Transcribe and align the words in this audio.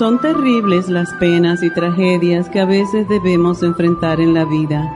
Son 0.00 0.18
terribles 0.18 0.88
las 0.88 1.12
penas 1.16 1.62
y 1.62 1.68
tragedias 1.68 2.48
que 2.48 2.58
a 2.58 2.64
veces 2.64 3.06
debemos 3.06 3.62
enfrentar 3.62 4.18
en 4.18 4.32
la 4.32 4.46
vida, 4.46 4.90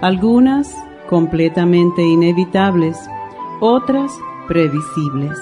algunas 0.00 0.74
completamente 1.10 2.02
inevitables, 2.02 2.96
otras 3.60 4.18
previsibles. 4.48 5.38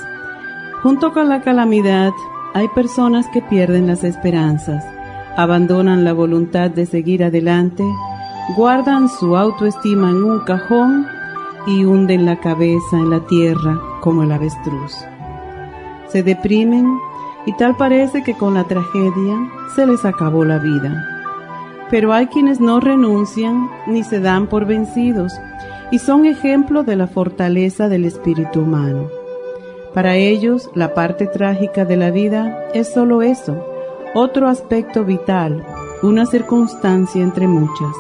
Junto 0.83 1.13
con 1.13 1.29
la 1.29 1.43
calamidad, 1.43 2.13
hay 2.55 2.67
personas 2.75 3.29
que 3.29 3.41
pierden 3.41 3.87
las 3.87 4.03
esperanzas, 4.03 4.85
abandonan 5.37 6.03
la 6.03 6.13
voluntad 6.13 6.71
de 6.71 6.85
seguir 6.85 7.23
adelante, 7.23 7.85
guardan 8.57 9.09
su 9.09 9.37
autoestima 9.37 10.11
en 10.11 10.25
un 10.25 10.41
cajón 10.41 11.07
y 11.69 11.85
hunden 11.85 12.27
la 12.27 12.41
cabeza 12.41 12.97
en 12.97 13.11
la 13.11 13.21
tierra 13.21 13.81
como 14.01 14.25
el 14.25 14.33
avestruz. 14.33 14.93
Se 16.09 16.25
deprimen 16.25 16.99
y 17.47 17.53
tal 17.57 17.77
parece 17.77 18.23
que 18.23 18.35
con 18.35 18.55
la 18.55 18.65
tragedia 18.65 19.37
se 19.75 19.87
les 19.87 20.05
acabó 20.05 20.45
la 20.45 20.59
vida. 20.59 21.07
Pero 21.91 22.13
hay 22.13 22.27
quienes 22.27 22.61
no 22.61 22.81
renuncian 22.81 23.69
ni 23.87 24.03
se 24.03 24.21
dan 24.21 24.47
por 24.47 24.67
vencidos 24.67 25.33
y 25.91 25.99
son 25.99 26.25
ejemplo 26.25 26.83
de 26.83 26.97
la 26.97 27.07
fortaleza 27.07 27.89
del 27.89 28.05
espíritu 28.05 28.61
humano. 28.61 29.09
Para 29.93 30.17
ellos, 30.17 30.71
la 30.75 30.95
parte 30.95 31.27
trágica 31.27 31.85
de 31.85 31.97
la 31.97 32.11
vida 32.11 32.59
es 32.75 32.93
solo 32.93 33.23
eso, 33.23 33.65
otro 34.15 34.49
aspecto 34.49 35.05
vital, 35.05 35.65
una 36.03 36.27
circunstancia 36.27 37.23
entre 37.23 37.47
muchas. 37.47 37.95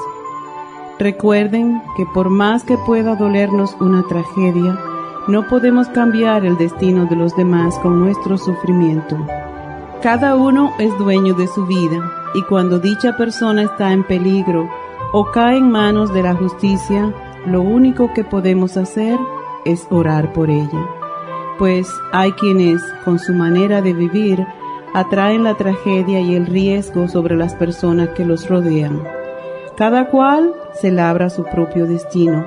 Recuerden 0.98 1.82
que 1.96 2.04
por 2.12 2.30
más 2.30 2.64
que 2.64 2.76
pueda 2.78 3.16
dolernos 3.16 3.76
una 3.80 4.04
tragedia, 4.06 4.78
no 5.26 5.48
podemos 5.48 5.88
cambiar 5.88 6.44
el 6.44 6.58
destino 6.58 7.06
de 7.06 7.16
los 7.16 7.34
demás 7.34 7.78
con 7.78 7.98
nuestro 7.98 8.36
sufrimiento. 8.36 9.16
Cada 10.02 10.36
uno 10.36 10.74
es 10.78 10.96
dueño 10.98 11.32
de 11.34 11.46
su 11.46 11.64
vida 11.64 12.12
y 12.34 12.42
cuando 12.42 12.78
dicha 12.78 13.16
persona 13.16 13.62
está 13.62 13.92
en 13.92 14.04
peligro 14.04 14.68
o 15.12 15.30
cae 15.30 15.56
en 15.56 15.70
manos 15.70 16.12
de 16.12 16.22
la 16.22 16.34
justicia, 16.34 17.14
lo 17.46 17.62
único 17.62 18.12
que 18.12 18.22
podemos 18.22 18.76
hacer 18.76 19.18
es 19.64 19.86
orar 19.90 20.32
por 20.34 20.50
ella. 20.50 20.86
Pues 21.58 21.88
hay 22.12 22.32
quienes, 22.32 22.82
con 23.04 23.18
su 23.18 23.32
manera 23.32 23.80
de 23.80 23.94
vivir, 23.94 24.46
atraen 24.92 25.44
la 25.44 25.54
tragedia 25.54 26.20
y 26.20 26.34
el 26.34 26.46
riesgo 26.46 27.08
sobre 27.08 27.36
las 27.36 27.54
personas 27.54 28.10
que 28.10 28.26
los 28.26 28.48
rodean. 28.48 29.02
Cada 29.76 30.10
cual 30.10 30.52
se 30.74 30.90
labra 30.90 31.30
su 31.30 31.44
propio 31.44 31.86
destino 31.86 32.44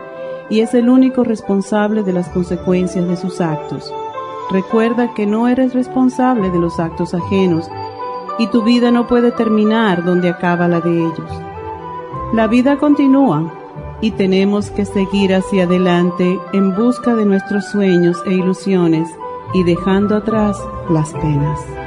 y 0.50 0.62
es 0.62 0.74
el 0.74 0.90
único 0.90 1.24
responsable 1.24 2.04
de 2.04 2.14
las 2.14 2.30
consecuencias 2.30 3.08
de 3.08 3.18
sus 3.18 3.42
actos. 3.42 3.94
Recuerda 4.52 5.14
que 5.14 5.26
no 5.26 5.48
eres 5.48 5.74
responsable 5.74 6.50
de 6.50 6.60
los 6.60 6.80
actos 6.80 7.14
ajenos 7.14 7.70
y 8.40 8.48
tu 8.48 8.64
vida 8.64 8.92
no 8.92 9.08
puede 9.08 9.32
terminar 9.32 10.06
donde 10.06 10.30
acaba 10.30 10.68
la 10.68 10.80
de 10.80 11.00
ellos. 11.00 11.42
La 12.34 12.48
vida 12.48 12.78
continúa 12.78 13.52
y 14.02 14.12
tenemos 14.12 14.70
que 14.70 14.86
seguir 14.86 15.34
hacia 15.34 15.64
adelante 15.64 16.40
en 16.54 16.76
busca 16.76 17.16
de 17.16 17.26
nuestros 17.26 17.66
sueños 17.70 18.22
e 18.26 18.34
ilusiones 18.34 19.10
y 19.54 19.64
dejando 19.64 20.18
atrás 20.18 20.58
las 20.90 21.12
penas. 21.14 21.87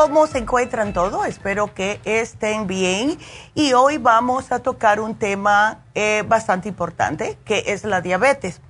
¿Cómo 0.00 0.28
se 0.28 0.38
encuentran 0.38 0.92
todos? 0.92 1.26
Espero 1.26 1.74
que 1.74 2.00
estén 2.04 2.68
bien. 2.68 3.18
Y 3.56 3.72
hoy 3.72 3.98
vamos 3.98 4.52
a 4.52 4.60
tocar 4.60 5.00
un 5.00 5.16
tema 5.16 5.80
eh, 5.96 6.22
bastante 6.24 6.68
importante, 6.68 7.36
que 7.44 7.64
es 7.66 7.82
la 7.82 8.00
diabetes. 8.00 8.60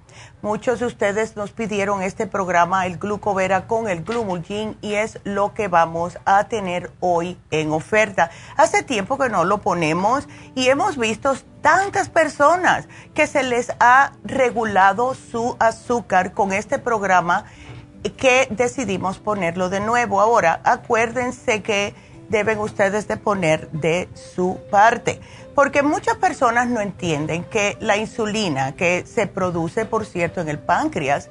Muchos 0.40 0.80
de 0.80 0.86
ustedes 0.86 1.36
nos 1.36 1.50
pidieron 1.50 2.02
este 2.02 2.26
programa, 2.26 2.86
el 2.86 2.96
glucovera 2.96 3.66
con 3.66 3.88
el 3.88 4.04
glumulgin, 4.04 4.78
y 4.80 4.94
es 4.94 5.20
lo 5.24 5.52
que 5.52 5.68
vamos 5.68 6.16
a 6.24 6.44
tener 6.44 6.90
hoy 7.00 7.38
en 7.50 7.72
oferta. 7.72 8.30
Hace 8.56 8.82
tiempo 8.82 9.18
que 9.18 9.28
no 9.28 9.44
lo 9.44 9.58
ponemos 9.58 10.26
y 10.54 10.68
hemos 10.68 10.96
visto 10.96 11.34
tantas 11.60 12.08
personas 12.08 12.88
que 13.12 13.26
se 13.26 13.42
les 13.42 13.70
ha 13.80 14.12
regulado 14.24 15.14
su 15.14 15.56
azúcar 15.58 16.32
con 16.32 16.54
este 16.54 16.78
programa 16.78 17.44
que 18.10 18.48
decidimos 18.50 19.18
ponerlo 19.18 19.68
de 19.68 19.80
nuevo. 19.80 20.20
Ahora, 20.20 20.60
acuérdense 20.64 21.62
que 21.62 21.94
deben 22.28 22.58
ustedes 22.58 23.08
de 23.08 23.16
poner 23.16 23.70
de 23.70 24.08
su 24.14 24.58
parte, 24.70 25.20
porque 25.54 25.82
muchas 25.82 26.16
personas 26.16 26.68
no 26.68 26.80
entienden 26.80 27.44
que 27.44 27.76
la 27.80 27.96
insulina 27.96 28.72
que 28.72 29.04
se 29.06 29.26
produce, 29.26 29.84
por 29.84 30.06
cierto, 30.06 30.40
en 30.40 30.48
el 30.48 30.58
páncreas, 30.58 31.30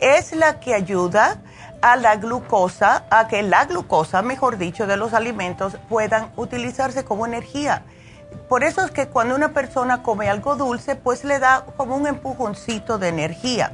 es 0.00 0.34
la 0.34 0.60
que 0.60 0.74
ayuda 0.74 1.42
a 1.82 1.96
la 1.96 2.16
glucosa, 2.16 3.04
a 3.10 3.28
que 3.28 3.42
la 3.42 3.64
glucosa, 3.64 4.22
mejor 4.22 4.58
dicho, 4.58 4.86
de 4.86 4.96
los 4.96 5.14
alimentos 5.14 5.76
puedan 5.88 6.30
utilizarse 6.36 7.04
como 7.04 7.26
energía. 7.26 7.84
Por 8.48 8.64
eso 8.64 8.84
es 8.84 8.90
que 8.90 9.08
cuando 9.08 9.34
una 9.34 9.52
persona 9.52 10.02
come 10.02 10.28
algo 10.28 10.56
dulce, 10.56 10.94
pues 10.94 11.24
le 11.24 11.38
da 11.38 11.64
como 11.76 11.96
un 11.96 12.06
empujoncito 12.06 12.98
de 12.98 13.08
energía. 13.08 13.72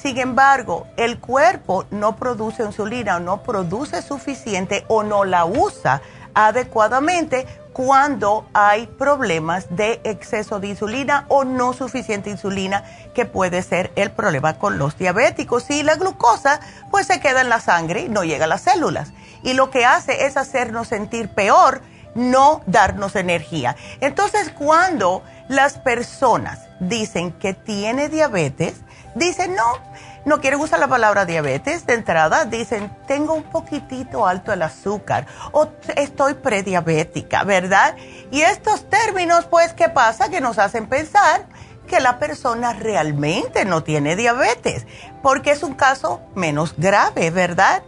Sin 0.00 0.18
embargo, 0.18 0.86
el 0.96 1.18
cuerpo 1.18 1.84
no 1.90 2.14
produce 2.16 2.62
insulina 2.62 3.16
o 3.16 3.20
no 3.20 3.42
produce 3.42 4.00
suficiente 4.00 4.84
o 4.86 5.02
no 5.02 5.24
la 5.24 5.44
usa 5.44 6.02
adecuadamente 6.34 7.46
cuando 7.72 8.46
hay 8.54 8.86
problemas 8.86 9.66
de 9.70 10.00
exceso 10.04 10.60
de 10.60 10.68
insulina 10.68 11.24
o 11.28 11.44
no 11.44 11.72
suficiente 11.72 12.30
insulina, 12.30 12.84
que 13.12 13.24
puede 13.24 13.62
ser 13.62 13.90
el 13.96 14.12
problema 14.12 14.58
con 14.58 14.78
los 14.78 14.96
diabéticos. 14.96 15.68
Y 15.70 15.82
la 15.82 15.96
glucosa 15.96 16.60
pues 16.92 17.08
se 17.08 17.18
queda 17.18 17.40
en 17.40 17.48
la 17.48 17.60
sangre 17.60 18.02
y 18.02 18.08
no 18.08 18.22
llega 18.22 18.44
a 18.44 18.48
las 18.48 18.62
células. 18.62 19.12
Y 19.42 19.54
lo 19.54 19.70
que 19.70 19.84
hace 19.84 20.26
es 20.26 20.36
hacernos 20.36 20.88
sentir 20.88 21.28
peor, 21.28 21.82
no 22.14 22.60
darnos 22.66 23.16
energía. 23.16 23.74
Entonces 24.00 24.52
cuando 24.56 25.24
las 25.48 25.78
personas 25.78 26.60
dicen 26.78 27.32
que 27.32 27.54
tiene 27.54 28.08
diabetes, 28.08 28.74
dicen 29.18 29.54
no 29.54 29.88
no 30.28 30.40
quieren 30.40 30.60
usar 30.60 30.78
la 30.78 30.88
palabra 30.88 31.24
diabetes 31.24 31.86
de 31.86 31.94
entrada, 31.94 32.44
dicen, 32.44 32.94
tengo 33.06 33.32
un 33.32 33.44
poquitito 33.44 34.26
alto 34.26 34.52
el 34.52 34.62
azúcar 34.62 35.26
o 35.52 35.68
estoy 35.96 36.34
prediabética, 36.34 37.44
¿verdad? 37.44 37.96
Y 38.30 38.42
estos 38.42 38.88
términos, 38.90 39.46
pues, 39.46 39.72
¿qué 39.72 39.88
pasa? 39.88 40.28
Que 40.28 40.40
nos 40.40 40.58
hacen 40.58 40.86
pensar 40.86 41.46
que 41.86 42.00
la 42.00 42.18
persona 42.18 42.74
realmente 42.74 43.64
no 43.64 43.82
tiene 43.82 44.16
diabetes, 44.16 44.86
porque 45.22 45.52
es 45.52 45.62
un 45.62 45.74
caso 45.74 46.20
menos 46.34 46.74
grave, 46.76 47.30
¿verdad? 47.30 47.82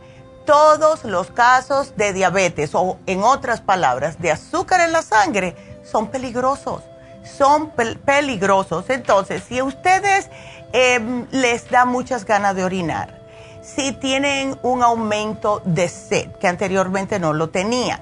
Todos 0.46 1.04
los 1.04 1.30
casos 1.30 1.94
de 1.96 2.14
diabetes, 2.14 2.70
o 2.74 2.96
en 3.06 3.22
otras 3.22 3.60
palabras, 3.60 4.18
de 4.18 4.32
azúcar 4.32 4.80
en 4.80 4.92
la 4.92 5.02
sangre, 5.02 5.54
son 5.84 6.08
peligrosos, 6.08 6.82
son 7.22 7.70
peligrosos. 8.06 8.88
Entonces, 8.88 9.42
si 9.46 9.60
ustedes 9.60 10.30
Em, 10.72 11.26
les 11.32 11.68
da 11.68 11.84
muchas 11.84 12.24
ganas 12.24 12.54
de 12.54 12.62
orinar, 12.62 13.18
si 13.60 13.92
tienen 13.92 14.56
un 14.62 14.82
aumento 14.82 15.60
de 15.64 15.88
sed, 15.88 16.30
que 16.36 16.46
anteriormente 16.46 17.18
no 17.18 17.32
lo 17.32 17.50
tenían, 17.50 18.00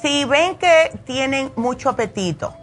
si 0.00 0.24
ven 0.24 0.56
que 0.56 0.98
tienen 1.04 1.52
mucho 1.56 1.90
apetito, 1.90 2.54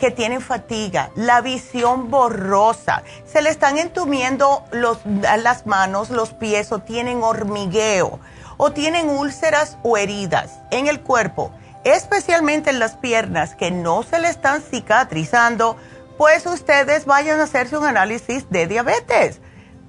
que 0.00 0.10
tienen 0.10 0.40
fatiga, 0.40 1.10
la 1.14 1.40
visión 1.42 2.10
borrosa, 2.10 3.04
se 3.24 3.40
le 3.40 3.50
están 3.50 3.78
entumiendo 3.78 4.64
las 4.72 5.66
manos, 5.66 6.10
los 6.10 6.34
pies 6.34 6.72
o 6.72 6.80
tienen 6.80 7.22
hormigueo 7.22 8.18
o 8.56 8.72
tienen 8.72 9.08
úlceras 9.08 9.78
o 9.82 9.96
heridas 9.96 10.58
en 10.70 10.88
el 10.88 11.00
cuerpo, 11.00 11.52
especialmente 11.84 12.70
en 12.70 12.78
las 12.78 12.96
piernas 12.96 13.54
que 13.54 13.70
no 13.70 14.02
se 14.02 14.18
le 14.18 14.28
están 14.28 14.60
cicatrizando, 14.60 15.76
pues 16.16 16.46
ustedes 16.46 17.04
vayan 17.04 17.40
a 17.40 17.44
hacerse 17.44 17.76
un 17.76 17.84
análisis 17.84 18.48
de 18.50 18.66
diabetes. 18.66 19.40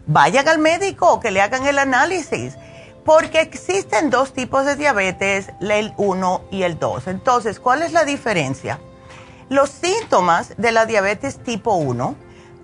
Vayan 0.05 0.47
al 0.47 0.59
médico 0.59 1.19
que 1.19 1.31
le 1.31 1.41
hagan 1.41 1.65
el 1.65 1.79
análisis, 1.79 2.55
porque 3.05 3.41
existen 3.41 4.09
dos 4.09 4.33
tipos 4.33 4.65
de 4.65 4.75
diabetes, 4.75 5.51
el 5.61 5.93
1 5.97 6.41
y 6.51 6.63
el 6.63 6.77
2. 6.77 7.07
Entonces, 7.07 7.59
¿cuál 7.59 7.81
es 7.81 7.93
la 7.93 8.03
diferencia? 8.03 8.79
Los 9.49 9.69
síntomas 9.69 10.53
de 10.57 10.71
la 10.73 10.85
diabetes 10.85 11.41
tipo 11.43 11.73
1 11.73 12.15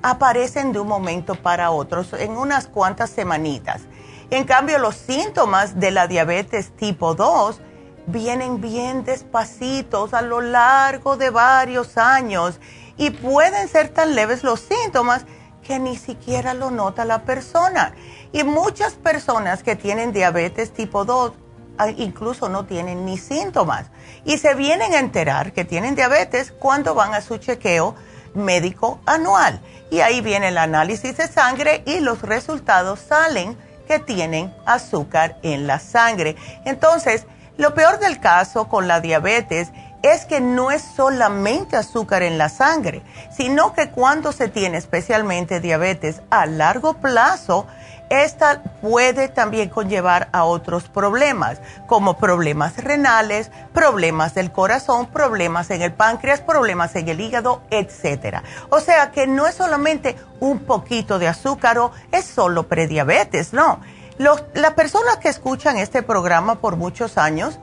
aparecen 0.01 0.73
de 0.73 0.79
un 0.79 0.87
momento 0.87 1.35
para 1.35 1.71
otro, 1.71 2.03
en 2.19 2.31
unas 2.31 2.67
cuantas 2.67 3.09
semanitas. 3.09 3.83
En 4.29 4.43
cambio, 4.43 4.79
los 4.79 4.95
síntomas 4.95 5.79
de 5.79 5.91
la 5.91 6.07
diabetes 6.07 6.75
tipo 6.75 7.15
2 7.15 7.61
vienen 8.07 8.59
bien 8.59 9.05
despacitos 9.05 10.13
a 10.13 10.21
lo 10.21 10.41
largo 10.41 11.15
de 11.15 11.29
varios 11.29 11.97
años 11.97 12.59
y 12.97 13.09
pueden 13.09 13.67
ser 13.67 13.89
tan 13.89 14.15
leves 14.15 14.43
los 14.43 14.59
síntomas 14.59 15.25
que 15.63 15.79
ni 15.79 15.95
siquiera 15.95 16.53
lo 16.53 16.71
nota 16.71 17.05
la 17.05 17.23
persona. 17.23 17.93
Y 18.31 18.43
muchas 18.43 18.93
personas 18.93 19.63
que 19.63 19.75
tienen 19.75 20.11
diabetes 20.11 20.73
tipo 20.73 21.05
2 21.05 21.33
ah, 21.77 21.89
incluso 21.89 22.49
no 22.49 22.65
tienen 22.65 23.05
ni 23.05 23.17
síntomas 23.17 23.87
y 24.25 24.37
se 24.37 24.55
vienen 24.55 24.93
a 24.93 24.99
enterar 24.99 25.53
que 25.53 25.65
tienen 25.65 25.95
diabetes 25.95 26.51
cuando 26.51 26.93
van 26.95 27.13
a 27.13 27.21
su 27.21 27.37
chequeo 27.37 27.95
médico 28.33 28.99
anual. 29.05 29.61
Y 29.91 30.01
ahí 30.01 30.21
viene 30.21 30.49
el 30.49 30.57
análisis 30.57 31.17
de 31.17 31.27
sangre 31.27 31.83
y 31.85 31.99
los 31.99 32.21
resultados 32.21 32.99
salen 32.99 33.57
que 33.87 33.99
tienen 33.99 34.53
azúcar 34.65 35.37
en 35.43 35.67
la 35.67 35.79
sangre. 35.79 36.35
Entonces, 36.65 37.25
lo 37.57 37.73
peor 37.73 37.99
del 37.99 38.19
caso 38.19 38.67
con 38.67 38.87
la 38.87 39.01
diabetes 39.01 39.71
es 40.03 40.25
que 40.25 40.41
no 40.41 40.69
es 40.69 40.83
solamente 40.83 41.77
azúcar 41.77 42.23
en 42.23 42.37
la 42.37 42.49
sangre, 42.49 43.01
sino 43.35 43.73
que 43.73 43.89
cuando 43.89 44.31
se 44.33 44.49
tiene 44.49 44.77
especialmente 44.77 45.61
diabetes 45.61 46.21
a 46.29 46.45
largo 46.45 46.95
plazo, 46.95 47.65
esta 48.09 48.61
puede 48.81 49.29
también 49.29 49.69
conllevar 49.69 50.27
a 50.33 50.43
otros 50.43 50.83
problemas, 50.89 51.59
como 51.87 52.17
problemas 52.17 52.77
renales, 52.77 53.49
problemas 53.73 54.35
del 54.35 54.51
corazón, 54.51 55.07
problemas 55.07 55.71
en 55.71 55.81
el 55.81 55.93
páncreas, 55.93 56.41
problemas 56.41 56.95
en 56.95 57.07
el 57.07 57.21
hígado, 57.21 57.63
etc. 57.71 58.39
O 58.69 58.81
sea 58.81 59.11
que 59.11 59.25
no 59.25 59.47
es 59.47 59.55
solamente 59.55 60.17
un 60.41 60.59
poquito 60.59 61.17
de 61.17 61.29
azúcar 61.29 61.79
o 61.79 61.91
es 62.11 62.25
solo 62.25 62.67
prediabetes, 62.67 63.53
no. 63.53 63.79
las 64.17 64.73
personas 64.73 65.17
que 65.17 65.29
escuchan 65.29 65.77
este 65.77 66.03
programa 66.03 66.55
por 66.55 66.75
muchos 66.75 67.17
años 67.17 67.57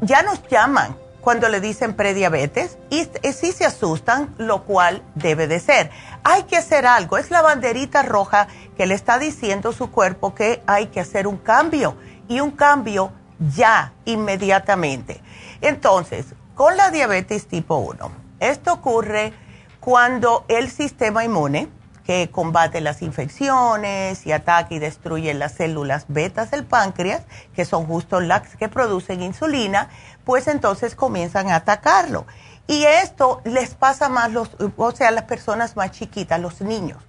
ya 0.00 0.22
nos 0.22 0.46
llaman 0.48 0.96
cuando 1.20 1.48
le 1.48 1.60
dicen 1.60 1.94
prediabetes 1.94 2.78
y, 2.88 3.04
sí 3.32 3.52
se 3.52 3.64
asustan, 3.64 4.34
lo 4.38 4.64
cual 4.64 5.02
debe 5.14 5.46
de 5.46 5.60
ser. 5.60 5.90
Hay 6.24 6.44
que 6.44 6.56
hacer 6.56 6.86
algo, 6.86 7.18
es 7.18 7.30
la 7.30 7.42
banderita 7.42 8.02
roja 8.02 8.48
que 8.76 8.86
le 8.86 8.94
está 8.94 9.18
diciendo 9.18 9.72
su 9.72 9.90
cuerpo 9.90 10.34
que 10.34 10.62
hay 10.66 10.86
que 10.86 11.00
hacer 11.00 11.26
un 11.26 11.36
cambio 11.36 11.96
y 12.28 12.40
un 12.40 12.50
cambio 12.50 13.12
ya, 13.38 13.92
inmediatamente. 14.04 15.20
Entonces, 15.60 16.26
con 16.54 16.76
la 16.76 16.90
diabetes 16.90 17.46
tipo 17.46 17.76
1, 17.76 18.10
esto 18.40 18.72
ocurre 18.72 19.32
cuando 19.80 20.44
el 20.48 20.70
sistema 20.70 21.24
inmune, 21.24 21.68
que 22.04 22.30
combate 22.30 22.80
las 22.80 23.02
infecciones 23.02 24.26
y 24.26 24.32
ataca 24.32 24.74
y 24.74 24.78
destruye 24.78 25.32
las 25.34 25.52
células 25.52 26.06
betas 26.08 26.50
del 26.50 26.64
páncreas, 26.64 27.22
que 27.54 27.64
son 27.64 27.86
justo 27.86 28.20
las 28.20 28.56
que 28.56 28.68
producen 28.68 29.22
insulina, 29.22 29.88
pues 30.24 30.48
entonces 30.48 30.94
comienzan 30.94 31.50
a 31.50 31.56
atacarlo. 31.56 32.26
Y 32.66 32.84
esto 32.84 33.40
les 33.44 33.74
pasa 33.74 34.08
más, 34.08 34.30
los, 34.30 34.50
o 34.76 34.92
sea, 34.92 35.10
las 35.10 35.24
personas 35.24 35.76
más 35.76 35.90
chiquitas, 35.90 36.40
los 36.40 36.60
niños, 36.60 37.02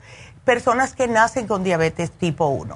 personas 0.44 0.94
que 0.94 1.08
nacen 1.08 1.48
con 1.48 1.64
diabetes 1.64 2.12
tipo 2.12 2.48
1. 2.48 2.76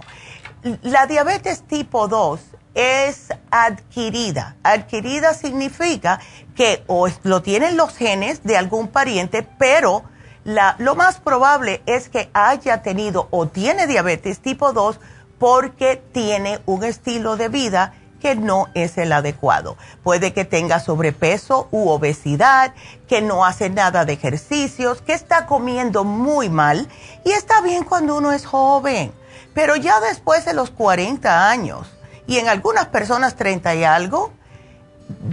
La 0.83 1.07
diabetes 1.07 1.63
tipo 1.63 2.07
2 2.07 2.39
es 2.75 3.29
adquirida. 3.49 4.57
Adquirida 4.63 5.33
significa 5.33 6.19
que 6.55 6.83
o 6.87 7.07
lo 7.23 7.41
tienen 7.41 7.77
los 7.77 7.95
genes 7.95 8.43
de 8.43 8.57
algún 8.57 8.89
pariente, 8.89 9.43
pero 9.57 10.03
la, 10.45 10.75
lo 10.77 10.95
más 10.95 11.19
probable 11.19 11.81
es 11.87 12.07
que 12.07 12.29
haya 12.33 12.83
tenido 12.83 13.27
o 13.31 13.47
tiene 13.47 13.87
diabetes 13.87 14.39
tipo 14.39 14.73
2 14.73 14.99
porque 15.39 16.01
tiene 16.13 16.59
un 16.67 16.83
estilo 16.83 17.35
de 17.35 17.49
vida 17.49 17.93
que 18.21 18.35
no 18.35 18.67
es 18.75 18.97
el 18.97 19.11
adecuado. 19.11 19.75
Puede 20.03 20.33
que 20.33 20.45
tenga 20.45 20.79
sobrepeso 20.79 21.67
u 21.71 21.89
obesidad, 21.89 22.73
que 23.07 23.21
no 23.21 23.43
hace 23.43 23.69
nada 23.71 24.05
de 24.05 24.13
ejercicios, 24.13 25.01
que 25.01 25.13
está 25.13 25.47
comiendo 25.47 26.03
muy 26.03 26.49
mal 26.49 26.87
y 27.23 27.31
está 27.31 27.61
bien 27.61 27.83
cuando 27.83 28.15
uno 28.15 28.31
es 28.31 28.45
joven, 28.45 29.11
pero 29.55 29.75
ya 29.75 29.99
después 29.99 30.45
de 30.45 30.53
los 30.53 30.69
40 30.69 31.49
años 31.49 31.87
y 32.27 32.37
en 32.37 32.49
algunas 32.49 32.85
personas 32.85 33.35
30 33.35 33.75
y 33.75 33.83
algo, 33.83 34.31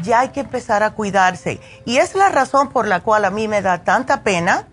ya 0.03 0.21
hay 0.21 0.29
que 0.31 0.41
empezar 0.41 0.83
a 0.83 0.91
cuidarse. 0.93 1.61
Y 1.85 1.99
es 1.99 2.15
la 2.15 2.31
razón 2.31 2.71
por 2.71 2.87
la 2.87 3.01
cual 3.01 3.27
a 3.27 3.31
mí 3.31 3.47
me 3.47 3.63
da 3.63 3.85
tanta 3.85 4.23
pena 4.23 4.69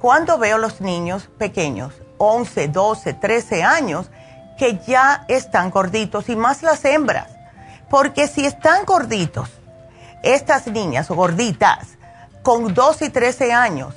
cuando 0.00 0.38
veo 0.38 0.58
los 0.58 0.80
niños 0.80 1.28
pequeños, 1.38 1.94
11, 2.18 2.68
12, 2.68 3.14
13 3.14 3.62
años, 3.62 4.10
que 4.58 4.78
ya 4.86 5.24
están 5.28 5.70
gorditos 5.70 6.28
y 6.28 6.36
más 6.36 6.62
las 6.62 6.84
hembras 6.84 7.36
porque 7.88 8.26
si 8.26 8.44
están 8.44 8.84
gorditos, 8.84 9.50
estas 10.22 10.66
niñas 10.66 11.08
gorditas, 11.08 11.88
con 12.42 12.74
12 12.74 13.06
y 13.06 13.10
13 13.10 13.52
años, 13.52 13.94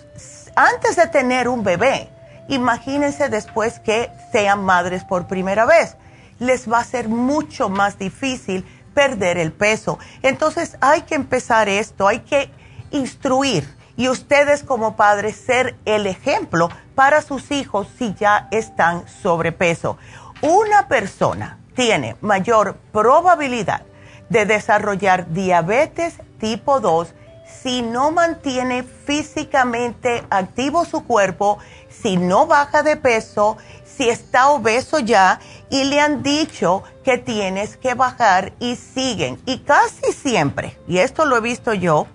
antes 0.56 0.96
de 0.96 1.08
tener 1.08 1.48
un 1.48 1.64
bebé, 1.64 2.10
imagínense 2.48 3.30
después 3.30 3.80
que 3.80 4.12
sean 4.32 4.64
madres 4.64 5.04
por 5.04 5.28
primera 5.28 5.66
vez. 5.66 5.96
Les 6.40 6.72
va 6.72 6.80
a 6.80 6.84
ser 6.84 7.10
mucho 7.10 7.70
más 7.70 7.98
difícil 7.98 8.66
perder 8.94 9.38
el 9.38 9.52
peso. 9.52 10.00
Entonces 10.22 10.78
hay 10.82 11.02
que 11.04 11.16
empezar 11.16 11.70
esto, 11.70 12.08
hay 12.08 12.20
que 12.20 12.52
instruir 12.92 13.68
y 14.00 14.08
ustedes 14.08 14.64
como 14.64 14.96
padres 14.96 15.36
ser 15.36 15.76
el 15.84 16.08
ejemplo 16.08 16.70
para 16.96 17.22
sus 17.22 17.52
hijos 17.52 17.86
si 17.98 18.14
ya 18.14 18.48
están 18.50 19.06
sobrepeso. 19.10 19.98
Una 20.42 20.88
persona 20.88 21.60
tiene 21.76 22.16
mayor 22.22 22.78
probabilidad 22.94 23.82
de 24.30 24.46
desarrollar 24.46 25.34
diabetes 25.34 26.14
tipo 26.40 26.80
2 26.80 27.14
si 27.62 27.82
no 27.82 28.12
mantiene 28.12 28.84
físicamente 28.84 30.24
activo 30.30 30.86
su 30.86 31.04
cuerpo, 31.04 31.58
si 31.90 32.16
no 32.16 32.48
baja 32.48 32.84
de 32.84 32.96
peso, 32.96 33.58
si 33.84 34.10
está 34.10 34.48
obeso 34.48 35.00
ya 35.00 35.42
y 35.70 35.84
le 35.84 36.00
han 36.00 36.24
dicho 36.24 36.84
que 37.04 37.18
tienes 37.18 37.76
que 37.76 37.96
bajar 37.96 38.54
y 38.60 38.78
siguen. 38.78 39.42
Y 39.46 39.60
casi 39.60 40.14
siempre, 40.14 40.80
y 40.88 41.00
esto 41.00 41.26
lo 41.26 41.36
he 41.36 41.42
visto 41.42 41.74
yo, 41.74 42.08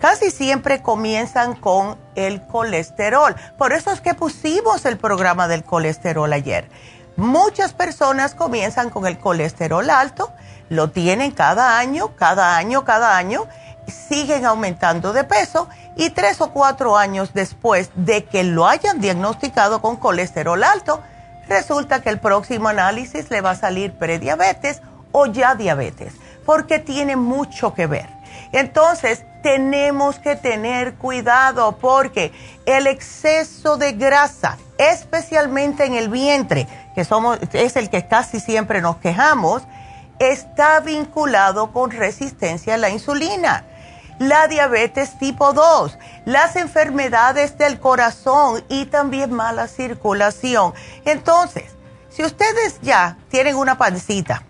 casi 0.00 0.30
siempre 0.30 0.82
comienzan 0.82 1.54
con 1.54 1.96
el 2.14 2.42
colesterol. 2.46 3.36
Por 3.56 3.72
eso 3.72 3.92
es 3.92 4.00
que 4.00 4.14
pusimos 4.14 4.84
el 4.86 4.96
programa 4.96 5.46
del 5.46 5.62
colesterol 5.62 6.32
ayer. 6.32 6.68
Muchas 7.16 7.72
personas 7.74 8.34
comienzan 8.34 8.90
con 8.90 9.06
el 9.06 9.18
colesterol 9.18 9.88
alto, 9.90 10.32
lo 10.68 10.90
tienen 10.90 11.32
cada 11.32 11.78
año, 11.78 12.16
cada 12.16 12.56
año, 12.56 12.84
cada 12.84 13.16
año, 13.16 13.46
siguen 13.86 14.46
aumentando 14.46 15.12
de 15.12 15.24
peso 15.24 15.68
y 15.96 16.10
tres 16.10 16.40
o 16.40 16.50
cuatro 16.50 16.96
años 16.96 17.34
después 17.34 17.90
de 17.94 18.24
que 18.24 18.44
lo 18.44 18.66
hayan 18.66 19.00
diagnosticado 19.00 19.82
con 19.82 19.96
colesterol 19.96 20.62
alto, 20.62 21.02
resulta 21.48 22.00
que 22.00 22.10
el 22.10 22.20
próximo 22.20 22.68
análisis 22.68 23.30
le 23.30 23.40
va 23.40 23.50
a 23.50 23.56
salir 23.56 23.92
prediabetes 23.92 24.80
o 25.12 25.26
ya 25.26 25.56
diabetes, 25.56 26.14
porque 26.46 26.78
tiene 26.78 27.16
mucho 27.16 27.74
que 27.74 27.86
ver. 27.86 28.08
Entonces, 28.52 29.24
tenemos 29.42 30.18
que 30.18 30.36
tener 30.36 30.94
cuidado 30.94 31.76
porque 31.78 32.32
el 32.66 32.86
exceso 32.86 33.76
de 33.76 33.92
grasa, 33.92 34.58
especialmente 34.78 35.84
en 35.84 35.94
el 35.94 36.08
vientre, 36.08 36.66
que 36.94 37.04
somos, 37.04 37.38
es 37.52 37.76
el 37.76 37.90
que 37.90 38.06
casi 38.06 38.40
siempre 38.40 38.80
nos 38.80 38.96
quejamos, 38.96 39.62
está 40.18 40.80
vinculado 40.80 41.72
con 41.72 41.90
resistencia 41.90 42.74
a 42.74 42.78
la 42.78 42.90
insulina 42.90 43.64
la 44.20 44.48
diabetes 44.48 45.18
tipo 45.18 45.54
2, 45.54 45.98
las 46.26 46.54
enfermedades 46.56 47.56
del 47.56 47.80
corazón 47.80 48.62
y 48.68 48.84
también 48.84 49.32
mala 49.32 49.66
circulación. 49.66 50.74
Entonces, 51.06 51.64
si 52.10 52.22
ustedes 52.22 52.78
ya 52.82 53.16
tienen 53.30 53.56
una 53.56 53.78
pancita, 53.78 54.42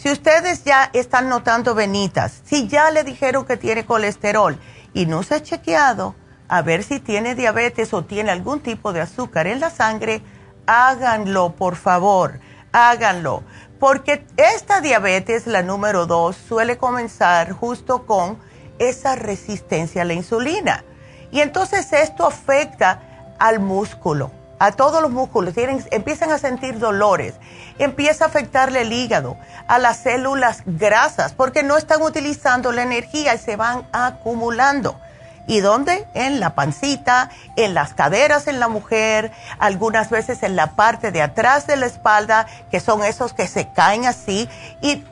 si 0.00 0.10
ustedes 0.10 0.64
ya 0.64 0.88
están 0.94 1.28
notando 1.28 1.74
venitas, 1.74 2.40
si 2.46 2.68
ya 2.68 2.90
le 2.90 3.04
dijeron 3.04 3.44
que 3.44 3.58
tiene 3.58 3.84
colesterol 3.84 4.58
y 4.94 5.04
no 5.04 5.22
se 5.22 5.34
ha 5.34 5.42
chequeado 5.42 6.14
a 6.48 6.62
ver 6.62 6.84
si 6.84 7.00
tiene 7.00 7.34
diabetes 7.34 7.92
o 7.92 8.02
tiene 8.02 8.30
algún 8.30 8.60
tipo 8.60 8.94
de 8.94 9.02
azúcar 9.02 9.46
en 9.46 9.60
la 9.60 9.68
sangre, 9.68 10.22
háganlo, 10.66 11.54
por 11.54 11.76
favor, 11.76 12.40
háganlo. 12.72 13.42
Porque 13.78 14.24
esta 14.38 14.80
diabetes, 14.80 15.46
la 15.46 15.62
número 15.62 16.06
2, 16.06 16.34
suele 16.34 16.78
comenzar 16.78 17.52
justo 17.52 18.06
con 18.06 18.38
esa 18.78 19.16
resistencia 19.16 20.00
a 20.00 20.06
la 20.06 20.14
insulina. 20.14 20.82
Y 21.30 21.40
entonces 21.40 21.92
esto 21.92 22.26
afecta 22.26 23.36
al 23.38 23.60
músculo, 23.60 24.30
a 24.60 24.72
todos 24.72 25.00
los 25.00 25.10
músculos, 25.10 25.54
tienen, 25.54 25.82
empiezan 25.90 26.30
a 26.30 26.38
sentir 26.38 26.78
dolores, 26.78 27.34
empieza 27.78 28.26
a 28.26 28.28
afectarle 28.28 28.82
el 28.82 28.92
hígado, 28.92 29.38
a 29.66 29.78
las 29.78 29.96
células 29.96 30.62
grasas, 30.66 31.32
porque 31.32 31.62
no 31.62 31.78
están 31.78 32.02
utilizando 32.02 32.70
la 32.70 32.82
energía 32.82 33.34
y 33.34 33.38
se 33.38 33.56
van 33.56 33.88
acumulando. 33.90 35.00
¿Y 35.46 35.60
dónde? 35.60 36.06
En 36.14 36.40
la 36.40 36.54
pancita, 36.54 37.30
en 37.56 37.72
las 37.72 37.94
caderas 37.94 38.46
en 38.46 38.60
la 38.60 38.68
mujer, 38.68 39.32
algunas 39.58 40.10
veces 40.10 40.42
en 40.42 40.54
la 40.54 40.76
parte 40.76 41.10
de 41.10 41.22
atrás 41.22 41.66
de 41.66 41.76
la 41.76 41.86
espalda, 41.86 42.46
que 42.70 42.80
son 42.80 43.02
esos 43.02 43.32
que 43.32 43.48
se 43.48 43.72
caen 43.72 44.04
así. 44.04 44.46
Y 44.82 45.02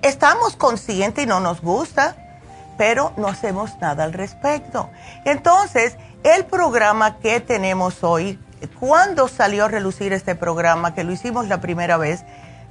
estamos 0.00 0.56
conscientes 0.56 1.24
y 1.24 1.26
no 1.26 1.40
nos 1.40 1.60
gusta, 1.60 2.16
pero 2.78 3.12
no 3.18 3.28
hacemos 3.28 3.78
nada 3.80 4.02
al 4.04 4.14
respecto. 4.14 4.88
Entonces, 5.26 5.96
el 6.24 6.46
programa 6.46 7.18
que 7.18 7.40
tenemos 7.40 8.02
hoy, 8.02 8.40
cuando 8.68 9.28
salió 9.28 9.64
a 9.64 9.68
relucir 9.68 10.12
este 10.12 10.34
programa, 10.34 10.94
que 10.94 11.04
lo 11.04 11.12
hicimos 11.12 11.48
la 11.48 11.60
primera 11.60 11.96
vez, 11.96 12.24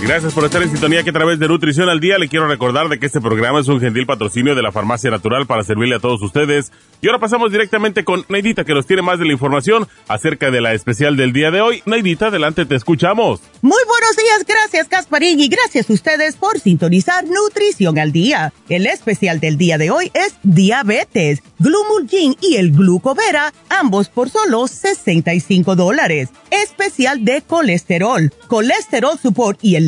Gracias 0.00 0.32
por 0.32 0.44
estar 0.44 0.62
en 0.62 0.70
sintonía 0.70 1.02
que 1.02 1.10
a 1.10 1.12
través 1.12 1.40
de 1.40 1.48
Nutrición 1.48 1.88
al 1.88 1.98
Día 1.98 2.18
le 2.18 2.28
quiero 2.28 2.46
recordar 2.46 2.88
de 2.88 3.00
que 3.00 3.06
este 3.06 3.20
programa 3.20 3.60
es 3.60 3.66
un 3.66 3.80
gentil 3.80 4.06
patrocinio 4.06 4.54
de 4.54 4.62
la 4.62 4.70
Farmacia 4.70 5.10
Natural 5.10 5.46
para 5.46 5.64
servirle 5.64 5.96
a 5.96 5.98
todos 5.98 6.22
ustedes. 6.22 6.70
Y 7.00 7.08
ahora 7.08 7.18
pasamos 7.18 7.50
directamente 7.50 8.04
con 8.04 8.24
Neidita 8.28 8.64
que 8.64 8.74
nos 8.74 8.86
tiene 8.86 9.02
más 9.02 9.18
de 9.18 9.26
la 9.26 9.32
información 9.32 9.88
acerca 10.06 10.50
de 10.52 10.60
la 10.60 10.72
especial 10.72 11.16
del 11.16 11.32
día 11.32 11.50
de 11.50 11.60
hoy. 11.60 11.82
Neidita, 11.84 12.28
adelante, 12.28 12.64
te 12.64 12.76
escuchamos. 12.76 13.40
Muy 13.60 13.82
buenos 13.86 14.16
días, 14.16 14.44
gracias 14.46 14.88
Casparín 14.88 15.40
y 15.40 15.48
gracias 15.48 15.90
a 15.90 15.92
ustedes 15.92 16.36
por 16.36 16.60
sintonizar 16.60 17.24
Nutrición 17.24 17.98
al 17.98 18.12
Día. 18.12 18.52
El 18.68 18.86
especial 18.86 19.40
del 19.40 19.58
día 19.58 19.78
de 19.78 19.90
hoy 19.90 20.12
es 20.14 20.36
diabetes, 20.44 21.42
Glumulgin 21.58 22.36
y 22.40 22.56
el 22.56 22.70
Glucovera, 22.70 23.52
ambos 23.68 24.08
por 24.08 24.30
solo 24.30 24.68
65 24.68 25.74
dólares. 25.74 26.28
Especial 26.50 27.24
de 27.24 27.42
colesterol, 27.42 28.32
colesterol 28.46 29.18
support 29.18 29.58
y 29.62 29.76
el 29.76 29.87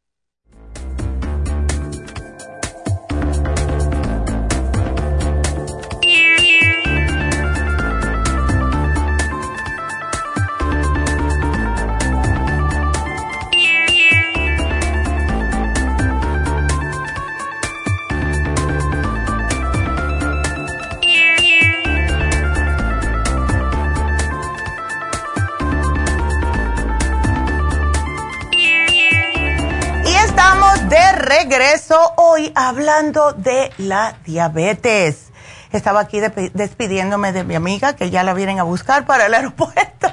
Regreso 31.39 31.97
hoy 32.17 32.51
hablando 32.55 33.31
de 33.31 33.71
la 33.77 34.17
diabetes. 34.25 35.31
Estaba 35.71 36.01
aquí 36.01 36.19
despidiéndome 36.19 37.31
de 37.31 37.45
mi 37.45 37.55
amiga 37.55 37.95
que 37.95 38.09
ya 38.09 38.23
la 38.23 38.33
vienen 38.33 38.59
a 38.59 38.63
buscar 38.63 39.05
para 39.05 39.27
el 39.27 39.33
aeropuerto. 39.35 40.07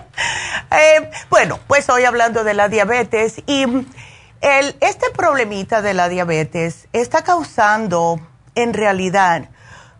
Eh, 0.70 1.10
bueno, 1.28 1.58
pues 1.66 1.88
hoy 1.88 2.04
hablando 2.04 2.44
de 2.44 2.54
la 2.54 2.68
diabetes 2.68 3.42
y 3.46 3.62
el, 4.40 4.76
este 4.80 5.10
problemita 5.16 5.82
de 5.82 5.94
la 5.94 6.08
diabetes 6.08 6.86
está 6.92 7.22
causando 7.22 8.20
en 8.54 8.72
realidad 8.72 9.48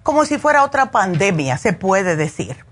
como 0.05 0.25
si 0.25 0.39
fuera 0.39 0.63
otra 0.63 0.93
pandemia, 0.93 1.59
se 1.59 1.73
puede 1.73 2.15
decir. 2.15 2.65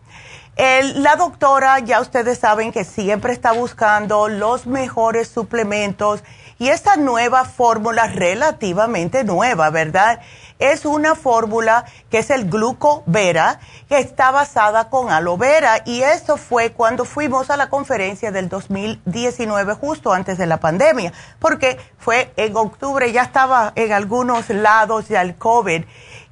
la 0.56 1.16
doctora, 1.16 1.80
ya 1.80 2.00
ustedes 2.00 2.38
saben 2.38 2.70
que 2.70 2.84
siempre 2.84 3.32
está 3.32 3.52
buscando 3.52 4.28
los 4.28 4.66
mejores 4.66 5.28
suplementos 5.28 6.22
y 6.58 6.68
esta 6.68 6.96
nueva 6.96 7.44
fórmula 7.44 8.06
relativamente 8.06 9.24
nueva, 9.24 9.68
¿verdad? 9.70 10.20
Es 10.58 10.86
una 10.86 11.14
fórmula 11.14 11.84
que 12.10 12.18
es 12.18 12.30
el 12.30 12.48
glucovera, 12.48 13.60
que 13.90 13.98
está 13.98 14.30
basada 14.30 14.88
con 14.88 15.10
aloe 15.10 15.36
vera. 15.36 15.82
Y 15.84 16.00
eso 16.00 16.38
fue 16.38 16.72
cuando 16.72 17.04
fuimos 17.04 17.50
a 17.50 17.58
la 17.58 17.68
conferencia 17.68 18.32
del 18.32 18.48
2019, 18.48 19.74
justo 19.74 20.14
antes 20.14 20.38
de 20.38 20.46
la 20.46 20.58
pandemia, 20.58 21.12
porque 21.38 21.78
fue 21.98 22.32
en 22.36 22.56
octubre, 22.56 23.12
ya 23.12 23.22
estaba 23.22 23.72
en 23.74 23.92
algunos 23.92 24.48
lados 24.48 25.08
ya 25.08 25.20
el 25.20 25.36
COVID. 25.36 25.84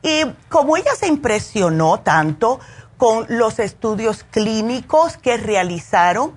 Y 0.03 0.25
como 0.49 0.79
ella 0.79 0.95
se 0.99 1.07
impresionó 1.07 2.01
tanto 2.01 2.61
con 2.97 3.27
los 3.29 3.59
estudios 3.59 4.25
clínicos 4.25 5.19
que 5.19 5.37
realizaron, 5.37 6.35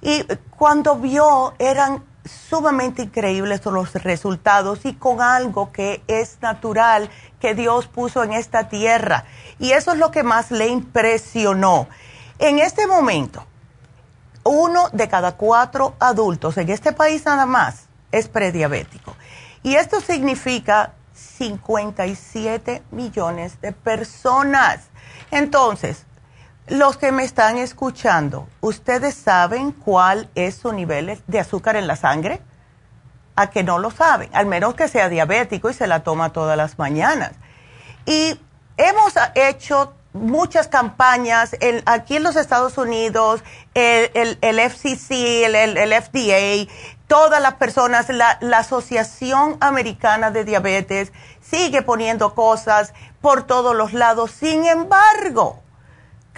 y 0.00 0.24
cuando 0.56 0.96
vio 0.96 1.54
eran 1.58 2.07
sumamente 2.28 3.02
increíbles 3.02 3.60
son 3.62 3.74
los 3.74 3.92
resultados 3.94 4.80
y 4.84 4.94
con 4.94 5.20
algo 5.20 5.72
que 5.72 6.02
es 6.06 6.38
natural 6.40 7.10
que 7.40 7.54
Dios 7.54 7.86
puso 7.86 8.22
en 8.22 8.32
esta 8.32 8.68
tierra. 8.68 9.24
Y 9.58 9.72
eso 9.72 9.92
es 9.92 9.98
lo 9.98 10.10
que 10.10 10.22
más 10.22 10.50
le 10.50 10.68
impresionó. 10.68 11.88
En 12.38 12.58
este 12.58 12.86
momento, 12.86 13.44
uno 14.44 14.88
de 14.92 15.08
cada 15.08 15.32
cuatro 15.32 15.94
adultos 15.98 16.56
en 16.58 16.70
este 16.70 16.92
país 16.92 17.24
nada 17.24 17.46
más 17.46 17.88
es 18.12 18.28
prediabético. 18.28 19.16
Y 19.62 19.74
esto 19.74 20.00
significa 20.00 20.92
57 21.14 22.82
millones 22.90 23.60
de 23.60 23.72
personas. 23.72 24.88
Entonces, 25.30 26.04
los 26.70 26.96
que 26.96 27.12
me 27.12 27.24
están 27.24 27.56
escuchando, 27.56 28.48
¿ustedes 28.60 29.14
saben 29.14 29.72
cuál 29.72 30.28
es 30.34 30.56
su 30.56 30.72
nivel 30.72 31.20
de 31.26 31.40
azúcar 31.40 31.76
en 31.76 31.86
la 31.86 31.96
sangre? 31.96 32.40
A 33.36 33.50
que 33.50 33.62
no 33.62 33.78
lo 33.78 33.90
saben, 33.90 34.30
al 34.32 34.46
menos 34.46 34.74
que 34.74 34.88
sea 34.88 35.08
diabético 35.08 35.70
y 35.70 35.74
se 35.74 35.86
la 35.86 36.02
toma 36.02 36.32
todas 36.32 36.56
las 36.56 36.78
mañanas. 36.78 37.32
Y 38.04 38.38
hemos 38.76 39.14
hecho 39.34 39.94
muchas 40.12 40.68
campañas 40.68 41.56
aquí 41.86 42.16
en 42.16 42.22
los 42.22 42.36
Estados 42.36 42.76
Unidos, 42.78 43.42
el, 43.74 44.10
FCC, 44.40 45.44
el, 45.44 45.92
FDA, 45.92 46.70
todas 47.06 47.40
las 47.40 47.54
personas, 47.54 48.08
la 48.08 48.58
Asociación 48.58 49.56
Americana 49.60 50.30
de 50.30 50.44
Diabetes 50.44 51.12
sigue 51.40 51.82
poniendo 51.82 52.34
cosas 52.34 52.92
por 53.20 53.46
todos 53.46 53.74
los 53.74 53.92
lados. 53.92 54.32
Sin 54.32 54.66
embargo, 54.66 55.62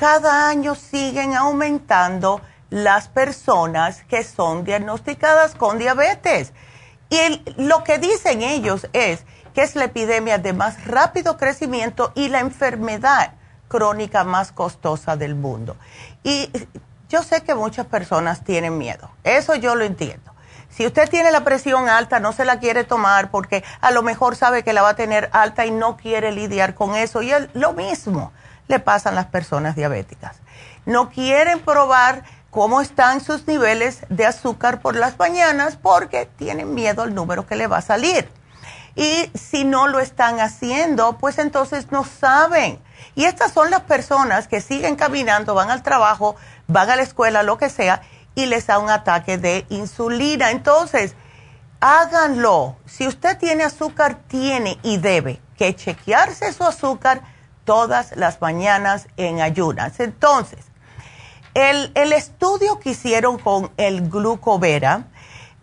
cada 0.00 0.48
año 0.48 0.76
siguen 0.76 1.34
aumentando 1.34 2.40
las 2.70 3.08
personas 3.08 4.02
que 4.04 4.24
son 4.24 4.64
diagnosticadas 4.64 5.54
con 5.54 5.78
diabetes. 5.78 6.54
Y 7.10 7.42
lo 7.58 7.84
que 7.84 7.98
dicen 7.98 8.40
ellos 8.40 8.88
es 8.94 9.26
que 9.52 9.60
es 9.60 9.76
la 9.76 9.84
epidemia 9.84 10.38
de 10.38 10.54
más 10.54 10.86
rápido 10.86 11.36
crecimiento 11.36 12.12
y 12.14 12.28
la 12.28 12.40
enfermedad 12.40 13.34
crónica 13.68 14.24
más 14.24 14.52
costosa 14.52 15.16
del 15.16 15.34
mundo. 15.34 15.76
Y 16.22 16.50
yo 17.10 17.22
sé 17.22 17.42
que 17.42 17.54
muchas 17.54 17.84
personas 17.84 18.42
tienen 18.42 18.78
miedo, 18.78 19.10
eso 19.22 19.54
yo 19.54 19.74
lo 19.74 19.84
entiendo. 19.84 20.32
Si 20.70 20.86
usted 20.86 21.10
tiene 21.10 21.30
la 21.30 21.44
presión 21.44 21.90
alta, 21.90 22.20
no 22.20 22.32
se 22.32 22.46
la 22.46 22.58
quiere 22.58 22.84
tomar 22.84 23.30
porque 23.30 23.62
a 23.82 23.90
lo 23.90 24.02
mejor 24.02 24.34
sabe 24.34 24.62
que 24.62 24.72
la 24.72 24.80
va 24.80 24.90
a 24.90 24.96
tener 24.96 25.28
alta 25.34 25.66
y 25.66 25.70
no 25.70 25.98
quiere 25.98 26.32
lidiar 26.32 26.74
con 26.74 26.94
eso. 26.94 27.20
Y 27.20 27.32
es 27.32 27.48
lo 27.52 27.74
mismo 27.74 28.32
le 28.70 28.78
pasan 28.78 29.14
las 29.14 29.26
personas 29.26 29.76
diabéticas. 29.76 30.36
No 30.86 31.10
quieren 31.10 31.60
probar 31.60 32.22
cómo 32.50 32.80
están 32.80 33.20
sus 33.20 33.46
niveles 33.46 34.00
de 34.08 34.26
azúcar 34.26 34.80
por 34.80 34.96
las 34.96 35.18
mañanas 35.18 35.76
porque 35.76 36.26
tienen 36.38 36.74
miedo 36.74 37.02
al 37.02 37.14
número 37.14 37.46
que 37.46 37.56
le 37.56 37.66
va 37.66 37.78
a 37.78 37.82
salir. 37.82 38.30
Y 38.94 39.30
si 39.34 39.64
no 39.64 39.86
lo 39.86 40.00
están 40.00 40.40
haciendo, 40.40 41.18
pues 41.18 41.38
entonces 41.38 41.90
no 41.90 42.04
saben. 42.04 42.80
Y 43.14 43.24
estas 43.24 43.52
son 43.52 43.70
las 43.70 43.82
personas 43.82 44.48
que 44.48 44.60
siguen 44.60 44.96
caminando, 44.96 45.54
van 45.54 45.70
al 45.70 45.82
trabajo, 45.82 46.36
van 46.66 46.90
a 46.90 46.96
la 46.96 47.02
escuela, 47.02 47.42
lo 47.42 47.58
que 47.58 47.70
sea, 47.70 48.02
y 48.34 48.46
les 48.46 48.66
da 48.66 48.78
un 48.78 48.90
ataque 48.90 49.36
de 49.36 49.66
insulina. 49.68 50.50
Entonces, 50.50 51.14
háganlo. 51.80 52.76
Si 52.86 53.06
usted 53.06 53.36
tiene 53.38 53.64
azúcar, 53.64 54.18
tiene 54.28 54.78
y 54.82 54.98
debe 54.98 55.40
que 55.56 55.74
chequearse 55.74 56.52
su 56.52 56.64
azúcar 56.64 57.22
todas 57.64 58.16
las 58.16 58.40
mañanas 58.40 59.08
en 59.16 59.40
ayunas. 59.40 60.00
Entonces, 60.00 60.60
el, 61.54 62.12
estudio 62.12 62.78
que 62.78 62.90
hicieron 62.90 63.38
con 63.38 63.70
el 63.76 64.08
glucovera 64.08 65.04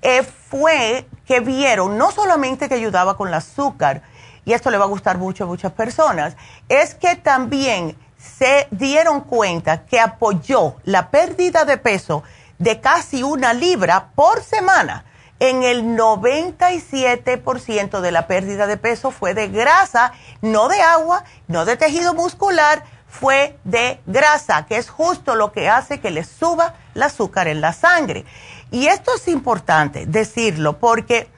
eh, 0.02 0.24
fue 0.24 1.08
que 1.26 1.40
vieron 1.40 1.98
no 1.98 2.12
solamente 2.12 2.70
que 2.70 2.76
ayudaba 2.76 3.18
con 3.18 3.28
el 3.30 3.34
azúcar, 3.34 4.04
y 4.46 4.54
esto 4.54 4.72
le 4.72 4.78
va 4.78 4.86
a 4.86 4.90
gustar 4.90 5.18
mucho 5.18 5.44
a 5.44 5.48
muchas 5.48 5.72
personas, 5.74 6.38
es 6.70 6.96
que 6.96 7.16
también 7.16 7.98
se 8.18 8.68
dieron 8.72 9.22
cuenta 9.22 9.86
que 9.86 10.00
apoyó 10.00 10.76
la 10.84 11.10
pérdida 11.10 11.66
de 11.66 11.78
peso 11.78 12.24
de 12.58 12.80
casi 12.80 13.24
una 13.24 13.54
libra 13.54 14.10
por 14.16 14.42
semana 14.42 15.06
en 15.40 15.64
el 15.64 15.98
97% 15.98 18.02
de 18.02 18.12
la 18.12 18.28
pérdida 18.28 18.68
de 18.68 18.78
peso 18.78 19.12
fue 19.12 19.34
de 19.34 19.48
grasa, 19.50 20.14
no 20.42 20.68
de 20.68 20.82
agua, 20.82 21.24
no 21.48 21.66
de 21.66 21.78
tejido 21.78 22.14
muscular, 22.14 22.84
fue 23.08 23.58
de 23.64 24.00
grasa, 24.06 24.66
que 24.66 24.78
es 24.78 24.90
justo 24.90 25.36
lo 25.36 25.52
que 25.52 25.70
hace 25.70 26.00
que 26.00 26.12
le 26.12 26.24
suba 26.24 26.76
el 26.96 27.04
azúcar 27.04 27.48
en 27.48 27.62
la 27.62 27.74
sangre. 27.74 28.26
Y 28.72 28.88
esto 28.88 29.12
es 29.16 29.28
importante 29.28 30.06
decirlo 30.06 30.78
porque 30.78 31.30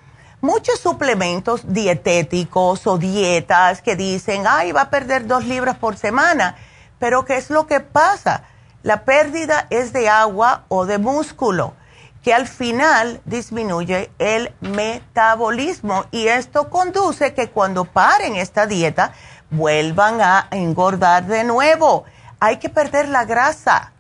muchos 0.41 0.79
suplementos 0.79 1.73
dietéticos 1.73 2.87
o 2.87 2.97
dietas 2.97 3.81
que 3.81 3.95
dicen, 3.95 4.45
ay, 4.47 4.71
va 4.71 4.83
a 4.83 4.89
perder 4.89 5.27
dos 5.27 5.45
libras 5.45 5.77
por 5.77 5.97
semana, 5.97 6.55
pero 6.97 7.25
¿qué 7.25 7.37
es 7.37 7.49
lo 7.49 7.67
que 7.67 7.81
pasa? 7.81 8.43
La 8.81 9.03
pérdida 9.03 9.67
es 9.69 9.93
de 9.93 10.09
agua 10.09 10.63
o 10.69 10.85
de 10.85 10.97
músculo, 10.97 11.73
que 12.23 12.33
al 12.33 12.47
final 12.47 13.21
disminuye 13.25 14.11
el 14.19 14.53
metabolismo 14.61 16.05
y 16.11 16.27
esto 16.27 16.69
conduce 16.69 17.33
que 17.33 17.49
cuando 17.49 17.85
paren 17.85 18.35
esta 18.35 18.65
dieta 18.65 19.13
vuelvan 19.49 20.21
a 20.21 20.47
engordar 20.51 21.25
de 21.25 21.43
nuevo. 21.43 22.03
Hay 22.39 22.57
que 22.57 22.69
perder 22.69 23.09
la 23.09 23.25
grasa. 23.25 23.93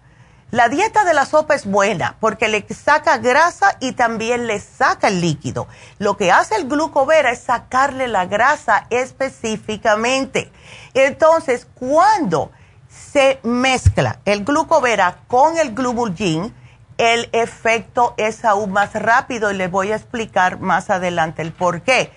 La 0.51 0.67
dieta 0.67 1.03
de 1.03 1.13
la 1.13 1.25
sopa 1.25 1.53
es 1.53 1.65
buena 1.65 2.15
porque 2.19 2.47
le 2.47 2.65
saca 2.73 3.17
grasa 3.17 3.77
y 3.79 3.91
también 3.91 4.47
le 4.47 4.59
saca 4.59 5.07
el 5.07 5.21
líquido. 5.21 5.67
Lo 5.99 6.17
que 6.17 6.31
hace 6.31 6.55
el 6.55 6.67
glucovera 6.67 7.31
es 7.31 7.41
sacarle 7.41 8.07
la 8.07 8.25
grasa 8.25 8.87
específicamente. 8.89 10.51
Entonces, 10.95 11.67
cuando 11.75 12.51
se 12.89 13.39
mezcla 13.43 14.19
el 14.25 14.43
glucovera 14.43 15.19
con 15.27 15.57
el 15.57 15.75
glumulgin, 15.75 16.53
el 16.99 17.29
efecto 17.31 18.13
es 18.17 18.43
aún 18.43 18.73
más 18.73 18.93
rápido 18.93 19.49
y 19.49 19.55
les 19.55 19.71
voy 19.71 19.93
a 19.93 19.95
explicar 19.95 20.59
más 20.59 20.89
adelante 20.89 21.41
el 21.41 21.53
por 21.53 21.81
qué. 21.81 22.11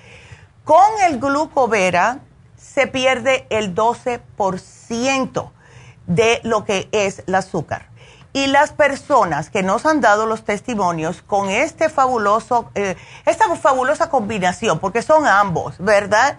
Con 0.64 0.85
el 1.07 1.21
glucovera 1.21 2.18
se 2.57 2.88
pierde 2.88 3.47
el 3.49 3.77
12% 3.77 5.51
de 6.09 6.40
lo 6.42 6.64
que 6.64 6.88
es 6.90 7.23
el 7.29 7.35
azúcar. 7.37 7.90
Y 8.33 8.49
las 8.49 8.73
personas 8.73 9.51
que 9.51 9.62
nos 9.62 9.87
han 9.87 10.01
dado 10.01 10.27
los 10.27 10.42
testimonios 10.42 11.23
con 11.23 11.49
este 11.49 11.88
fabuloso, 11.88 12.71
eh, 12.75 12.97
esta 13.25 13.55
fabulosa 13.55 14.11
combinación, 14.11 14.81
porque 14.81 15.03
son 15.03 15.27
ambos, 15.27 15.77
¿verdad? 15.79 16.38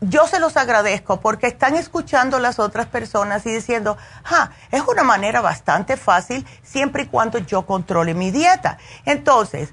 Yo 0.00 0.26
se 0.26 0.38
los 0.38 0.56
agradezco 0.56 1.20
porque 1.20 1.46
están 1.46 1.74
escuchando 1.74 2.38
las 2.38 2.58
otras 2.58 2.86
personas 2.86 3.44
y 3.46 3.52
diciendo, 3.52 3.96
ah, 4.24 4.50
es 4.70 4.82
una 4.82 5.02
manera 5.02 5.40
bastante 5.40 5.96
fácil 5.96 6.46
siempre 6.62 7.04
y 7.04 7.06
cuando 7.06 7.38
yo 7.38 7.66
controle 7.66 8.14
mi 8.14 8.30
dieta. 8.30 8.78
Entonces, 9.04 9.72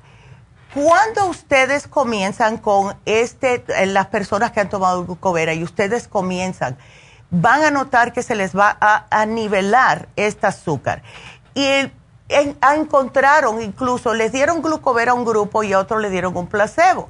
cuando 0.74 1.26
ustedes 1.26 1.88
comienzan 1.88 2.58
con 2.58 2.96
este, 3.06 3.66
eh, 3.68 3.86
las 3.88 4.08
personas 4.08 4.52
que 4.52 4.62
han 4.62 4.70
tomado 4.70 5.04
glucovera 5.06 5.54
y 5.54 5.64
ustedes 5.64 6.08
comienzan, 6.08 6.78
van 7.30 7.64
a 7.64 7.72
notar 7.72 8.14
que 8.14 8.24
se 8.24 8.36
les 8.36 8.56
va 8.56 8.78
a, 8.80 9.26
nivelar 9.26 10.08
este 10.16 10.48
azúcar. 10.48 11.04
Y 11.54 11.92
encontraron, 12.30 13.62
incluso 13.62 14.14
les 14.14 14.32
dieron 14.32 14.62
glucovera 14.62 15.12
a 15.12 15.16
un 15.16 15.26
grupo 15.26 15.64
y 15.64 15.74
a 15.74 15.80
otro 15.80 16.00
le 16.00 16.10
dieron 16.10 16.36
un 16.38 16.48
placebo. 16.48 17.10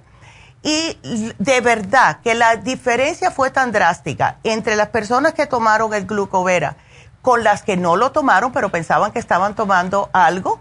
Y 0.64 0.98
de 1.40 1.62
verdad 1.62 2.20
que 2.24 2.36
la 2.36 2.56
diferencia 2.56 3.32
fue 3.32 3.50
tan 3.50 3.72
drástica 3.72 4.38
entre 4.44 4.76
las 4.76 4.90
personas 4.90 5.34
que 5.34 5.48
tomaron 5.48 5.94
el 5.94 6.06
glucovera 6.06 6.78
con 7.22 7.44
las 7.44 7.64
que 7.64 7.78
no 7.78 7.96
lo 7.96 8.12
tomaron, 8.12 8.52
pero 8.52 8.70
pensaban 8.70 9.12
que 9.12 9.20
estaban 9.20 9.56
tomando 9.56 10.10
algo, 10.14 10.60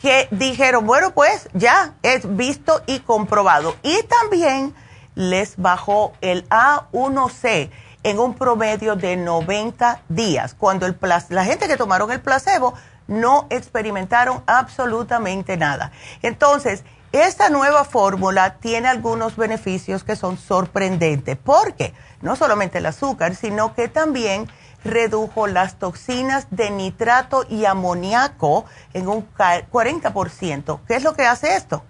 que 0.00 0.28
dijeron, 0.30 0.86
bueno, 0.86 1.12
pues 1.12 1.48
ya 1.54 1.94
es 2.02 2.36
visto 2.36 2.82
y 2.86 3.00
comprobado. 3.00 3.74
Y 3.82 4.02
también 4.04 4.74
les 5.14 5.56
bajó 5.56 6.12
el 6.20 6.48
A1C 6.48 7.70
en 8.04 8.18
un 8.18 8.34
promedio 8.34 8.96
de 8.96 9.16
90 9.16 10.02
días, 10.08 10.54
cuando 10.54 10.86
el 10.86 10.96
la 11.30 11.44
gente 11.44 11.66
que 11.66 11.76
tomaron 11.76 12.12
el 12.12 12.20
placebo 12.20 12.74
no 13.08 13.46
experimentaron 13.50 14.42
absolutamente 14.46 15.56
nada. 15.56 15.90
Entonces, 16.22 16.84
esta 17.12 17.48
nueva 17.48 17.84
fórmula 17.84 18.56
tiene 18.56 18.88
algunos 18.88 19.36
beneficios 19.36 20.04
que 20.04 20.16
son 20.16 20.36
sorprendentes, 20.36 21.38
porque 21.42 21.94
no 22.20 22.36
solamente 22.36 22.78
el 22.78 22.86
azúcar, 22.86 23.34
sino 23.34 23.74
que 23.74 23.88
también 23.88 24.48
redujo 24.84 25.46
las 25.46 25.78
toxinas 25.78 26.46
de 26.50 26.70
nitrato 26.70 27.44
y 27.48 27.64
amoníaco 27.64 28.66
en 28.92 29.08
un 29.08 29.26
40%. 29.36 30.80
¿Qué 30.86 30.96
es 30.96 31.02
lo 31.02 31.14
que 31.14 31.26
hace 31.26 31.56
esto? 31.56 31.82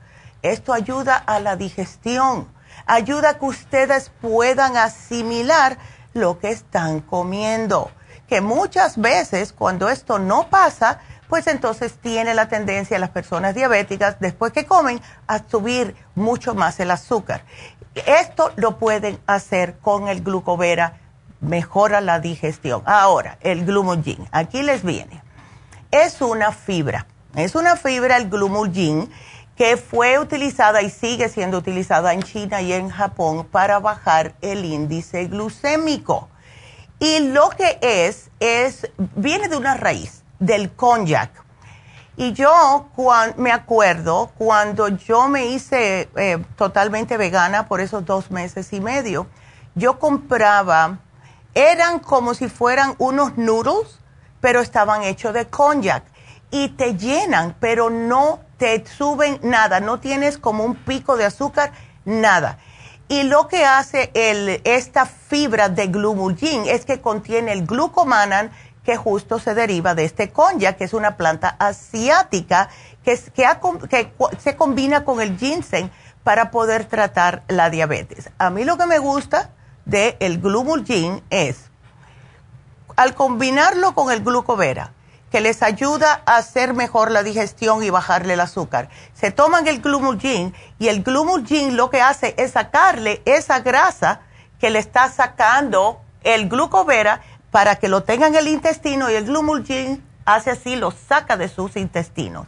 Esto 0.42 0.72
ayuda 0.72 1.16
a 1.16 1.40
la 1.40 1.56
digestión, 1.56 2.48
ayuda 2.86 3.30
a 3.30 3.38
que 3.38 3.44
ustedes 3.44 4.12
puedan 4.20 4.76
asimilar 4.76 5.78
lo 6.14 6.38
que 6.38 6.50
están 6.50 7.00
comiendo. 7.00 7.90
Que 8.28 8.40
muchas 8.40 8.98
veces 8.98 9.52
cuando 9.52 9.88
esto 9.88 10.18
no 10.18 10.48
pasa, 10.48 11.00
pues 11.28 11.46
entonces 11.46 11.94
tiene 12.00 12.34
la 12.34 12.48
tendencia 12.48 12.98
las 12.98 13.10
personas 13.10 13.54
diabéticas, 13.54 14.18
después 14.20 14.52
que 14.52 14.66
comen, 14.66 15.00
a 15.26 15.40
subir 15.48 15.94
mucho 16.14 16.54
más 16.54 16.80
el 16.80 16.90
azúcar. 16.90 17.44
Esto 17.94 18.52
lo 18.56 18.78
pueden 18.78 19.18
hacer 19.26 19.78
con 19.78 20.08
el 20.08 20.22
glucovera, 20.22 20.98
mejora 21.40 22.00
la 22.00 22.20
digestión. 22.20 22.82
Ahora, 22.86 23.38
el 23.40 23.64
glumulgin, 23.64 24.28
aquí 24.32 24.62
les 24.62 24.82
viene. 24.82 25.22
Es 25.90 26.20
una 26.20 26.52
fibra, 26.52 27.06
es 27.34 27.54
una 27.54 27.76
fibra 27.76 28.16
el 28.16 28.28
glumulgin 28.28 29.10
que 29.56 29.76
fue 29.76 30.20
utilizada 30.20 30.82
y 30.82 30.90
sigue 30.90 31.28
siendo 31.28 31.58
utilizada 31.58 32.12
en 32.12 32.22
China 32.22 32.62
y 32.62 32.72
en 32.72 32.90
Japón 32.90 33.44
para 33.44 33.80
bajar 33.80 34.34
el 34.40 34.64
índice 34.64 35.26
glucémico. 35.26 36.28
Y 37.00 37.20
lo 37.30 37.50
que 37.50 37.78
es, 37.82 38.30
es, 38.38 38.88
viene 39.16 39.48
de 39.48 39.56
una 39.56 39.74
raíz, 39.74 40.22
del 40.38 40.70
konjac. 40.72 41.30
Y 42.16 42.32
yo 42.32 42.88
me 43.36 43.52
acuerdo 43.52 44.32
cuando 44.36 44.88
yo 44.88 45.28
me 45.28 45.46
hice 45.46 46.08
eh, 46.16 46.44
totalmente 46.56 47.16
vegana 47.16 47.68
por 47.68 47.80
esos 47.80 48.04
dos 48.04 48.32
meses 48.32 48.72
y 48.72 48.80
medio, 48.80 49.28
yo 49.76 50.00
compraba, 50.00 50.98
eran 51.54 52.00
como 52.00 52.34
si 52.34 52.48
fueran 52.48 52.96
unos 52.98 53.38
noodles, 53.38 54.00
pero 54.40 54.60
estaban 54.60 55.04
hechos 55.04 55.32
de 55.32 55.46
konjac 55.46 56.02
y 56.50 56.70
te 56.70 56.96
llenan, 56.96 57.54
pero 57.60 57.90
no 57.90 58.40
te 58.56 58.84
suben 58.86 59.38
nada, 59.42 59.80
no 59.80 60.00
tienes 60.00 60.38
como 60.38 60.64
un 60.64 60.74
pico 60.74 61.16
de 61.16 61.26
azúcar, 61.26 61.72
nada. 62.04 62.58
Y 63.08 63.22
lo 63.22 63.48
que 63.48 63.64
hace 63.64 64.10
el, 64.14 64.60
esta 64.64 65.06
fibra 65.06 65.68
de 65.68 65.86
glumulgin 65.86 66.64
es 66.66 66.84
que 66.84 67.00
contiene 67.00 67.52
el 67.52 67.64
glucomanan, 67.64 68.50
que 68.88 68.96
justo 68.96 69.38
se 69.38 69.52
deriva 69.52 69.94
de 69.94 70.06
este 70.06 70.30
conya, 70.30 70.78
que 70.78 70.84
es 70.84 70.94
una 70.94 71.18
planta 71.18 71.56
asiática 71.58 72.70
que, 73.04 73.20
que, 73.90 74.12
se 74.38 74.56
combina 74.56 75.04
con 75.04 75.20
el 75.20 75.36
ginseng 75.36 75.90
para 76.24 76.50
poder 76.50 76.86
tratar 76.86 77.42
la 77.48 77.68
diabetes. 77.68 78.30
A 78.38 78.48
mí 78.48 78.64
lo 78.64 78.78
que 78.78 78.86
me 78.86 78.98
gusta 78.98 79.50
del 79.84 80.16
el 80.20 80.40
glumulgin 80.40 81.22
es, 81.28 81.66
al 82.96 83.14
combinarlo 83.14 83.94
con 83.94 84.10
el 84.10 84.24
glucovera, 84.24 84.94
que 85.30 85.42
les 85.42 85.62
ayuda 85.62 86.22
a 86.24 86.38
hacer 86.38 86.72
mejor 86.72 87.10
la 87.10 87.22
digestión 87.22 87.82
y 87.82 87.90
bajarle 87.90 88.32
el 88.32 88.40
azúcar. 88.40 88.88
Se 89.12 89.30
toman 89.30 89.68
el 89.68 89.82
glumulgin 89.82 90.54
y 90.78 90.88
el 90.88 91.02
glumulgin 91.02 91.76
lo 91.76 91.90
que 91.90 92.00
hace 92.00 92.34
es 92.38 92.52
sacarle 92.52 93.20
esa 93.26 93.60
grasa 93.60 94.22
que 94.58 94.70
le 94.70 94.78
está 94.78 95.10
sacando 95.10 96.00
el 96.22 96.48
glucovera 96.48 97.20
para 97.50 97.76
que 97.76 97.88
lo 97.88 98.02
tengan 98.02 98.34
en 98.34 98.40
el 98.40 98.48
intestino 98.48 99.10
y 99.10 99.14
el 99.14 99.24
glumulgin 99.24 100.04
hace 100.24 100.50
así, 100.50 100.76
lo 100.76 100.90
saca 100.90 101.36
de 101.36 101.48
sus 101.48 101.76
intestinos. 101.76 102.46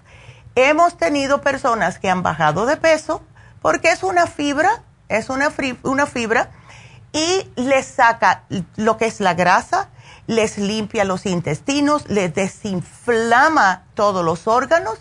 Hemos 0.55 0.97
tenido 0.97 1.41
personas 1.41 1.99
que 1.99 2.11
han 2.11 2.23
bajado 2.23 2.67
de 2.67 2.77
peso 2.77 3.23
porque 3.63 3.91
es 3.91 4.03
una 4.03 4.27
fibra, 4.27 4.83
es 5.09 5.31
una, 5.31 5.49
una 5.83 6.07
fibra 6.07 6.51
y 7.13 7.51
les 7.57 7.87
saca 7.87 8.45
lo 8.77 8.97
que 8.97 9.07
es 9.07 9.21
la 9.21 9.35
grasa, 9.35 9.89
les 10.27 10.59
limpia 10.59 11.05
los 11.05 11.27
intestinos, 11.27 12.09
les 12.09 12.35
desinflama 12.35 13.85
todos 13.95 14.25
los 14.25 14.47
órganos 14.47 14.99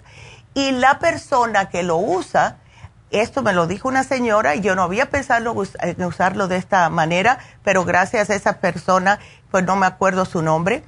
y 0.54 0.72
la 0.72 1.00
persona 1.00 1.70
que 1.70 1.84
lo 1.84 1.98
usa, 1.98 2.58
esto 3.12 3.42
me 3.42 3.54
lo 3.54 3.66
dijo 3.66 3.88
una 3.88 4.04
señora 4.04 4.56
y 4.56 4.62
yo 4.62 4.76
no 4.76 4.84
había 4.84 5.10
pensado 5.10 5.64
en 5.82 6.04
usarlo 6.04 6.48
de 6.48 6.58
esta 6.58 6.90
manera, 6.90 7.40
pero 7.64 7.86
gracias 7.86 8.30
a 8.30 8.36
esa 8.36 8.60
persona, 8.60 9.20
pues 9.52 9.64
no 9.66 9.76
me 9.76 9.86
acuerdo 9.86 10.26
su 10.26 10.42
nombre, 10.42 10.84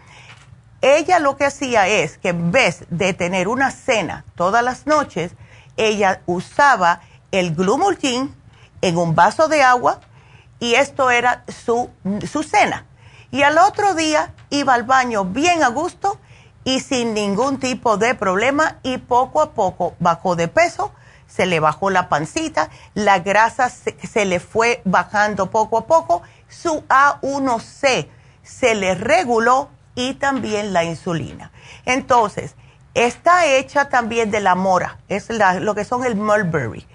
ella 0.82 1.20
lo 1.20 1.38
que 1.38 1.46
hacía 1.46 1.88
es 1.88 2.18
que 2.18 2.30
en 2.30 2.52
vez 2.52 2.86
de 2.90 3.14
tener 3.14 3.48
una 3.48 3.72
cena 3.72 4.26
todas 4.36 4.64
las 4.64 4.88
noches, 4.88 5.34
ella 5.78 6.22
usaba 6.26 7.02
el 7.32 7.56
glumulgin 7.56 8.36
en 8.82 8.98
un 8.98 9.14
vaso 9.16 9.48
de 9.48 9.62
agua 9.62 10.00
y 10.60 10.74
esto 10.76 11.12
era 11.12 11.44
su, 11.48 11.90
su 12.30 12.44
cena. 12.44 12.86
Y 13.32 13.44
al 13.44 13.58
otro 13.60 13.94
día 13.94 14.34
iba 14.50 14.74
al 14.74 14.84
baño 14.84 15.24
bien 15.24 15.64
a 15.64 15.70
gusto 15.70 16.20
y 16.64 16.80
sin 16.80 17.14
ningún 17.14 17.60
tipo 17.60 17.98
de 17.98 18.16
problema 18.16 18.80
y 18.84 18.98
poco 18.98 19.42
a 19.42 19.52
poco 19.52 19.96
bajó 20.00 20.36
de 20.36 20.48
peso, 20.48 20.92
se 21.28 21.46
le 21.46 21.60
bajó 21.60 21.90
la 21.90 22.10
pancita, 22.10 22.70
la 22.94 23.20
grasa 23.20 23.70
se, 23.70 24.26
le 24.26 24.40
fue 24.40 24.82
bajando 24.84 25.50
poco 25.50 25.78
a 25.78 25.86
poco, 25.88 26.22
su 26.50 26.84
A1C 26.90 28.10
se 28.52 28.76
le 28.76 28.96
reguló 28.96 29.70
y 29.96 30.16
también 30.16 30.74
la 30.74 30.84
insulina. 30.84 31.52
Entonces, 31.86 32.56
está 32.94 33.46
hecha 33.46 33.90
también 33.90 34.32
de 34.32 34.40
la 34.42 34.56
mora, 34.56 35.00
es 35.08 35.30
lo 35.30 35.76
que 35.76 35.86
son 35.86 36.06
el 36.06 36.16
mulberry. 36.16 36.86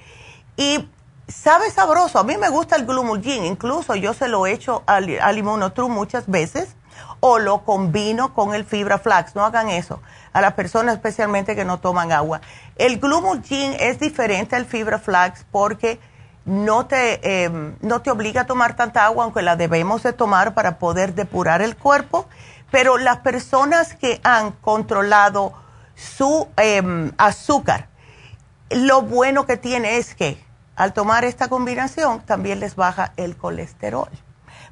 Y 0.56 0.88
sabe 1.28 1.70
sabroso, 1.70 2.18
a 2.18 2.24
mí 2.24 2.36
me 2.36 2.48
gusta 2.48 2.76
el 2.76 2.86
glumulgin, 2.86 3.44
incluso 3.44 3.94
yo 3.94 4.14
se 4.14 4.28
lo 4.28 4.46
he 4.46 4.52
hecho 4.52 4.82
al, 4.86 5.18
al 5.20 5.42
muchas 5.42 6.26
veces 6.28 6.76
o 7.20 7.38
lo 7.38 7.64
combino 7.64 8.34
con 8.34 8.54
el 8.54 8.64
fibra 8.64 8.98
flax, 8.98 9.34
no 9.34 9.44
hagan 9.44 9.68
eso 9.68 10.00
a 10.36 10.42
las 10.42 10.52
personas 10.52 10.96
especialmente 10.96 11.56
que 11.56 11.64
no 11.64 11.80
toman 11.80 12.12
agua. 12.12 12.42
El 12.76 12.98
Glumulgin 12.98 13.74
es 13.80 13.98
diferente 13.98 14.54
al 14.54 14.66
fibra 14.66 14.98
flax 14.98 15.46
porque 15.50 15.98
no 16.46 16.86
te, 16.86 17.44
em, 17.44 17.76
no 17.82 18.00
te 18.00 18.10
obliga 18.10 18.42
a 18.42 18.46
tomar 18.46 18.76
tanta 18.76 19.04
agua, 19.04 19.24
aunque 19.24 19.42
la 19.42 19.56
debemos 19.56 20.02
de 20.02 20.12
tomar 20.12 20.54
para 20.54 20.78
poder 20.78 21.14
depurar 21.14 21.60
el 21.60 21.76
cuerpo, 21.76 22.26
pero 22.70 22.96
las 22.98 23.18
personas 23.18 23.94
que 23.94 24.20
han 24.24 24.52
controlado 24.52 25.52
su 25.94 26.48
em, 26.56 27.12
azúcar, 27.18 27.88
lo 28.70 29.02
bueno 29.02 29.44
que 29.44 29.56
tiene 29.56 29.98
es 29.98 30.14
que 30.14 30.42
al 30.76 30.92
tomar 30.92 31.24
esta 31.24 31.48
combinación 31.48 32.20
también 32.20 32.60
les 32.60 32.76
baja 32.76 33.12
el 33.16 33.36
colesterol, 33.36 34.10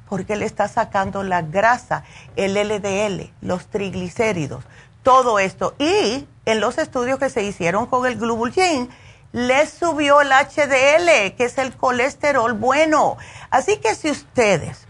porque 0.07 0.35
le 0.35 0.45
está 0.45 0.67
sacando 0.67 1.23
la 1.23 1.41
grasa, 1.41 2.03
el 2.35 2.53
LDL, 2.53 3.31
los 3.41 3.67
triglicéridos 3.67 4.63
todo 5.05 5.37
esto. 5.37 5.75
Y 5.79 6.27
en 6.45 6.59
los 6.59 6.77
estudios 6.79 7.19
que 7.19 7.29
se 7.29 7.43
hicieron 7.43 7.85
con 7.85 8.05
el 8.05 8.17
Glubulgin, 8.17 8.89
les 9.35 9.69
subió 9.69 10.21
el 10.21 10.29
HDL, 10.29 11.35
que 11.35 11.43
es 11.43 11.57
el 11.57 11.75
colesterol 11.75 12.53
bueno. 12.53 13.17
Así 13.49 13.75
que 13.77 13.93
si 13.93 14.09
ustedes 14.09 14.87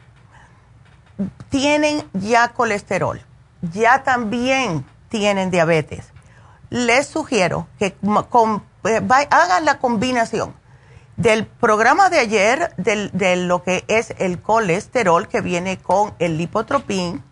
tienen 1.50 2.08
ya 2.14 2.50
colesterol, 2.50 3.20
ya 3.64 4.04
también 4.04 4.86
tienen 5.10 5.50
diabetes, 5.50 6.14
les 6.70 7.08
sugiero 7.08 7.68
que 7.80 7.88
eh, 7.88 9.26
hagan 9.32 9.66
la 9.66 9.80
combinación 9.80 10.54
del 11.18 11.48
programa 11.48 12.12
de 12.12 12.20
ayer, 12.20 12.72
de 12.78 13.36
lo 13.38 13.64
que 13.64 13.84
es 13.88 14.14
el 14.20 14.40
colesterol 14.40 15.28
que 15.28 15.42
viene 15.42 15.80
con 15.80 16.14
el 16.20 16.38
lipotropín 16.38 17.24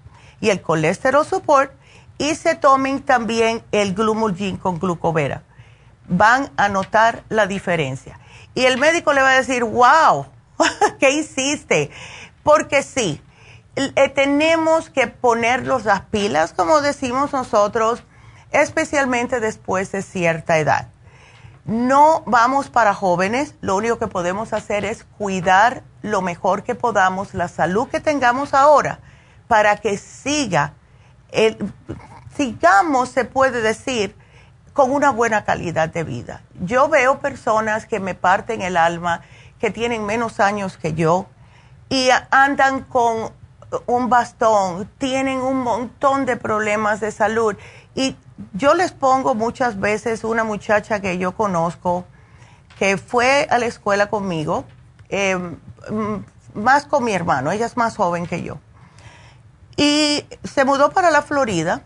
y 0.41 0.49
el 0.49 0.63
colesterol 0.63 1.23
support, 1.23 1.73
y 2.17 2.33
se 2.33 2.55
tomen 2.55 3.03
también 3.03 3.61
el 3.71 3.93
glumulgin 3.93 4.57
con 4.57 4.79
glucovera. 4.79 5.43
Van 6.07 6.51
a 6.57 6.69
notar 6.69 7.23
la 7.29 7.47
diferencia. 7.47 8.19
Y 8.55 8.65
el 8.65 8.77
médico 8.77 9.13
le 9.13 9.21
va 9.21 9.31
a 9.31 9.37
decir, 9.37 9.63
wow, 9.63 10.27
¿qué 10.99 11.11
hiciste? 11.11 11.91
Porque 12.43 12.83
sí, 12.83 13.21
eh, 13.75 14.09
tenemos 14.09 14.89
que 14.89 15.07
ponernos 15.07 15.85
las 15.85 16.01
pilas, 16.01 16.53
como 16.53 16.81
decimos 16.81 17.33
nosotros, 17.33 18.03
especialmente 18.51 19.39
después 19.39 19.91
de 19.91 20.01
cierta 20.01 20.57
edad. 20.59 20.89
No 21.65 22.23
vamos 22.25 22.69
para 22.69 22.93
jóvenes, 22.93 23.55
lo 23.61 23.77
único 23.77 23.97
que 23.97 24.07
podemos 24.07 24.51
hacer 24.51 24.83
es 24.83 25.05
cuidar 25.17 25.83
lo 26.01 26.21
mejor 26.21 26.63
que 26.63 26.75
podamos 26.75 27.33
la 27.33 27.47
salud 27.47 27.87
que 27.87 28.01
tengamos 28.01 28.53
ahora 28.53 28.99
para 29.47 29.77
que 29.77 29.97
siga 29.97 30.73
sigamos, 32.35 33.09
se 33.09 33.25
puede 33.25 33.61
decir, 33.61 34.15
con 34.73 34.91
una 34.91 35.11
buena 35.11 35.45
calidad 35.45 35.89
de 35.89 36.03
vida. 36.03 36.41
Yo 36.61 36.89
veo 36.89 37.19
personas 37.19 37.85
que 37.85 37.99
me 37.99 38.15
parten 38.15 38.61
el 38.61 38.75
alma, 38.75 39.21
que 39.59 39.71
tienen 39.71 40.05
menos 40.05 40.39
años 40.39 40.77
que 40.77 40.93
yo 40.93 41.27
y 41.89 42.09
andan 42.31 42.81
con 42.83 43.31
un 43.85 44.09
bastón, 44.09 44.89
tienen 44.97 45.39
un 45.39 45.61
montón 45.61 46.25
de 46.25 46.37
problemas 46.37 46.99
de 46.99 47.11
salud. 47.11 47.55
Y 47.95 48.15
yo 48.53 48.73
les 48.73 48.91
pongo 48.91 49.35
muchas 49.35 49.79
veces 49.79 50.23
una 50.23 50.43
muchacha 50.43 50.99
que 50.99 51.17
yo 51.17 51.33
conozco, 51.33 52.05
que 52.77 52.97
fue 52.97 53.47
a 53.49 53.59
la 53.59 53.65
escuela 53.67 54.09
conmigo, 54.09 54.65
eh, 55.09 55.37
más 56.53 56.85
con 56.85 57.03
mi 57.03 57.13
hermano, 57.13 57.51
ella 57.51 57.65
es 57.65 57.77
más 57.77 57.95
joven 57.95 58.25
que 58.25 58.43
yo. 58.43 58.57
Y 59.75 60.25
se 60.43 60.65
mudó 60.65 60.91
para 60.91 61.11
la 61.11 61.21
Florida. 61.21 61.81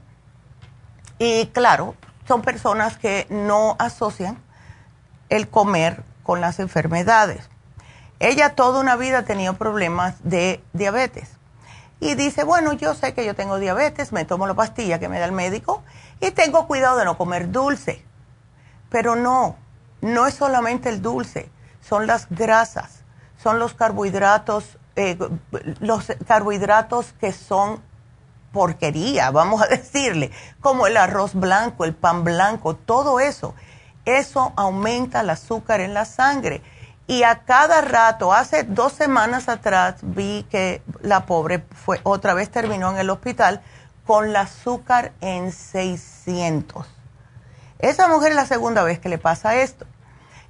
Y 1.19 1.47
claro, 1.47 1.95
son 2.27 2.41
personas 2.41 2.97
que 2.97 3.27
no 3.29 3.75
asocian 3.79 4.37
el 5.29 5.49
comer 5.49 6.03
con 6.23 6.41
las 6.41 6.59
enfermedades. 6.59 7.49
Ella 8.19 8.55
toda 8.55 8.79
una 8.79 8.95
vida 8.95 9.19
ha 9.19 9.23
tenido 9.23 9.53
problemas 9.53 10.15
de 10.23 10.63
diabetes. 10.73 11.29
Y 11.99 12.15
dice, 12.15 12.43
bueno, 12.43 12.73
yo 12.73 12.93
sé 12.93 13.13
que 13.13 13.25
yo 13.25 13.35
tengo 13.35 13.57
diabetes, 13.57 14.11
me 14.11 14.25
tomo 14.25 14.45
la 14.45 14.53
pastilla 14.53 14.99
que 14.99 15.09
me 15.09 15.19
da 15.19 15.25
el 15.25 15.31
médico 15.31 15.83
y 16.19 16.31
tengo 16.31 16.67
cuidado 16.67 16.97
de 16.97 17.05
no 17.05 17.17
comer 17.17 17.51
dulce. 17.51 18.03
Pero 18.89 19.15
no, 19.15 19.55
no 20.01 20.27
es 20.27 20.35
solamente 20.35 20.89
el 20.89 21.01
dulce, 21.01 21.49
son 21.81 22.07
las 22.07 22.27
grasas, 22.29 23.03
son 23.41 23.59
los 23.59 23.73
carbohidratos 23.73 24.77
eh, 24.97 25.15
los 25.79 26.07
carbohidratos 26.27 27.13
que 27.21 27.31
son 27.31 27.83
porquería, 28.51 29.31
vamos 29.31 29.61
a 29.61 29.67
decirle, 29.69 30.31
como 30.61 30.87
el 30.87 30.97
arroz 30.97 31.33
blanco, 31.33 31.85
el 31.85 31.93
pan 31.93 32.23
blanco, 32.23 32.75
todo 32.75 33.19
eso, 33.19 33.53
eso 34.05 34.53
aumenta 34.55 35.21
el 35.21 35.29
azúcar 35.29 35.81
en 35.81 35.93
la 35.93 36.05
sangre. 36.05 36.61
Y 37.09 37.23
a 37.23 37.39
cada 37.45 37.79
rato, 37.81 38.33
hace 38.33 38.63
dos 38.63 38.91
semanas 38.91 39.47
atrás, 39.47 39.95
vi 40.01 40.45
que 40.49 40.81
la 41.01 41.25
pobre 41.25 41.63
fue 41.73 42.01
otra 42.03 42.33
vez 42.33 42.49
terminó 42.49 42.91
en 42.91 42.97
el 42.97 43.09
hospital 43.09 43.61
con 44.05 44.25
el 44.25 44.35
azúcar 44.35 45.13
en 45.21 45.51
600. 45.51 46.85
Esa 47.79 48.07
mujer 48.07 48.31
es 48.31 48.35
la 48.35 48.45
segunda 48.45 48.83
vez 48.83 48.99
que 48.99 49.09
le 49.09 49.17
pasa 49.17 49.55
esto. 49.55 49.85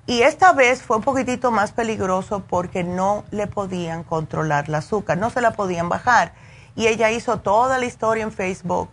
Y 0.06 0.22
esta 0.22 0.54
vez 0.54 0.82
fue 0.82 0.98
un 0.98 1.04
poquitito 1.04 1.52
más 1.52 1.74
peligroso 1.74 2.42
porque 2.48 2.86
no 2.86 3.26
le 3.32 3.46
podían 3.48 4.04
controlar 4.04 4.66
el 4.68 4.76
azúcar, 4.76 5.18
no 5.18 5.30
se 5.30 5.42
la 5.42 5.52
podían 5.52 5.90
bajar. 5.90 6.32
Y 6.78 6.88
ella 6.88 7.12
hizo 7.12 7.42
toda 7.42 7.78
la 7.78 7.86
historia 7.86 8.24
en 8.24 8.32
Facebook. 8.32 8.90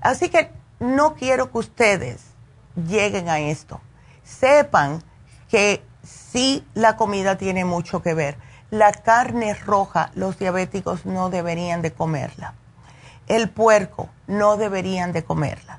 Así 0.00 0.28
que 0.28 0.50
no 0.80 1.14
quiero 1.14 1.52
que 1.52 1.58
ustedes 1.58 2.22
lleguen 2.74 3.28
a 3.28 3.38
esto. 3.38 3.80
Sepan 4.24 5.04
que 5.48 5.84
sí 6.02 6.66
la 6.74 6.96
comida 6.96 7.38
tiene 7.38 7.64
mucho 7.64 8.02
que 8.02 8.14
ver. 8.14 8.36
La 8.70 8.90
carne 8.92 9.54
roja, 9.54 10.10
los 10.14 10.38
diabéticos 10.38 11.06
no 11.06 11.30
deberían 11.30 11.82
de 11.82 11.92
comerla. 11.92 12.54
El 13.28 13.50
puerco, 13.50 14.08
no 14.26 14.56
deberían 14.56 15.12
de 15.12 15.22
comerla. 15.22 15.78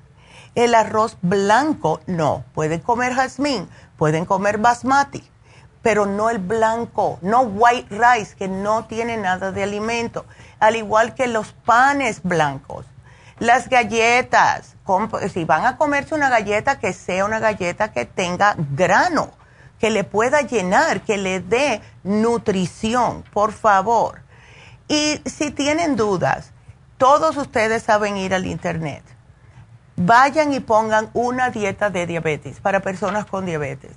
El 0.55 0.75
arroz 0.75 1.17
blanco, 1.21 1.99
no. 2.07 2.45
Pueden 2.53 2.79
comer 2.79 3.13
jazmín 3.13 3.67
Pueden 4.01 4.25
comer 4.25 4.57
basmati, 4.57 5.23
pero 5.81 6.05
no 6.05 6.29
el 6.29 6.37
blanco, 6.37 7.19
no 7.21 7.41
white 7.41 7.87
rice, 7.89 8.35
que 8.35 8.47
no 8.47 8.85
tiene 8.85 9.17
nada 9.17 9.51
de 9.51 9.63
alimento, 9.63 10.25
al 10.59 10.75
igual 10.75 11.15
que 11.15 11.27
los 11.27 11.53
panes 11.53 12.21
blancos. 12.23 12.85
Las 13.39 13.69
galletas, 13.69 14.75
si 15.33 15.45
van 15.45 15.65
a 15.65 15.77
comerse 15.77 16.13
una 16.13 16.29
galleta, 16.29 16.79
que 16.79 16.93
sea 16.93 17.25
una 17.25 17.39
galleta 17.39 17.91
que 17.91 18.05
tenga 18.05 18.55
grano, 18.75 19.31
que 19.79 19.89
le 19.89 20.03
pueda 20.03 20.41
llenar, 20.41 21.01
que 21.01 21.17
le 21.17 21.39
dé 21.39 21.81
nutrición, 22.03 23.23
por 23.33 23.51
favor. 23.51 24.21
Y 24.87 25.21
si 25.25 25.49
tienen 25.49 25.95
dudas, 25.95 26.51
todos 26.97 27.35
ustedes 27.37 27.81
saben 27.81 28.17
ir 28.17 28.35
al 28.35 28.45
internet 28.45 29.03
vayan 30.05 30.53
y 30.53 30.59
pongan 30.59 31.09
una 31.13 31.49
dieta 31.49 31.89
de 31.89 32.07
diabetes 32.07 32.59
para 32.59 32.79
personas 32.79 33.25
con 33.25 33.45
diabetes 33.45 33.91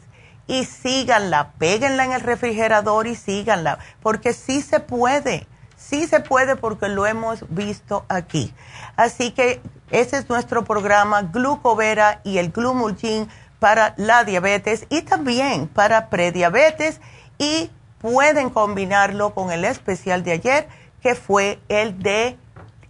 y 0.47 0.65
síganla, 0.65 1.53
péguenla 1.59 2.05
en 2.05 2.13
el 2.13 2.21
refrigerador 2.21 3.07
y 3.07 3.15
síganla, 3.15 3.79
porque 4.03 4.33
sí 4.33 4.61
se 4.61 4.81
puede, 4.81 5.47
sí 5.77 6.07
se 6.07 6.21
puede 6.21 6.57
porque 6.57 6.89
lo 6.89 7.07
hemos 7.07 7.45
visto 7.49 8.05
aquí. 8.09 8.53
Así 8.97 9.31
que 9.31 9.61
ese 9.91 10.19
es 10.19 10.29
nuestro 10.29 10.65
programa 10.65 11.23
Glucovera 11.23 12.21
y 12.25 12.39
el 12.39 12.51
Glumulgin 12.51 13.29
para 13.59 13.95
la 13.97 14.25
diabetes 14.25 14.87
y 14.91 15.03
también 15.03 15.69
para 15.69 16.09
prediabetes 16.11 17.01
y 17.39 17.71
pueden 17.99 18.51
combinarlo 18.51 19.35
con 19.35 19.51
el 19.51 19.65
especial 19.65 20.23
de 20.25 20.33
ayer 20.33 20.69
que 21.03 21.15
fue 21.15 21.59
el 21.69 22.03
de 22.03 22.37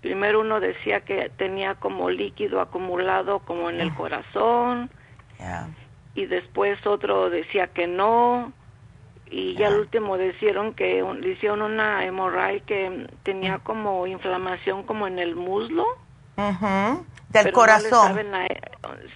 Primero 0.00 0.40
uno 0.40 0.58
decía 0.58 1.00
que 1.00 1.30
tenía 1.36 1.76
como 1.76 2.10
líquido 2.10 2.60
acumulado 2.60 3.38
como 3.38 3.70
en 3.70 3.80
el 3.80 3.94
corazón. 3.94 4.90
Y 6.16 6.26
después 6.26 6.84
otro 6.86 7.30
decía 7.30 7.68
que 7.68 7.86
no. 7.86 8.52
Y 9.36 9.56
ya 9.56 9.66
al 9.66 9.80
último 9.80 10.16
decían 10.16 10.74
que 10.74 11.02
le 11.02 11.30
hicieron 11.30 11.60
una 11.60 12.04
hemorragia 12.04 12.60
que 12.60 13.08
tenía 13.24 13.58
como 13.58 14.06
inflamación 14.06 14.84
como 14.84 15.08
en 15.08 15.18
el 15.18 15.34
muslo 15.34 15.84
del 17.30 17.52
corazón. 17.52 18.16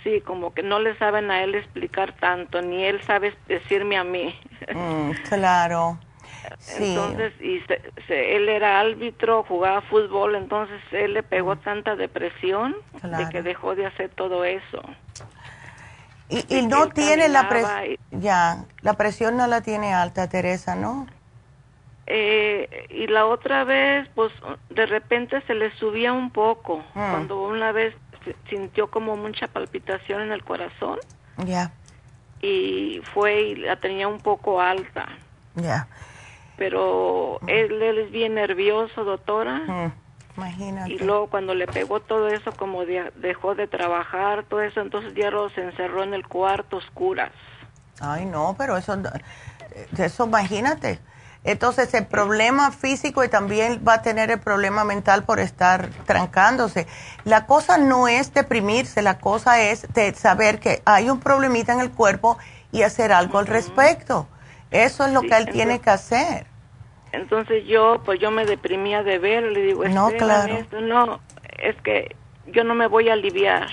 sí, 0.02 0.20
como 0.22 0.52
que 0.54 0.64
no 0.64 0.81
le 0.81 0.98
saben 0.98 1.31
a 1.31 1.44
él 1.44 1.54
explicar 1.54 2.14
tanto, 2.18 2.61
ni 2.62 2.85
él 2.85 3.00
sabe 3.04 3.33
decirme 3.46 3.96
a 3.96 4.02
mí. 4.02 4.35
Mm, 4.74 5.12
claro. 5.28 5.98
Entonces, 6.81 7.33
y 7.40 7.62
él 8.09 8.48
era 8.48 8.81
árbitro, 8.81 9.44
jugaba 9.44 9.83
fútbol, 9.83 10.35
entonces 10.35 10.81
él 10.90 11.14
le 11.14 11.22
pegó 11.22 11.54
mm. 11.54 11.61
tanta 11.61 11.94
depresión 11.94 12.74
de 13.02 13.28
que 13.28 13.42
dejó 13.42 13.76
de 13.76 13.87
hacer 13.87 14.09
todo 14.11 14.44
eso. 14.44 14.83
Y, 16.29 16.45
y 16.59 16.67
no 16.67 16.88
tiene 16.91 17.29
la 17.29 17.49
presión, 17.49 17.97
ya, 18.11 18.64
la 18.83 18.95
presión 18.95 19.37
no 19.37 19.47
la 19.47 19.62
tiene 19.62 19.95
alta, 19.95 20.29
Teresa, 20.29 20.75
¿no? 20.75 21.07
Eh, 22.11 22.87
y 22.88 23.07
la 23.07 23.27
otra 23.27 23.64
vez, 23.64 24.09
pues 24.14 24.33
de 24.71 24.87
repente 24.87 25.43
se 25.47 25.55
le 25.55 25.71
subía 25.77 26.14
un 26.14 26.31
poco. 26.31 26.79
Mm. 26.95 27.11
Cuando 27.11 27.43
una 27.43 27.71
vez 27.71 27.95
sintió 28.49 28.91
como 28.91 29.17
mucha 29.17 29.47
palpitación 29.47 30.23
en 30.23 30.33
el 30.33 30.43
corazón. 30.43 30.99
Ya. 31.45 31.71
Y 32.41 33.03
fue 33.12 33.43
y 33.43 33.57
la 33.57 33.77
tenía 33.77 34.09
un 34.09 34.21
poco 34.21 34.61
alta. 34.61 35.07
Ya. 35.55 35.87
Pero 36.57 37.38
mm. 37.43 37.49
él, 37.49 37.83
es 37.83 38.11
bien 38.11 38.35
nervioso, 38.35 39.05
doctora. 39.05 39.59
Mm. 39.59 39.93
Imagínate. 40.38 40.92
Y 40.92 40.98
luego 41.01 41.27
cuando 41.29 41.55
le 41.55 41.66
pegó 41.66 42.01
todo 42.01 42.29
eso, 42.29 42.53
como 42.53 42.85
dejó 42.87 43.55
de 43.55 43.66
trabajar, 43.66 44.44
todo 44.44 44.62
eso, 44.62 44.81
entonces 44.81 45.12
ya 45.14 45.31
se 45.55 45.62
encerró 45.62 46.03
en 46.03 46.14
el 46.14 46.27
cuarto 46.27 46.79
oscuras. 46.79 47.33
Ay, 48.01 48.24
no, 48.24 48.55
pero 48.57 48.77
eso, 48.77 48.96
eso 49.96 50.24
imagínate 50.24 51.01
entonces 51.44 51.94
el 51.94 52.07
problema 52.07 52.72
físico 52.72 53.22
y 53.24 53.29
también 53.29 53.83
va 53.87 53.94
a 53.94 54.03
tener 54.03 54.31
el 54.31 54.40
problema 54.40 54.85
mental 54.85 55.24
por 55.24 55.38
estar 55.40 55.88
trancándose. 56.05 56.87
La 57.24 57.46
cosa 57.46 57.79
no 57.79 58.09
es 58.09 58.35
deprimirse, 58.35 59.03
la 59.03 59.18
cosa 59.18 59.61
es 59.62 59.87
de 59.94 60.14
saber 60.14 60.59
que 60.59 60.83
hay 60.85 61.09
un 61.09 61.20
problemita 61.20 61.72
en 61.72 61.81
el 61.81 61.90
cuerpo 61.90 62.38
y 62.72 62.83
hacer 62.83 63.12
algo 63.12 63.38
al 63.38 63.46
respecto. 63.46 64.27
Eso 64.70 65.07
es 65.07 65.12
lo 65.12 65.22
que 65.22 65.37
él 65.37 65.48
tiene 65.51 65.79
que 65.79 65.90
hacer. 65.90 66.46
Entonces 67.12 67.64
yo, 67.66 68.03
pues 68.05 68.21
yo 68.21 68.31
me 68.31 68.44
deprimía 68.44 69.03
de 69.03 69.18
ver, 69.18 69.44
le 69.44 69.62
digo, 69.62 69.87
no, 69.88 70.11
claro. 70.11 70.59
no, 70.83 71.21
es 71.59 71.77
que 71.83 72.14
yo 72.47 72.64
no 72.64 72.75
me 72.75 72.87
voy 72.87 73.09
a 73.09 73.14
aliviar. 73.14 73.68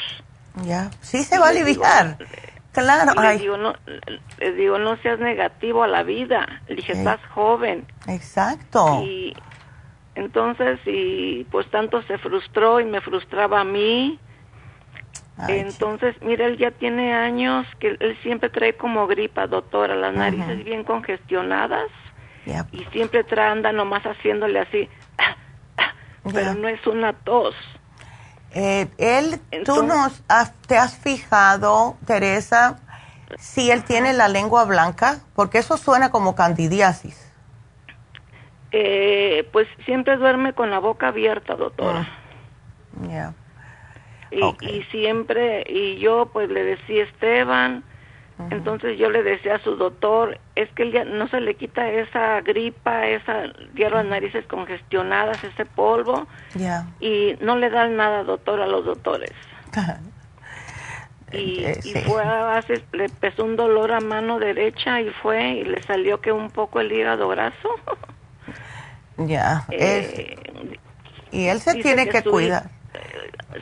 Ya, 0.63 0.89
sí 1.01 1.23
se 1.23 1.37
va 1.37 1.47
a 1.47 1.49
aliviar. 1.49 2.17
Claro. 2.71 3.13
Le 3.21 3.37
digo, 3.37 3.57
no, 3.57 3.73
le 4.37 4.51
digo, 4.53 4.77
no 4.79 4.97
seas 4.97 5.19
negativo 5.19 5.83
a 5.83 5.87
la 5.87 6.03
vida. 6.03 6.61
Le 6.67 6.75
dije, 6.75 6.93
estás 6.93 7.19
joven. 7.33 7.85
Exacto. 8.07 9.01
Y 9.03 9.33
entonces, 10.15 10.79
y 10.85 11.45
pues 11.45 11.69
tanto 11.71 12.01
se 12.03 12.17
frustró 12.17 12.79
y 12.79 12.85
me 12.85 13.01
frustraba 13.01 13.61
a 13.61 13.63
mí. 13.63 14.19
entonces, 15.47 16.15
mira, 16.21 16.45
él 16.45 16.57
ya 16.57 16.71
tiene 16.71 17.13
años 17.13 17.65
que 17.79 17.97
él 17.99 18.17
siempre 18.23 18.49
trae 18.49 18.75
como 18.75 19.07
gripa, 19.07 19.47
doctora, 19.47 19.95
las 19.95 20.13
narices 20.13 20.63
bien 20.63 20.83
congestionadas. 20.83 21.89
Y 22.71 22.83
siempre 22.91 23.23
trae, 23.23 23.49
anda 23.49 23.71
nomás 23.71 24.03
haciéndole 24.03 24.59
así. 24.59 24.89
Pero 26.33 26.53
no 26.55 26.67
es 26.67 26.85
una 26.87 27.13
tos. 27.13 27.55
Eh, 28.51 28.87
él, 28.97 29.39
tú 29.65 29.83
nos 29.83 30.23
te 30.67 30.77
has 30.77 30.97
fijado, 30.97 31.97
Teresa, 32.05 32.79
si 33.37 33.69
él 33.69 33.83
tiene 33.83 34.13
la 34.13 34.27
lengua 34.27 34.63
blanca, 34.63 35.19
porque 35.35 35.57
eso 35.57 35.77
suena 35.77 36.09
como 36.09 36.35
candidiasis. 36.35 37.21
Eh, 38.71 39.47
pues 39.51 39.67
siempre 39.85 40.17
duerme 40.17 40.53
con 40.53 40.71
la 40.71 40.79
boca 40.79 41.09
abierta, 41.09 41.55
doctora. 41.55 42.07
Ah, 43.09 43.33
y, 44.31 44.43
y, 44.65 44.83
siempre, 44.83 45.63
y 45.67 45.97
yo 45.97 46.29
pues 46.31 46.49
le 46.49 46.63
decía, 46.63 47.03
Esteban, 47.03 47.83
entonces 48.49 48.97
yo 48.99 49.09
le 49.09 49.23
decía 49.23 49.55
a 49.55 49.59
su 49.59 49.75
doctor, 49.77 50.37
es 50.55 50.69
que 50.73 50.91
ya 50.91 51.05
no 51.05 51.27
se 51.29 51.39
le 51.39 51.55
quita 51.55 51.89
esa 51.89 52.41
gripa, 52.41 53.07
esa 53.07 53.43
hierro 53.75 53.97
las 53.97 54.05
narices 54.05 54.45
congestionadas, 54.45 55.41
ese 55.43 55.65
polvo, 55.65 56.27
y 56.99 57.37
no 57.39 57.55
le 57.55 57.69
dan 57.69 57.95
nada, 57.95 58.23
doctor, 58.23 58.61
a 58.61 58.67
los 58.67 58.85
doctores. 58.85 59.31
y, 61.31 61.63
eh, 61.63 62.03
fue 62.05 62.23
a 62.23 62.63
le 62.91 63.05
empezó 63.05 63.45
un 63.45 63.55
dolor 63.55 63.93
a 63.93 64.01
mano 64.01 64.37
derecha 64.37 64.99
y 65.01 65.09
fue 65.09 65.53
y 65.53 65.63
le 65.63 65.81
salió 65.83 66.19
que 66.19 66.31
un 66.31 66.49
poco 66.49 66.81
el 66.81 66.91
hígado 66.91 67.29
graso. 67.29 67.69
ya, 69.17 69.65
eh, 69.71 70.35
y 71.31 71.45
él 71.47 71.59
se 71.61 71.75
tiene 71.75 72.07
que 72.09 72.21
cuidar 72.21 72.69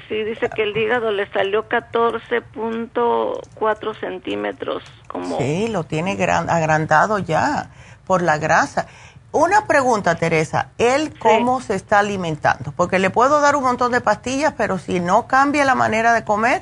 sí, 0.08 0.23
dice 0.23 0.49
que 0.49 0.63
el 0.63 0.75
hígado 0.75 1.12
le 1.12 1.29
salió 1.32 1.69
14.4 1.69 3.99
centímetros. 3.99 4.84
Como... 5.08 5.38
Sí, 5.38 5.67
lo 5.67 5.84
tiene 5.84 6.15
gran, 6.15 6.49
agrandado 6.49 7.19
ya 7.19 7.69
por 8.06 8.21
la 8.21 8.38
grasa. 8.38 8.88
Una 9.32 9.65
pregunta, 9.65 10.15
Teresa, 10.15 10.71
¿él 10.77 11.13
cómo 11.17 11.60
se 11.60 11.75
está 11.75 11.99
alimentando? 11.99 12.71
Porque 12.75 12.99
le 12.99 13.10
puedo 13.10 13.41
dar 13.41 13.56
un 13.56 13.63
montón 13.63 13.91
de 13.91 13.99
pastillas, 13.99 14.53
pero 14.56 14.77
si 14.77 14.99
no 14.99 15.25
cambia 15.27 15.65
la 15.65 15.73
manera 15.73 16.13
de 16.13 16.23
comer, 16.23 16.62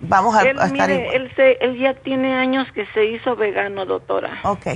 vamos 0.00 0.34
a, 0.34 0.42
estar 0.42 0.72
mire, 0.72 1.14
Él, 1.14 1.30
se, 1.36 1.52
él 1.60 1.78
ya 1.78 1.92
tiene 1.94 2.34
años 2.34 2.66
que 2.72 2.86
se 2.94 3.04
hizo 3.04 3.36
vegano, 3.36 3.84
doctora. 3.84 4.40
Ok. 4.44 4.68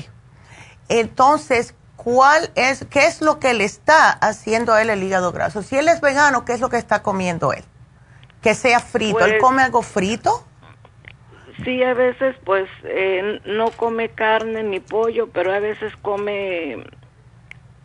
Entonces, 0.91 1.75
¿cuál 2.05 2.51
es, 2.55 2.87
qué 2.91 3.07
es 3.07 3.23
lo 3.23 3.41
que 3.41 3.55
le 3.55 3.65
está 3.65 4.11
haciendo 4.11 4.75
a 4.75 4.83
él 4.83 4.91
el 4.91 5.03
hígado 5.03 5.33
graso? 5.33 5.63
Si 5.63 5.77
él 5.77 5.89
es 5.89 6.01
vegano, 6.01 6.45
¿qué 6.45 6.53
es 6.53 6.61
lo 6.61 6.69
que 6.69 6.77
está 6.77 7.03
comiendo 7.03 7.53
él? 7.53 7.65
Que 8.43 8.55
sea 8.55 8.79
frito. 8.79 9.25
¿Él 9.25 9.33
pues 9.33 9.43
come 9.43 9.63
algo 9.63 9.83
frito? 9.83 10.45
Sí, 11.65 11.83
a 11.83 11.95
veces 11.95 12.37
pues 12.45 12.69
eh, 12.83 13.41
no 13.47 13.71
come 13.71 14.11
carne 14.11 14.63
ni 14.63 14.81
pollo, 14.81 15.29
pero 15.31 15.53
a 15.53 15.61
veces 15.61 15.93
come, 16.03 16.85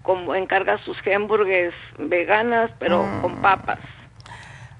como 0.03 0.35
encarga 0.35 0.77
sus 0.79 0.97
hamburgues 1.07 1.73
veganas, 1.97 2.71
pero 2.77 3.03
mm. 3.03 3.21
con 3.21 3.41
papas. 3.41 3.79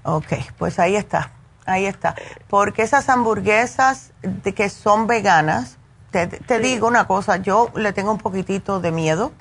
Ok, 0.04 0.34
pues 0.58 0.80
ahí 0.80 0.98
está, 0.98 1.32
ahí 1.66 1.86
está. 1.86 2.16
Porque 2.50 2.82
esas 2.82 3.08
hamburguesas 3.10 4.12
de 4.22 4.54
que 4.54 4.70
son 4.70 5.08
veganas, 5.08 5.79
te, 6.12 6.60
digo 6.60 6.88
una 6.88 7.08
cosa, 7.08 7.38
yo 7.38 7.70
le 7.76 7.94
tengo 7.94 8.12
un 8.12 8.18
poquitito 8.18 8.80
de 8.80 8.92
miedo 8.92 9.32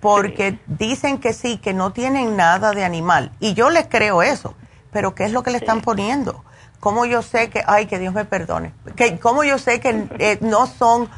porque 0.00 0.58
dicen 0.66 1.18
que 1.18 1.32
sí, 1.32 1.58
que 1.58 1.72
no 1.72 1.92
tienen 1.92 2.36
nada 2.36 2.72
de 2.72 2.84
animal. 2.84 3.32
Y 3.40 3.54
yo 3.54 3.70
les 3.70 3.86
creo 3.86 4.22
eso, 4.22 4.54
pero 4.92 5.14
¿qué 5.14 5.24
es 5.24 5.32
lo 5.32 5.42
que 5.42 5.50
le 5.50 5.58
están 5.58 5.80
poniendo? 5.80 6.44
¿Cómo 6.80 7.06
yo 7.06 7.22
sé 7.22 7.48
que, 7.48 7.62
ay, 7.66 7.86
que 7.86 7.98
Dios 7.98 8.12
me 8.12 8.24
perdone? 8.24 8.74
que 8.96 9.18
¿Cómo 9.18 9.44
yo 9.44 9.58
sé 9.58 9.80
que 9.80 10.06
eh, 10.18 10.38
no 10.42 10.66
son 10.66 11.08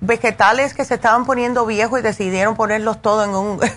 vegetales 0.00 0.74
que 0.74 0.84
se 0.84 0.94
estaban 0.94 1.24
poniendo 1.24 1.66
viejos 1.66 1.98
y 1.98 2.02
decidieron 2.02 2.54
ponerlos 2.54 3.02
todos 3.02 3.26
en 3.26 3.34
un... 3.34 3.60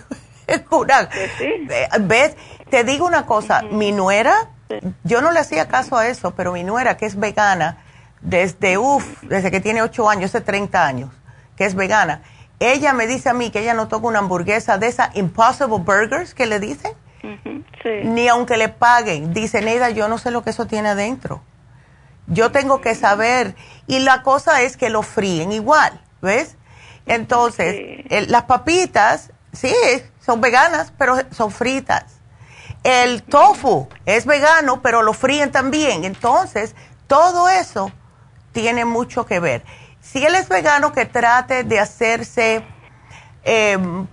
Pues 1.07 1.31
eh, 1.39 1.87
¿Ves? 2.01 2.35
Te 2.69 2.83
digo 2.83 3.07
una 3.07 3.25
cosa, 3.25 3.63
mi 3.63 3.91
nuera, 3.91 4.49
yo 5.03 5.21
no 5.21 5.31
le 5.31 5.39
hacía 5.39 5.67
caso 5.67 5.97
a 5.97 6.07
eso, 6.07 6.35
pero 6.35 6.51
mi 6.51 6.63
nuera, 6.63 6.97
que 6.97 7.07
es 7.07 7.19
vegana, 7.19 7.83
desde, 8.21 8.77
uff, 8.77 9.23
desde 9.23 9.51
que 9.51 9.59
tiene 9.59 9.81
8 9.81 10.09
años, 10.09 10.33
hace 10.33 10.41
30 10.41 10.85
años, 10.85 11.09
que 11.55 11.65
es 11.65 11.75
vegana, 11.75 12.21
ella 12.59 12.93
me 12.93 13.07
dice 13.07 13.29
a 13.29 13.33
mí 13.33 13.51
que 13.51 13.59
ella 13.59 13.73
no 13.73 13.87
toca 13.87 14.07
una 14.07 14.19
hamburguesa 14.19 14.77
de 14.77 14.87
esa 14.87 15.11
Impossible 15.13 15.79
Burgers 15.79 16.33
que 16.33 16.45
le 16.45 16.59
dicen. 16.59 16.93
Ni 18.03 18.27
aunque 18.27 18.57
le 18.57 18.69
paguen. 18.69 19.33
Dice, 19.33 19.61
Neida, 19.61 19.89
yo 19.89 20.07
no 20.07 20.17
sé 20.17 20.31
lo 20.31 20.43
que 20.43 20.51
eso 20.51 20.65
tiene 20.67 20.89
adentro. 20.89 21.41
Yo 22.27 22.51
tengo 22.51 22.81
que 22.81 22.95
saber. 22.95 23.55
Y 23.87 23.99
la 23.99 24.23
cosa 24.23 24.61
es 24.61 24.77
que 24.77 24.89
lo 24.89 25.01
fríen 25.01 25.51
igual, 25.51 26.01
¿ves? 26.21 26.55
Entonces, 27.05 28.05
las 28.29 28.43
papitas, 28.43 29.31
sí, 29.53 29.73
son 30.19 30.41
veganas, 30.41 30.93
pero 30.97 31.17
son 31.31 31.51
fritas. 31.51 32.05
El 32.83 33.23
tofu 33.23 33.89
es 34.05 34.25
vegano, 34.25 34.81
pero 34.81 35.01
lo 35.01 35.13
fríen 35.13 35.51
también. 35.51 36.05
Entonces, 36.05 36.75
todo 37.07 37.49
eso 37.49 37.91
tiene 38.55 38.85
mucho 38.85 39.25
que 39.25 39.41
ver 39.41 39.63
si 40.05 40.23
él 40.23 40.35
es 40.35 40.47
vegano, 40.47 40.93
que 40.93 41.05
trate 41.05 41.63
de 41.63 41.79
hacerse, 41.79 42.63
em, 43.43 44.07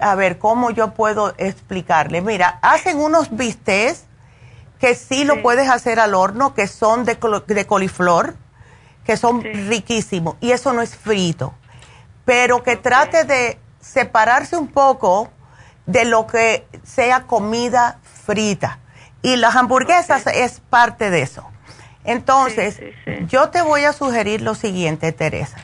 a 0.00 0.14
ver, 0.14 0.38
¿cómo 0.38 0.70
yo 0.70 0.94
puedo 0.94 1.34
explicarle? 1.36 2.22
Mira, 2.22 2.58
hacen 2.62 2.98
unos 2.98 3.36
bistecs 3.36 4.04
que 4.80 4.94
sí, 4.94 5.24
lo 5.24 5.42
puedes 5.42 5.68
hacer 5.68 6.00
al 6.00 6.14
horno, 6.14 6.54
que 6.54 6.66
son 6.66 7.04
de, 7.04 7.18
coliflor, 7.66 8.34
que 9.04 9.18
son 9.18 9.42
riquísimos, 9.42 10.36
y 10.40 10.52
eso 10.52 10.72
no 10.72 10.80
es 10.80 10.96
frito, 10.96 11.52
pero 12.24 12.62
que 12.62 12.76
trate 12.76 13.24
de 13.24 13.58
separarse 13.78 14.56
un 14.56 14.68
poco 14.68 15.28
de 15.84 16.06
lo 16.06 16.26
que 16.26 16.66
sea 16.82 17.26
comida 17.26 17.98
frita. 18.24 18.78
Y 19.22 19.36
las 19.36 19.54
hamburguesas 19.54 20.26
es 20.28 20.60
parte 20.60 21.10
de 21.10 21.22
eso. 21.22 21.44
Entonces, 22.04 22.80
yo 23.28 23.50
te 23.50 23.62
voy 23.62 23.84
a 23.84 23.92
sugerir 23.92 24.40
lo 24.40 24.54
siguiente, 24.54 25.12
Teresa. 25.12 25.58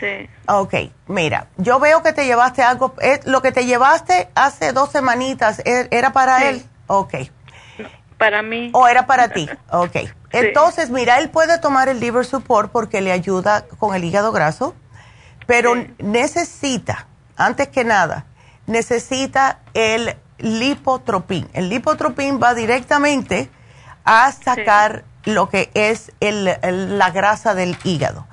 Sí. 0.00 0.28
Ok, 0.46 0.74
mira, 1.06 1.48
yo 1.56 1.78
veo 1.78 2.02
que 2.02 2.12
te 2.12 2.26
llevaste 2.26 2.62
algo, 2.62 2.94
eh, 3.00 3.20
lo 3.24 3.42
que 3.42 3.52
te 3.52 3.64
llevaste 3.64 4.28
hace 4.34 4.72
dos 4.72 4.90
semanitas, 4.90 5.60
¿e, 5.60 5.88
¿era 5.90 6.12
para 6.12 6.48
él? 6.48 6.64
Ok. 6.86 7.14
Para 8.18 8.42
mí. 8.42 8.70
¿O 8.72 8.86
era 8.86 9.06
para 9.06 9.28
ti? 9.28 9.48
Ok. 9.70 9.96
Entonces, 10.32 10.90
mira, 10.90 11.18
él 11.18 11.30
puede 11.30 11.58
tomar 11.58 11.88
el 11.88 12.00
liver 12.00 12.24
support 12.24 12.72
porque 12.72 13.00
le 13.00 13.12
ayuda 13.12 13.66
con 13.78 13.94
el 13.94 14.02
hígado 14.02 14.32
graso, 14.32 14.74
pero 15.46 15.74
necesita, 15.98 17.06
antes 17.36 17.68
que 17.68 17.84
nada, 17.84 18.26
necesita 18.66 19.60
el 19.74 20.16
lipotropín. 20.38 21.48
El 21.52 21.68
lipotropín 21.68 22.40
va 22.42 22.54
directamente 22.54 23.48
a 24.04 24.32
sacar 24.32 25.04
lo 25.24 25.48
que 25.48 25.70
es 25.74 26.12
el, 26.20 26.44
la 26.44 27.10
grasa 27.10 27.54
del 27.54 27.76
hígado. 27.84 28.26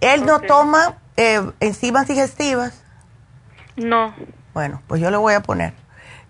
¿Él 0.00 0.26
no 0.26 0.40
toma 0.40 0.96
eh, 1.16 1.50
enzimas 1.60 2.06
digestivas? 2.06 2.82
No. 3.76 4.14
Bueno, 4.54 4.82
pues 4.86 5.00
yo 5.00 5.10
le 5.10 5.16
voy 5.16 5.34
a 5.34 5.42
poner. 5.42 5.74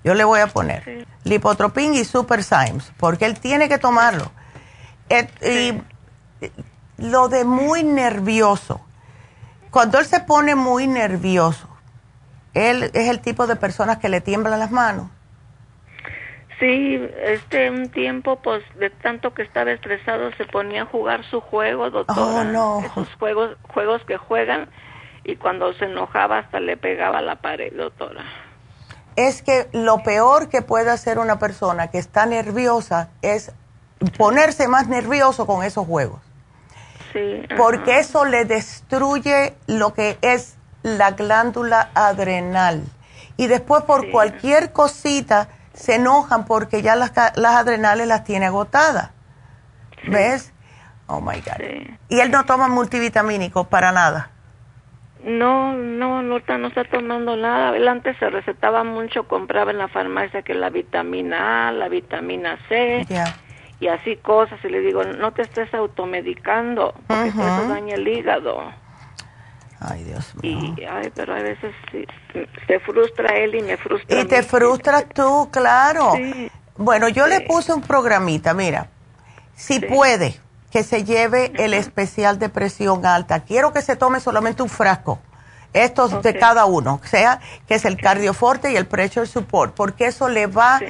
Yo 0.04 0.14
le 0.14 0.24
voy 0.24 0.40
a 0.40 0.46
poner 0.46 1.06
lipotropin 1.26 1.94
y 1.94 2.04
super 2.04 2.42
Symes, 2.42 2.92
porque 2.96 3.26
él 3.26 3.38
tiene 3.38 3.68
que 3.68 3.78
tomarlo. 3.78 4.30
Y 5.42 5.82
lo 6.98 7.28
de 7.28 7.44
muy 7.44 7.82
nervioso. 7.82 8.80
Cuando 9.70 9.98
él 9.98 10.06
se 10.06 10.20
pone 10.20 10.54
muy 10.54 10.86
nervioso, 10.86 11.68
él 12.54 12.84
es 12.94 13.08
el 13.08 13.20
tipo 13.20 13.46
de 13.46 13.56
personas 13.56 13.98
que 13.98 14.08
le 14.08 14.20
tiemblan 14.20 14.58
las 14.58 14.70
manos. 14.70 15.10
Sí, 16.58 16.98
este 17.22 17.70
un 17.70 17.90
tiempo, 17.90 18.36
pues 18.36 18.64
de 18.78 18.88
tanto 18.88 19.34
que 19.34 19.42
estaba 19.42 19.72
estresado, 19.72 20.30
se 20.38 20.46
ponía 20.46 20.82
a 20.82 20.86
jugar 20.86 21.22
su 21.24 21.40
juego, 21.40 21.90
doctora. 21.90 22.20
Oh, 22.20 22.44
no. 22.44 22.80
Esos 22.80 23.14
juegos, 23.18 23.56
juegos 23.74 24.02
que 24.06 24.16
juegan 24.16 24.70
y 25.24 25.36
cuando 25.36 25.74
se 25.74 25.84
enojaba 25.84 26.38
hasta 26.38 26.60
le 26.60 26.78
pegaba 26.78 27.18
a 27.18 27.22
la 27.22 27.36
pared, 27.36 27.72
doctora. 27.74 28.24
Es 29.16 29.42
que 29.42 29.68
lo 29.72 30.02
peor 30.02 30.48
que 30.48 30.62
puede 30.62 30.90
hacer 30.90 31.18
una 31.18 31.38
persona 31.38 31.88
que 31.88 31.98
está 31.98 32.24
nerviosa 32.24 33.10
es 33.20 33.52
ponerse 34.16 34.68
más 34.68 34.88
nervioso 34.88 35.46
con 35.46 35.62
esos 35.62 35.86
juegos. 35.86 36.20
Sí. 37.12 37.42
Porque 37.56 37.98
eso 37.98 38.24
le 38.24 38.44
destruye 38.44 39.54
lo 39.66 39.92
que 39.92 40.18
es 40.22 40.56
la 40.82 41.10
glándula 41.10 41.90
adrenal. 41.94 42.82
Y 43.36 43.46
después 43.48 43.82
por 43.82 44.10
cualquier 44.10 44.72
cosita 44.72 45.48
se 45.76 45.96
enojan 45.96 46.46
porque 46.46 46.82
ya 46.82 46.96
las, 46.96 47.12
las 47.36 47.54
adrenales 47.54 48.08
las 48.08 48.24
tiene 48.24 48.46
agotadas. 48.46 49.10
¿Ves? 50.08 50.52
Oh 51.06 51.20
my 51.20 51.40
God. 51.40 51.96
¿Y 52.08 52.20
él 52.20 52.30
no 52.30 52.44
toma 52.44 52.68
multivitamínico 52.68 53.64
para 53.64 53.92
nada? 53.92 54.30
No, 55.22 55.72
no, 55.74 56.22
no 56.22 56.38
está, 56.38 56.56
no 56.58 56.68
está 56.68 56.84
tomando 56.84 57.36
nada. 57.36 57.76
Él 57.76 57.86
antes 57.88 58.16
se 58.18 58.30
recetaba 58.30 58.84
mucho, 58.84 59.26
compraba 59.28 59.70
en 59.70 59.78
la 59.78 59.88
farmacia 59.88 60.42
que 60.42 60.54
la 60.54 60.70
vitamina 60.70 61.68
A, 61.68 61.72
la 61.72 61.88
vitamina 61.88 62.58
C 62.68 63.06
y 63.80 63.88
así 63.88 64.16
cosas. 64.16 64.58
Y 64.64 64.68
le 64.68 64.80
digo, 64.80 65.04
no 65.04 65.32
te 65.32 65.42
estés 65.42 65.72
automedicando 65.74 66.94
porque 67.06 67.28
eso 67.28 67.68
daña 67.68 67.96
el 67.96 68.08
hígado. 68.08 68.72
Ay, 69.80 70.04
Dios 70.04 70.34
mío. 70.42 70.74
Y, 70.76 70.84
ay, 70.84 71.12
pero 71.14 71.34
a 71.34 71.42
veces 71.42 71.74
sí, 71.92 72.04
se 72.66 72.80
frustra 72.80 73.36
él 73.36 73.54
y 73.56 73.62
me 73.62 73.76
frustra. 73.76 74.20
Y 74.20 74.24
te 74.24 74.42
frustras 74.42 75.04
tú, 75.14 75.48
claro. 75.50 76.14
Bueno, 76.76 77.08
yo 77.08 77.26
le 77.26 77.42
puse 77.42 77.72
un 77.72 77.82
programita, 77.82 78.54
mira, 78.54 78.88
si 79.54 79.80
puede, 79.80 80.38
que 80.70 80.82
se 80.82 81.04
lleve 81.04 81.52
el 81.56 81.74
especial 81.74 82.38
de 82.38 82.48
presión 82.48 83.06
alta. 83.06 83.40
Quiero 83.40 83.72
que 83.72 83.82
se 83.82 83.96
tome 83.96 84.20
solamente 84.20 84.62
un 84.62 84.68
frasco. 84.68 85.18
Estos 85.72 86.22
de 86.22 86.38
cada 86.38 86.64
uno, 86.64 87.00
sea 87.04 87.40
que 87.66 87.74
es 87.74 87.84
el 87.84 87.98
cardioforte 87.98 88.72
y 88.72 88.76
el 88.76 88.86
pressure 88.86 89.26
support, 89.26 89.74
porque 89.74 90.06
eso 90.06 90.28
le 90.28 90.46
va 90.46 90.80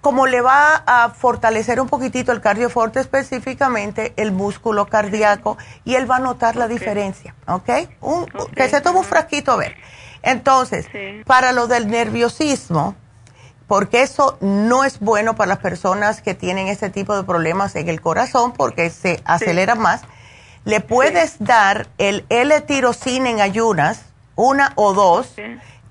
como 0.00 0.26
le 0.26 0.40
va 0.40 0.82
a 0.86 1.10
fortalecer 1.10 1.80
un 1.80 1.88
poquitito 1.88 2.32
el 2.32 2.40
cardioforte 2.40 3.00
específicamente 3.00 4.12
el 4.16 4.32
músculo 4.32 4.86
cardíaco 4.86 5.56
y 5.84 5.94
él 5.94 6.10
va 6.10 6.16
a 6.16 6.20
notar 6.20 6.56
la 6.56 6.68
diferencia, 6.68 7.34
¿ok? 7.46 7.70
Un, 8.00 8.26
que 8.54 8.68
se 8.68 8.80
tome 8.80 8.98
un 8.98 9.04
frasquito 9.04 9.52
a 9.52 9.56
ver. 9.56 9.76
Entonces, 10.22 10.86
para 11.26 11.52
lo 11.52 11.68
del 11.68 11.88
nerviosismo, 11.88 12.96
porque 13.66 14.02
eso 14.02 14.38
no 14.40 14.84
es 14.84 14.98
bueno 14.98 15.36
para 15.36 15.50
las 15.50 15.58
personas 15.58 16.22
que 16.22 16.34
tienen 16.34 16.68
este 16.68 16.90
tipo 16.90 17.16
de 17.16 17.22
problemas 17.22 17.76
en 17.76 17.88
el 17.88 18.00
corazón 18.00 18.52
porque 18.52 18.90
se 18.90 19.20
acelera 19.24 19.74
más, 19.74 20.02
le 20.64 20.80
puedes 20.80 21.36
dar 21.38 21.88
el 21.98 22.26
L-tirosina 22.28 23.30
en 23.30 23.40
ayunas, 23.40 24.06
una 24.34 24.72
o 24.74 24.92
dos, 24.92 25.34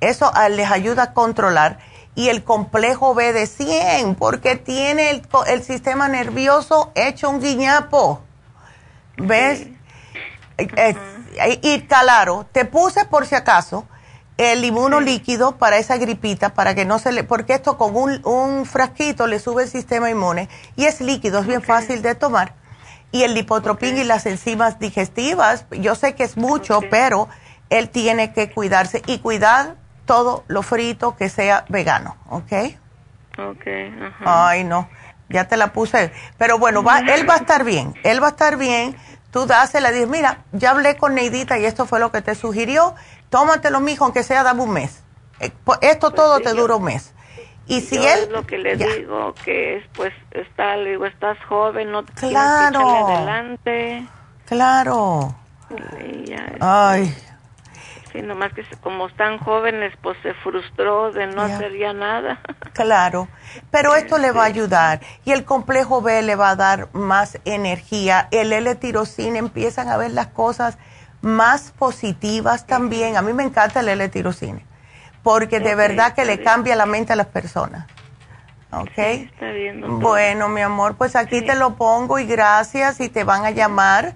eso 0.02 0.32
les 0.50 0.70
ayuda 0.70 1.04
a 1.04 1.14
controlar 1.14 1.80
y 2.18 2.30
el 2.30 2.44
complejo 2.44 3.14
B 3.14 3.32
de 3.32 3.46
100, 3.46 4.16
porque 4.16 4.56
tiene 4.56 5.12
el, 5.12 5.22
el 5.46 5.64
sistema 5.64 6.08
nervioso 6.08 6.92
hecho 6.96 7.30
un 7.30 7.40
guiñapo. 7.40 8.22
¿Ves? 9.18 9.68
y 11.62 11.82
claro, 11.82 12.48
te 12.52 12.66
puse 12.66 13.06
por 13.06 13.28
si 13.28 13.36
acaso 13.36 13.86
el 14.38 14.66
inmuno 14.66 15.00
líquido 15.00 15.58
para 15.60 15.78
esa 15.78 15.98
gripita, 15.98 16.56
para 16.56 16.74
que 16.74 16.86
no 16.86 16.98
se 16.98 17.12
le, 17.12 17.24
porque 17.24 17.54
esto 17.54 17.78
con 17.78 17.96
un, 17.96 18.26
un 18.26 18.66
frasquito 18.66 19.28
le 19.28 19.38
sube 19.38 19.64
el 19.64 19.70
sistema 19.70 20.10
inmune 20.10 20.50
y 20.76 20.86
es 20.86 21.02
líquido, 21.02 21.42
es 21.42 21.46
bien 21.46 21.62
fácil 21.62 22.02
de 22.02 22.16
tomar. 22.16 22.56
Y 23.12 23.24
el 23.24 23.36
lipotropín 23.36 23.96
y 23.96 24.04
las 24.04 24.26
enzimas 24.26 24.80
digestivas, 24.80 25.66
yo 25.70 25.94
sé 25.94 26.16
que 26.16 26.24
es 26.24 26.36
mucho, 26.36 26.82
pero 26.90 27.30
él 27.70 27.90
tiene 27.90 28.34
que 28.34 28.52
cuidarse 28.52 29.04
y 29.06 29.20
cuidar 29.20 29.76
todo 30.08 30.44
lo 30.48 30.64
frito 30.64 31.16
que 31.16 31.30
sea 31.30 31.66
vegano, 31.70 32.16
¿ok? 32.30 32.54
Ok, 33.38 33.68
ajá. 34.02 34.48
Ay, 34.50 34.64
no, 34.64 34.90
ya 35.30 35.48
te 35.48 35.58
la 35.58 35.72
puse. 35.74 36.12
Pero 36.40 36.58
bueno, 36.58 36.82
va, 36.82 37.00
él 37.00 37.30
va 37.30 37.36
a 37.36 37.38
estar 37.38 37.64
bien, 37.64 37.94
él 38.04 38.24
va 38.24 38.28
a 38.28 38.32
estar 38.32 38.58
bien. 38.58 38.98
Tú 39.30 39.46
dásela, 39.46 39.92
dices, 39.92 40.08
mira, 40.08 40.40
ya 40.54 40.72
hablé 40.72 40.98
con 40.98 41.14
Neidita 41.14 41.60
y 41.60 41.66
esto 41.66 41.86
fue 41.86 42.00
lo 42.00 42.12
que 42.12 42.24
te 42.24 42.34
sugirió. 42.34 42.96
Tómatelo, 43.30 43.80
mijo, 43.82 44.06
aunque 44.06 44.24
sea, 44.24 44.42
dame 44.42 44.64
un 44.64 44.72
mes. 44.72 45.04
Eh, 45.40 45.52
esto 45.82 46.08
pues 46.08 46.16
todo 46.16 46.40
te 46.40 46.54
dura 46.54 46.78
un 46.78 46.86
mes. 46.86 47.14
Y 47.68 47.82
si 47.82 47.98
él... 47.98 48.30
lo 48.32 48.48
que 48.48 48.58
le 48.58 48.78
digo, 48.78 49.36
que 49.44 49.78
es, 49.78 49.84
pues, 49.94 50.14
está, 50.32 50.78
le 50.78 50.92
digo, 50.92 51.06
estás 51.06 51.38
joven, 51.50 51.92
no 51.92 52.06
claro, 52.06 52.80
tienes 52.80 53.06
que 53.06 53.14
adelante. 53.14 54.08
Claro. 54.46 55.36
Ay, 56.62 57.14
Sí, 58.18 58.24
nomás 58.24 58.52
que 58.54 58.64
como 58.82 59.08
están 59.08 59.38
jóvenes, 59.38 59.94
pues 60.02 60.18
se 60.24 60.34
frustró 60.36 61.12
de 61.12 61.28
no 61.28 61.44
hacer 61.44 61.78
ya 61.78 61.94
nada. 61.94 62.40
Claro, 62.74 63.28
pero 63.72 63.96
esto 63.96 64.20
le 64.20 64.32
va 64.32 64.44
a 64.44 64.46
ayudar 64.46 65.00
y 65.26 65.32
el 65.32 65.46
complejo 65.46 66.04
B 66.04 66.22
le 66.22 66.36
va 66.36 66.52
a 66.52 66.56
dar 66.56 66.90
más 66.94 67.40
energía. 67.44 68.28
El 68.30 68.54
L-tirocina 68.54 69.40
empiezan 69.40 69.90
a 69.90 69.98
ver 69.98 70.12
las 70.12 70.28
cosas 70.28 70.78
más 71.22 71.72
positivas 71.72 72.68
también. 72.68 73.18
A 73.18 73.24
mí 73.24 73.34
me 73.34 73.42
encanta 73.42 73.80
el 73.80 73.90
L-tirocina 73.90 74.62
porque 75.24 75.60
de 75.60 75.76
verdad 75.76 76.14
que 76.14 76.24
le 76.24 76.42
cambia 76.42 76.76
la 76.76 76.86
mente 76.86 77.14
a 77.14 77.16
las 77.16 77.28
personas. 77.28 77.88
¿Ok? 78.72 78.98
está 78.98 79.52
bien, 79.52 80.00
bueno, 80.00 80.50
mi 80.50 80.62
amor, 80.62 80.96
pues 80.98 81.16
aquí 81.16 81.42
te 81.42 81.56
lo 81.56 81.76
pongo 81.76 82.20
y 82.20 82.26
gracias 82.26 83.00
y 83.00 83.10
te 83.10 83.24
van 83.24 83.46
a 83.46 83.52
llamar 83.52 84.16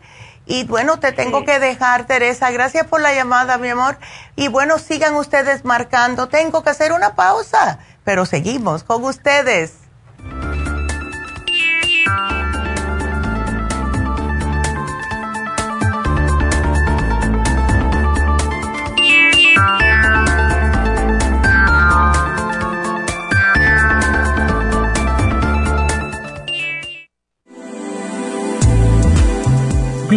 y 0.52 0.66
bueno, 0.66 1.00
te 1.00 1.14
tengo 1.14 1.46
que 1.46 1.60
dejar, 1.60 2.06
Teresa. 2.08 2.52
Gracias 2.52 2.86
por 2.86 3.00
la 3.00 3.14
llamada, 3.14 3.58
mi 3.58 3.70
amor. 3.70 3.98
Y 4.36 4.50
bueno, 4.50 4.80
sigan 4.80 5.16
ustedes 5.16 5.64
marcando. 5.64 6.28
Tengo 6.28 6.62
que 6.62 6.72
hacer 6.72 6.92
una 6.92 7.16
pausa, 7.16 7.80
pero 8.04 8.26
seguimos 8.26 8.84
con 8.84 9.02
ustedes. 9.06 9.81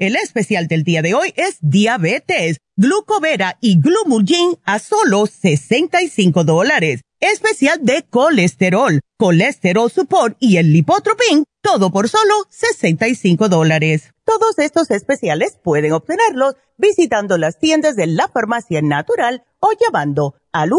El 0.00 0.16
especial 0.16 0.66
del 0.66 0.82
día 0.82 1.02
de 1.02 1.12
hoy 1.12 1.34
es 1.36 1.58
diabetes, 1.60 2.56
glucovera 2.74 3.58
y 3.60 3.78
glumulgin 3.78 4.56
a 4.64 4.78
solo 4.78 5.26
65 5.26 6.42
dólares. 6.44 7.02
Especial 7.20 7.84
de 7.84 8.06
colesterol, 8.08 9.02
colesterol 9.18 9.90
support 9.90 10.38
y 10.40 10.56
el 10.56 10.72
lipotropin, 10.72 11.44
todo 11.60 11.92
por 11.92 12.08
solo 12.08 12.32
65 12.48 13.50
dólares. 13.50 14.14
Todos 14.24 14.58
estos 14.58 14.90
especiales 14.90 15.58
pueden 15.62 15.92
obtenerlos 15.92 16.54
visitando 16.78 17.36
las 17.36 17.58
tiendas 17.58 17.94
de 17.94 18.06
la 18.06 18.28
farmacia 18.28 18.80
natural 18.80 19.44
o 19.58 19.68
llamando 19.78 20.34
al 20.50 20.70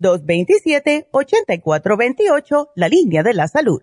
1-800-227-8428, 0.00 2.68
la 2.76 2.88
línea 2.88 3.24
de 3.24 3.34
la 3.34 3.48
salud 3.48 3.82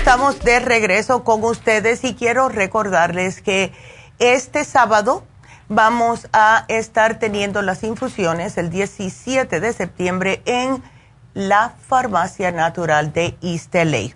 Estamos 0.00 0.40
de 0.40 0.60
regreso 0.60 1.24
con 1.24 1.44
ustedes 1.44 2.04
y 2.04 2.14
quiero 2.14 2.48
recordarles 2.48 3.42
que 3.42 3.70
este 4.18 4.64
sábado 4.64 5.24
vamos 5.68 6.26
a 6.32 6.64
estar 6.68 7.18
teniendo 7.18 7.60
las 7.60 7.84
infusiones 7.84 8.56
el 8.56 8.70
17 8.70 9.60
de 9.60 9.72
septiembre 9.74 10.40
en 10.46 10.82
la 11.34 11.74
Farmacia 11.86 12.50
Natural 12.50 13.12
de 13.12 13.36
East 13.42 13.74
LA. 13.74 14.14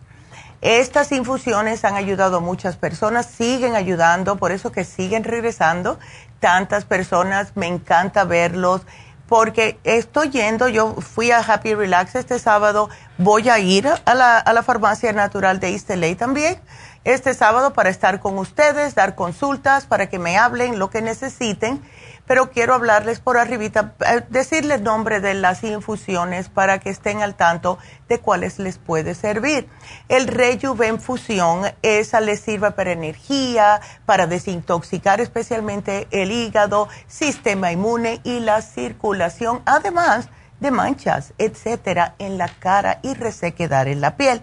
Estas 0.62 1.12
infusiones 1.12 1.84
han 1.84 1.96
ayudado 1.96 2.38
a 2.38 2.40
muchas 2.40 2.78
personas, 2.78 3.26
siguen 3.26 3.76
ayudando, 3.76 4.36
por 4.36 4.52
eso 4.52 4.72
que 4.72 4.84
siguen 4.84 5.22
regresando 5.22 5.98
tantas 6.40 6.86
personas, 6.86 7.52
me 7.56 7.66
encanta 7.66 8.24
verlos 8.24 8.80
porque 9.28 9.78
estoy 9.84 10.30
yendo, 10.30 10.68
yo 10.68 10.94
fui 10.94 11.30
a 11.30 11.38
Happy 11.38 11.74
Relax 11.74 12.14
este 12.14 12.38
sábado, 12.38 12.90
voy 13.18 13.48
a 13.48 13.58
ir 13.58 13.88
a 13.88 14.14
la, 14.14 14.38
a 14.38 14.52
la 14.52 14.62
farmacia 14.62 15.12
natural 15.12 15.60
de 15.60 15.70
East 15.70 15.90
también 16.18 16.58
este 17.04 17.34
sábado 17.34 17.74
para 17.74 17.90
estar 17.90 18.20
con 18.20 18.38
ustedes, 18.38 18.94
dar 18.94 19.14
consultas, 19.14 19.84
para 19.84 20.08
que 20.08 20.18
me 20.18 20.38
hablen 20.38 20.78
lo 20.78 20.88
que 20.88 21.02
necesiten 21.02 21.82
pero 22.26 22.50
quiero 22.50 22.74
hablarles 22.74 23.20
por 23.20 23.36
arribita, 23.36 23.94
eh, 24.06 24.22
decirles 24.28 24.80
nombre 24.80 25.20
de 25.20 25.34
las 25.34 25.62
infusiones 25.64 26.48
para 26.48 26.78
que 26.78 26.90
estén 26.90 27.22
al 27.22 27.34
tanto 27.34 27.78
de 28.08 28.20
cuáles 28.20 28.58
les 28.58 28.78
puede 28.78 29.14
servir. 29.14 29.68
El 30.08 30.26
Rejuven 30.26 31.00
Fusión, 31.00 31.62
esa 31.82 32.20
les 32.20 32.40
sirve 32.40 32.70
para 32.70 32.92
energía, 32.92 33.80
para 34.06 34.26
desintoxicar 34.26 35.20
especialmente 35.20 36.08
el 36.10 36.32
hígado, 36.32 36.88
sistema 37.06 37.72
inmune 37.72 38.20
y 38.24 38.40
la 38.40 38.62
circulación, 38.62 39.62
además 39.66 40.28
de 40.60 40.70
manchas, 40.70 41.34
etcétera, 41.38 42.14
en 42.18 42.38
la 42.38 42.48
cara 42.48 43.00
y 43.02 43.14
resequedad 43.14 43.86
en 43.88 44.00
la 44.00 44.16
piel. 44.16 44.40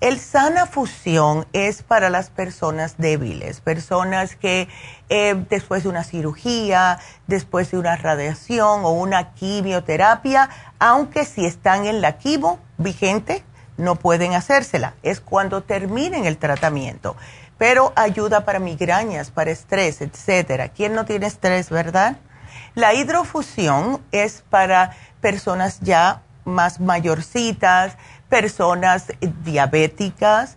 El 0.00 0.18
sana 0.18 0.66
fusión 0.66 1.46
es 1.52 1.82
para 1.82 2.10
las 2.10 2.28
personas 2.28 2.96
débiles, 2.98 3.60
personas 3.60 4.36
que 4.36 4.68
eh, 5.08 5.34
después 5.48 5.84
de 5.84 5.88
una 5.88 6.04
cirugía, 6.04 6.98
después 7.26 7.70
de 7.70 7.78
una 7.78 7.96
radiación 7.96 8.84
o 8.84 8.90
una 8.90 9.32
quimioterapia, 9.34 10.50
aunque 10.78 11.24
si 11.24 11.46
están 11.46 11.86
en 11.86 12.00
la 12.00 12.18
quimo 12.18 12.58
vigente, 12.76 13.44
no 13.76 13.96
pueden 13.96 14.34
hacérsela. 14.34 14.94
Es 15.02 15.20
cuando 15.20 15.62
terminen 15.62 16.26
el 16.26 16.38
tratamiento. 16.38 17.16
Pero 17.56 17.92
ayuda 17.96 18.44
para 18.44 18.58
migrañas, 18.58 19.30
para 19.30 19.52
estrés, 19.52 20.00
etcétera. 20.00 20.68
¿Quién 20.68 20.94
no 20.94 21.04
tiene 21.04 21.26
estrés, 21.26 21.70
verdad? 21.70 22.16
La 22.74 22.94
hidrofusión 22.94 24.00
es 24.10 24.42
para 24.50 24.90
personas 25.20 25.80
ya 25.80 26.22
más 26.44 26.80
mayorcitas, 26.80 27.96
personas 28.34 29.12
diabéticas, 29.44 30.56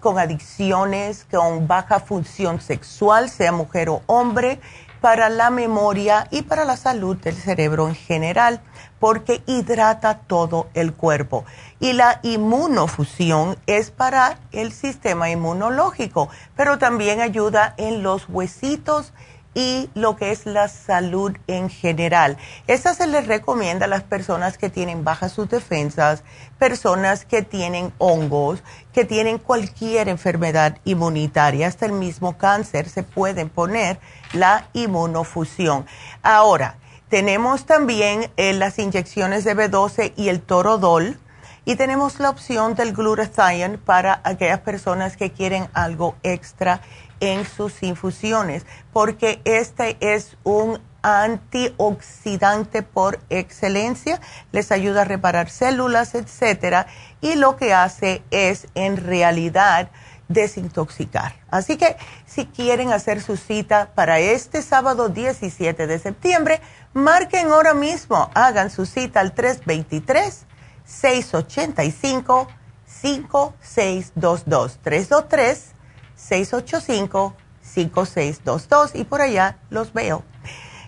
con 0.00 0.18
adicciones, 0.18 1.26
con 1.30 1.68
baja 1.68 2.00
función 2.00 2.58
sexual, 2.58 3.28
sea 3.28 3.52
mujer 3.52 3.90
o 3.90 4.00
hombre, 4.06 4.60
para 5.02 5.28
la 5.28 5.50
memoria 5.50 6.26
y 6.30 6.40
para 6.40 6.64
la 6.64 6.78
salud 6.78 7.18
del 7.18 7.34
cerebro 7.34 7.86
en 7.86 7.94
general, 7.94 8.62
porque 8.98 9.42
hidrata 9.44 10.20
todo 10.20 10.68
el 10.72 10.94
cuerpo. 10.94 11.44
Y 11.80 11.92
la 11.92 12.18
inmunofusión 12.22 13.58
es 13.66 13.90
para 13.90 14.38
el 14.50 14.72
sistema 14.72 15.28
inmunológico, 15.28 16.30
pero 16.56 16.78
también 16.78 17.20
ayuda 17.20 17.74
en 17.76 18.02
los 18.02 18.26
huesitos 18.26 19.12
y 19.54 19.90
lo 19.94 20.16
que 20.16 20.30
es 20.30 20.46
la 20.46 20.68
salud 20.68 21.32
en 21.46 21.68
general. 21.68 22.38
Esta 22.66 22.94
se 22.94 23.06
les 23.06 23.26
recomienda 23.26 23.86
a 23.86 23.88
las 23.88 24.02
personas 24.02 24.56
que 24.58 24.70
tienen 24.70 25.04
bajas 25.04 25.32
sus 25.32 25.48
defensas, 25.48 26.24
personas 26.58 27.24
que 27.24 27.42
tienen 27.42 27.92
hongos, 27.98 28.62
que 28.92 29.04
tienen 29.04 29.38
cualquier 29.38 30.08
enfermedad 30.08 30.78
inmunitaria, 30.84 31.66
hasta 31.66 31.86
el 31.86 31.92
mismo 31.92 32.38
cáncer, 32.38 32.88
se 32.88 33.02
pueden 33.02 33.48
poner 33.48 33.98
la 34.32 34.68
inmunofusión. 34.72 35.86
Ahora, 36.22 36.76
tenemos 37.12 37.66
también 37.66 38.30
eh, 38.38 38.54
las 38.54 38.78
inyecciones 38.78 39.44
de 39.44 39.54
B12 39.54 40.14
y 40.16 40.30
el 40.30 40.40
torodol. 40.40 41.18
Y 41.66 41.76
tenemos 41.76 42.18
la 42.18 42.30
opción 42.30 42.74
del 42.74 42.94
glutathione 42.94 43.76
para 43.76 44.22
aquellas 44.24 44.60
personas 44.60 45.18
que 45.18 45.30
quieren 45.30 45.68
algo 45.74 46.16
extra 46.22 46.80
en 47.22 47.46
sus 47.46 47.82
infusiones, 47.84 48.66
porque 48.92 49.40
este 49.44 49.96
es 50.00 50.36
un 50.42 50.80
antioxidante 51.02 52.82
por 52.82 53.20
excelencia, 53.30 54.20
les 54.50 54.72
ayuda 54.72 55.02
a 55.02 55.04
reparar 55.04 55.48
células, 55.48 56.16
etcétera, 56.16 56.88
y 57.20 57.36
lo 57.36 57.56
que 57.56 57.72
hace 57.72 58.22
es 58.32 58.66
en 58.74 58.96
realidad 58.96 59.88
desintoxicar. 60.26 61.36
Así 61.48 61.76
que 61.76 61.96
si 62.26 62.46
quieren 62.46 62.92
hacer 62.92 63.20
su 63.20 63.36
cita 63.36 63.92
para 63.94 64.18
este 64.18 64.60
sábado 64.60 65.08
17 65.08 65.86
de 65.86 65.98
septiembre, 66.00 66.60
marquen 66.92 67.52
ahora 67.52 67.74
mismo, 67.74 68.30
hagan 68.34 68.70
su 68.70 68.84
cita 68.84 69.20
al 69.20 69.32
323 69.32 70.44
685 70.84 72.48
5622 72.86 74.78
323 74.82 75.81
685-5622 76.28 78.92
y 78.94 79.04
por 79.04 79.20
allá 79.20 79.58
los 79.70 79.92
veo. 79.92 80.24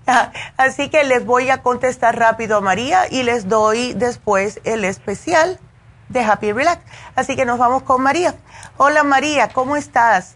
Así 0.57 0.91
que 0.91 1.05
les 1.05 1.25
voy 1.25 1.51
a 1.51 1.63
contestar 1.63 2.19
rápido 2.19 2.59
a 2.59 2.61
María 2.61 3.05
y 3.11 3.23
les 3.23 3.49
doy 3.49 3.95
después 3.95 4.61
el 4.65 4.85
especial 4.85 5.59
de 6.09 6.21
Happy 6.21 6.53
Relax. 6.53 6.83
Así 7.17 7.37
que 7.37 7.45
nos 7.45 7.59
vamos 7.59 7.83
con 7.83 8.03
María. 8.03 8.35
Hola 8.77 9.03
María, 9.03 9.49
¿cómo 9.49 9.77
estás? 9.77 10.35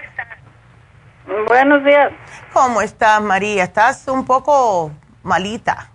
Buenos 1.46 1.84
días. 1.84 2.12
¿Cómo 2.52 2.80
estás 2.80 3.20
María? 3.20 3.64
¿Estás 3.64 4.08
un 4.08 4.24
poco 4.24 4.92
malita? 5.22 5.90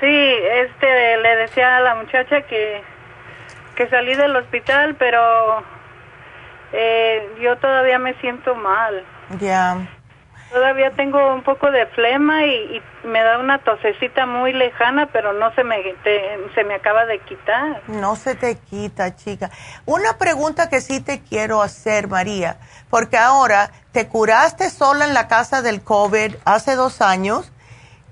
Sí, 0.00 0.06
este, 0.06 1.16
le 1.18 1.36
decía 1.36 1.76
a 1.76 1.80
la 1.80 1.94
muchacha 1.94 2.42
que, 2.42 2.82
que 3.76 3.88
salí 3.88 4.16
del 4.16 4.34
hospital, 4.34 4.96
pero 4.96 5.62
eh, 6.72 7.34
yo 7.40 7.56
todavía 7.58 7.98
me 7.98 8.14
siento 8.14 8.54
mal. 8.54 9.04
Ya. 9.38 9.76
Todavía 10.50 10.90
tengo 10.90 11.34
un 11.34 11.42
poco 11.42 11.70
de 11.70 11.86
flema 11.86 12.44
y, 12.44 12.82
me 13.04 13.22
da 13.22 13.38
una 13.38 13.58
tosecita 13.58 14.26
muy 14.26 14.52
lejana, 14.52 15.08
pero 15.12 15.32
no 15.32 15.52
se 15.54 15.64
me, 15.64 15.76
se 16.54 16.64
me 16.64 16.74
acaba 16.74 17.06
de 17.06 17.18
quitar. 17.20 17.82
No 17.88 18.16
se 18.16 18.34
te 18.34 18.56
quita, 18.56 19.16
chica. 19.16 19.50
Una 19.86 20.18
pregunta 20.18 20.68
que 20.68 20.80
sí 20.80 21.00
te 21.00 21.20
quiero 21.22 21.62
hacer, 21.62 22.06
María, 22.06 22.58
porque 22.90 23.16
ahora 23.16 23.70
te 23.92 24.08
curaste 24.08 24.70
sola 24.70 25.06
en 25.06 25.14
la 25.14 25.26
casa 25.26 25.62
del 25.62 25.82
COVID 25.82 26.36
hace 26.44 26.76
dos 26.76 27.00
años. 27.00 27.50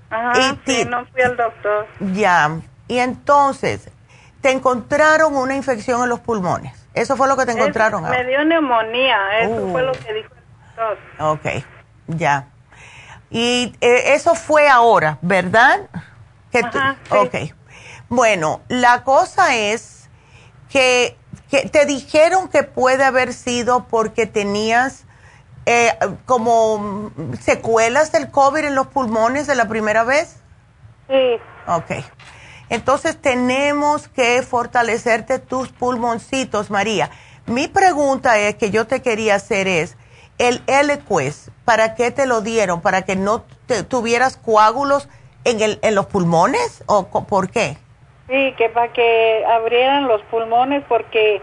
Ajá, 0.09 0.57
y 0.65 0.85
no 0.85 1.05
fui 1.05 1.21
al 1.21 1.37
doctor. 1.37 1.87
Ya. 2.11 2.59
Y 2.87 2.97
entonces, 2.99 3.89
te 4.41 4.51
encontraron 4.51 5.37
una 5.37 5.55
infección 5.55 6.03
en 6.03 6.09
los 6.09 6.19
pulmones. 6.19 6.80
Eso 6.93 7.15
fue 7.15 7.27
lo 7.27 7.37
que 7.37 7.45
te 7.45 7.53
encontraron. 7.53 8.09
me 8.09 8.25
dio 8.25 8.43
neumonía, 8.43 9.39
eso 9.39 9.69
fue 9.71 9.83
lo 9.83 9.91
uh. 9.91 9.95
que 9.95 10.13
dijo 10.13 10.33
el 10.35 10.75
doctor. 10.75 10.97
Ok, 11.19 11.63
ya. 12.07 12.47
Y 13.29 13.73
eh, 13.79 14.13
eso 14.13 14.35
fue 14.35 14.67
ahora, 14.67 15.17
¿verdad? 15.21 15.89
Que 16.51 16.59
Ajá, 16.59 16.97
Ok. 17.09 17.35
Bueno, 18.09 18.59
la 18.67 19.05
cosa 19.05 19.55
es 19.55 20.09
que, 20.69 21.17
que, 21.49 21.69
te 21.69 21.85
dijeron 21.85 22.49
que 22.49 22.63
puede 22.63 23.05
haber 23.05 23.31
sido 23.31 23.87
porque 23.87 24.25
tenías 24.25 25.05
eh, 25.65 25.93
como 26.25 27.11
secuelas 27.39 28.11
del 28.11 28.29
COVID 28.29 28.65
en 28.65 28.75
los 28.75 28.87
pulmones 28.87 29.47
de 29.47 29.55
la 29.55 29.69
primera 29.69 30.03
vez. 30.03 30.41
Sí. 31.07 31.39
Ok. 31.67 32.03
Entonces 32.71 33.21
tenemos 33.21 34.07
que 34.07 34.41
fortalecerte 34.43 35.39
tus 35.39 35.67
pulmoncitos, 35.73 36.71
María. 36.71 37.09
Mi 37.45 37.67
pregunta 37.67 38.39
es 38.39 38.55
que 38.55 38.71
yo 38.71 38.87
te 38.87 39.01
quería 39.01 39.35
hacer 39.35 39.67
es, 39.67 39.97
el 40.37 40.61
Eliquis, 40.67 41.51
¿para 41.65 41.95
qué 41.95 42.11
te 42.11 42.25
lo 42.25 42.39
dieron? 42.39 42.81
¿Para 42.81 43.01
que 43.01 43.17
no 43.17 43.43
tuvieras 43.89 44.37
coágulos 44.37 45.09
en, 45.43 45.61
el, 45.61 45.79
en 45.81 45.95
los 45.95 46.05
pulmones 46.05 46.81
o 46.87 47.09
por 47.09 47.51
qué? 47.51 47.75
Sí, 48.29 48.53
que 48.57 48.69
para 48.69 48.93
que 48.93 49.43
abrieran 49.45 50.07
los 50.07 50.21
pulmones 50.23 50.81
porque 50.87 51.41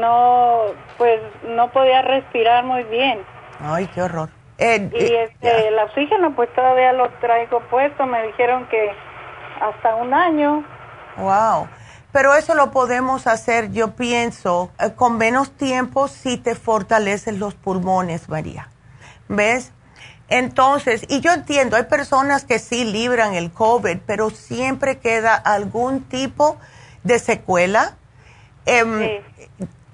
no, 0.00 0.62
pues 0.96 1.20
no 1.48 1.70
podía 1.70 2.00
respirar 2.00 2.64
muy 2.64 2.82
bien. 2.84 3.20
Ay, 3.60 3.88
qué 3.88 4.00
horror. 4.00 4.30
Eh, 4.56 4.88
y 4.90 5.04
eh, 5.04 5.24
este, 5.24 5.68
el 5.68 5.78
oxígeno 5.80 6.34
pues 6.34 6.50
todavía 6.54 6.94
lo 6.94 7.10
traigo 7.20 7.60
puesto, 7.68 8.06
me 8.06 8.22
dijeron 8.28 8.66
que 8.68 8.90
hasta 9.60 9.94
un 9.96 10.14
año. 10.14 10.64
Wow. 11.16 11.68
Pero 12.12 12.34
eso 12.34 12.54
lo 12.54 12.70
podemos 12.70 13.26
hacer, 13.26 13.72
yo 13.72 13.94
pienso, 13.94 14.70
eh, 14.78 14.92
con 14.94 15.18
menos 15.18 15.50
tiempo 15.50 16.08
si 16.08 16.38
te 16.38 16.54
fortalecen 16.54 17.38
los 17.38 17.54
pulmones, 17.54 18.28
María. 18.28 18.68
¿Ves? 19.28 19.72
Entonces, 20.28 21.04
y 21.08 21.20
yo 21.20 21.32
entiendo, 21.32 21.76
hay 21.76 21.84
personas 21.84 22.44
que 22.44 22.58
sí 22.58 22.84
libran 22.84 23.34
el 23.34 23.52
COVID, 23.52 23.98
pero 24.06 24.30
siempre 24.30 24.98
queda 24.98 25.34
algún 25.34 26.02
tipo 26.02 26.56
de 27.04 27.18
secuela. 27.18 27.96
Em, 28.64 29.22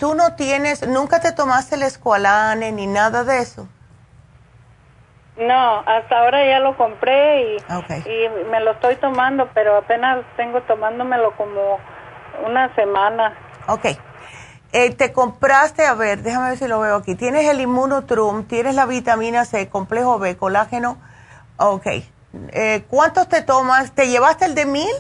Tú 0.03 0.17
no 0.17 0.35
tienes, 0.35 0.85
nunca 0.89 1.21
te 1.21 1.31
tomaste 1.31 1.77
el 1.77 1.85
escualane 1.85 2.73
ni 2.73 2.89
nada 2.89 3.23
de 3.23 3.39
eso. 3.39 3.69
No, 5.37 5.79
hasta 5.87 6.21
ahora 6.21 6.47
ya 6.47 6.61
lo 6.61 6.77
compré 6.77 7.55
y, 7.55 7.57
y 7.57 8.29
me 8.51 8.61
lo 8.61 8.73
estoy 8.73 8.97
tomando, 8.97 9.49
pero 9.55 9.79
apenas 9.79 10.25
tengo 10.37 10.61
tomándomelo 10.63 11.35
como 11.37 11.79
una 12.47 12.75
semana. 12.75 13.35
Ok. 13.67 13.87
Eh, 14.73 14.91
te 14.95 15.13
compraste, 15.13 15.87
a 15.87 15.95
ver, 15.95 16.23
déjame 16.23 16.51
ver 16.51 16.59
si 16.59 16.69
lo 16.69 16.81
veo 16.81 16.97
aquí. 16.97 17.15
Tienes 17.15 17.47
el 17.49 17.61
Immunotrum, 17.61 18.45
tienes 18.45 18.75
la 18.75 18.87
vitamina 18.87 19.45
C, 19.45 19.69
complejo 19.69 20.19
B, 20.19 20.37
colágeno. 20.37 20.99
Ok. 21.57 21.87
Eh, 22.53 22.85
¿Cuántos 22.89 23.29
te 23.29 23.43
tomas? 23.43 23.93
¿Te 23.93 24.09
llevaste 24.09 24.47
el 24.47 24.55
de 24.55 24.67
mil? 24.67 24.93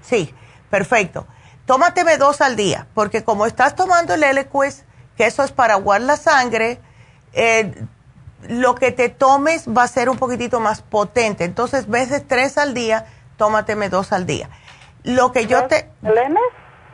Sí, 0.00 0.34
perfecto. 0.70 1.26
Tómateme 1.66 2.18
dos 2.18 2.40
al 2.40 2.56
día, 2.56 2.86
porque 2.94 3.24
como 3.24 3.46
estás 3.46 3.74
tomando 3.74 4.14
el 4.14 4.22
Eliquis, 4.22 4.84
que 5.16 5.26
eso 5.26 5.42
es 5.44 5.52
para 5.52 5.74
aguar 5.74 6.00
la 6.00 6.16
sangre, 6.16 6.80
eh, 7.32 7.72
lo 8.48 8.74
que 8.74 8.92
te 8.92 9.08
tomes 9.08 9.66
va 9.68 9.82
a 9.82 9.88
ser 9.88 10.08
un 10.08 10.18
poquitito 10.18 10.60
más 10.60 10.82
potente. 10.82 11.44
Entonces, 11.44 11.88
veces 11.88 12.26
tres 12.26 12.58
al 12.58 12.74
día, 12.74 13.06
tómateme 13.36 13.88
dos 13.88 14.12
al 14.12 14.26
día. 14.26 14.48
Lo 15.02 15.32
que 15.32 15.46
yo 15.46 15.66
te... 15.66 15.88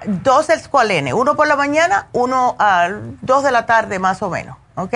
Dos 0.07 0.49
escualenes, 0.49 1.13
uno 1.13 1.37
por 1.37 1.47
la 1.47 1.57
mañana, 1.57 2.09
uno 2.13 2.57
a 2.59 2.89
dos 3.21 3.45
de 3.45 3.51
la 3.51 3.67
tarde 3.67 3.99
más 3.99 4.23
o 4.23 4.31
menos, 4.31 4.57
¿ok? 4.75 4.95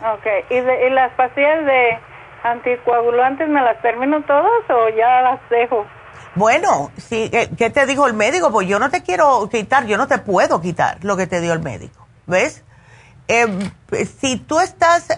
Ok, 0.00 0.26
¿Y, 0.48 0.90
las 0.90 1.12
pastillas 1.12 1.66
de 1.66 1.98
anticoagulantes 2.42 3.46
me 3.46 3.60
las 3.60 3.80
termino 3.82 4.22
todas 4.22 4.70
o 4.70 4.88
ya 4.96 5.20
las 5.20 5.40
dejo? 5.50 5.86
Bueno, 6.34 6.90
sí, 6.96 7.30
¿qué 7.30 7.68
te 7.68 7.84
dijo 7.84 8.06
el 8.06 8.14
médico? 8.14 8.50
Pues 8.50 8.66
yo 8.66 8.78
no 8.78 8.88
te 8.88 9.02
quiero 9.02 9.48
quitar, 9.50 9.84
yo 9.84 9.98
no 9.98 10.06
te 10.06 10.16
puedo 10.16 10.62
quitar 10.62 10.96
lo 11.02 11.18
que 11.18 11.26
te 11.26 11.42
dio 11.42 11.52
el 11.52 11.60
médico, 11.60 12.06
¿ves? 12.26 12.64
Eh, 13.28 13.46
si 14.20 14.36
tú 14.38 14.60
estás 14.60 15.08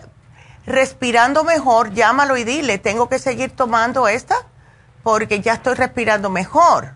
respirando 0.68 1.44
mejor, 1.44 1.92
llámalo 1.92 2.36
y 2.36 2.44
dile, 2.44 2.78
tengo 2.78 3.08
que 3.08 3.18
seguir 3.18 3.50
tomando 3.50 4.06
esta 4.08 4.36
porque 5.02 5.40
ya 5.40 5.54
estoy 5.54 5.74
respirando 5.74 6.30
mejor. 6.30 6.94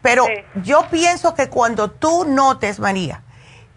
Pero 0.00 0.26
yo 0.62 0.88
pienso 0.90 1.34
que 1.34 1.48
cuando 1.48 1.90
tú 1.90 2.24
notes, 2.24 2.80
María, 2.80 3.22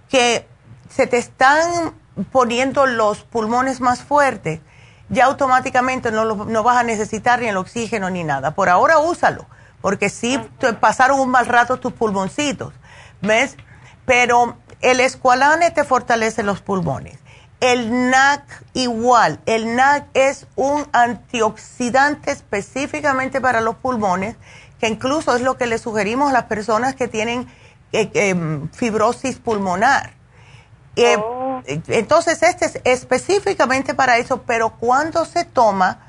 que 0.09 0.47
se 0.89 1.05
te 1.05 1.17
están 1.17 1.93
poniendo 2.31 2.85
los 2.87 3.23
pulmones 3.23 3.81
más 3.81 4.01
fuertes, 4.01 4.59
ya 5.09 5.25
automáticamente 5.25 6.11
no, 6.11 6.45
no 6.45 6.63
vas 6.63 6.77
a 6.77 6.83
necesitar 6.83 7.39
ni 7.41 7.47
el 7.47 7.57
oxígeno 7.57 8.09
ni 8.09 8.23
nada. 8.23 8.51
Por 8.51 8.69
ahora 8.69 8.97
úsalo, 8.97 9.45
porque 9.81 10.09
sí 10.09 10.39
te 10.57 10.73
pasaron 10.73 11.19
un 11.19 11.29
mal 11.29 11.45
rato 11.45 11.77
tus 11.77 11.93
pulmoncitos, 11.93 12.73
¿ves? 13.21 13.55
Pero 14.05 14.57
el 14.81 14.99
escualane 14.99 15.69
te 15.71 15.83
fortalece 15.83 16.41
los 16.41 16.61
pulmones. 16.61 17.19
El 17.59 18.09
NAC 18.11 18.43
igual, 18.73 19.39
el 19.45 19.75
NAC 19.75 20.07
es 20.13 20.45
un 20.55 20.85
antioxidante 20.91 22.31
específicamente 22.31 23.39
para 23.39 23.61
los 23.61 23.75
pulmones, 23.75 24.35
que 24.79 24.87
incluso 24.87 25.35
es 25.35 25.41
lo 25.41 25.57
que 25.57 25.65
le 25.65 25.77
sugerimos 25.77 26.29
a 26.29 26.33
las 26.33 26.43
personas 26.43 26.95
que 26.95 27.07
tienen 27.07 27.47
eh, 27.91 28.09
em, 28.13 28.69
fibrosis 28.71 29.37
pulmonar. 29.37 30.11
Eh, 30.97 31.17
oh. 31.17 31.61
Entonces, 31.65 32.43
este 32.43 32.65
es 32.65 32.81
específicamente 32.83 33.93
para 33.93 34.17
eso, 34.17 34.43
pero 34.43 34.71
cuando 34.77 35.25
se 35.25 35.45
toma, 35.45 35.99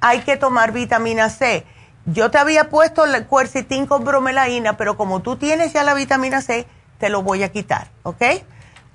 hay 0.00 0.20
que 0.20 0.36
tomar 0.36 0.72
vitamina 0.72 1.30
C. 1.30 1.64
Yo 2.04 2.30
te 2.30 2.38
había 2.38 2.68
puesto 2.68 3.04
el 3.04 3.26
cuercitín 3.26 3.86
con 3.86 4.04
bromelaína, 4.04 4.76
pero 4.76 4.96
como 4.96 5.22
tú 5.22 5.36
tienes 5.36 5.72
ya 5.72 5.82
la 5.82 5.94
vitamina 5.94 6.40
C, 6.42 6.66
te 6.98 7.08
lo 7.08 7.22
voy 7.22 7.42
a 7.42 7.50
quitar, 7.50 7.88
¿ok? 8.02 8.22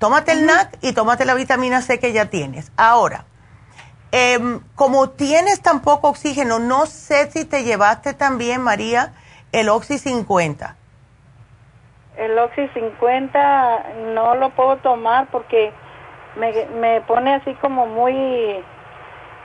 Tómate 0.02 0.32
el 0.32 0.46
NAC 0.46 0.78
y 0.80 0.94
tómate 0.94 1.24
la 1.24 1.34
vitamina 1.34 1.80
C 1.80 2.00
que 2.00 2.12
ya 2.12 2.24
tienes. 2.24 2.72
Ahora, 2.76 3.24
em, 4.10 4.58
como 4.74 5.10
tienes 5.10 5.62
tan 5.62 5.80
poco 5.80 6.08
oxígeno, 6.08 6.58
no 6.58 6.86
sé 6.86 7.30
si 7.30 7.44
te 7.44 7.62
llevaste 7.62 8.12
también, 8.12 8.62
María, 8.62 9.12
el 9.52 9.68
Oxy 9.68 9.98
50. 9.98 10.74
El 12.16 12.36
Oxy 12.36 12.66
50 12.74 13.84
no 14.12 14.34
lo 14.34 14.50
puedo 14.50 14.78
tomar 14.78 15.28
porque 15.30 15.72
me, 16.34 17.00
pone 17.02 17.36
así 17.36 17.54
como 17.60 17.86
muy... 17.86 18.58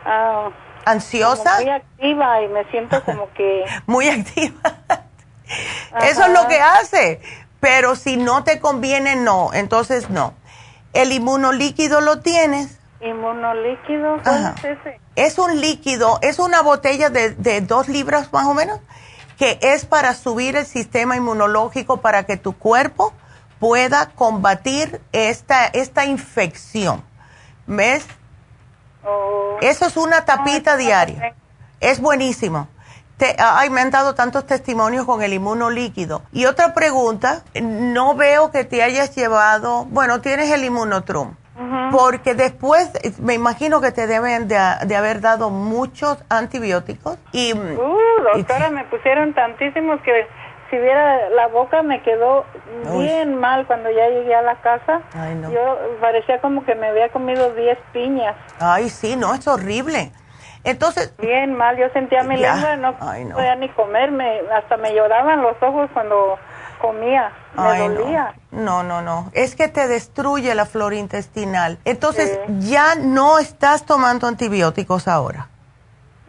Uh, 0.07 0.49
¿Ansiosa? 0.85 1.57
muy 1.59 1.69
activa 1.69 2.41
y 2.41 2.47
me 2.47 2.63
siento 2.71 3.03
como 3.05 3.31
que... 3.33 3.63
muy 3.85 4.09
activa. 4.09 4.59
Eso 6.01 6.23
es 6.23 6.29
lo 6.29 6.47
que 6.47 6.59
hace. 6.59 7.21
Pero 7.59 7.95
si 7.95 8.17
no 8.17 8.43
te 8.43 8.59
conviene, 8.59 9.15
no. 9.15 9.53
Entonces, 9.53 10.09
no. 10.09 10.33
¿El 10.93 11.11
inmunolíquido 11.11 12.01
lo 12.01 12.19
tienes? 12.19 12.79
¿Inmunolíquido? 13.01 14.17
¿Cuál 14.23 14.55
es 14.57 14.63
ese? 14.63 14.99
Es 15.15 15.37
un 15.37 15.59
líquido, 15.61 16.19
es 16.21 16.39
una 16.39 16.61
botella 16.61 17.09
de, 17.09 17.31
de 17.31 17.61
dos 17.61 17.87
libras 17.87 18.31
más 18.33 18.45
o 18.45 18.53
menos 18.53 18.79
que 19.37 19.59
es 19.61 19.85
para 19.85 20.13
subir 20.15 20.55
el 20.55 20.65
sistema 20.65 21.15
inmunológico 21.15 21.97
para 21.97 22.25
que 22.25 22.37
tu 22.37 22.57
cuerpo 22.57 23.13
pueda 23.59 24.09
combatir 24.09 24.99
esta, 25.11 25.65
esta 25.67 26.05
infección. 26.05 27.03
¿Ves? 27.67 28.05
Oh. 29.05 29.57
Eso 29.61 29.85
es 29.85 29.95
una 29.95 30.25
tapita 30.25 30.75
diaria. 30.75 31.35
Es 31.79 31.99
buenísimo. 32.01 32.67
Te, 33.17 33.35
ay, 33.39 33.69
me 33.69 33.81
han 33.81 33.89
dado 33.89 34.13
tantos 34.13 34.45
testimonios 34.45 35.05
con 35.05 35.23
el 35.23 35.33
inmunolíquido. 35.33 36.21
Y 36.31 36.45
otra 36.45 36.73
pregunta, 36.73 37.43
no 37.61 38.15
veo 38.15 38.51
que 38.51 38.63
te 38.63 38.83
hayas 38.83 39.15
llevado, 39.15 39.85
bueno, 39.85 40.21
tienes 40.21 40.51
el 40.51 40.63
inmunotrum. 40.63 41.35
Porque 41.91 42.35
después 42.35 42.91
me 43.19 43.33
imagino 43.33 43.81
que 43.81 43.91
te 43.91 44.05
deben 44.05 44.47
de, 44.47 44.57
haber 44.57 45.21
dado 45.21 45.49
muchos 45.49 46.23
antibióticos. 46.29 47.17
Y, 47.31 47.53
uh, 47.53 47.77
doctora, 48.35 48.69
me 48.69 48.83
pusieron 48.85 49.33
tantísimos 49.33 49.99
que 50.01 50.27
si 50.69 50.77
viera 50.77 51.29
la 51.29 51.47
boca 51.47 51.81
me 51.81 52.03
quedó 52.03 52.45
bien 52.99 53.39
mal 53.39 53.65
cuando 53.65 53.89
ya 53.89 54.07
llegué 54.09 54.35
a 54.35 54.41
la 54.41 54.55
casa. 54.61 55.01
Yo 55.51 55.77
parecía 55.99 56.39
como 56.41 56.65
que 56.65 56.75
me 56.75 56.87
había 56.87 57.09
comido 57.09 57.53
10 57.53 57.77
piñas. 57.93 58.35
Ay, 58.59 58.89
sí, 58.89 59.15
no, 59.15 59.33
es 59.33 59.47
horrible. 59.47 60.11
Entonces. 60.67 61.13
Bien 61.17 61.53
mal, 61.53 61.77
yo 61.77 61.89
sentía 61.93 62.23
mi 62.23 62.35
lengua, 62.35 62.75
no, 62.75 62.91
no, 62.91 63.35
podía 63.35 63.55
ni 63.55 63.69
comerme, 63.69 64.41
hasta 64.53 64.75
me 64.75 64.93
lloraban 64.93 65.41
los 65.41 65.55
ojos 65.63 65.89
cuando 65.93 66.37
comía, 66.81 67.31
me 67.55 67.87
dolía. 67.87 68.33
No. 68.51 68.83
no, 68.83 69.01
no, 69.01 69.31
Es 69.33 69.55
que 69.55 69.69
te 69.69 69.87
destruye 69.87 70.53
la 70.55 70.65
flora 70.65 70.97
intestinal. 70.97 71.79
Entonces, 71.85 72.37
ya 72.59 72.95
no 72.95 73.39
estás 73.39 73.85
tomando 73.85 74.27
antibióticos 74.27 75.07
ahora. 75.07 75.47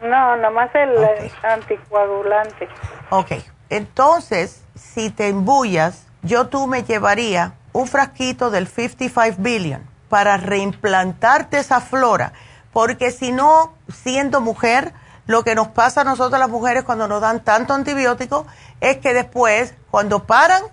No, 0.01 0.37
nomás 0.37 0.73
el 0.73 0.95
anticoagulante. 1.43 2.69
Ok, 3.09 3.31
entonces, 3.69 4.63
si 4.75 5.09
te 5.09 5.27
embullas, 5.27 6.07
yo 6.21 6.47
tú 6.47 6.65
me 6.65 6.83
llevaría 6.83 7.55
un 7.73 7.87
frasquito 7.87 8.49
del 8.49 8.67
55 8.67 9.35
billion 9.37 9.85
para 10.07 10.37
reimplantarte 10.37 11.59
esa 11.59 11.81
flora, 11.81 12.31
porque 12.79 13.11
si 13.11 13.33
no, 13.33 13.73
siendo 13.89 14.39
mujer, 14.39 14.93
lo 15.27 15.43
que 15.43 15.53
nos 15.53 15.67
pasa 15.67 15.99
a 15.99 16.03
nosotros 16.05 16.39
las 16.39 16.47
mujeres 16.47 16.85
cuando 16.85 17.09
nos 17.09 17.19
dan 17.19 17.43
tanto 17.43 17.73
antibiótico 17.73 18.47
es 18.79 18.95
que 18.99 19.13
después, 19.13 19.75
cuando 19.91 20.23
paran, 20.23 20.63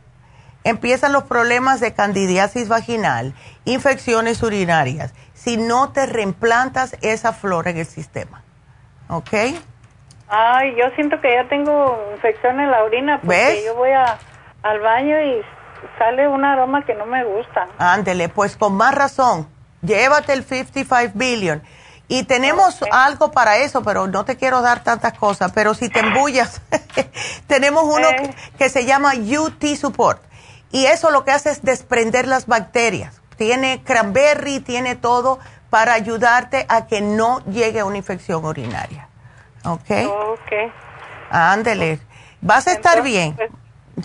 empiezan 0.63 1.13
los 1.13 1.25
problemas 1.25 1.81
de 1.81 1.95
candidiasis 1.95 2.69
vaginal, 2.69 3.35
infecciones 3.65 4.41
urinarias, 4.45 5.15
si 5.35 5.57
no 5.57 5.91
te 5.91 6.07
reimplantas 6.07 6.97
esa 7.03 7.33
flora 7.33 7.73
en 7.73 7.79
el 7.79 7.87
sistema. 7.87 8.45
¿Ok? 9.09 9.33
Ay, 10.29 10.77
yo 10.77 10.85
siento 10.95 11.21
que 11.21 11.35
ya 11.35 11.49
tengo 11.49 12.01
infección 12.15 12.61
en 12.61 12.71
la 12.71 12.85
orina 12.85 13.21
porque 13.21 13.65
yo 13.67 13.75
voy 13.75 13.91
al 13.91 14.81
baño 14.81 15.21
y 15.23 15.43
sale 15.99 16.29
un 16.29 16.45
aroma 16.45 16.85
que 16.87 16.95
no 16.95 17.05
me 17.05 17.25
gusta. 17.25 17.67
Ándele, 17.79 18.29
pues 18.29 18.57
con 18.57 18.77
más 18.77 18.95
razón, 18.95 19.49
llévate 19.83 20.35
el 20.35 20.45
55 20.45 21.11
billion 21.17 21.63
y 22.09 22.23
tenemos 22.23 22.83
algo 22.93 23.33
para 23.33 23.59
eso, 23.59 23.83
pero 23.83 24.07
no 24.07 24.25
te 24.25 24.37
quiero 24.37 24.63
dar 24.63 24.85
tantas 24.85 25.15
cosas. 25.15 25.51
Pero 25.53 25.75
si 25.75 25.89
te 25.89 26.01
embullas, 26.01 26.61
tenemos 27.49 27.85
uno 27.85 28.09
que, 28.59 28.69
se 28.69 28.85
llama 28.85 29.13
UT 29.15 29.65
Support. 29.77 30.23
Y 30.71 30.87
eso 30.87 31.11
lo 31.11 31.25
que 31.25 31.33
hace 31.33 31.51
es 31.51 31.63
desprender 31.63 32.29
las 32.29 32.47
bacterias. 32.47 33.21
Tiene 33.37 33.83
cranberry, 33.83 34.61
tiene 34.61 34.95
todo 34.95 35.41
para 35.69 35.95
ayudarte 35.95 36.65
a 36.69 36.87
que 36.87 37.01
no 37.01 37.45
llegue 37.47 37.81
a 37.81 37.85
una 37.85 37.97
infección 37.97 38.45
urinaria. 38.45 39.09
¿Ok? 39.65 39.91
Ok. 40.31 40.73
Ándele. 41.31 41.99
Vas 42.41 42.69
a 42.69 42.73
estar 42.73 43.03
bien. 43.03 43.35
Pues, 43.35 43.51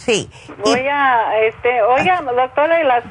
sí. 0.02 0.32
Voy 0.64 0.88
a, 0.88 1.38
este, 1.43 1.84
oiga, 1.84 2.22
doctora, 2.22 2.82
y 2.82 2.84
las 2.84 3.04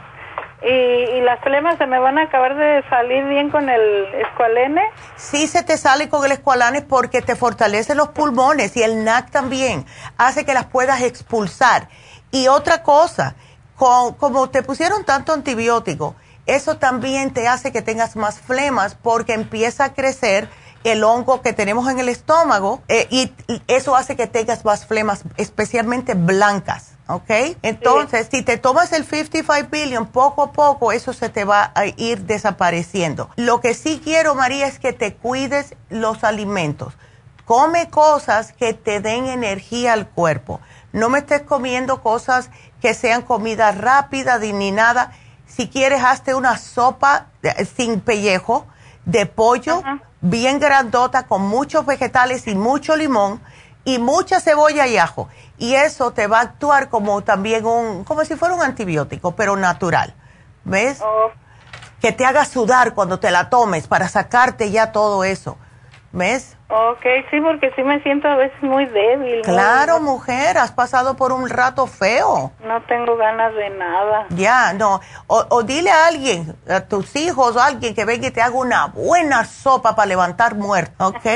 ¿Y, 0.62 1.20
las 1.22 1.40
flemas 1.40 1.78
se 1.78 1.86
me 1.86 1.98
van 1.98 2.18
a 2.18 2.24
acabar 2.24 2.56
de 2.56 2.82
salir 2.90 3.24
bien 3.24 3.50
con 3.50 3.68
el 3.68 4.14
escualene? 4.14 4.82
Sí, 5.16 5.46
se 5.46 5.62
te 5.62 5.78
sale 5.78 6.08
con 6.08 6.24
el 6.24 6.32
escualane 6.32 6.82
porque 6.82 7.22
te 7.22 7.34
fortalece 7.34 7.94
los 7.94 8.08
pulmones 8.08 8.76
y 8.76 8.82
el 8.82 9.04
NAC 9.04 9.30
también 9.30 9.86
hace 10.18 10.44
que 10.44 10.52
las 10.52 10.66
puedas 10.66 11.00
expulsar. 11.02 11.88
Y 12.30 12.48
otra 12.48 12.82
cosa, 12.82 13.36
como 13.76 14.50
te 14.50 14.62
pusieron 14.62 15.04
tanto 15.04 15.32
antibiótico, 15.32 16.14
eso 16.46 16.76
también 16.76 17.32
te 17.32 17.48
hace 17.48 17.72
que 17.72 17.80
tengas 17.80 18.16
más 18.16 18.40
flemas 18.40 18.96
porque 19.00 19.32
empieza 19.32 19.84
a 19.84 19.94
crecer 19.94 20.48
el 20.84 21.04
hongo 21.04 21.42
que 21.42 21.52
tenemos 21.52 21.88
en 21.90 21.98
el 21.98 22.08
estómago 22.08 22.82
eh, 22.88 23.06
y 23.10 23.32
eso 23.68 23.96
hace 23.96 24.16
que 24.16 24.26
tengas 24.26 24.64
más 24.64 24.86
flemas, 24.86 25.22
especialmente 25.36 26.14
blancas. 26.14 26.92
¿Ok? 27.10 27.58
Entonces, 27.62 28.28
si 28.30 28.42
te 28.42 28.56
tomas 28.56 28.92
el 28.92 29.04
55 29.04 29.68
billion, 29.70 30.06
poco 30.06 30.44
a 30.44 30.52
poco 30.52 30.92
eso 30.92 31.12
se 31.12 31.28
te 31.28 31.44
va 31.44 31.72
a 31.74 31.86
ir 31.86 32.22
desapareciendo. 32.22 33.30
Lo 33.36 33.60
que 33.60 33.74
sí 33.74 34.00
quiero, 34.02 34.34
María, 34.34 34.66
es 34.66 34.78
que 34.78 34.92
te 34.92 35.14
cuides 35.14 35.74
los 35.88 36.24
alimentos. 36.24 36.94
Come 37.44 37.90
cosas 37.90 38.52
que 38.52 38.74
te 38.74 39.00
den 39.00 39.26
energía 39.26 39.92
al 39.92 40.08
cuerpo. 40.08 40.60
No 40.92 41.08
me 41.08 41.18
estés 41.18 41.42
comiendo 41.42 42.02
cosas 42.02 42.50
que 42.80 42.94
sean 42.94 43.22
comida 43.22 43.72
rápida 43.72 44.38
ni 44.38 44.70
nada. 44.70 45.12
Si 45.46 45.68
quieres, 45.68 46.02
hazte 46.04 46.34
una 46.34 46.58
sopa 46.58 47.26
sin 47.76 48.00
pellejo 48.00 48.66
de 49.04 49.26
pollo, 49.26 49.82
bien 50.20 50.60
grandota, 50.60 51.26
con 51.26 51.42
muchos 51.42 51.86
vegetales 51.86 52.46
y 52.46 52.54
mucho 52.54 52.96
limón 52.96 53.40
y 53.84 53.98
mucha 53.98 54.40
cebolla 54.40 54.86
y 54.86 54.98
ajo 54.98 55.28
y 55.60 55.74
eso 55.74 56.10
te 56.12 56.26
va 56.26 56.38
a 56.38 56.42
actuar 56.42 56.88
como 56.88 57.20
también 57.22 57.66
un, 57.66 58.02
como 58.04 58.24
si 58.24 58.34
fuera 58.34 58.54
un 58.54 58.62
antibiótico, 58.62 59.36
pero 59.36 59.56
natural. 59.56 60.14
¿Ves? 60.64 61.00
Oh. 61.02 61.30
Que 62.00 62.12
te 62.12 62.24
haga 62.24 62.46
sudar 62.46 62.94
cuando 62.94 63.20
te 63.20 63.30
la 63.30 63.50
tomes 63.50 63.86
para 63.86 64.08
sacarte 64.08 64.70
ya 64.70 64.90
todo 64.90 65.22
eso. 65.22 65.58
¿Ves? 66.12 66.56
Ok, 66.68 67.02
sí, 67.30 67.40
porque 67.40 67.72
sí 67.76 67.84
me 67.84 68.02
siento 68.02 68.26
a 68.26 68.34
veces 68.34 68.60
muy 68.62 68.84
débil. 68.86 69.42
Claro, 69.42 70.00
mujer, 70.00 70.58
has 70.58 70.72
pasado 70.72 71.16
por 71.16 71.32
un 71.32 71.48
rato 71.48 71.86
feo. 71.86 72.52
No 72.64 72.82
tengo 72.82 73.16
ganas 73.16 73.54
de 73.54 73.70
nada. 73.70 74.26
Ya, 74.30 74.72
no. 74.72 75.00
O, 75.28 75.62
dile 75.62 75.90
a 75.90 76.06
alguien, 76.06 76.56
a 76.68 76.80
tus 76.80 77.14
hijos 77.14 77.54
o 77.54 77.60
a 77.60 77.66
alguien 77.66 77.94
que 77.94 78.04
venga 78.04 78.26
y 78.26 78.30
te 78.32 78.42
haga 78.42 78.56
una 78.56 78.86
buena 78.86 79.44
sopa 79.44 79.94
para 79.94 80.06
levantar 80.06 80.56
muerto, 80.56 81.08
¿ok? 81.08 81.26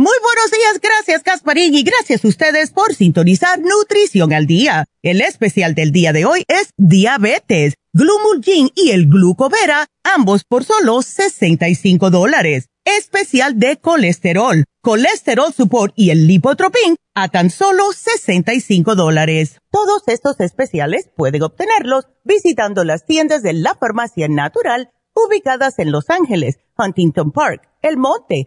Muy 0.00 0.16
buenos 0.22 0.50
días, 0.50 0.80
gracias 0.80 1.22
Casparín 1.22 1.74
y 1.74 1.82
gracias 1.82 2.24
a 2.24 2.28
ustedes 2.28 2.70
por 2.70 2.94
sintonizar 2.94 3.58
Nutrición 3.60 4.32
al 4.32 4.46
Día. 4.46 4.86
El 5.02 5.20
especial 5.20 5.74
del 5.74 5.92
día 5.92 6.14
de 6.14 6.24
hoy 6.24 6.42
es 6.48 6.70
diabetes, 6.78 7.74
Glumulgin 7.92 8.70
y 8.74 8.92
el 8.92 9.10
Glucovera, 9.10 9.88
ambos 10.02 10.44
por 10.44 10.64
solo 10.64 11.02
65 11.02 12.08
dólares. 12.08 12.70
Especial 12.86 13.58
de 13.58 13.76
colesterol, 13.76 14.64
colesterol 14.80 15.52
support 15.52 15.92
y 15.96 16.08
el 16.08 16.26
lipotropin 16.26 16.96
a 17.14 17.28
tan 17.28 17.50
solo 17.50 17.92
65 17.92 18.94
dólares. 18.94 19.58
Todos 19.70 20.04
estos 20.06 20.40
especiales 20.40 21.10
pueden 21.14 21.42
obtenerlos 21.42 22.06
visitando 22.24 22.84
las 22.84 23.04
tiendas 23.04 23.42
de 23.42 23.52
la 23.52 23.74
farmacia 23.74 24.28
natural 24.28 24.88
ubicadas 25.12 25.78
en 25.78 25.92
Los 25.92 26.08
Ángeles, 26.08 26.58
Huntington 26.78 27.32
Park, 27.32 27.68
El 27.82 27.98
Monte, 27.98 28.46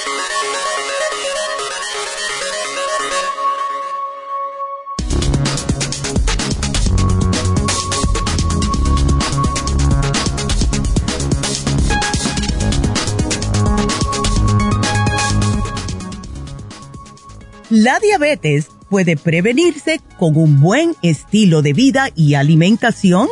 La 17.71 18.01
diabetes 18.01 18.67
puede 18.89 19.15
prevenirse 19.15 20.01
con 20.19 20.35
un 20.35 20.59
buen 20.59 20.93
estilo 21.01 21.61
de 21.61 21.71
vida 21.71 22.09
y 22.17 22.33
alimentación? 22.33 23.29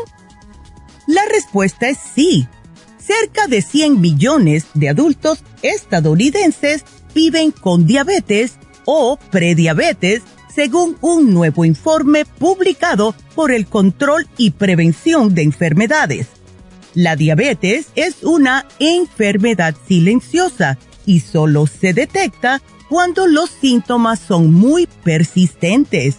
La 1.07 1.23
respuesta 1.29 1.89
es 1.89 1.97
sí. 2.15 2.47
Cerca 2.99 3.47
de 3.47 3.61
100 3.61 3.99
millones 3.99 4.67
de 4.75 4.87
adultos 4.87 5.43
estadounidenses 5.61 6.85
viven 7.13 7.51
con 7.51 7.85
diabetes 7.85 8.53
o 8.85 9.19
prediabetes, 9.29 10.21
según 10.55 10.95
un 11.01 11.33
nuevo 11.33 11.65
informe 11.65 12.23
publicado 12.23 13.13
por 13.35 13.51
el 13.51 13.65
Control 13.65 14.25
y 14.37 14.51
Prevención 14.51 15.35
de 15.35 15.43
Enfermedades. 15.43 16.27
La 16.93 17.17
diabetes 17.17 17.87
es 17.95 18.23
una 18.23 18.65
enfermedad 18.79 19.75
silenciosa 19.85 20.77
y 21.05 21.19
solo 21.19 21.67
se 21.67 21.93
detecta 21.93 22.61
cuando 22.89 23.27
los 23.27 23.51
síntomas 23.51 24.19
son 24.19 24.51
muy 24.51 24.89
persistentes. 25.03 26.15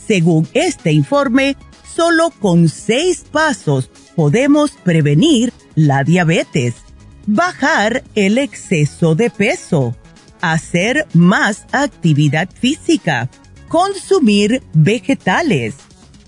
Según 0.07 0.49
este 0.53 0.92
informe, 0.92 1.57
solo 1.94 2.30
con 2.30 2.68
seis 2.68 3.24
pasos 3.30 3.90
podemos 4.14 4.72
prevenir 4.72 5.53
la 5.74 6.05
diabetes. 6.05 6.74
Bajar 7.26 8.05
el 8.14 8.38
exceso 8.38 9.14
de 9.14 9.30
peso. 9.30 9.94
hacer 10.40 11.07
más 11.14 11.66
actividad 11.72 12.49
física, 12.49 13.28
consumir 13.68 14.62
vegetales, 14.72 15.74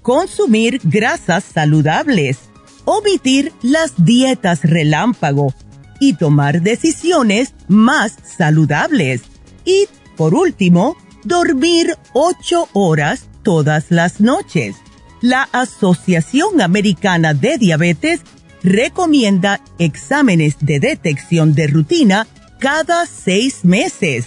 consumir 0.03 0.81
grasas 0.83 1.45
saludables, 1.45 2.50
omitir 2.91 3.53
las 3.63 4.05
dietas 4.05 4.63
relámpago 4.63 5.55
y 6.01 6.15
tomar 6.15 6.61
decisiones 6.61 7.55
más 7.69 8.17
saludables. 8.25 9.23
Y, 9.65 9.87
por 10.17 10.35
último, 10.35 10.97
dormir 11.23 11.97
ocho 12.13 12.69
horas 12.73 13.29
todas 13.43 13.91
las 13.91 14.21
noches. 14.21 14.77
La 15.21 15.49
Asociación 15.53 16.61
Americana 16.61 17.33
de 17.33 17.59
Diabetes 17.59 18.23
recomienda 18.63 19.61
exámenes 19.79 20.57
de 20.61 20.81
detección 20.81 21.55
de 21.55 21.69
rutina 21.69 22.27
cada 22.59 23.07
seis 23.07 23.65
meses. 23.65 24.27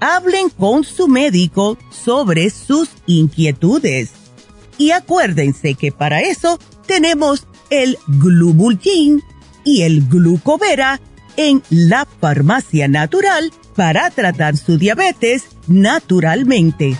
Hablen 0.00 0.50
con 0.50 0.84
su 0.84 1.08
médico 1.08 1.78
sobre 1.90 2.50
sus 2.50 2.90
inquietudes. 3.06 4.10
Y 4.76 4.90
acuérdense 4.90 5.74
que 5.74 5.92
para 5.92 6.20
eso 6.20 6.58
tenemos 6.86 7.46
el 7.72 7.96
Glubulgin 8.06 9.22
y 9.64 9.80
el 9.82 10.06
Glucovera 10.06 11.00
en 11.38 11.62
la 11.70 12.06
farmacia 12.20 12.86
natural 12.86 13.50
para 13.74 14.10
tratar 14.10 14.58
su 14.58 14.76
diabetes 14.76 15.44
naturalmente. 15.68 16.94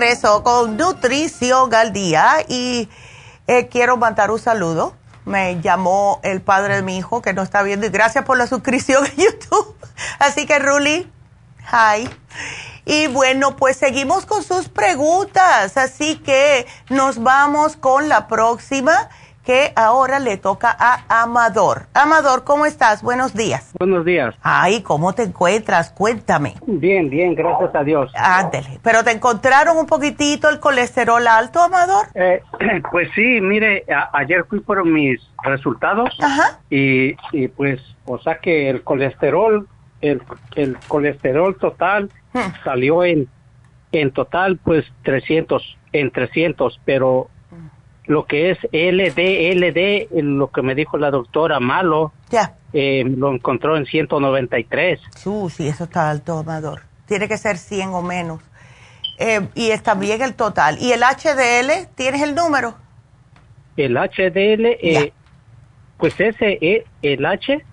Regreso 0.00 0.42
con 0.42 0.76
Nutrición 0.76 1.72
al 1.74 1.90
Día 1.94 2.44
y 2.48 2.86
eh, 3.46 3.68
quiero 3.68 3.96
mandar 3.96 4.30
un 4.30 4.38
saludo. 4.38 4.94
Me 5.24 5.58
llamó 5.62 6.20
el 6.22 6.42
padre 6.42 6.76
de 6.76 6.82
mi 6.82 6.98
hijo 6.98 7.22
que 7.22 7.32
no 7.32 7.42
está 7.42 7.62
viendo 7.62 7.86
y 7.86 7.88
gracias 7.88 8.22
por 8.26 8.36
la 8.36 8.46
suscripción 8.46 9.06
a 9.06 9.14
YouTube. 9.14 9.74
Así 10.18 10.44
que 10.44 10.58
Ruli, 10.58 11.10
hi. 11.72 12.10
Y 12.84 13.06
bueno, 13.06 13.56
pues 13.56 13.78
seguimos 13.78 14.26
con 14.26 14.42
sus 14.42 14.68
preguntas. 14.68 15.78
Así 15.78 16.16
que 16.18 16.66
nos 16.90 17.22
vamos 17.22 17.76
con 17.76 18.10
la 18.10 18.28
próxima 18.28 19.08
que 19.46 19.72
ahora 19.76 20.18
le 20.18 20.38
toca 20.38 20.76
a 20.76 21.22
Amador. 21.22 21.86
Amador, 21.94 22.42
¿cómo 22.42 22.66
estás? 22.66 23.00
Buenos 23.00 23.32
días. 23.32 23.72
Buenos 23.78 24.04
días. 24.04 24.34
Ay, 24.42 24.82
¿cómo 24.82 25.12
te 25.12 25.22
encuentras? 25.22 25.92
Cuéntame. 25.92 26.54
Bien, 26.66 27.08
bien, 27.08 27.36
gracias 27.36 27.72
a 27.72 27.84
Dios. 27.84 28.10
Ándele. 28.16 28.80
¿Pero 28.82 29.04
te 29.04 29.12
encontraron 29.12 29.78
un 29.78 29.86
poquitito 29.86 30.48
el 30.48 30.58
colesterol 30.58 31.24
alto, 31.28 31.62
Amador? 31.62 32.06
Eh, 32.14 32.42
pues 32.90 33.08
sí, 33.14 33.40
mire, 33.40 33.84
ayer 34.12 34.44
fui 34.46 34.58
por 34.58 34.84
mis 34.84 35.20
resultados 35.44 36.10
Ajá. 36.20 36.58
Y, 36.68 37.14
y 37.30 37.46
pues, 37.46 37.80
o 38.04 38.18
sea 38.18 38.38
que 38.38 38.68
el 38.68 38.82
colesterol, 38.82 39.68
el, 40.00 40.22
el 40.56 40.76
colesterol 40.88 41.56
total 41.56 42.10
hmm. 42.32 42.64
salió 42.64 43.04
en, 43.04 43.28
en 43.92 44.10
total 44.10 44.58
pues 44.58 44.84
300, 45.04 45.78
en 45.92 46.10
300, 46.10 46.80
pero 46.84 47.28
lo 48.06 48.26
que 48.26 48.50
es 48.50 48.58
LD, 48.72 49.54
LD, 49.54 50.08
lo 50.22 50.50
que 50.50 50.62
me 50.62 50.74
dijo 50.74 50.96
la 50.96 51.10
doctora 51.10 51.60
malo, 51.60 52.12
ya. 52.30 52.54
Eh, 52.72 53.04
lo 53.04 53.32
encontró 53.32 53.76
en 53.76 53.86
193. 53.86 55.00
Uh, 55.24 55.50
sí, 55.50 55.68
eso 55.68 55.84
está 55.84 56.10
alto, 56.10 56.38
Amador. 56.38 56.82
Tiene 57.06 57.28
que 57.28 57.38
ser 57.38 57.58
100 57.58 57.90
o 57.90 58.02
menos. 58.02 58.40
Eh, 59.18 59.48
y 59.54 59.70
está 59.70 59.94
bien 59.94 60.20
el 60.22 60.34
total. 60.34 60.78
¿Y 60.80 60.92
el 60.92 61.00
HDL? 61.00 61.88
¿Tienes 61.94 62.22
el 62.22 62.34
número? 62.34 62.74
El 63.76 63.96
HDL, 63.96 64.66
eh, 64.80 65.12
pues 65.98 66.18
ese, 66.20 66.58
eh, 66.60 66.84
el 67.02 67.24
H. 67.24 67.64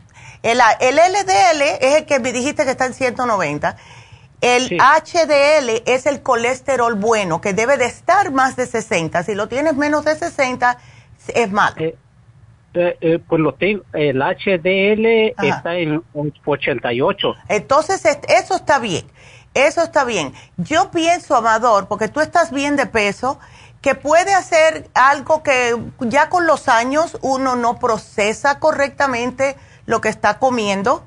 El, 0.41 0.59
el 0.81 0.95
LDL 0.95 1.61
es 1.81 1.95
el 1.95 2.05
que 2.05 2.19
me 2.19 2.33
dijiste 2.33 2.65
que 2.65 2.71
está 2.71 2.85
en 2.85 2.93
190 2.93 3.77
el 4.43 4.77
HDL 4.77 5.83
es 5.85 6.05
el 6.05 6.21
colesterol 6.21 6.95
bueno, 6.95 7.39
que 7.39 7.53
debe 7.53 7.77
de 7.77 7.85
estar 7.85 8.29
más 8.31 8.57
de 8.57 8.67
60. 8.67 9.23
Si 9.23 9.35
lo 9.35 9.47
tienes 9.47 9.77
menos 9.77 10.03
de 10.03 10.15
60, 10.15 10.77
es 11.33 11.49
malo. 11.49 11.77
Eh, 11.77 11.95
eh, 12.73 12.97
eh, 12.99 13.19
pues 13.25 13.39
lo 13.41 13.53
tengo, 13.53 13.83
el 13.93 14.21
HDL 14.21 15.33
está 15.47 15.77
en 15.77 16.03
88. 16.13 17.35
Entonces, 17.47 18.03
eso 18.27 18.55
está 18.55 18.79
bien. 18.79 19.05
Eso 19.53 19.81
está 19.81 20.03
bien. 20.03 20.33
Yo 20.57 20.91
pienso, 20.91 21.37
Amador, 21.37 21.87
porque 21.87 22.09
tú 22.09 22.19
estás 22.19 22.51
bien 22.51 22.75
de 22.75 22.85
peso, 22.85 23.39
que 23.81 23.95
puede 23.95 24.33
hacer 24.33 24.89
algo 24.93 25.41
que 25.41 25.77
ya 26.01 26.27
con 26.27 26.47
los 26.47 26.67
años 26.67 27.17
uno 27.21 27.55
no 27.55 27.79
procesa 27.79 28.59
correctamente 28.59 29.55
lo 29.85 30.01
que 30.01 30.09
está 30.09 30.37
comiendo 30.39 31.05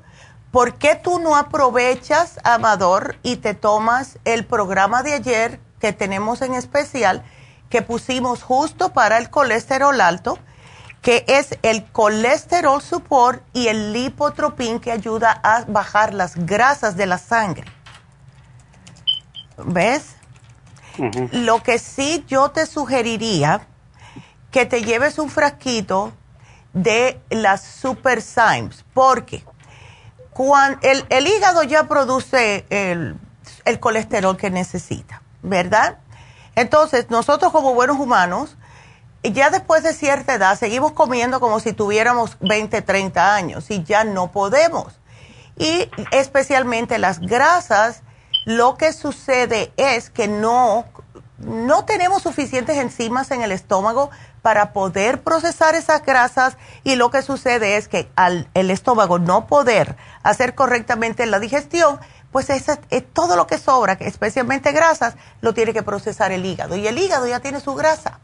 ¿por 0.51 0.75
qué 0.75 0.95
tú 0.95 1.19
no 1.19 1.35
aprovechas, 1.35 2.39
Amador, 2.43 3.17
y 3.23 3.37
te 3.37 3.53
tomas 3.53 4.19
el 4.25 4.45
programa 4.45 5.03
de 5.03 5.13
ayer 5.13 5.59
que 5.79 5.93
tenemos 5.93 6.41
en 6.41 6.53
especial, 6.53 7.23
que 7.69 7.81
pusimos 7.81 8.43
justo 8.43 8.93
para 8.93 9.17
el 9.17 9.29
colesterol 9.29 9.99
alto, 9.99 10.39
que 11.01 11.25
es 11.27 11.57
el 11.61 11.85
colesterol 11.91 12.81
support 12.81 13.43
y 13.53 13.67
el 13.67 13.93
lipotropin 13.93 14.79
que 14.79 14.91
ayuda 14.91 15.39
a 15.43 15.65
bajar 15.65 16.13
las 16.13 16.35
grasas 16.35 16.97
de 16.97 17.05
la 17.05 17.17
sangre? 17.17 17.65
¿Ves? 19.57 20.15
Lo 21.31 21.61
que 21.61 21.77
sí 21.77 22.25
yo 22.27 22.49
te 22.49 22.65
sugeriría 22.65 23.67
que 24.51 24.65
te 24.65 24.83
lleves 24.83 25.19
un 25.19 25.29
frasquito 25.29 26.13
de 26.73 27.19
las 27.29 27.63
Super 27.63 28.21
Symes, 28.21 28.83
porque 28.93 29.43
el, 30.81 31.27
hígado 31.27 31.63
ya 31.63 31.87
produce 31.87 32.65
el, 32.69 33.17
colesterol 33.79 34.37
que 34.37 34.49
necesita, 34.49 35.21
¿verdad? 35.41 35.97
Entonces, 36.55 37.09
nosotros 37.09 37.51
como 37.51 37.73
buenos 37.73 37.99
humanos, 37.99 38.57
ya 39.23 39.49
después 39.49 39.83
de 39.83 39.93
cierta 39.93 40.33
edad, 40.33 40.57
seguimos 40.57 40.93
comiendo 40.93 41.39
como 41.39 41.59
si 41.59 41.73
tuviéramos 41.73 42.37
20, 42.39 42.81
30 42.81 43.35
años 43.35 43.69
y 43.69 43.83
ya 43.83 44.03
no 44.03 44.31
podemos. 44.31 44.93
Y 45.57 45.89
especialmente 46.11 46.97
las 46.99 47.19
grasas, 47.19 48.03
lo 48.45 48.77
que 48.77 48.93
sucede 48.93 49.73
es 49.75 50.09
que 50.09 50.27
no, 50.27 50.85
no 51.39 51.85
tenemos 51.85 52.23
suficientes 52.23 52.77
enzimas 52.77 53.31
en 53.31 53.43
el 53.43 53.51
estómago 53.51 54.09
para 54.41 54.73
poder 54.73 55.21
procesar 55.21 55.75
esas 55.75 56.03
grasas 56.03 56.57
y 56.83 56.95
lo 56.95 57.11
que 57.11 57.21
sucede 57.21 57.77
es 57.77 57.87
que 57.87 58.09
al 58.15 58.49
el 58.53 58.71
estómago 58.71 59.19
no 59.19 59.45
poder 59.45 59.97
hacer 60.23 60.55
correctamente 60.55 61.25
la 61.25 61.39
digestión, 61.39 61.99
pues 62.31 62.49
es, 62.49 62.65
todo 63.13 63.35
lo 63.35 63.47
que 63.47 63.57
sobra, 63.57 63.93
especialmente 63.99 64.71
grasas, 64.71 65.15
lo 65.41 65.53
tiene 65.53 65.73
que 65.73 65.83
procesar 65.83 66.31
el 66.31 66.45
hígado 66.45 66.75
y 66.75 66.87
el 66.87 66.97
hígado 66.97 67.27
ya 67.27 67.39
tiene 67.39 67.59
su 67.59 67.75
grasa. 67.75 68.19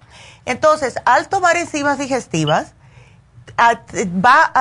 Entonces, 0.46 0.96
al 1.06 1.30
tomar 1.30 1.56
enzimas 1.58 1.98
digestivas, 1.98 2.74
va 3.58 4.52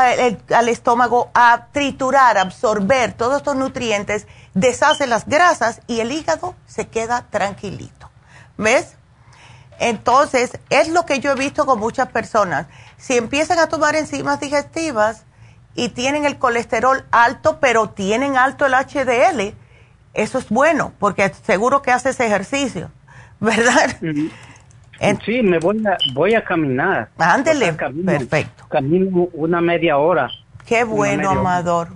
al 0.50 0.68
estómago 0.68 1.30
a 1.34 1.68
triturar, 1.72 2.38
absorber 2.38 3.12
todos 3.14 3.38
estos 3.38 3.56
nutrientes, 3.56 4.26
deshace 4.54 5.06
las 5.06 5.26
grasas 5.26 5.80
y 5.86 6.00
el 6.00 6.12
hígado 6.12 6.54
se 6.66 6.88
queda 6.88 7.26
tranquilito. 7.30 8.01
¿Ves? 8.56 8.96
Entonces, 9.78 10.58
es 10.70 10.88
lo 10.88 11.06
que 11.06 11.18
yo 11.20 11.32
he 11.32 11.34
visto 11.34 11.66
con 11.66 11.80
muchas 11.80 12.08
personas. 12.08 12.66
Si 12.98 13.16
empiezan 13.16 13.58
a 13.58 13.68
tomar 13.68 13.96
enzimas 13.96 14.38
digestivas 14.38 15.24
y 15.74 15.88
tienen 15.88 16.24
el 16.24 16.38
colesterol 16.38 17.04
alto, 17.10 17.58
pero 17.60 17.90
tienen 17.90 18.36
alto 18.36 18.66
el 18.66 18.74
HDL, 18.74 19.54
eso 20.14 20.38
es 20.38 20.48
bueno, 20.50 20.92
porque 20.98 21.30
seguro 21.30 21.82
que 21.82 21.90
haces 21.90 22.20
ejercicio, 22.20 22.90
¿verdad? 23.40 23.96
sí, 25.24 25.42
me 25.42 25.58
voy 25.58 25.82
a, 25.86 25.96
voy 26.12 26.34
a 26.34 26.44
caminar. 26.44 27.08
Ándele, 27.18 27.72
perfecto. 27.72 28.66
Camino 28.68 29.28
una 29.32 29.60
media 29.60 29.98
hora. 29.98 30.30
Qué 30.66 30.84
bueno, 30.84 31.30
Amador, 31.30 31.88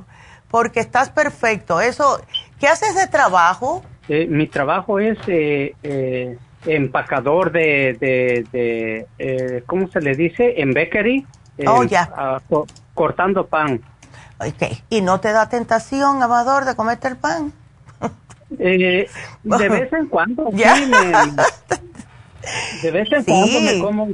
porque 0.50 0.80
estás 0.80 1.10
perfecto. 1.10 1.80
Eso, 1.80 2.20
¿qué 2.58 2.66
haces 2.66 2.96
de 2.96 3.06
trabajo? 3.06 3.84
Eh, 4.08 4.26
mi 4.28 4.46
trabajo 4.46 4.98
es 4.98 5.18
eh, 5.26 5.74
eh, 5.82 6.38
empacador 6.66 7.52
de, 7.52 7.96
de, 8.52 9.06
eh, 9.18 9.62
¿cómo 9.66 9.88
se 9.88 10.00
le 10.00 10.14
dice? 10.14 10.60
En 10.60 10.72
bakery. 10.74 11.26
oh, 11.66 11.84
ya. 11.84 12.10
Ah, 12.14 12.40
cortando 12.94 13.46
pan. 13.46 13.80
Ok. 14.38 14.78
¿Y 14.90 15.00
no 15.00 15.20
te 15.20 15.32
da 15.32 15.48
tentación, 15.48 16.22
Amador, 16.22 16.64
de 16.64 16.76
comerte 16.76 17.08
el 17.08 17.16
pan? 17.16 17.52
Eh, 18.58 19.08
de 19.42 19.68
vez 19.68 19.92
en 19.92 20.06
cuando, 20.06 20.50
sí, 20.52 20.56
de 22.82 22.90
vez 22.92 23.10
en 23.12 23.24
cuando 23.24 23.60
me 23.60 23.80
como 23.80 24.08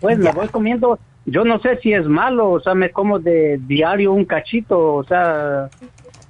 pues 0.00 0.18
me 0.18 0.32
voy 0.32 0.48
comiendo, 0.48 0.98
yo 1.24 1.44
no 1.44 1.60
sé 1.60 1.78
si 1.82 1.92
es 1.92 2.04
malo, 2.06 2.50
o 2.50 2.60
sea, 2.60 2.74
me 2.74 2.90
como 2.90 3.20
de 3.20 3.60
diario 3.64 4.12
un 4.12 4.24
cachito, 4.24 4.94
o 4.94 5.04
sea, 5.04 5.68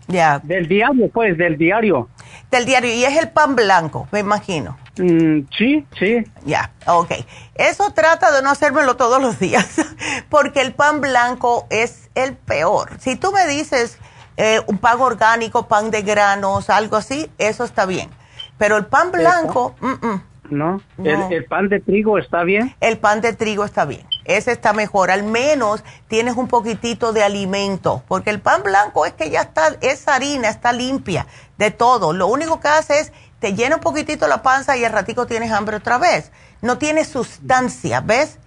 ya. 0.08 0.38
Del 0.42 0.68
diario, 0.68 1.08
pues, 1.08 1.36
del 1.36 1.56
diario. 1.56 2.08
Del 2.50 2.64
diario, 2.64 2.92
y 2.92 3.04
es 3.04 3.16
el 3.18 3.28
pan 3.28 3.56
blanco, 3.56 4.08
me 4.12 4.20
imagino. 4.20 4.76
Mm, 4.98 5.40
sí, 5.56 5.86
sí. 5.98 6.24
Ya, 6.44 6.70
ok. 6.86 7.10
Eso 7.54 7.90
trata 7.92 8.30
de 8.32 8.42
no 8.42 8.50
hacérmelo 8.50 8.96
todos 8.96 9.20
los 9.20 9.38
días, 9.38 9.66
porque 10.30 10.60
el 10.60 10.72
pan 10.72 11.00
blanco 11.00 11.66
es 11.70 12.08
el 12.14 12.36
peor. 12.36 12.90
Si 13.00 13.16
tú 13.16 13.32
me 13.32 13.46
dices 13.46 13.98
eh, 14.36 14.60
un 14.66 14.78
pan 14.78 15.00
orgánico, 15.00 15.66
pan 15.66 15.90
de 15.90 16.02
granos, 16.02 16.70
algo 16.70 16.96
así, 16.96 17.30
eso 17.38 17.64
está 17.64 17.84
bien. 17.86 18.10
Pero 18.58 18.76
el 18.76 18.86
pan 18.86 19.10
blanco, 19.10 19.74
no. 20.50 20.80
¿El, 21.02 21.44
pan 21.44 21.68
de 21.68 21.80
trigo 21.80 22.18
está 22.18 22.42
bien? 22.42 22.74
El 22.80 22.98
pan 22.98 23.20
de 23.20 23.32
trigo 23.32 23.64
está 23.64 23.84
bien. 23.84 24.06
Ese 24.24 24.52
está 24.52 24.72
mejor. 24.72 25.10
Al 25.10 25.22
menos 25.22 25.84
tienes 26.08 26.36
un 26.36 26.48
poquitito 26.48 27.12
de 27.12 27.22
alimento. 27.22 28.02
Porque 28.08 28.30
el 28.30 28.40
pan 28.40 28.62
blanco 28.62 29.06
es 29.06 29.12
que 29.12 29.30
ya 29.30 29.42
está, 29.42 29.76
esa 29.80 30.14
harina 30.14 30.48
está 30.48 30.72
limpia 30.72 31.26
de 31.58 31.70
todo. 31.70 32.12
Lo 32.12 32.26
único 32.26 32.60
que 32.60 32.68
hace 32.68 33.00
es 33.00 33.12
te 33.38 33.54
llena 33.54 33.76
un 33.76 33.82
poquitito 33.82 34.26
la 34.28 34.42
panza 34.42 34.76
y 34.76 34.84
al 34.84 34.92
ratico 34.92 35.26
tienes 35.26 35.52
hambre 35.52 35.76
otra 35.76 35.98
vez. 35.98 36.32
No 36.62 36.78
tiene 36.78 37.04
sustancia, 37.04 38.00
¿ves? 38.00 38.38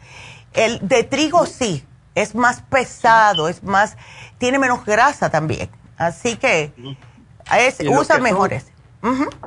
El 0.54 0.88
de 0.88 1.04
trigo 1.04 1.46
sí, 1.46 1.86
es 2.16 2.36
más 2.36 2.62
pesado, 2.62 3.48
es 3.50 3.64
más, 3.64 3.98
tiene 4.40 4.58
menos 4.60 4.84
grasa 4.86 5.30
también. 5.30 5.70
Así 5.98 6.38
que 6.38 6.74
es, 7.56 7.78
usa 7.88 8.20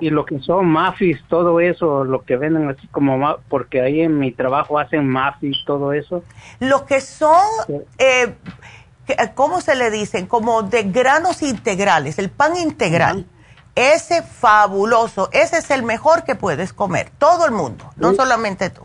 Y 0.00 0.11
lo 0.11 0.24
que 0.24 0.38
son 0.40 0.66
mafis, 0.66 1.22
todo 1.28 1.61
eso, 1.61 2.05
lo 2.05 2.22
que 2.24 2.36
venden 2.36 2.70
así 2.70 2.86
como, 2.88 3.36
porque 3.48 3.82
ahí 3.82 4.00
en 4.00 4.18
mi 4.18 4.32
trabajo 4.32 4.78
hacen 4.78 5.07
mafis, 5.07 5.59
todo 5.66 5.92
eso. 5.92 6.24
Lo 6.59 6.86
que 6.86 7.00
son, 7.00 7.46
eh, 7.98 8.34
¿cómo 9.34 9.61
se 9.61 9.76
le 9.76 9.90
dicen? 9.90 10.26
Como 10.26 10.62
de 10.62 10.84
granos 10.84 11.42
integrales, 11.42 12.18
el 12.18 12.30
pan 12.30 12.57
integral. 12.57 13.26
Ese 13.74 14.22
fabuloso, 14.22 15.30
ese 15.32 15.59
es 15.59 15.70
el 15.70 15.82
mejor 15.82 16.24
que 16.24 16.34
puedes 16.34 16.74
comer, 16.74 17.09
todo 17.18 17.46
el 17.46 17.53
mundo, 17.53 17.90
no 17.96 18.12
solamente 18.12 18.68
tú. 18.68 18.82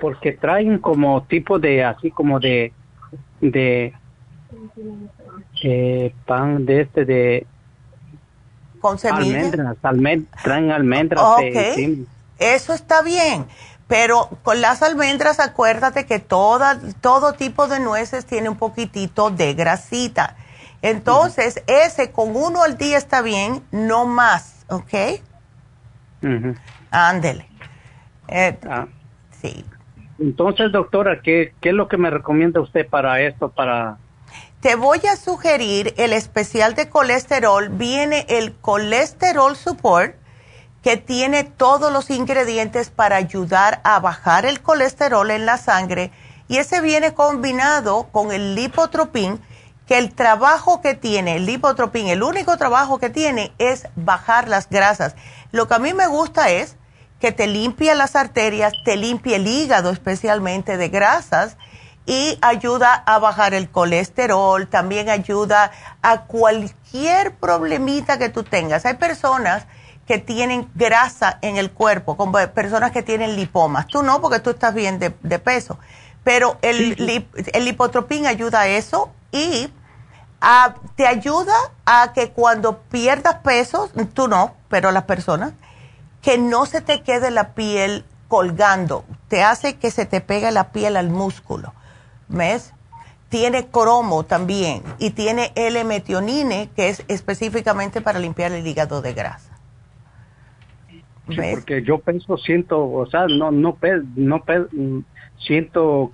Porque 0.00 0.32
traen 0.32 0.78
como 0.78 1.22
tipo 1.24 1.60
de, 1.60 1.84
así 1.84 2.10
como 2.10 2.40
de, 2.40 2.72
de, 3.40 3.94
eh, 5.62 6.14
pan 6.26 6.66
de 6.66 6.80
este, 6.80 7.04
de, 7.04 7.46
con 8.82 8.98
semillas. 8.98 9.54
Almendras, 9.82 10.26
traen 10.42 10.70
almendras. 10.70 11.24
Eso 12.38 12.74
está 12.74 13.00
bien, 13.02 13.46
pero 13.86 14.28
con 14.42 14.60
las 14.60 14.82
almendras 14.82 15.40
acuérdate 15.40 16.04
que 16.04 16.18
toda, 16.18 16.78
todo 17.00 17.32
tipo 17.34 17.68
de 17.68 17.80
nueces 17.80 18.26
tiene 18.26 18.50
un 18.50 18.56
poquitito 18.56 19.30
de 19.30 19.54
grasita. 19.54 20.36
Entonces, 20.82 21.62
ese 21.68 22.10
con 22.10 22.34
uno 22.34 22.64
al 22.64 22.76
día 22.76 22.98
está 22.98 23.22
bien, 23.22 23.62
no 23.70 24.04
más, 24.04 24.66
¿ok? 24.68 25.22
Ándele. 26.90 27.46
Eh, 28.26 28.58
ah. 28.68 28.86
Sí. 29.40 29.64
Entonces, 30.18 30.72
doctora, 30.72 31.20
¿qué, 31.22 31.54
¿qué 31.60 31.68
es 31.68 31.74
lo 31.74 31.86
que 31.86 31.96
me 31.96 32.10
recomienda 32.10 32.60
usted 32.60 32.88
para 32.88 33.20
esto, 33.20 33.48
para 33.50 33.98
te 34.62 34.76
voy 34.76 35.00
a 35.12 35.16
sugerir 35.16 35.92
el 35.96 36.12
especial 36.12 36.76
de 36.76 36.88
colesterol. 36.88 37.68
Viene 37.68 38.24
el 38.28 38.54
colesterol 38.54 39.56
support 39.56 40.14
que 40.82 40.96
tiene 40.96 41.42
todos 41.42 41.92
los 41.92 42.10
ingredientes 42.10 42.88
para 42.88 43.16
ayudar 43.16 43.80
a 43.82 43.98
bajar 43.98 44.46
el 44.46 44.62
colesterol 44.62 45.32
en 45.32 45.46
la 45.46 45.58
sangre 45.58 46.12
y 46.46 46.58
ese 46.58 46.80
viene 46.80 47.12
combinado 47.12 48.04
con 48.12 48.30
el 48.30 48.54
lipotropin 48.54 49.40
que 49.88 49.98
el 49.98 50.14
trabajo 50.14 50.80
que 50.80 50.94
tiene 50.94 51.36
el 51.36 51.46
lipotropin, 51.46 52.06
el 52.06 52.22
único 52.22 52.56
trabajo 52.56 53.00
que 53.00 53.10
tiene 53.10 53.52
es 53.58 53.88
bajar 53.96 54.46
las 54.46 54.68
grasas. 54.68 55.16
Lo 55.50 55.66
que 55.66 55.74
a 55.74 55.80
mí 55.80 55.92
me 55.92 56.06
gusta 56.06 56.50
es 56.50 56.76
que 57.18 57.32
te 57.32 57.48
limpia 57.48 57.96
las 57.96 58.14
arterias, 58.14 58.72
te 58.84 58.96
limpia 58.96 59.36
el 59.36 59.48
hígado 59.48 59.90
especialmente 59.90 60.76
de 60.76 60.88
grasas 60.88 61.56
y 62.06 62.38
ayuda 62.42 62.94
a 62.94 63.18
bajar 63.18 63.54
el 63.54 63.70
colesterol, 63.70 64.66
también 64.66 65.08
ayuda 65.08 65.70
a 66.02 66.22
cualquier 66.22 67.34
problemita 67.36 68.18
que 68.18 68.28
tú 68.28 68.42
tengas. 68.42 68.84
Hay 68.86 68.94
personas 68.94 69.66
que 70.06 70.18
tienen 70.18 70.68
grasa 70.74 71.38
en 71.42 71.56
el 71.56 71.70
cuerpo, 71.70 72.16
como 72.16 72.38
personas 72.48 72.90
que 72.90 73.02
tienen 73.02 73.36
lipomas. 73.36 73.86
Tú 73.86 74.02
no, 74.02 74.20
porque 74.20 74.40
tú 74.40 74.50
estás 74.50 74.74
bien 74.74 74.98
de, 74.98 75.38
peso. 75.38 75.78
Pero 76.24 76.58
el, 76.62 77.26
el 77.52 77.64
lipotropín 77.64 78.26
ayuda 78.26 78.62
a 78.62 78.68
eso 78.68 79.12
y 79.30 79.70
te 80.96 81.06
ayuda 81.06 81.54
a 81.86 82.12
que 82.12 82.30
cuando 82.30 82.78
pierdas 82.78 83.36
peso, 83.36 83.90
tú 84.12 84.26
no, 84.26 84.54
pero 84.68 84.90
las 84.90 85.04
personas, 85.04 85.52
que 86.20 86.38
no 86.38 86.66
se 86.66 86.80
te 86.80 87.02
quede 87.02 87.30
la 87.30 87.54
piel 87.54 88.04
colgando. 88.28 89.04
Te 89.28 89.42
hace 89.42 89.76
que 89.76 89.90
se 89.90 90.04
te 90.04 90.20
pegue 90.20 90.50
la 90.50 90.72
piel 90.72 90.96
al 90.96 91.10
músculo. 91.10 91.74
¿Ves? 92.32 92.72
Tiene 93.28 93.66
cromo 93.68 94.24
también 94.24 94.82
y 94.98 95.10
tiene 95.10 95.52
L-metionine, 95.54 96.68
que 96.76 96.88
es 96.88 97.04
específicamente 97.08 98.00
para 98.00 98.18
limpiar 98.18 98.52
el 98.52 98.66
hígado 98.66 99.00
de 99.00 99.14
grasa. 99.14 99.52
Sí, 101.28 101.36
porque 101.52 101.82
yo 101.82 101.98
peso 101.98 102.36
ciento, 102.36 102.90
o 102.90 103.06
sea, 103.06 103.26
no, 103.26 103.50
no, 103.50 103.78
no, 104.16 104.44
ciento 105.38 106.12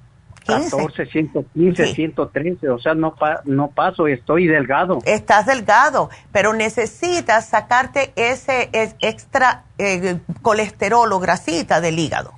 14, 0.49 1.07
115, 1.07 1.95
113, 1.95 2.71
o 2.71 2.79
sea, 2.79 2.95
no, 2.95 3.15
no 3.45 3.69
paso, 3.69 4.07
estoy 4.07 4.47
delgado. 4.47 4.99
Estás 5.05 5.47
delgado, 5.47 6.09
pero 6.33 6.55
necesitas 6.55 7.49
sacarte 7.49 8.13
ese 8.17 8.71
extra 9.01 9.65
eh, 9.77 10.19
colesterol 10.41 11.13
o 11.13 11.21
grasita 11.21 11.81
del 11.81 11.99
hígado, 11.99 12.33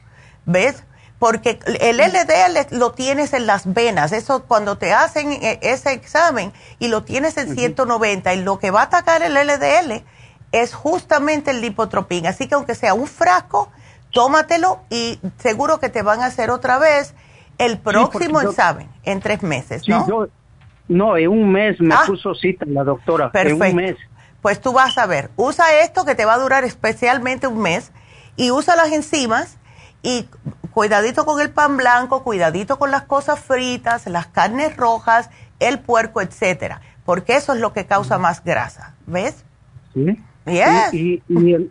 ¿ves? 0.45 0.85
Porque 1.21 1.61
el 1.81 1.99
LDL 1.99 2.79
lo 2.79 2.93
tienes 2.93 3.35
en 3.35 3.47
las 3.47 3.75
venas, 3.75 4.11
eso 4.13 4.45
cuando 4.45 4.79
te 4.79 4.95
hacen 4.95 5.33
eh, 5.33 5.59
ese 5.61 5.93
examen 5.93 6.51
y 6.79 6.89
lo 6.89 7.05
tienes 7.05 7.37
en 7.37 7.55
190 7.55 8.33
y 8.33 8.43
lo 8.43 8.59
que 8.59 8.71
va 8.71 8.81
a 8.81 8.85
atacar 8.85 9.23
el 9.23 9.35
LDL 9.35 10.03
es 10.51 10.73
justamente 10.73 11.51
el 11.51 11.61
lipotropín, 11.61 12.27
así 12.27 12.49
que 12.49 12.55
aunque 12.55 12.75
sea 12.75 12.95
un 12.95 13.07
frasco, 13.07 13.71
tómatelo 14.13 14.81
y 14.89 15.21
seguro 15.37 15.79
que 15.79 15.91
te 15.91 16.01
van 16.01 16.23
a 16.23 16.27
hacer 16.27 16.51
otra 16.51 16.79
vez 16.79 17.15
el 17.59 17.77
próximo 17.77 18.41
examen 18.41 18.89
en 19.05 19.21
tres 19.21 19.43
meses, 19.43 19.87
¿no? 19.87 20.27
no, 20.89 21.17
en 21.19 21.29
un 21.29 21.53
mes 21.53 21.79
me 21.83 21.95
ah. 21.95 22.05
puso 22.07 22.35
cita 22.35 22.65
la 22.67 22.83
doctora, 22.83 23.31
perfecto. 23.31 23.63
en 23.67 23.71
un 23.73 23.77
mes. 23.77 23.97
Pues 24.41 24.59
tú 24.59 24.73
vas 24.73 24.97
a 24.97 25.05
ver, 25.05 25.31
usa 25.37 25.83
esto 25.83 26.07
que 26.07 26.15
te 26.15 26.25
va 26.25 26.33
a 26.33 26.39
durar 26.39 26.65
especialmente 26.65 27.47
un 27.47 27.61
mes 27.61 27.93
y 28.37 28.51
usa 28.51 28.75
las 28.75 28.91
enzimas 28.91 29.59
y 30.03 30.27
cuidadito 30.73 31.25
con 31.25 31.41
el 31.41 31.51
pan 31.51 31.77
blanco, 31.77 32.23
cuidadito 32.23 32.79
con 32.79 32.91
las 32.91 33.03
cosas 33.03 33.41
fritas, 33.41 34.07
las 34.07 34.27
carnes 34.29 34.77
rojas, 34.77 35.31
el 35.59 35.79
puerco, 35.81 36.21
etcétera, 36.21 36.81
porque 37.05 37.37
eso 37.37 37.53
es 37.53 37.61
lo 37.61 37.73
que 37.73 37.87
causa 37.87 38.19
más 38.19 38.43
grasa, 38.45 38.95
¿ves? 39.07 39.45
Sí. 39.95 40.17
Y, 40.93 41.23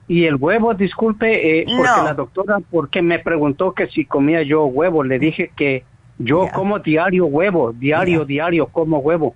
y, 0.07 0.26
el, 0.26 0.35
huevo, 0.35 0.73
disculpe, 0.73 1.61
eh, 1.61 1.65
porque 1.65 2.03
la 2.03 2.14
doctora, 2.14 2.60
porque 2.72 3.01
me 3.01 3.19
preguntó 3.19 3.73
que 3.73 3.88
si 3.88 4.06
comía 4.06 4.43
yo 4.43 4.65
huevo, 4.65 5.03
le 5.03 5.19
dije 5.19 5.51
que 5.56 5.84
yo 6.18 6.47
como 6.53 6.80
diario 6.80 7.26
huevo, 7.26 7.73
diario, 7.73 8.26
diario 8.26 8.68
como 8.68 8.99
huevo. 8.99 9.35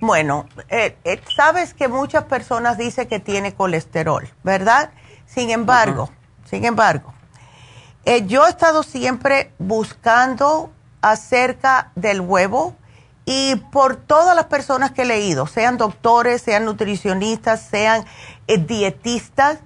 Bueno, 0.00 0.46
eh, 0.68 0.96
eh, 1.04 1.20
sabes 1.36 1.74
que 1.74 1.88
muchas 1.88 2.24
personas 2.24 2.78
dicen 2.78 3.08
que 3.08 3.20
tiene 3.20 3.54
colesterol, 3.54 4.24
¿verdad? 4.42 4.90
Sin 5.26 5.50
embargo, 5.50 6.10
sin 6.44 6.64
embargo, 6.64 7.12
eh, 8.06 8.24
yo 8.26 8.46
he 8.46 8.50
estado 8.50 8.84
siempre 8.84 9.52
buscando 9.58 10.70
acerca 11.02 11.90
del 11.96 12.20
huevo 12.20 12.76
y 13.24 13.56
por 13.72 13.96
todas 13.96 14.36
las 14.36 14.46
personas 14.46 14.92
que 14.92 15.02
he 15.02 15.06
leído, 15.06 15.48
sean 15.48 15.76
doctores, 15.76 16.40
sean 16.40 16.64
nutricionistas, 16.64 17.60
sean 17.60 18.04
eh, 18.46 18.58
dietistas, 18.58 19.58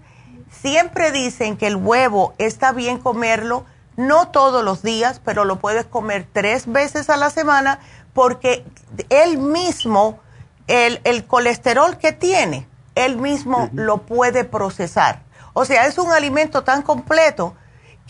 siempre 0.50 1.12
dicen 1.12 1.58
que 1.58 1.66
el 1.66 1.76
huevo 1.76 2.32
está 2.38 2.72
bien 2.72 2.96
comerlo, 2.96 3.66
no 3.96 4.28
todos 4.28 4.64
los 4.64 4.82
días, 4.82 5.20
pero 5.22 5.44
lo 5.44 5.58
puedes 5.58 5.84
comer 5.84 6.26
tres 6.32 6.66
veces 6.66 7.10
a 7.10 7.18
la 7.18 7.28
semana 7.28 7.78
porque 8.14 8.64
él 9.10 9.36
mismo, 9.36 10.18
el, 10.66 11.02
el 11.04 11.26
colesterol 11.26 11.98
que 11.98 12.12
tiene, 12.12 12.66
él 12.94 13.18
mismo 13.18 13.68
lo 13.74 13.98
puede 13.98 14.44
procesar. 14.44 15.24
O 15.52 15.66
sea, 15.66 15.86
es 15.86 15.98
un 15.98 16.10
alimento 16.10 16.64
tan 16.64 16.80
completo 16.80 17.54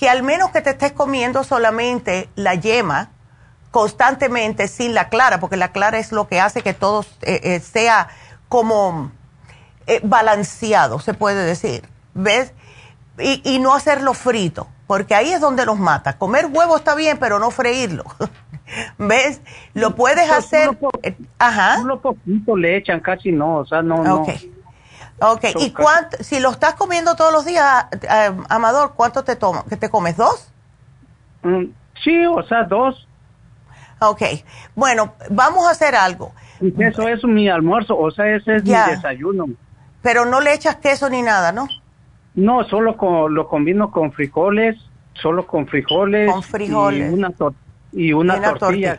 que 0.00 0.08
al 0.08 0.22
menos 0.22 0.50
que 0.50 0.62
te 0.62 0.70
estés 0.70 0.92
comiendo 0.92 1.44
solamente 1.44 2.30
la 2.34 2.54
yema 2.54 3.10
constantemente 3.70 4.66
sin 4.66 4.94
la 4.94 5.10
clara, 5.10 5.38
porque 5.40 5.58
la 5.58 5.72
clara 5.72 5.98
es 5.98 6.10
lo 6.10 6.26
que 6.26 6.40
hace 6.40 6.62
que 6.62 6.72
todo 6.72 7.04
eh, 7.20 7.40
eh, 7.44 7.60
sea 7.60 8.08
como 8.48 9.12
eh, 9.86 10.00
balanceado, 10.02 11.00
se 11.00 11.12
puede 11.12 11.44
decir. 11.44 11.82
¿Ves? 12.14 12.54
Y, 13.18 13.42
y, 13.44 13.58
no 13.58 13.74
hacerlo 13.74 14.14
frito, 14.14 14.68
porque 14.86 15.14
ahí 15.14 15.30
es 15.32 15.40
donde 15.40 15.66
los 15.66 15.78
mata. 15.78 16.16
Comer 16.16 16.46
huevo 16.46 16.78
está 16.78 16.94
bien, 16.94 17.18
pero 17.18 17.38
no 17.38 17.50
freírlo. 17.50 18.04
¿Ves? 18.98 19.42
Lo 19.74 19.94
puedes 19.96 20.26
pues 20.26 20.38
hacer. 20.38 20.70
Eh, 21.02 21.14
ajá. 21.38 21.78
Uno 21.82 22.00
poquito 22.00 22.56
le 22.56 22.78
echan, 22.78 23.00
casi 23.00 23.32
no, 23.32 23.58
o 23.58 23.66
sea, 23.66 23.82
no. 23.82 24.24
Ok. 25.20 25.44
¿y 25.60 25.70
cuánto, 25.70 26.16
si 26.22 26.40
lo 26.40 26.50
estás 26.50 26.74
comiendo 26.74 27.14
todos 27.14 27.32
los 27.32 27.44
días, 27.44 27.86
eh, 27.92 28.32
Amador, 28.48 28.94
cuánto 28.96 29.22
te 29.22 29.36
tomas? 29.36 29.64
¿Que 29.64 29.76
te 29.76 29.90
comes 29.90 30.16
dos? 30.16 30.50
Mm, 31.42 31.66
sí, 32.02 32.26
o 32.26 32.42
sea, 32.44 32.64
dos. 32.64 33.06
Ok, 34.00 34.22
bueno, 34.74 35.12
vamos 35.28 35.66
a 35.66 35.72
hacer 35.72 35.94
algo. 35.94 36.32
Eso 36.78 37.08
es 37.08 37.22
mi 37.24 37.48
almuerzo, 37.48 37.98
o 37.98 38.10
sea, 38.10 38.34
ese 38.34 38.56
es 38.56 38.64
mi 38.64 38.70
desayuno. 38.70 39.46
Pero 40.02 40.24
no 40.24 40.40
le 40.40 40.54
echas 40.54 40.76
queso 40.76 41.10
ni 41.10 41.20
nada, 41.20 41.52
¿no? 41.52 41.68
No, 42.34 42.64
solo 42.64 42.96
lo 43.28 43.48
combino 43.48 43.90
con 43.90 44.12
frijoles, 44.12 44.76
solo 45.14 45.46
con 45.46 45.66
frijoles. 45.66 46.30
Con 46.30 46.42
frijoles. 46.42 47.10
Y 47.10 47.14
una, 47.14 47.32
y 47.92 48.12
una, 48.12 48.54
tortilla. 48.54 48.98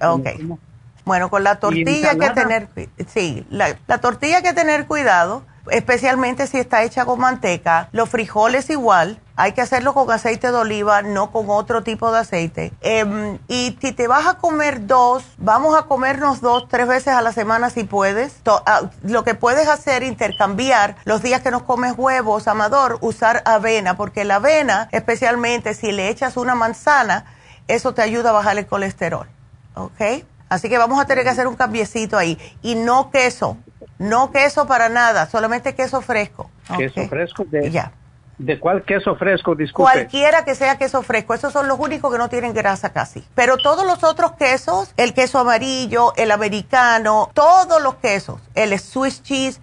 Bueno, 1.03 1.29
con 1.29 1.43
la 1.43 1.59
tortilla 1.59 2.11
hay 2.11 2.19
que 2.19 2.29
tener, 2.29 2.67
sí, 3.07 3.45
la, 3.49 3.75
la 3.87 3.97
tortilla 3.99 4.37
hay 4.37 4.43
que 4.43 4.53
tener 4.53 4.85
cuidado 4.85 5.43
especialmente 5.71 6.47
si 6.47 6.59
está 6.59 6.83
hecha 6.83 7.05
con 7.05 7.19
manteca. 7.19 7.89
Los 7.91 8.09
frijoles 8.09 8.69
igual, 8.69 9.19
hay 9.35 9.53
que 9.53 9.61
hacerlo 9.61 9.93
con 9.93 10.11
aceite 10.11 10.51
de 10.51 10.57
oliva, 10.57 11.01
no 11.01 11.31
con 11.31 11.49
otro 11.49 11.81
tipo 11.81 12.11
de 12.11 12.19
aceite. 12.19 12.73
Em, 12.81 13.39
y 13.47 13.77
si 13.81 13.91
te 13.93 14.07
vas 14.07 14.27
a 14.27 14.35
comer 14.35 14.85
dos, 14.85 15.23
vamos 15.37 15.75
a 15.77 15.83
comernos 15.83 16.41
dos, 16.41 16.67
tres 16.67 16.87
veces 16.87 17.13
a 17.13 17.21
la 17.21 17.31
semana 17.31 17.69
si 17.69 17.85
puedes. 17.85 18.35
Ah, 18.45 18.81
lo 19.01 19.23
que 19.23 19.33
puedes 19.33 19.67
hacer, 19.67 20.03
intercambiar 20.03 20.97
los 21.05 21.23
días 21.23 21.41
que 21.41 21.51
nos 21.51 21.63
comes 21.63 21.93
huevos, 21.97 22.47
amador, 22.47 22.97
usar 23.01 23.41
avena, 23.45 23.95
porque 23.95 24.25
la 24.25 24.35
avena, 24.35 24.89
especialmente 24.91 25.73
si 25.73 25.91
le 25.91 26.09
echas 26.09 26.37
una 26.37 26.53
manzana, 26.53 27.25
eso 27.67 27.93
te 27.93 28.01
ayuda 28.01 28.31
a 28.31 28.33
bajar 28.33 28.57
el 28.57 28.67
colesterol. 28.67 29.27
¿Ok? 29.75 30.25
Así 30.49 30.67
que 30.67 30.77
vamos 30.77 30.99
a 30.99 31.05
tener 31.05 31.23
que 31.23 31.29
hacer 31.29 31.47
un 31.47 31.55
cambiecito 31.55 32.17
ahí. 32.17 32.37
Y 32.61 32.75
no 32.75 33.09
queso, 33.09 33.55
no 34.01 34.31
queso 34.31 34.65
para 34.65 34.89
nada, 34.89 35.27
solamente 35.27 35.75
queso 35.75 36.01
fresco. 36.01 36.49
Queso 36.75 37.07
fresco 37.07 37.45
de... 37.45 37.69
Ya. 37.69 37.91
¿De 38.39 38.59
cuál 38.59 38.83
queso 38.83 39.15
fresco? 39.15 39.53
Disculpe. 39.53 39.91
Cualquiera 39.91 40.43
que 40.43 40.55
sea 40.55 40.79
queso 40.79 41.03
fresco. 41.03 41.35
Esos 41.35 41.53
son 41.53 41.67
los 41.67 41.77
únicos 41.79 42.11
que 42.11 42.17
no 42.17 42.27
tienen 42.27 42.55
grasa 42.55 42.91
casi. 42.91 43.23
Pero 43.35 43.57
todos 43.57 43.85
los 43.85 44.03
otros 44.03 44.31
quesos, 44.31 44.91
el 44.97 45.13
queso 45.13 45.37
amarillo, 45.37 46.13
el 46.15 46.31
americano, 46.31 47.29
todos 47.35 47.79
los 47.83 47.95
quesos, 47.95 48.41
el 48.55 48.79
Swiss 48.79 49.21
cheese, 49.21 49.61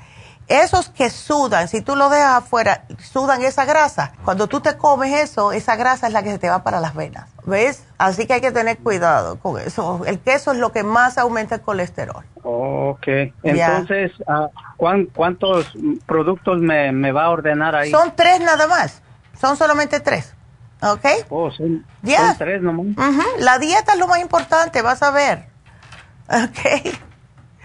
esos 0.48 0.88
que 0.88 1.10
sudan, 1.10 1.68
si 1.68 1.82
tú 1.82 1.94
los 1.94 2.10
dejas 2.10 2.42
afuera, 2.42 2.84
sudan 2.98 3.42
esa 3.42 3.64
grasa. 3.64 4.12
Cuando 4.24 4.46
tú 4.46 4.60
te 4.60 4.76
comes 4.76 5.12
eso, 5.12 5.52
esa 5.52 5.76
grasa 5.76 6.06
es 6.06 6.12
la 6.12 6.22
que 6.22 6.30
se 6.30 6.38
te 6.38 6.48
va 6.48 6.62
para 6.62 6.80
las 6.80 6.94
venas. 6.94 7.28
¿Ves? 7.44 7.84
Así 7.98 8.26
que 8.26 8.34
hay 8.34 8.40
que 8.40 8.50
tener 8.50 8.78
cuidado 8.78 9.38
con 9.38 9.60
eso. 9.60 10.02
El 10.06 10.18
queso 10.18 10.52
es 10.52 10.58
lo 10.58 10.72
que 10.72 10.82
más 10.82 11.18
aumenta 11.18 11.56
el 11.56 11.60
colesterol. 11.60 12.24
Ok. 12.42 13.06
Entonces, 13.42 14.12
ah, 14.26 14.48
¿cuántos 14.76 15.72
productos 16.06 16.60
me, 16.60 17.12
va 17.12 17.24
a 17.24 17.30
ordenar 17.30 17.74
ahí? 17.76 17.90
Son 17.90 18.14
tres 18.16 18.40
nada 18.40 18.66
más. 18.66 19.02
Son 19.38 19.56
solamente 19.56 20.00
tres. 20.00 20.34
¿Ok? 20.80 21.04
Oh, 21.28 21.50
son, 21.50 21.84
tres 22.38 22.62
nomás. 22.62 22.86
La 23.38 23.58
dieta 23.58 23.92
es 23.92 23.98
lo 23.98 24.06
más 24.06 24.20
importante, 24.20 24.80
vas 24.80 25.02
a 25.02 25.10
ver. 25.10 25.46
¿Ok? 26.28 27.07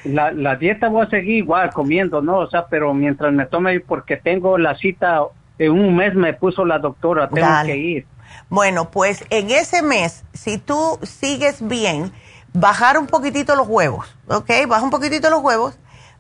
La, 0.03 0.31
la 0.31 0.55
dieta 0.55 0.89
voy 0.89 1.05
a 1.05 1.09
seguir 1.09 1.38
igual 1.38 1.71
comiendo, 1.71 2.21
¿no? 2.21 2.39
O 2.39 2.49
sea, 2.49 2.67
pero 2.67 2.93
mientras 2.93 3.31
me 3.34 3.45
tome, 3.45 3.80
porque 3.80 4.17
tengo 4.17 4.57
la 4.57 4.75
cita, 4.75 5.21
en 5.57 5.71
un 5.71 5.95
mes 5.95 6.13
me 6.15 6.34
puso 6.34 6.65
la 6.65 6.80
doctora, 6.80 7.30
tengo 7.30 7.47
que 7.65 7.77
ir. 7.77 8.05
Bueno, 8.49 8.91
pues 8.91 9.25
en 9.30 9.49
ese 9.51 9.81
mes, 9.81 10.23
si 10.34 10.57
tú 10.57 10.99
sigues 11.03 11.65
bien, 11.67 12.11
bajar 12.53 12.97
un 12.97 13.07
poquitito 13.07 13.55
los 13.55 13.67
huevos, 13.67 14.15
¿ok? 14.27 14.49
Baja 14.67 14.84
un 14.84 14.89
poquitito 14.89 15.30
los 15.30 15.41
huevos, 15.41 15.77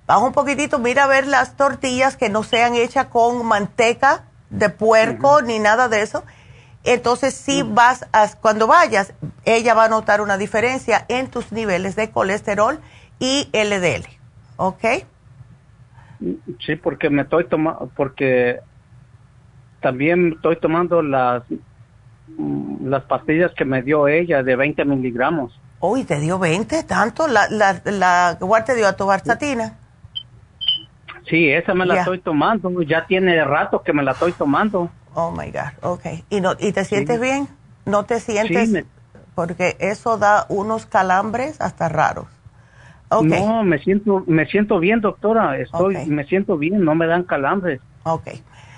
baja 0.07 0.19
un 0.19 0.33
poquitito, 0.33 0.79
mira 0.79 1.03
a 1.03 1.07
ver 1.07 1.27
las 1.27 1.55
tortillas 1.55 2.17
que 2.17 2.29
no 2.29 2.43
sean 2.43 2.75
hechas 2.75 3.07
con 3.07 3.45
manteca 3.45 4.25
de 4.49 4.69
puerco 4.69 5.41
ni 5.41 5.59
nada 5.59 5.89
de 5.89 6.01
eso. 6.01 6.23
Entonces, 6.83 7.33
si 7.33 7.63
vas 7.63 8.05
a, 8.11 8.27
cuando 8.41 8.67
vayas, 8.67 9.13
ella 9.45 9.73
va 9.73 9.85
a 9.85 9.89
notar 9.89 10.19
una 10.19 10.37
diferencia 10.37 11.05
en 11.07 11.27
tus 11.29 11.51
niveles 11.51 11.95
de 11.95 12.11
colesterol 12.11 12.81
y 13.19 13.47
LDL, 13.53 14.07
¿ok? 14.57 14.83
Sí, 16.65 16.75
porque 16.75 17.09
me 17.09 17.23
estoy 17.23 17.45
tomando, 17.45 17.91
porque 17.95 18.59
también 19.81 20.33
estoy 20.35 20.57
tomando 20.57 21.01
las, 21.01 21.43
mm, 22.37 22.87
las 22.87 23.03
pastillas 23.03 23.51
que 23.53 23.65
me 23.65 23.81
dio 23.81 24.07
ella 24.07 24.41
de 24.43 24.55
20 24.55 24.85
miligramos. 24.85 25.59
Uy, 25.81 26.05
¿te 26.05 26.19
dio 26.19 26.39
20? 26.39 26.83
¿Tanto? 26.83 27.27
¿La, 27.27 27.49
la, 27.49 27.81
la 27.83 28.37
cuál 28.39 28.63
te 28.63 28.73
dio 28.73 28.87
a 28.87 28.95
tu 28.95 29.05
barsatina? 29.05 29.77
Sí, 31.29 31.49
esa 31.49 31.73
me 31.73 31.85
la 31.85 31.99
estoy 31.99 32.19
tomando. 32.19 32.81
Ya 32.81 33.05
tiene 33.05 33.43
rato 33.43 33.81
que 33.81 33.91
me 33.91 34.03
la 34.03 34.11
estoy 34.11 34.31
tomando. 34.31 34.89
Oh, 35.13 35.31
my 35.31 35.51
God. 35.51 35.73
Ok. 35.81 36.05
¿Y, 36.29 36.41
no, 36.41 36.53
y 36.57 36.71
te 36.71 36.85
sientes 36.85 37.19
bien? 37.19 37.47
¿No 37.85 38.05
te 38.05 38.19
sientes? 38.19 38.85
Porque 39.35 39.75
eso 39.79 40.17
da 40.17 40.45
unos 40.49 40.85
calambres 40.85 41.59
hasta 41.59 41.89
raros. 41.89 42.27
No, 43.21 43.63
me 43.63 43.79
siento, 43.79 44.23
me 44.27 44.45
siento 44.47 44.79
bien, 44.79 45.01
doctora. 45.01 45.57
Estoy, 45.57 46.05
me 46.07 46.25
siento 46.25 46.57
bien, 46.57 46.83
no 46.83 46.95
me 46.95 47.05
dan 47.07 47.23
calambres. 47.23 47.81
Ok. 48.03 48.29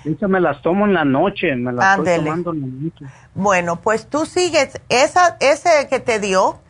Esa 0.04 0.28
me 0.28 0.40
las 0.40 0.62
tomo 0.62 0.86
en 0.86 0.94
la 0.94 1.04
noche, 1.04 1.56
me 1.56 1.72
las 1.72 1.98
estoy 1.98 2.16
tomando 2.24 2.52
en 2.52 2.60
la 2.60 2.66
noche. 2.66 3.04
Bueno, 3.34 3.80
pues 3.80 4.06
tú 4.06 4.24
sigues 4.24 4.80
esa, 4.88 5.36
ese 5.40 5.88
que 5.90 5.98
te 5.98 6.20
dio, 6.20 6.60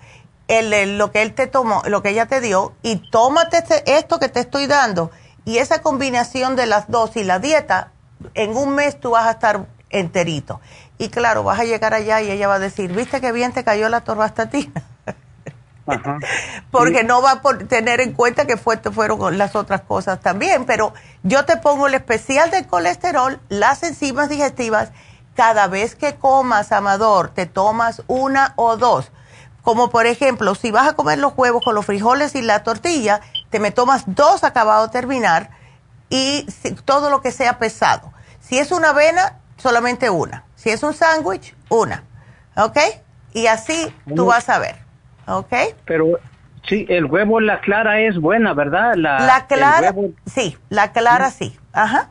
el, 0.48 0.96
lo 0.96 1.10
que 1.10 1.20
él 1.20 1.34
te 1.34 1.46
tomó, 1.46 1.82
lo 1.86 2.02
que 2.02 2.10
ella 2.10 2.26
te 2.26 2.40
dio, 2.40 2.72
y 2.82 2.96
tómate 3.10 3.58
este, 3.58 3.98
esto 3.98 4.18
que 4.18 4.30
te 4.30 4.40
estoy 4.40 4.66
dando, 4.66 5.10
y 5.44 5.58
esa 5.58 5.82
combinación 5.82 6.56
de 6.56 6.66
las 6.66 6.90
dos 6.90 7.16
y 7.16 7.24
la 7.24 7.38
dieta, 7.38 7.92
en 8.32 8.56
un 8.56 8.74
mes 8.74 8.98
tú 8.98 9.10
vas 9.10 9.26
a 9.26 9.32
estar 9.32 9.66
enterito. 9.90 10.60
Y 10.96 11.10
claro, 11.10 11.42
vas 11.42 11.60
a 11.60 11.64
llegar 11.64 11.92
allá 11.92 12.22
y 12.22 12.30
ella 12.30 12.48
va 12.48 12.54
a 12.54 12.58
decir, 12.58 12.90
¿viste 12.94 13.20
qué 13.20 13.32
bien 13.32 13.52
te 13.52 13.64
cayó 13.64 13.90
la 13.90 14.02
Porque 16.70 17.04
no 17.04 17.22
va 17.22 17.32
a 17.32 17.58
tener 17.68 18.00
en 18.00 18.12
cuenta 18.12 18.46
que 18.46 18.56
fue, 18.56 18.78
fueron 18.78 19.38
las 19.38 19.54
otras 19.54 19.82
cosas 19.82 20.20
también. 20.20 20.64
Pero 20.64 20.92
yo 21.22 21.44
te 21.44 21.56
pongo 21.56 21.86
el 21.86 21.94
especial 21.94 22.50
del 22.50 22.66
colesterol, 22.66 23.40
las 23.48 23.82
enzimas 23.82 24.28
digestivas. 24.28 24.90
Cada 25.34 25.66
vez 25.66 25.94
que 25.94 26.14
comas, 26.14 26.72
Amador, 26.72 27.28
te 27.28 27.46
tomas 27.46 28.02
una 28.06 28.54
o 28.56 28.76
dos. 28.76 29.12
Como 29.62 29.90
por 29.90 30.06
ejemplo, 30.06 30.54
si 30.54 30.70
vas 30.70 30.88
a 30.88 30.92
comer 30.94 31.18
los 31.18 31.34
huevos 31.36 31.62
con 31.62 31.74
los 31.74 31.84
frijoles 31.84 32.34
y 32.34 32.42
la 32.42 32.62
tortilla, 32.62 33.20
te 33.50 33.58
me 33.58 33.70
tomas 33.70 34.04
dos 34.06 34.44
acabado 34.44 34.86
de 34.86 34.92
terminar 34.92 35.50
y 36.08 36.46
todo 36.84 37.10
lo 37.10 37.20
que 37.20 37.32
sea 37.32 37.58
pesado. 37.58 38.12
Si 38.40 38.58
es 38.58 38.70
una 38.70 38.90
avena, 38.90 39.40
solamente 39.56 40.08
una. 40.08 40.44
Si 40.54 40.70
es 40.70 40.82
un 40.82 40.94
sándwich, 40.94 41.54
una. 41.68 42.04
¿Ok? 42.56 42.78
Y 43.32 43.48
así 43.48 43.92
tú 44.14 44.26
vas 44.26 44.48
a 44.48 44.58
ver. 44.58 44.85
¿Ok? 45.26 45.52
Pero 45.84 46.18
sí, 46.68 46.86
el 46.88 47.06
huevo, 47.06 47.40
la 47.40 47.60
clara 47.60 48.00
es 48.00 48.18
buena, 48.18 48.54
¿verdad? 48.54 48.94
La, 48.96 49.46
clara, 49.48 49.94
sí, 50.26 50.56
la 50.68 50.92
clara 50.92 51.30
sí, 51.30 51.56
ajá. 51.72 52.10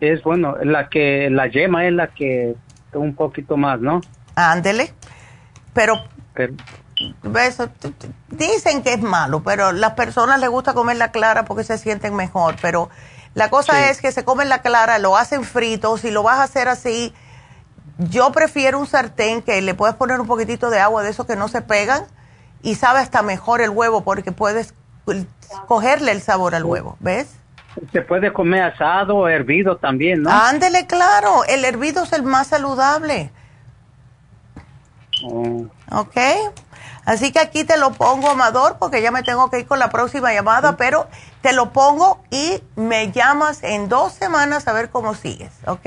Es 0.00 0.22
bueno, 0.22 0.56
la 0.62 0.88
que, 0.88 1.30
la 1.30 1.46
yema 1.46 1.86
es 1.86 1.92
la 1.92 2.08
que 2.08 2.54
un 2.92 3.14
poquito 3.14 3.56
más, 3.56 3.80
¿no? 3.80 4.00
Ándele, 4.34 4.92
pero, 5.72 6.02
dicen 8.28 8.82
que 8.82 8.92
es 8.94 9.00
malo, 9.00 9.42
pero 9.42 9.72
las 9.72 9.92
personas 9.92 10.40
les 10.40 10.50
gusta 10.50 10.74
comer 10.74 10.96
la 10.96 11.10
clara 11.12 11.44
porque 11.44 11.64
se 11.64 11.78
sienten 11.78 12.14
mejor, 12.14 12.56
pero 12.60 12.90
la 13.34 13.50
cosa 13.50 13.90
es 13.90 14.00
que 14.00 14.12
se 14.12 14.24
comen 14.24 14.48
la 14.48 14.62
clara, 14.62 14.98
lo 14.98 15.16
hacen 15.16 15.44
frito, 15.44 15.96
si 15.98 16.10
lo 16.10 16.22
vas 16.22 16.38
a 16.38 16.44
hacer 16.44 16.68
así, 16.68 17.14
yo 17.98 18.32
prefiero 18.32 18.78
un 18.78 18.86
sartén 18.86 19.42
que 19.42 19.60
le 19.62 19.74
puedes 19.74 19.96
poner 19.96 20.20
un 20.20 20.26
poquitito 20.26 20.70
de 20.70 20.80
agua 20.80 21.02
de 21.02 21.10
esos 21.10 21.26
que 21.26 21.36
no 21.36 21.48
se 21.48 21.62
pegan 21.62 22.04
y 22.62 22.74
sabe 22.74 23.00
hasta 23.00 23.22
mejor 23.22 23.60
el 23.60 23.70
huevo 23.70 24.02
porque 24.02 24.32
puedes 24.32 24.74
cogerle 25.66 26.12
el 26.12 26.20
sabor 26.20 26.54
al 26.54 26.64
huevo, 26.64 26.96
¿ves? 27.00 27.38
Se 27.92 28.02
puede 28.02 28.32
comer 28.32 28.62
asado 28.62 29.16
o 29.16 29.28
hervido 29.28 29.76
también, 29.76 30.22
¿no? 30.22 30.30
Ándele, 30.30 30.86
claro, 30.86 31.44
el 31.48 31.64
hervido 31.64 32.04
es 32.04 32.12
el 32.12 32.22
más 32.22 32.48
saludable. 32.48 33.30
Oh. 35.24 35.66
¿Ok? 35.92 36.16
Así 37.04 37.32
que 37.32 37.38
aquí 37.38 37.64
te 37.64 37.78
lo 37.78 37.92
pongo, 37.92 38.30
Amador, 38.30 38.78
porque 38.80 39.00
ya 39.00 39.12
me 39.12 39.22
tengo 39.22 39.48
que 39.48 39.60
ir 39.60 39.66
con 39.66 39.78
la 39.78 39.90
próxima 39.90 40.32
llamada, 40.32 40.76
pero 40.76 41.06
te 41.40 41.52
lo 41.52 41.72
pongo 41.72 42.20
y 42.32 42.60
me 42.74 43.12
llamas 43.12 43.62
en 43.62 43.88
dos 43.88 44.12
semanas 44.12 44.66
a 44.66 44.72
ver 44.72 44.90
cómo 44.90 45.14
sigues, 45.14 45.52
¿ok? 45.66 45.86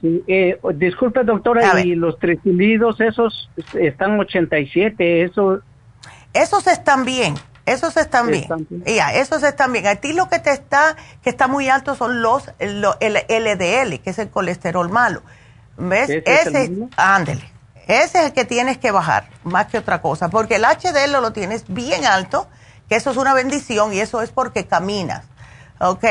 Sí, 0.00 0.22
eh, 0.28 0.60
disculpe, 0.74 1.24
doctora, 1.24 1.80
y 1.80 1.96
los 1.96 2.18
triglicéridos, 2.20 3.00
esos 3.00 3.50
están 3.74 4.20
87, 4.20 5.24
eso 5.24 5.62
esos 6.42 6.66
están 6.66 7.04
bien. 7.04 7.34
Esos 7.66 7.96
están 7.96 8.28
bien. 8.28 8.48
Ya, 8.86 9.12
esos 9.12 9.42
están 9.42 9.72
bien. 9.72 9.86
A 9.88 9.96
ti 9.96 10.12
lo 10.12 10.28
que 10.28 10.38
te 10.38 10.52
está, 10.52 10.96
que 11.22 11.30
está 11.30 11.48
muy 11.48 11.68
alto 11.68 11.96
son 11.96 12.22
los, 12.22 12.52
el 12.60 12.80
LDL, 12.80 13.98
que 14.00 14.10
es 14.10 14.18
el 14.20 14.30
colesterol 14.30 14.88
malo. 14.88 15.22
¿Ves? 15.76 16.08
Ese, 16.24 16.72
ándele. 16.96 17.50
Ese 17.86 18.18
es 18.18 18.24
el 18.26 18.32
que 18.32 18.44
tienes 18.44 18.78
que 18.78 18.90
bajar, 18.90 19.28
más 19.44 19.66
que 19.66 19.78
otra 19.78 20.00
cosa, 20.00 20.28
porque 20.28 20.56
el 20.56 20.64
HDL 20.64 21.20
lo 21.22 21.32
tienes 21.32 21.64
bien 21.68 22.04
alto, 22.04 22.48
que 22.88 22.96
eso 22.96 23.10
es 23.10 23.16
una 23.16 23.32
bendición 23.32 23.92
y 23.92 24.00
eso 24.00 24.22
es 24.22 24.30
porque 24.30 24.66
caminas, 24.66 25.24
¿ok? 25.78 26.04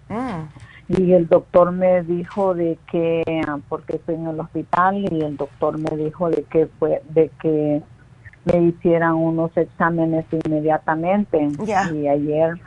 Mm 0.09 0.43
y 0.87 1.13
el 1.13 1.27
doctor 1.27 1.71
me 1.71 2.03
dijo 2.03 2.53
de 2.53 2.77
que 2.91 3.23
porque 3.69 3.95
estoy 3.95 4.15
en 4.15 4.27
el 4.27 4.39
hospital 4.39 5.05
y 5.11 5.21
el 5.21 5.37
doctor 5.37 5.77
me 5.77 5.95
dijo 5.95 6.29
de 6.29 6.43
que 6.43 6.67
fue 6.79 7.01
de 7.09 7.29
que 7.41 7.81
me 8.45 8.61
hicieran 8.63 9.15
unos 9.15 9.55
exámenes 9.55 10.25
inmediatamente. 10.45 11.47
Y 11.93 12.07
ayer 12.07 12.59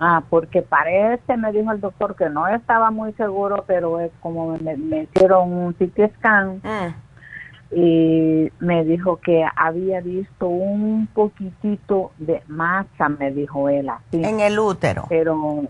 ah 0.00 0.22
porque 0.28 0.62
parece 0.62 1.36
me 1.36 1.52
dijo 1.52 1.70
el 1.70 1.80
doctor 1.80 2.16
que 2.16 2.28
no 2.28 2.48
estaba 2.48 2.90
muy 2.90 3.12
seguro 3.12 3.64
pero 3.66 4.00
es 4.00 4.10
como 4.20 4.56
me, 4.58 5.02
hicieron 5.02 5.52
un 5.52 5.72
CT 5.74 6.16
scan. 6.16 6.60
Mm. 6.64 7.76
y 7.76 8.50
me 8.58 8.84
dijo 8.84 9.18
que 9.18 9.44
había 9.54 10.00
visto 10.00 10.48
un 10.48 11.06
poquitito 11.14 12.10
de 12.18 12.42
masa 12.48 13.08
me 13.08 13.30
dijo 13.30 13.68
él 13.68 13.88
así. 13.90 14.24
En 14.24 14.40
el 14.40 14.58
útero. 14.58 15.04
Pero 15.08 15.68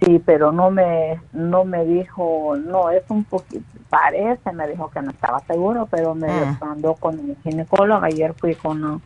Sí, 0.00 0.22
pero 0.24 0.52
no 0.52 0.70
me 0.70 1.20
no 1.32 1.64
me 1.64 1.84
dijo, 1.84 2.56
no, 2.56 2.90
es 2.90 3.02
un 3.08 3.24
poquito, 3.24 3.64
parece, 3.92 4.52
me 4.52 4.66
dijo 4.68 4.90
que 4.90 5.02
no 5.02 5.10
estaba 5.10 5.40
seguro, 5.40 5.86
pero 5.90 6.14
me 6.14 6.30
ah. 6.30 6.56
mandó 6.60 6.94
con 6.94 7.18
el 7.18 7.36
ginecólogo. 7.42 8.04
Ayer 8.04 8.32
fui 8.34 8.54
con 8.54 8.82
una 8.82 9.00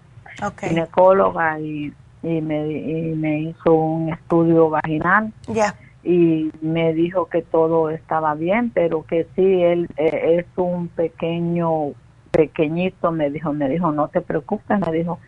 ginecóloga 0.61 1.59
y, 1.59 1.93
y, 2.23 2.41
me, 2.41 2.71
y 2.71 3.15
me 3.17 3.41
hizo 3.41 3.73
un 3.73 4.13
estudio 4.13 4.71
vaginal. 4.71 5.33
Ya. 5.49 5.75
Y 6.05 6.53
me 6.61 6.95
dijo 6.95 7.27
que 7.27 7.43
todo 7.43 7.91
estaba 7.91 8.35
bien, 8.35 8.71
pero 8.71 9.05
que 9.05 9.27
sí, 9.35 9.63
él 9.63 9.89
eh, 9.97 10.39
es 10.39 10.47
un 10.55 10.87
pequeño, 10.87 11.93
pequeñito, 12.31 13.11
me 13.11 13.29
dijo, 13.31 13.53
me 13.53 13.69
dijo, 13.69 13.91
no 13.91 14.07
te 14.07 14.21
preocupes, 14.21 14.79
me 14.79 14.93
dijo, 14.93 15.19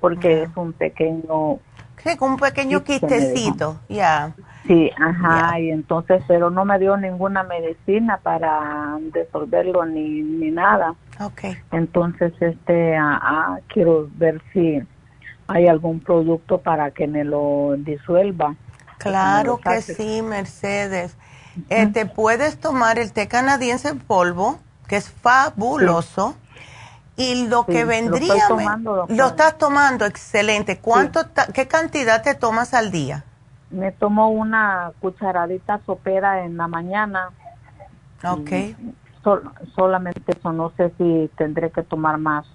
porque 0.00 0.44
es 0.44 0.50
un 0.56 0.72
pequeño... 0.72 1.58
Sí, 2.02 2.10
un 2.18 2.36
pequeño 2.38 2.82
quistecito, 2.82 3.76
ya. 3.90 4.34
Sí, 4.66 4.90
ajá, 4.96 5.58
y 5.58 5.70
entonces, 5.70 6.22
pero 6.28 6.50
no 6.50 6.64
me 6.64 6.78
dio 6.78 6.96
ninguna 6.96 7.42
medicina 7.42 8.18
para 8.22 8.96
disolverlo 9.12 9.84
ni, 9.84 10.22
ni 10.22 10.50
nada. 10.50 10.94
Okay. 11.20 11.56
Entonces, 11.72 12.32
este, 12.40 12.96
ah, 12.96 13.18
ah, 13.20 13.58
quiero 13.66 14.08
ver 14.14 14.40
si 14.52 14.80
hay 15.48 15.66
algún 15.66 16.00
producto 16.00 16.58
para 16.58 16.92
que 16.92 17.08
me 17.08 17.24
lo 17.24 17.74
disuelva. 17.78 18.54
Claro 18.98 19.58
que, 19.58 19.82
sí, 19.82 20.22
Mercedes. 20.22 21.16
Eh, 21.68 21.86
te 21.88 22.06
puedes 22.06 22.58
tomar 22.58 22.98
el 22.98 23.12
té 23.12 23.26
canadiense 23.26 23.88
en 23.88 23.98
polvo, 23.98 24.60
que 24.86 24.96
es 24.96 25.10
fabuloso. 25.10 26.36
Y 27.16 27.46
lo 27.46 27.66
que 27.66 27.84
vendría, 27.84 28.48
lo, 28.48 29.06
lo, 29.06 29.26
estás 29.26 29.58
tomando, 29.58 30.06
excelente. 30.06 30.78
¿Cuánto, 30.78 31.20
qué 31.52 31.68
cantidad 31.68 32.22
te 32.22 32.34
tomas 32.34 32.72
al 32.72 32.90
día? 32.90 33.24
Me 33.72 33.90
tomo 33.92 34.30
una 34.30 34.92
cucharadita 35.00 35.80
sopera 35.84 36.44
en 36.44 36.56
la 36.56 36.68
mañana. 36.68 37.30
Ok. 38.24 38.50
solamente 39.74 40.20
eso, 40.26 40.52
no 40.52 40.72
sé 40.76 40.92
si 40.98 41.30
tendré 41.36 41.70
que 41.70 41.82
tomar 41.82 42.18
más. 42.18 42.46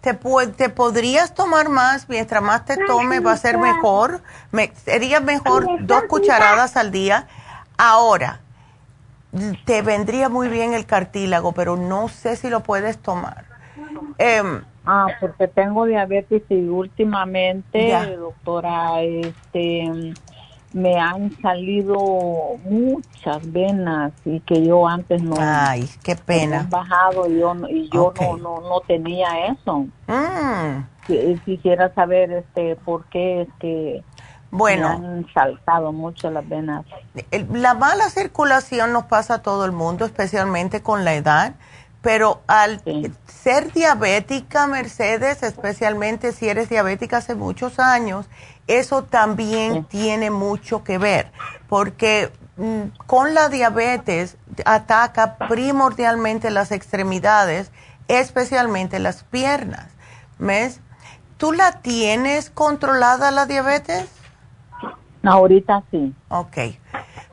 Te, 0.00 0.14
te 0.56 0.68
podrías 0.68 1.34
tomar 1.34 1.68
más, 1.68 2.08
mientras 2.08 2.42
más 2.42 2.64
te 2.64 2.76
tome 2.86 3.20
va 3.20 3.32
a 3.32 3.36
ser 3.36 3.58
mejor. 3.58 4.20
Me, 4.52 4.72
sería 4.74 5.20
mejor 5.20 5.66
dos 5.86 6.04
cucharadas 6.04 6.76
al 6.76 6.90
día. 6.90 7.26
Ahora, 7.78 8.40
te 9.64 9.82
vendría 9.82 10.28
muy 10.28 10.48
bien 10.48 10.74
el 10.74 10.86
cartílago, 10.86 11.52
pero 11.52 11.76
no 11.76 12.08
sé 12.08 12.36
si 12.36 12.50
lo 12.50 12.60
puedes 12.60 12.98
tomar. 12.98 13.44
Em, 14.18 14.62
ah, 14.84 15.08
porque 15.20 15.48
tengo 15.48 15.86
diabetes 15.86 16.42
y 16.48 16.68
últimamente, 16.68 18.16
doctora, 18.16 19.02
este 19.02 20.14
me 20.76 21.00
han 21.00 21.34
salido 21.40 21.96
muchas 22.64 23.50
venas 23.50 24.12
y 24.26 24.40
que 24.40 24.62
yo 24.62 24.86
antes 24.86 25.22
no 25.22 25.34
ay 25.40 25.88
qué 26.02 26.14
pena. 26.16 26.60
han 26.60 26.68
bajado 26.68 27.26
y 27.26 27.38
yo 27.38 27.54
y 27.70 27.88
yo 27.88 28.12
no, 28.20 28.36
no, 28.36 28.60
no 28.60 28.80
tenía 28.86 29.46
eso. 29.46 29.86
Mm. 30.06 31.38
quisiera 31.46 31.94
saber 31.94 32.30
este 32.30 32.76
por 32.76 33.06
qué 33.06 33.42
es 33.42 33.48
que 33.58 34.04
bueno, 34.50 34.98
me 34.98 35.06
han 35.06 35.26
saltado 35.32 35.92
mucho 35.92 36.30
las 36.30 36.46
venas. 36.46 36.84
La 37.54 37.72
mala 37.72 38.10
circulación 38.10 38.92
nos 38.92 39.04
pasa 39.06 39.36
a 39.36 39.42
todo 39.42 39.64
el 39.64 39.72
mundo, 39.72 40.04
especialmente 40.04 40.82
con 40.82 41.06
la 41.06 41.14
edad, 41.14 41.54
pero 42.06 42.42
al 42.46 42.80
ser 43.26 43.72
diabética, 43.72 44.68
Mercedes, 44.68 45.42
especialmente 45.42 46.30
si 46.30 46.48
eres 46.48 46.68
diabética 46.68 47.16
hace 47.16 47.34
muchos 47.34 47.80
años, 47.80 48.28
eso 48.68 49.02
también 49.02 49.82
tiene 49.86 50.30
mucho 50.30 50.84
que 50.84 50.98
ver, 50.98 51.32
porque 51.68 52.30
mm, 52.58 52.96
con 53.08 53.34
la 53.34 53.48
diabetes 53.48 54.36
ataca 54.64 55.36
primordialmente 55.48 56.50
las 56.50 56.70
extremidades, 56.70 57.72
especialmente 58.06 59.00
las 59.00 59.24
piernas. 59.24 59.88
¿Ves? 60.38 60.80
¿Tú 61.38 61.50
la 61.50 61.80
tienes 61.80 62.50
controlada 62.50 63.32
la 63.32 63.46
diabetes? 63.46 64.08
Ahorita 65.24 65.82
sí. 65.90 66.14
Ok. 66.28 66.56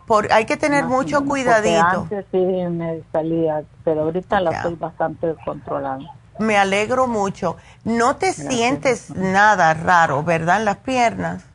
Por, 0.05 0.31
hay 0.33 0.45
que 0.45 0.57
tener 0.57 0.85
mucho 0.85 1.23
cuidadito. 1.25 2.01
Antes 2.01 2.25
sí 2.31 2.37
me 2.37 3.01
salía, 3.11 3.63
pero 3.83 4.03
ahorita 4.03 4.41
la 4.41 4.51
estoy 4.51 4.75
bastante 4.75 5.35
controlada. 5.45 5.99
Me 6.39 6.57
alegro 6.57 7.07
mucho. 7.07 7.57
No 7.83 8.15
te 8.17 8.33
sientes 8.33 9.11
nada 9.11 9.73
raro, 9.73 10.23
¿verdad? 10.23 10.59
En 10.59 10.65
las 10.65 10.77
piernas. 10.77 11.45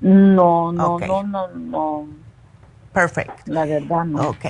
No, 0.00 0.72
no, 0.72 0.98
no, 0.98 1.22
no, 1.22 1.48
no. 1.48 2.06
Perfecto. 2.92 3.42
La 3.46 3.64
verdad 3.64 4.04
no. 4.04 4.30
Ok. 4.30 4.44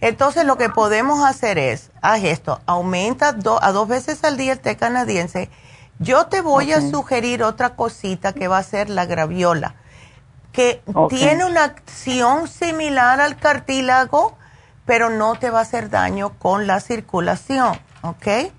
Entonces 0.00 0.44
lo 0.44 0.56
que 0.56 0.68
podemos 0.68 1.24
hacer 1.24 1.58
es, 1.58 1.92
haz 2.02 2.24
esto, 2.24 2.60
aumenta 2.66 3.28
a 3.28 3.72
dos 3.72 3.88
veces 3.88 4.24
al 4.24 4.36
día 4.36 4.52
el 4.52 4.60
té 4.60 4.76
canadiense. 4.76 5.50
Yo 6.00 6.26
te 6.26 6.40
voy 6.40 6.72
a 6.72 6.80
sugerir 6.80 7.44
otra 7.44 7.76
cosita 7.76 8.32
que 8.32 8.48
va 8.48 8.58
a 8.58 8.62
ser 8.64 8.90
la 8.90 9.06
graviola, 9.06 9.76
que 10.54 10.82
tiene 11.10 11.44
una 11.44 11.64
acción 11.64 12.46
similar 12.46 13.20
al 13.20 13.36
cartílago, 13.36 14.38
pero 14.86 15.10
no 15.10 15.34
te 15.34 15.50
va 15.50 15.58
a 15.58 15.62
hacer 15.62 15.90
daño 15.90 16.38
con 16.38 16.68
la 16.68 16.78
circulación, 16.78 17.76
¿ok? 18.02 18.52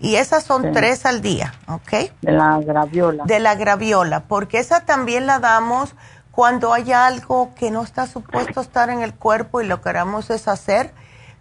Y 0.00 0.16
esas 0.16 0.44
son 0.44 0.72
tres 0.72 1.04
al 1.04 1.20
día, 1.20 1.52
¿ok? 1.68 2.10
De 2.22 2.32
la 2.32 2.58
graviola. 2.60 3.24
De 3.26 3.40
la 3.40 3.56
graviola, 3.56 4.20
porque 4.20 4.58
esa 4.58 4.86
también 4.86 5.26
la 5.26 5.38
damos 5.38 5.94
cuando 6.30 6.72
hay 6.72 6.92
algo 6.92 7.52
que 7.54 7.70
no 7.70 7.82
está 7.82 8.06
supuesto 8.06 8.62
estar 8.62 8.88
en 8.88 9.02
el 9.02 9.12
cuerpo 9.12 9.60
y 9.60 9.66
lo 9.66 9.82
queramos 9.82 10.28
deshacer. 10.28 10.94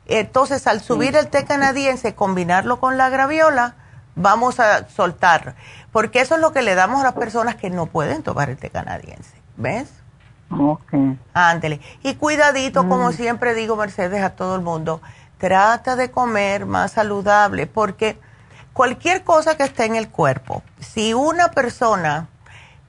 Entonces, 0.06 0.68
al 0.68 0.82
subir 0.82 1.16
el 1.16 1.28
té 1.28 1.46
canadiense, 1.46 2.14
combinarlo 2.14 2.80
con 2.80 2.98
la 2.98 3.10
graviola, 3.10 3.76
vamos 4.16 4.60
a 4.60 4.90
soltar. 4.90 5.56
Porque 5.94 6.20
eso 6.20 6.36
es 6.36 6.42
lo 6.42 6.52
que 6.52 6.62
le 6.62 6.76
damos 6.76 7.02
a 7.02 7.04
las 7.06 7.14
personas 7.14 7.56
que 7.56 7.70
no 7.70 7.86
pueden 7.86 8.24
tomar 8.24 8.50
el 8.50 8.58
té 8.58 8.70
canadiense. 8.70 9.37
¿Ves? 9.58 9.92
Ok. 10.50 10.94
Ándele. 11.34 11.82
Y 12.04 12.16
cuidadito, 12.16 12.88
como 12.88 13.10
mm. 13.10 13.14
siempre 13.14 13.54
digo, 13.54 13.76
Mercedes, 13.76 14.24
a 14.24 14.30
todo 14.30 14.56
el 14.56 14.62
mundo, 14.62 15.02
trata 15.38 15.96
de 15.96 16.12
comer 16.12 16.66
más 16.66 16.94
saludable, 16.94 17.68
porque 17.68 18.20
cualquier 18.74 19.24
cosa 19.24 19.58
que 19.58 19.64
esté 19.64 19.86
en 19.86 19.96
el 19.96 20.10
cuerpo, 20.10 20.64
si 20.80 21.14
una 21.14 21.52
persona 21.52 22.28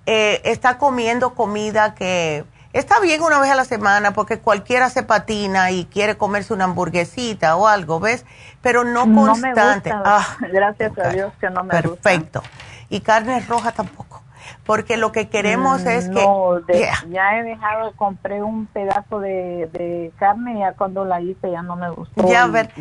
eh, 0.07 0.40
está 0.45 0.78
comiendo 0.78 1.35
comida 1.35 1.95
que 1.95 2.45
está 2.73 3.01
bien 3.01 3.23
una 3.23 3.40
vez 3.40 3.51
a 3.51 3.55
la 3.55 3.65
semana, 3.65 4.12
porque 4.12 4.39
cualquiera 4.39 4.90
se 4.90 5.03
patina 5.03 5.70
y 5.70 5.86
quiere 5.86 6.16
comerse 6.16 6.53
una 6.53 6.65
hamburguesita 6.65 7.57
o 7.57 7.66
algo, 7.66 7.99
¿ves? 7.99 8.24
Pero 8.62 8.85
no, 8.85 9.03
constante. 9.12 9.90
Ah, 9.93 10.36
Gracias 10.53 10.97
a 10.99 11.09
Dios 11.09 11.32
que 11.40 11.51
no 11.51 11.65
me 11.65 11.81
gusta. 11.81 12.03
Perfecto. 12.03 12.43
Y 12.89 13.01
carne 13.01 13.40
roja 13.40 13.73
tampoco 13.73 14.18
porque 14.65 14.97
lo 14.97 15.12
que 15.12 15.29
queremos 15.29 15.85
mm, 15.85 15.89
es 15.89 16.09
que... 16.09 16.91
ya 17.11 17.39
he 17.39 17.43
dejado, 17.43 17.93
compré 17.97 18.43
un 18.43 18.66
pedazo 18.66 19.20
de, 19.20 20.12
carne 20.19 20.55
y 20.57 20.59
ya 20.61 20.73
cuando 20.73 21.05
la 21.05 21.20
hice 21.20 21.51
ya 21.51 21.62
no 21.62 21.77
me 21.77 21.91
gustó. 21.91 22.29
Ya, 22.29 22.47
ver, 22.47 22.73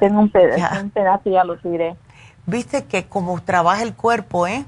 tengo 0.00 0.20
un, 0.20 0.30
pedazo, 0.30 0.80
un 0.80 0.90
pedazo 0.90 1.28
y 1.28 1.32
ya 1.32 1.44
lo 1.44 1.58
tiré. 1.58 1.96
Viste 2.46 2.84
que 2.84 3.06
como 3.06 3.40
trabaja 3.42 3.82
el 3.82 3.94
cuerpo, 3.94 4.46
¿eh? 4.46 4.64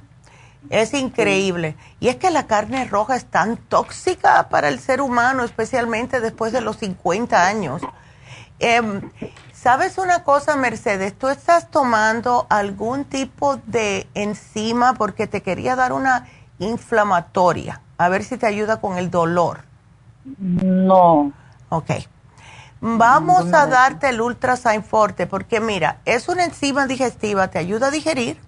Es 0.68 0.92
increíble. 0.92 1.74
Y 2.00 2.08
es 2.08 2.16
que 2.16 2.30
la 2.30 2.46
carne 2.46 2.84
roja 2.84 3.16
es 3.16 3.24
tan 3.24 3.56
tóxica 3.56 4.48
para 4.50 4.68
el 4.68 4.78
ser 4.78 5.00
humano, 5.00 5.42
especialmente 5.44 6.20
después 6.20 6.52
de 6.52 6.60
los 6.60 6.76
50 6.76 7.46
años. 7.46 7.82
Eh, 8.58 8.82
¿Sabes 9.62 9.98
una 9.98 10.24
cosa, 10.24 10.56
Mercedes? 10.56 11.12
¿Tú 11.18 11.28
estás 11.28 11.70
tomando 11.70 12.46
algún 12.48 13.04
tipo 13.04 13.56
de 13.66 14.08
enzima 14.14 14.94
porque 14.94 15.26
te 15.26 15.42
quería 15.42 15.76
dar 15.76 15.92
una 15.92 16.26
inflamatoria? 16.58 17.82
A 17.98 18.08
ver 18.08 18.24
si 18.24 18.38
te 18.38 18.46
ayuda 18.46 18.80
con 18.80 18.96
el 18.96 19.10
dolor. 19.10 19.64
No. 20.38 21.32
Ok. 21.68 21.90
Vamos 22.80 23.52
a 23.52 23.66
darte 23.66 24.08
el 24.08 24.22
Ultrasign 24.22 24.82
Forte 24.82 25.26
porque 25.26 25.60
mira, 25.60 25.98
es 26.06 26.30
una 26.30 26.44
enzima 26.44 26.86
digestiva, 26.86 27.48
te 27.48 27.58
ayuda 27.58 27.88
a 27.88 27.90
digerir, 27.90 28.40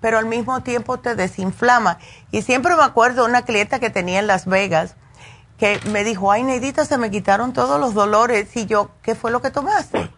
pero 0.00 0.18
al 0.18 0.26
mismo 0.26 0.64
tiempo 0.64 0.98
te 0.98 1.14
desinflama. 1.14 1.98
Y 2.32 2.42
siempre 2.42 2.74
me 2.74 2.82
acuerdo 2.82 3.22
de 3.22 3.28
una 3.28 3.42
clienta 3.42 3.78
que 3.78 3.90
tenía 3.90 4.18
en 4.18 4.26
Las 4.26 4.46
Vegas 4.46 4.96
que 5.58 5.78
me 5.92 6.02
dijo, 6.02 6.32
ay, 6.32 6.42
Neidita, 6.42 6.86
se 6.86 6.98
me 6.98 7.12
quitaron 7.12 7.52
todos 7.52 7.78
los 7.78 7.94
dolores. 7.94 8.56
Y 8.56 8.66
yo, 8.66 8.90
¿qué 9.02 9.14
fue 9.14 9.30
lo 9.30 9.40
que 9.40 9.52
tomaste? 9.52 10.10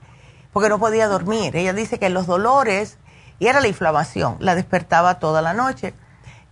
Porque 0.52 0.68
no 0.68 0.78
podía 0.78 1.08
dormir. 1.08 1.56
Ella 1.56 1.72
dice 1.72 1.98
que 1.98 2.08
los 2.10 2.26
dolores, 2.26 2.98
y 3.38 3.46
era 3.46 3.60
la 3.60 3.68
inflamación, 3.68 4.36
la 4.40 4.54
despertaba 4.54 5.18
toda 5.18 5.42
la 5.42 5.54
noche. 5.54 5.94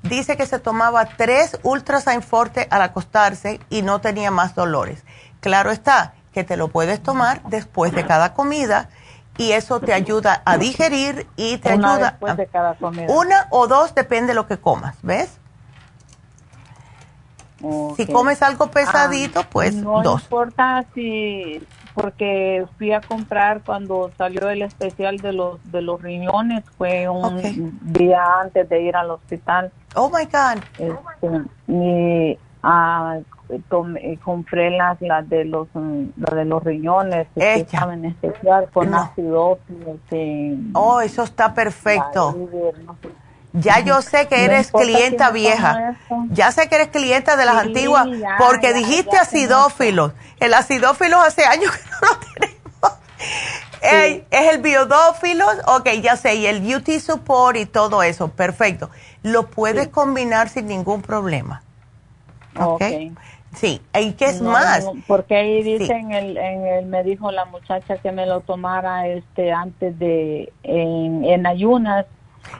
Dice 0.03 0.37
que 0.37 0.47
se 0.47 0.59
tomaba 0.59 1.05
tres 1.05 1.59
Ultrasign 1.63 2.23
Forte 2.23 2.67
al 2.71 2.83
acostarse 2.83 3.61
y 3.69 3.83
no 3.83 4.01
tenía 4.01 4.31
más 4.31 4.55
dolores. 4.55 5.05
Claro 5.41 5.71
está 5.71 6.15
que 6.33 6.45
te 6.45 6.57
lo 6.57 6.69
puedes 6.69 7.03
tomar 7.03 7.43
después 7.45 7.93
de 7.93 8.07
cada 8.07 8.35
comida 8.35 8.89
y 9.37 9.53
eso 9.53 9.81
te 9.81 9.93
ayuda 9.93 10.43
a 10.45 10.59
digerir 10.59 11.27
y 11.37 11.59
te 11.59 11.75
una 11.75 11.95
ayuda 11.95 12.11
después 12.11 12.37
de 12.37 12.47
cada 12.47 12.75
comida. 12.75 13.07
una 13.09 13.47
o 13.51 13.67
dos 13.67 13.95
depende 13.95 14.29
de 14.29 14.35
lo 14.35 14.47
que 14.47 14.59
comas, 14.59 14.97
¿ves? 15.03 15.39
Si 17.97 18.07
comes 18.07 18.43
algo 18.43 18.71
pesadito, 18.71 19.45
pues 19.45 19.75
no 19.75 20.03
dos. 20.03 20.23
No 20.23 20.25
importa 20.25 20.85
si 20.95 21.63
porque 22.01 22.65
fui 22.79 22.93
a 22.93 23.01
comprar 23.01 23.63
cuando 23.63 24.11
salió 24.17 24.49
el 24.49 24.63
especial 24.63 25.19
de 25.19 25.33
los 25.33 25.59
de 25.71 25.83
los 25.83 26.01
riñones. 26.01 26.65
Fue 26.79 27.09
un 27.09 27.79
día 27.83 28.25
antes 28.41 28.69
de 28.69 28.83
ir 28.83 28.97
al 28.97 29.11
hospital. 29.11 29.71
Oh 29.95 30.09
my 30.09 30.25
god. 30.25 30.63
Este, 30.79 31.49
y 31.69 32.39
ah, 32.63 33.19
compré 34.23 34.71
las 34.71 35.01
las 35.01 35.29
de 35.29 35.45
los 35.45 35.69
de 35.75 36.45
los 36.45 36.63
riñones 36.63 37.27
que 37.35 37.67
en 37.93 38.05
especial 38.05 38.69
con 38.73 38.95
ácido 38.95 39.59
oh 40.75 41.01
eso 41.01 41.23
está 41.25 41.53
perfecto 41.53 42.37
ya 43.53 43.81
yo 43.81 44.01
sé 44.03 44.29
que 44.29 44.45
eres 44.45 44.71
clienta 44.71 45.31
vieja. 45.31 45.97
Ya 46.31 46.53
sé 46.53 46.69
que 46.69 46.77
eres 46.77 46.89
clienta 46.89 47.37
de 47.37 47.45
las 47.45 47.57
antiguas 47.57 48.07
porque 48.39 48.73
dijiste 48.73 49.17
acidófilos. 49.17 50.13
El 50.39 50.55
acidófilo 50.55 51.21
hace 51.21 51.45
años 51.45 51.71
que 51.77 51.91
no 51.91 52.09
lo 52.09 52.21
tenemos. 52.35 54.25
es 54.31 54.53
el 54.53 54.61
biodófilo, 54.61 55.47
ok, 55.67 55.89
ya 56.03 56.17
sé, 56.17 56.35
y 56.37 56.47
el 56.47 56.75
UT 56.75 56.89
support 57.01 57.57
y 57.57 57.67
todo 57.67 58.03
eso, 58.03 58.29
perfecto. 58.29 58.91
Lo 59.23 59.49
puedes 59.49 59.89
combinar 59.89 60.49
sin 60.49 60.67
ningún 60.67 61.03
problema. 61.03 61.63
Ok. 62.59 62.83
Sí, 63.55 63.83
¿y 63.99 64.13
qué 64.13 64.27
es 64.27 64.41
más? 64.41 64.87
porque 65.09 65.35
ahí 65.35 65.63
dice 65.65 65.93
en, 65.93 66.13
el, 66.13 66.37
en 66.37 66.67
el, 66.67 66.87
me 66.87 67.03
dijo 67.03 67.33
la 67.33 67.47
muchacha 67.47 67.97
que 67.97 68.13
me 68.13 68.25
lo 68.25 68.43
tomara 68.43 69.09
este 69.09 69.51
antes 69.51 69.99
de, 69.99 70.53
en, 70.63 71.25
en 71.25 71.47
ayunas 71.47 72.07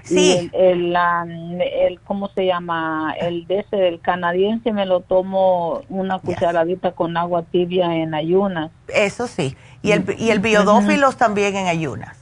Sí. 0.03 0.51
el, 0.53 0.97
el, 0.97 2.01
¿cómo 2.01 2.29
se 2.29 2.47
llama? 2.47 3.15
El 3.21 3.47
de 3.47 3.61
ese 3.61 3.77
del 3.77 4.01
canadiense 4.01 4.73
me 4.73 4.87
lo 4.87 5.01
tomo 5.01 5.83
una 5.89 6.19
cucharadita 6.19 6.93
con 6.93 7.17
agua 7.17 7.43
tibia 7.43 7.95
en 7.97 8.15
ayunas. 8.15 8.71
Eso 8.89 9.27
sí. 9.27 9.57
Y 9.83 9.93
el, 9.93 10.05
y 10.19 10.31
el 10.31 10.41
biodófilos 10.41 11.17
también 11.17 11.57
en 11.57 11.67
ayunas. 11.67 12.17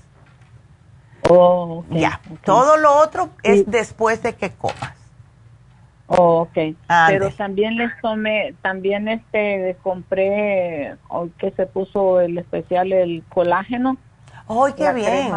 Oh, 1.30 1.84
Ya. 1.90 2.20
Todo 2.44 2.76
lo 2.76 2.96
otro 2.96 3.30
es 3.42 3.66
después 3.66 4.22
de 4.22 4.34
que 4.34 4.50
comas. 4.50 4.94
Oh, 6.06 6.40
ok. 6.40 6.74
Pero 7.08 7.30
también 7.32 7.76
les 7.76 7.90
tomé, 8.00 8.54
también 8.62 9.08
este, 9.08 9.76
compré, 9.82 10.96
hoy 11.08 11.30
que 11.38 11.50
se 11.50 11.66
puso 11.66 12.20
el 12.20 12.38
especial, 12.38 12.92
el 12.92 13.22
colágeno. 13.28 13.98
¡Ay, 14.48 14.72
qué 14.72 14.92
bien! 14.94 15.30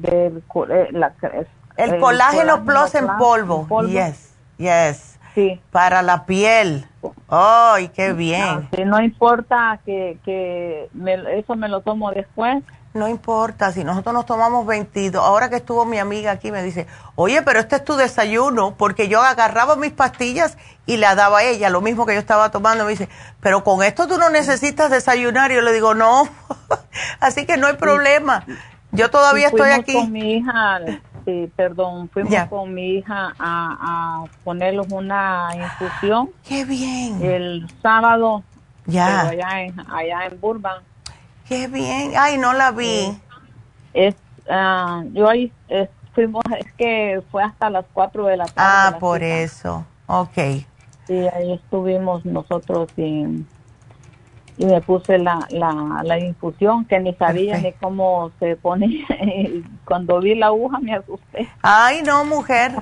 Del 0.00 0.42
eh, 0.70 1.46
el, 1.76 2.00
colágeno 2.00 2.64
plus 2.64 2.94
en 2.94 3.06
polvo. 3.18 3.66
Yes, 3.86 4.34
yes. 4.58 5.18
Sí. 5.34 5.60
Para 5.72 6.02
la 6.02 6.26
piel. 6.26 6.86
¡Ay, 7.28 7.88
qué 7.88 8.12
bien! 8.12 8.68
No, 8.78 8.84
no 8.84 9.02
importa 9.02 9.80
que, 9.84 10.18
que 10.24 10.88
eso 11.36 11.56
me 11.56 11.68
lo 11.68 11.80
tomo 11.80 12.12
después. 12.12 12.62
No 12.94 13.08
importa, 13.08 13.72
si 13.72 13.82
nosotros 13.82 14.14
nos 14.14 14.24
tomamos 14.24 14.64
22, 14.66 15.20
ahora 15.20 15.50
que 15.50 15.56
estuvo 15.56 15.84
mi 15.84 15.98
amiga 15.98 16.30
aquí 16.30 16.52
me 16.52 16.62
dice, 16.62 16.86
oye, 17.16 17.42
pero 17.42 17.58
este 17.58 17.74
es 17.74 17.84
tu 17.84 17.96
desayuno, 17.96 18.76
porque 18.76 19.08
yo 19.08 19.20
agarraba 19.20 19.74
mis 19.74 19.90
pastillas 19.90 20.56
y 20.86 20.98
la 20.98 21.16
daba 21.16 21.38
a 21.38 21.42
ella, 21.42 21.70
lo 21.70 21.80
mismo 21.80 22.06
que 22.06 22.14
yo 22.14 22.20
estaba 22.20 22.52
tomando, 22.52 22.84
me 22.84 22.90
dice, 22.92 23.08
pero 23.40 23.64
con 23.64 23.82
esto 23.82 24.06
tú 24.06 24.16
no 24.16 24.30
necesitas 24.30 24.92
desayunar, 24.92 25.50
y 25.50 25.56
yo 25.56 25.62
le 25.62 25.72
digo, 25.72 25.94
no, 25.94 26.28
así 27.20 27.46
que 27.46 27.56
no 27.56 27.66
hay 27.66 27.74
problema. 27.74 28.46
Yo 28.94 29.10
todavía 29.10 29.48
estoy 29.48 29.70
aquí. 29.70 29.92
con 29.92 30.12
mi 30.12 30.34
hija, 30.36 30.78
sí, 31.24 31.50
perdón, 31.56 32.08
fuimos 32.10 32.48
con 32.48 32.72
mi 32.72 32.98
hija 32.98 33.32
a, 33.38 34.22
a 34.22 34.24
ponerles 34.44 34.86
una 34.90 35.50
infusión. 35.54 36.30
¡Qué 36.46 36.64
bien! 36.64 37.22
El 37.22 37.66
sábado. 37.82 38.44
Ya. 38.86 39.28
Allá 39.28 39.62
en, 39.62 39.80
allá 39.90 40.26
en 40.26 40.40
Burbank. 40.40 40.82
¡Qué 41.48 41.66
bien! 41.66 42.12
¡Ay, 42.16 42.38
no 42.38 42.52
la 42.52 42.70
vi! 42.70 43.18
Es, 43.92 44.14
uh, 44.48 45.02
yo 45.12 45.28
ahí 45.28 45.52
fuimos, 46.14 46.42
es 46.58 46.72
que 46.74 47.22
fue 47.30 47.42
hasta 47.42 47.70
las 47.70 47.84
4 47.92 48.26
de 48.26 48.36
la 48.36 48.46
tarde. 48.46 48.54
Ah, 48.56 48.96
por 49.00 49.22
eso. 49.22 49.84
Ok. 50.06 50.38
Sí, 51.06 51.28
ahí 51.34 51.52
estuvimos 51.52 52.24
nosotros 52.24 52.88
sin 52.96 53.46
y 54.56 54.66
me 54.66 54.80
puse 54.80 55.18
la, 55.18 55.46
la, 55.50 56.02
la 56.04 56.18
infusión 56.18 56.84
que 56.84 57.00
ni 57.00 57.12
sabía 57.14 57.58
ni 57.58 57.72
cómo 57.72 58.30
se 58.38 58.56
pone. 58.56 59.04
cuando 59.84 60.20
vi 60.20 60.34
la 60.34 60.46
aguja 60.46 60.78
me 60.78 60.94
asusté. 60.94 61.48
Ay, 61.62 62.02
no, 62.02 62.24
mujer, 62.24 62.72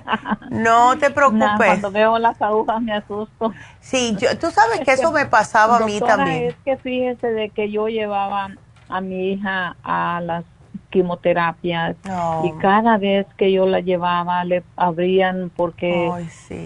no 0.50 0.96
te 0.98 1.10
preocupes. 1.14 1.56
cuando 1.56 1.90
veo 1.90 2.18
las 2.18 2.40
agujas 2.42 2.80
me 2.82 2.92
asusto. 2.92 3.52
Sí, 3.80 4.16
yo, 4.18 4.36
tú 4.38 4.50
sabes 4.50 4.80
que 4.80 4.92
eso 4.92 5.12
me 5.12 5.26
pasaba 5.26 5.78
a 5.78 5.86
mí 5.86 5.98
también. 6.00 6.44
Es 6.44 6.56
que 6.64 6.76
fíjese 6.76 7.28
de 7.28 7.50
que 7.50 7.70
yo 7.70 7.88
llevaba 7.88 8.50
a 8.88 9.00
mi 9.00 9.32
hija 9.32 9.76
a 9.82 10.20
las 10.22 10.44
quimioterapias 10.90 11.96
y 12.44 12.52
cada 12.60 12.98
vez 12.98 13.26
que 13.38 13.50
yo 13.50 13.66
la 13.66 13.80
llevaba 13.80 14.44
le 14.44 14.62
abrían 14.76 15.50
porque 15.56 16.10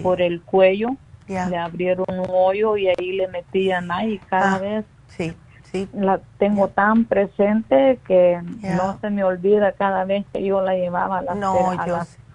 por 0.03 0.21
el 0.21 0.41
cuello 0.41 0.89
le 1.27 1.57
abrieron 1.57 2.05
un 2.09 2.27
hoyo 2.29 2.75
y 2.75 2.87
ahí 2.87 3.13
le 3.13 3.27
metían 3.29 3.89
ahí 3.89 4.19
cada 4.29 4.55
ah. 4.55 4.59
vez 4.59 4.85
Sí, 5.17 5.33
sí. 5.63 5.89
La 5.93 6.19
tengo 6.37 6.67
tan 6.67 7.05
presente 7.05 7.99
que 8.07 8.39
no 8.61 8.99
se 9.01 9.09
me 9.09 9.23
olvida 9.23 9.71
cada 9.71 10.05
vez 10.05 10.25
que 10.31 10.43
yo 10.43 10.61
la 10.61 10.75
llevaba 10.75 11.19
a 11.19 11.21
las, 11.23 11.37
no, 11.37 11.75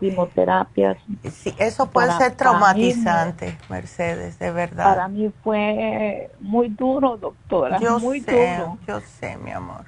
quimioterapias. 0.00 0.98
Sí, 1.30 1.54
eso 1.58 1.86
puede 1.86 2.10
ser 2.12 2.34
traumatizante, 2.34 3.56
Mercedes, 3.68 4.38
de 4.40 4.50
verdad. 4.50 4.84
Para 4.84 5.08
mí 5.08 5.32
fue 5.44 6.30
muy 6.40 6.68
duro, 6.68 7.16
doctora. 7.16 7.78
Yo 7.78 8.00
muy 8.00 8.20
sé, 8.20 8.56
duro. 8.56 8.78
yo 8.86 9.00
sé, 9.00 9.36
mi 9.36 9.52
amor. 9.52 9.84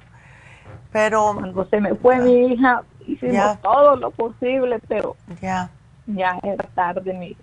Pero 0.93 1.35
cuando 1.35 1.65
se 1.67 1.81
me 1.81 1.95
fue 1.97 2.21
mi 2.21 2.53
hija, 2.53 2.85
hicimos 3.07 3.61
todo 3.61 3.97
lo 3.97 4.13
posible, 4.13 4.79
pero 4.87 5.17
ya 5.41 5.69
ya 6.07 6.39
era 6.43 6.65
tarde, 6.75 7.13
mi 7.15 7.37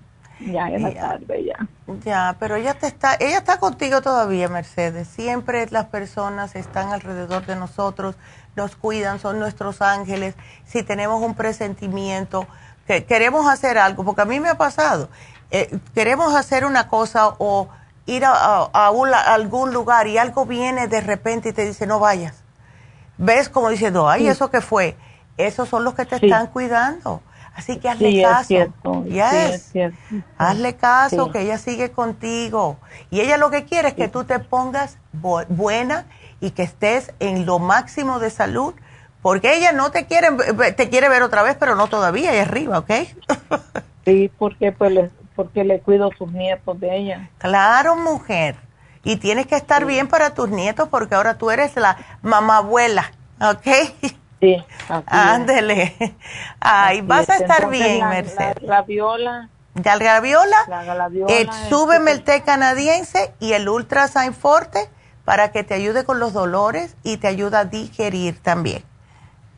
ya 0.45 0.69
era 0.69 0.93
tarde 0.93 1.45
ya. 1.45 1.67
Ya, 2.05 2.35
pero 2.39 2.55
ella 2.55 2.73
te 2.73 2.87
está, 2.87 3.15
ella 3.19 3.37
está 3.37 3.59
contigo 3.59 4.01
todavía, 4.01 4.47
Mercedes. 4.47 5.07
Siempre 5.07 5.67
las 5.69 5.85
personas 5.85 6.55
están 6.55 6.91
alrededor 6.91 7.45
de 7.45 7.55
nosotros, 7.55 8.15
nos 8.55 8.75
cuidan, 8.75 9.19
son 9.19 9.39
nuestros 9.39 9.81
ángeles. 9.81 10.35
Si 10.65 10.83
tenemos 10.83 11.21
un 11.21 11.35
presentimiento, 11.35 12.47
que 12.87 13.05
queremos 13.05 13.47
hacer 13.47 13.77
algo, 13.77 14.03
porque 14.03 14.21
a 14.21 14.25
mí 14.25 14.39
me 14.39 14.49
ha 14.49 14.57
pasado, 14.57 15.09
eh, 15.51 15.77
queremos 15.93 16.35
hacer 16.35 16.65
una 16.65 16.87
cosa 16.87 17.35
o 17.37 17.69
ir 18.05 18.25
a, 18.25 18.63
algún 18.73 19.73
lugar 19.73 20.07
y 20.07 20.17
algo 20.17 20.45
viene 20.45 20.87
de 20.87 21.01
repente 21.01 21.49
y 21.49 21.53
te 21.53 21.65
dice 21.65 21.85
no 21.85 21.99
vayas. 21.99 22.43
Ves 23.17 23.49
como 23.49 23.69
diciendo, 23.69 24.09
ay, 24.09 24.27
¿eso 24.27 24.49
qué 24.49 24.61
fue? 24.61 24.97
Esos 25.37 25.69
son 25.69 25.83
los 25.83 25.93
que 25.93 26.05
te 26.05 26.15
están 26.15 26.47
cuidando. 26.47 27.21
Así 27.55 27.77
que 27.77 27.89
hazle 27.89 28.21
caso. 28.21 28.41
Es 28.41 28.47
cierto. 28.47 29.05
Hazle 30.37 30.75
caso, 30.75 31.31
que 31.31 31.41
ella 31.41 31.57
sigue 31.57 31.91
contigo. 31.91 32.77
Y 33.09 33.21
ella 33.21 33.37
lo 33.37 33.51
que 33.51 33.65
quiere 33.65 33.89
es 33.89 33.93
que 33.93 34.07
tú 34.07 34.23
te 34.23 34.39
pongas 34.39 34.97
buena 35.11 36.05
y 36.39 36.51
que 36.51 36.63
estés 36.63 37.13
en 37.19 37.45
lo 37.45 37.59
máximo 37.59 38.19
de 38.19 38.29
salud, 38.29 38.73
porque 39.21 39.55
ella 39.55 39.71
no 39.71 39.91
te 39.91 40.07
quiere, 40.07 40.29
te 40.75 40.89
quiere 40.89 41.09
ver 41.09 41.21
otra 41.21 41.43
vez, 41.43 41.55
pero 41.59 41.75
no 41.75 41.87
todavía, 41.87 42.31
ahí 42.31 42.39
arriba, 42.39 42.79
¿ok? 42.79 42.91
sí, 44.05 44.31
porque 44.39 44.71
pues 44.71 44.91
le, 44.91 45.11
porque 45.35 45.63
le 45.63 45.79
cuido 45.81 46.09
sus 46.17 46.31
nietos 46.31 46.79
de 46.79 46.97
ella. 46.97 47.29
Claro, 47.37 47.95
mujer. 47.95 48.55
Y 49.03 49.17
tienes 49.17 49.47
que 49.47 49.55
estar 49.55 49.85
bien 49.85 50.07
para 50.07 50.33
tus 50.33 50.49
nietos 50.49 50.87
porque 50.89 51.15
ahora 51.15 51.37
tú 51.37 51.51
eres 51.51 51.75
la 51.75 51.97
mamá 52.21 52.57
abuela, 52.57 53.11
¿ok? 53.39 53.67
Sí, 54.41 54.57
Ándele. 55.05 55.95
Ay, 56.59 57.01
vas 57.01 57.29
a 57.29 57.37
estar 57.37 57.69
bien, 57.69 58.09
Mercedes. 58.09 58.55
La 58.61 58.81
graviola. 58.81 59.49
Ya 59.75 59.93
el 59.93 59.99
graviola, 59.99 60.57
eh, 61.29 61.47
súbeme 61.69 62.11
el 62.11 62.23
té 62.23 62.41
canadiense 62.41 63.33
y 63.39 63.53
el 63.53 63.69
Ultra 63.69 64.07
Forte 64.07 64.89
para 65.23 65.51
que 65.51 65.63
te 65.63 65.75
ayude 65.75 66.03
con 66.03 66.19
los 66.19 66.33
dolores 66.33 66.97
y 67.03 67.17
te 67.17 67.27
ayuda 67.27 67.59
a 67.59 67.65
digerir 67.65 68.41
también. 68.41 68.83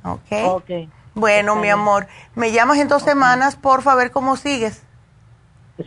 ¿Ok? 0.04 0.32
Ok. 0.46 0.70
Bueno, 1.16 1.56
mi 1.56 1.70
amor, 1.70 2.08
me 2.36 2.52
llamas 2.52 2.78
en 2.80 2.88
dos 2.88 3.04
semanas, 3.04 3.56
por 3.56 3.82
favor, 3.82 4.12
cómo 4.12 4.36
sigues. 4.36 4.84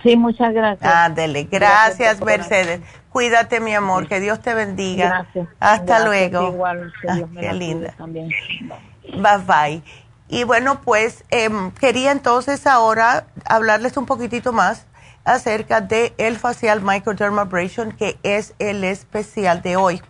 Sí, 0.03 0.17
muchas 0.17 0.53
gracias. 0.53 0.93
Ándele, 0.93 1.45
gracias, 1.45 2.21
Mercedes. 2.21 2.81
Cuídate, 3.11 3.61
mi 3.61 3.75
amor, 3.75 4.09
que 4.09 4.21
Dios 4.21 4.41
te 4.41 4.53
bendiga. 4.53 5.09
Gracias. 5.09 5.49
Hasta 5.61 6.05
luego. 6.05 6.49
Igual, 6.49 6.93
ah, 7.09 7.19
qué 7.39 7.53
linda. 7.53 7.95
Bye 7.99 9.39
bye. 9.47 9.83
Y 10.29 10.43
bueno, 10.43 10.81
pues 10.81 11.25
em, 11.31 11.71
quería 11.71 12.11
entonces 12.11 12.67
ahora 12.67 13.27
hablarles 13.45 13.97
un 13.97 14.07
poquitito 14.07 14.53
más 14.53 14.87
acerca 15.25 15.81
de 15.81 16.15
el 16.19 16.37
facial 16.37 16.83
microdermabrasion, 16.83 17.93
que 17.93 18.19
es 18.25 18.55
el 18.59 18.83
especial 18.83 19.63
de 19.63 19.77
hoy. 19.77 20.03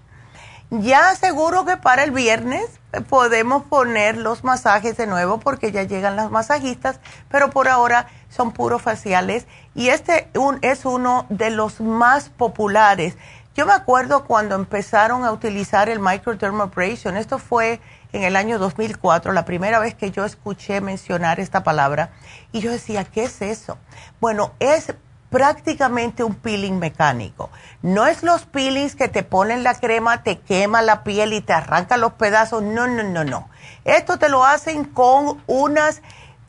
Ya 0.70 1.14
seguro 1.14 1.64
que 1.64 1.76
para 1.76 2.02
el 2.02 2.10
viernes 2.10 2.80
podemos 3.08 3.62
poner 3.64 4.16
los 4.16 4.42
masajes 4.42 4.96
de 4.96 5.06
nuevo 5.06 5.38
porque 5.38 5.70
ya 5.70 5.84
llegan 5.84 6.16
las 6.16 6.30
masajistas, 6.30 6.98
pero 7.30 7.50
por 7.50 7.68
ahora 7.68 8.08
son 8.30 8.52
puros 8.52 8.82
faciales 8.82 9.46
y 9.76 9.90
este 9.90 10.28
es 10.62 10.84
uno 10.84 11.26
de 11.28 11.50
los 11.50 11.80
más 11.80 12.30
populares. 12.30 13.16
Yo 13.54 13.66
me 13.66 13.72
acuerdo 13.72 14.24
cuando 14.24 14.54
empezaron 14.54 15.24
a 15.24 15.30
utilizar 15.30 15.88
el 15.88 16.00
microdermabrasion, 16.00 17.16
esto 17.16 17.38
fue 17.38 17.80
en 18.12 18.22
el 18.22 18.36
año 18.36 18.58
2004, 18.58 19.32
la 19.32 19.44
primera 19.44 19.78
vez 19.78 19.94
que 19.94 20.10
yo 20.10 20.24
escuché 20.24 20.80
mencionar 20.80 21.40
esta 21.40 21.62
palabra, 21.62 22.10
y 22.52 22.60
yo 22.60 22.70
decía, 22.72 23.04
¿qué 23.04 23.24
es 23.24 23.42
eso? 23.42 23.78
Bueno, 24.20 24.52
es 24.60 24.94
prácticamente 25.30 26.24
un 26.24 26.34
peeling 26.34 26.78
mecánico. 26.78 27.50
No 27.82 28.06
es 28.06 28.22
los 28.22 28.46
peelings 28.46 28.96
que 28.96 29.08
te 29.08 29.22
ponen 29.22 29.62
la 29.62 29.74
crema, 29.74 30.22
te 30.22 30.38
quema 30.38 30.82
la 30.82 31.02
piel 31.04 31.32
y 31.32 31.40
te 31.40 31.52
arranca 31.52 31.96
los 31.96 32.14
pedazos. 32.14 32.62
No, 32.62 32.86
no, 32.86 33.02
no, 33.02 33.24
no. 33.24 33.48
Esto 33.84 34.18
te 34.18 34.28
lo 34.28 34.44
hacen 34.44 34.84
con 34.84 35.42
unas, 35.46 36.00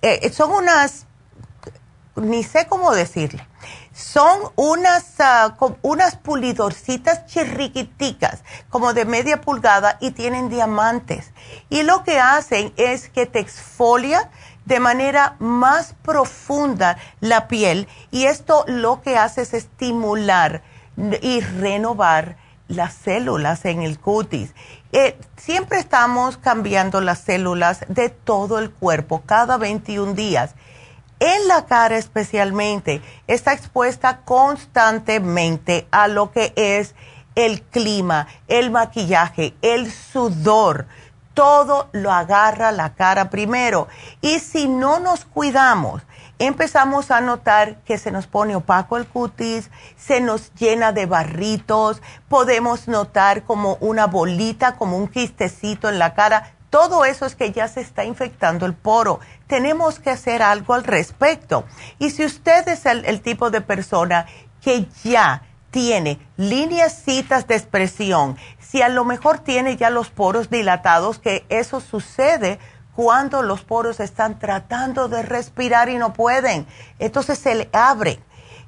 eh, 0.01 0.31
son 0.31 0.51
unas, 0.51 1.05
ni 2.17 2.43
sé 2.43 2.67
cómo 2.67 2.91
decirle. 2.91 3.47
Son 3.93 4.39
unas, 4.55 5.05
uh, 5.59 5.75
unas 5.81 6.15
pulidorcitas 6.15 7.25
chirriquiticas, 7.25 8.43
como 8.69 8.93
de 8.93 9.05
media 9.05 9.41
pulgada, 9.41 9.97
y 9.99 10.11
tienen 10.11 10.49
diamantes. 10.49 11.31
Y 11.69 11.83
lo 11.83 12.03
que 12.03 12.19
hacen 12.19 12.73
es 12.77 13.09
que 13.09 13.25
te 13.25 13.39
exfolia 13.39 14.29
de 14.65 14.79
manera 14.81 15.37
más 15.39 15.95
profunda 16.01 16.97
la 17.21 17.47
piel 17.47 17.87
y 18.11 18.25
esto 18.25 18.65
lo 18.67 19.01
que 19.01 19.17
hace 19.17 19.43
es 19.43 19.53
estimular 19.53 20.61
y 21.21 21.39
renovar 21.39 22.35
las 22.67 22.93
células 22.93 23.63
en 23.63 23.81
el 23.81 23.97
cutis. 23.97 24.53
Eh, 24.91 25.17
siempre 25.37 25.79
estamos 25.79 26.35
cambiando 26.37 26.99
las 26.99 27.19
células 27.19 27.85
de 27.87 28.09
todo 28.09 28.59
el 28.59 28.69
cuerpo 28.71 29.23
cada 29.25 29.57
21 29.57 30.13
días. 30.13 30.55
En 31.19 31.47
la 31.47 31.65
cara 31.65 31.97
especialmente 31.97 33.01
está 33.27 33.53
expuesta 33.53 34.21
constantemente 34.25 35.87
a 35.91 36.07
lo 36.07 36.31
que 36.31 36.53
es 36.55 36.93
el 37.35 37.61
clima, 37.63 38.27
el 38.47 38.71
maquillaje, 38.71 39.55
el 39.61 39.91
sudor 39.91 40.87
todo 41.37 41.87
lo 41.91 42.11
agarra 42.11 42.71
la 42.71 42.95
cara 42.95 43.29
primero. 43.29 43.87
Y 44.21 44.39
si 44.39 44.67
no 44.67 44.99
nos 44.99 45.23
cuidamos, 45.23 46.01
empezamos 46.39 47.11
a 47.11 47.21
notar 47.21 47.75
que 47.83 47.99
se 47.99 48.09
nos 48.09 48.25
pone 48.25 48.55
opaco 48.55 48.97
el 48.97 49.05
cutis, 49.05 49.69
se 49.97 50.19
nos 50.19 50.51
llena 50.55 50.93
de 50.93 51.05
barritos, 51.05 52.01
podemos 52.27 52.87
notar 52.87 53.43
como 53.43 53.77
una 53.81 54.07
bolita, 54.07 54.77
como 54.77 54.97
un 54.97 55.07
quistecito 55.07 55.89
en 55.89 55.99
la 55.99 56.15
cara. 56.15 56.55
Todo 56.69 57.05
eso 57.05 57.25
es 57.25 57.35
que 57.35 57.51
ya 57.51 57.67
se 57.67 57.81
está 57.81 58.03
infectando 58.03 58.65
el 58.65 58.73
poro. 58.73 59.19
Tenemos 59.47 59.99
que 59.99 60.09
hacer 60.09 60.41
algo 60.41 60.73
al 60.73 60.83
respecto. 60.83 61.65
Y 61.97 62.09
si 62.09 62.25
usted 62.25 62.67
es 62.67 62.85
el, 62.85 63.21
tipo 63.21 63.49
de 63.49 63.61
persona 63.61 64.25
que 64.61 64.85
ya 65.03 65.43
tiene 65.71 66.19
líneas 66.35 67.03
citas 67.03 67.47
de 67.47 67.55
expresión, 67.55 68.37
si 68.59 68.81
a 68.81 68.89
lo 68.89 69.05
mejor 69.05 69.39
tiene 69.39 69.77
ya 69.77 69.89
los 69.89 70.09
poros 70.09 70.49
dilatados, 70.49 71.19
que 71.19 71.45
eso 71.47 71.79
sucede 71.79 72.59
cuando 72.95 73.43
los 73.43 73.63
poros 73.63 73.99
están 73.99 74.39
tratando 74.39 75.07
de 75.07 75.21
respirar 75.21 75.87
y 75.87 75.97
no 75.97 76.13
pueden. 76.13 76.67
Entonces 76.99 77.39
se 77.39 77.55
le 77.55 77.69
abre. 77.71 78.19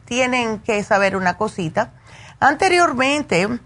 tienen 0.05 0.59
que 0.59 0.81
saber 0.83 1.15
una 1.17 1.37
cosita. 1.37 1.91
Anteriormente, 2.39 3.59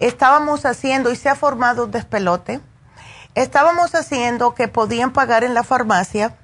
estábamos 0.00 0.66
haciendo, 0.66 1.12
y 1.12 1.16
se 1.16 1.28
ha 1.28 1.36
formado 1.36 1.84
un 1.84 1.92
despelote, 1.92 2.60
estábamos 3.36 3.94
haciendo 3.94 4.54
que 4.54 4.66
podían 4.66 5.12
pagar 5.12 5.44
en 5.44 5.54
la 5.54 5.62
farmacia 5.62 6.34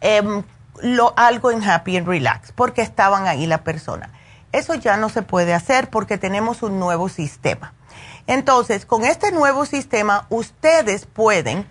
em, 0.00 0.42
lo, 0.80 1.12
algo 1.16 1.50
en 1.50 1.62
Happy 1.62 1.98
and 1.98 2.08
Relax, 2.08 2.50
porque 2.52 2.80
estaban 2.80 3.26
ahí 3.26 3.46
la 3.46 3.62
persona. 3.62 4.10
Eso 4.52 4.74
ya 4.74 4.96
no 4.96 5.10
se 5.10 5.20
puede 5.20 5.52
hacer 5.52 5.90
porque 5.90 6.16
tenemos 6.16 6.62
un 6.62 6.80
nuevo 6.80 7.10
sistema. 7.10 7.74
Entonces, 8.26 8.86
con 8.86 9.04
este 9.04 9.32
nuevo 9.32 9.66
sistema, 9.66 10.26
ustedes 10.30 11.04
pueden 11.04 11.66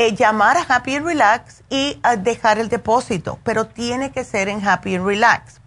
eh, 0.00 0.14
llamar 0.14 0.56
a 0.56 0.62
Happy 0.62 1.00
Relax 1.00 1.64
y 1.70 2.00
dejar 2.20 2.60
el 2.60 2.68
depósito, 2.68 3.40
pero 3.42 3.66
tiene 3.66 4.12
que 4.12 4.22
ser 4.22 4.48
en 4.48 4.64
Happy 4.64 4.96
Relax. 4.96 5.60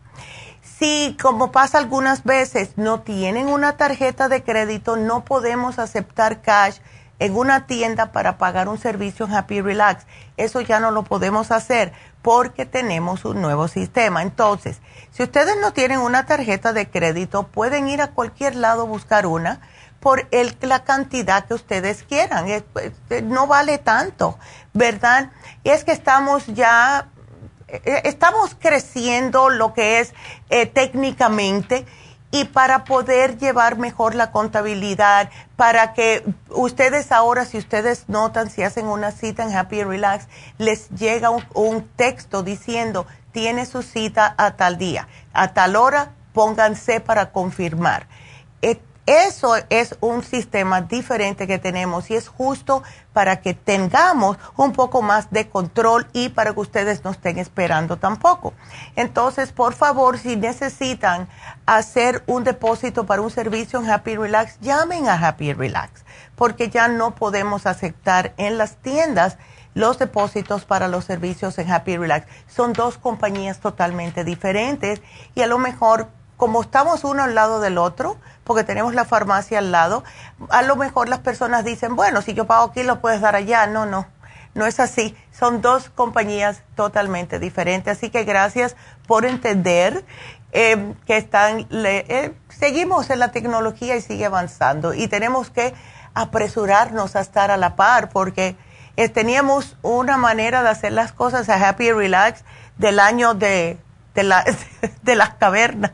Si, 0.61 1.17
como 1.21 1.51
pasa 1.51 1.79
algunas 1.79 2.23
veces, 2.23 2.77
no 2.77 3.01
tienen 3.01 3.49
una 3.49 3.75
tarjeta 3.75 4.29
de 4.29 4.41
crédito, 4.41 4.95
no 4.95 5.25
podemos 5.25 5.79
aceptar 5.79 6.41
cash 6.41 6.77
en 7.19 7.35
una 7.35 7.67
tienda 7.67 8.13
para 8.13 8.37
pagar 8.37 8.69
un 8.69 8.77
servicio 8.77 9.25
en 9.25 9.33
Happy 9.33 9.59
Relax. 9.59 10.05
Eso 10.37 10.61
ya 10.61 10.79
no 10.79 10.91
lo 10.91 11.03
podemos 11.03 11.51
hacer 11.51 11.91
porque 12.21 12.65
tenemos 12.65 13.25
un 13.25 13.41
nuevo 13.41 13.67
sistema. 13.67 14.21
Entonces, 14.21 14.79
si 15.11 15.23
ustedes 15.23 15.57
no 15.59 15.73
tienen 15.73 15.99
una 15.99 16.25
tarjeta 16.25 16.71
de 16.71 16.89
crédito, 16.89 17.47
pueden 17.47 17.89
ir 17.89 18.01
a 18.01 18.11
cualquier 18.11 18.55
lado 18.55 18.83
a 18.83 18.85
buscar 18.85 19.25
una 19.25 19.59
por 20.01 20.27
el, 20.31 20.57
la 20.61 20.83
cantidad 20.83 21.45
que 21.45 21.53
ustedes 21.53 22.03
quieran. 22.03 22.47
Pues, 22.73 22.91
no 23.23 23.47
vale 23.47 23.77
tanto, 23.77 24.37
¿verdad? 24.73 25.31
Y 25.63 25.69
es 25.69 25.85
que 25.85 25.93
estamos 25.93 26.47
ya, 26.47 27.07
eh, 27.67 28.01
estamos 28.03 28.55
creciendo 28.59 29.49
lo 29.49 29.73
que 29.73 29.99
es 29.99 30.13
eh, 30.49 30.65
técnicamente 30.65 31.85
y 32.31 32.45
para 32.45 32.85
poder 32.85 33.37
llevar 33.37 33.77
mejor 33.77 34.15
la 34.15 34.31
contabilidad, 34.31 35.29
para 35.55 35.93
que 35.93 36.23
ustedes 36.49 37.11
ahora, 37.11 37.45
si 37.45 37.57
ustedes 37.57 38.05
notan, 38.07 38.49
si 38.49 38.63
hacen 38.63 38.87
una 38.87 39.11
cita 39.11 39.43
en 39.43 39.55
Happy 39.55 39.83
Relax, 39.83 40.27
les 40.57 40.89
llega 40.89 41.29
un, 41.29 41.87
texto 41.95 42.41
diciendo, 42.41 43.05
tiene 43.33 43.65
su 43.65 43.83
cita 43.83 44.33
a 44.37 44.55
tal 44.55 44.77
día, 44.77 45.07
a 45.33 45.53
tal 45.53 45.75
hora, 45.75 46.13
pónganse 46.33 47.01
para 47.01 47.31
confirmar. 47.31 48.07
Eh, 48.61 48.79
eso 49.07 49.55
es 49.69 49.97
un 49.99 50.23
sistema 50.23 50.81
diferente 50.81 51.47
que 51.47 51.57
tenemos 51.57 52.11
y 52.11 52.15
es 52.15 52.27
justo 52.27 52.83
para 53.13 53.41
que 53.41 53.53
tengamos 53.53 54.37
un 54.57 54.73
poco 54.73 55.01
más 55.01 55.31
de 55.31 55.49
control 55.49 56.07
y 56.13 56.29
para 56.29 56.53
que 56.53 56.59
ustedes 56.59 57.03
no 57.03 57.11
estén 57.11 57.39
esperando 57.39 57.97
tampoco. 57.97 58.53
Entonces, 58.95 59.51
por 59.51 59.73
favor, 59.73 60.19
si 60.19 60.35
necesitan 60.35 61.27
hacer 61.65 62.23
un 62.27 62.43
depósito 62.43 63.05
para 63.05 63.21
un 63.21 63.31
servicio 63.31 63.79
en 63.79 63.89
Happy 63.89 64.15
Relax, 64.15 64.59
llamen 64.59 65.09
a 65.09 65.27
Happy 65.27 65.53
Relax, 65.53 66.05
porque 66.35 66.69
ya 66.69 66.87
no 66.87 67.15
podemos 67.15 67.65
aceptar 67.65 68.33
en 68.37 68.59
las 68.59 68.77
tiendas 68.77 69.37
los 69.73 69.97
depósitos 69.97 70.65
para 70.65 70.87
los 70.87 71.05
servicios 71.05 71.57
en 71.57 71.71
Happy 71.71 71.97
Relax. 71.97 72.27
Son 72.47 72.73
dos 72.73 72.97
compañías 72.97 73.59
totalmente 73.59 74.23
diferentes 74.23 75.01
y 75.33 75.41
a 75.41 75.47
lo 75.47 75.57
mejor 75.57 76.07
como 76.41 76.63
estamos 76.63 77.03
uno 77.03 77.21
al 77.21 77.35
lado 77.35 77.59
del 77.59 77.77
otro, 77.77 78.17
porque 78.43 78.63
tenemos 78.63 78.93
la 78.93 79.05
farmacia 79.05 79.59
al 79.59 79.71
lado, 79.71 80.03
a 80.49 80.61
lo 80.61 80.75
mejor 80.75 81.09
las 81.09 81.19
personas 81.19 81.63
dicen, 81.63 81.95
bueno, 81.95 82.21
si 82.21 82.33
yo 82.33 82.45
pago 82.45 82.65
aquí, 82.65 82.83
lo 82.83 83.01
puedes 83.01 83.21
dar 83.21 83.35
allá. 83.35 83.67
No, 83.67 83.85
no, 83.85 84.07
no 84.53 84.65
es 84.65 84.79
así. 84.79 85.15
Son 85.31 85.61
dos 85.61 85.89
compañías 85.89 86.61
totalmente 86.75 87.39
diferentes. 87.39 87.97
Así 87.97 88.09
que 88.09 88.23
gracias 88.23 88.75
por 89.07 89.25
entender 89.25 90.03
eh, 90.51 90.93
que 91.05 91.17
están, 91.17 91.67
eh, 91.71 92.33
seguimos 92.49 93.09
en 93.09 93.19
la 93.19 93.31
tecnología 93.31 93.95
y 93.95 94.01
sigue 94.01 94.25
avanzando 94.25 94.93
y 94.93 95.07
tenemos 95.07 95.49
que 95.49 95.73
apresurarnos 96.13 97.15
a 97.15 97.21
estar 97.21 97.51
a 97.51 97.57
la 97.57 97.77
par 97.77 98.09
porque 98.09 98.57
eh, 98.97 99.07
teníamos 99.07 99.77
una 99.81 100.17
manera 100.17 100.61
de 100.61 100.67
hacer 100.67 100.91
las 100.91 101.13
cosas 101.13 101.47
a 101.47 101.69
Happy 101.69 101.93
Relax 101.93 102.43
del 102.77 102.99
año 102.99 103.33
de, 103.33 103.77
de, 104.13 104.23
la, 104.23 104.43
de 105.03 105.15
las 105.15 105.35
cavernas 105.35 105.93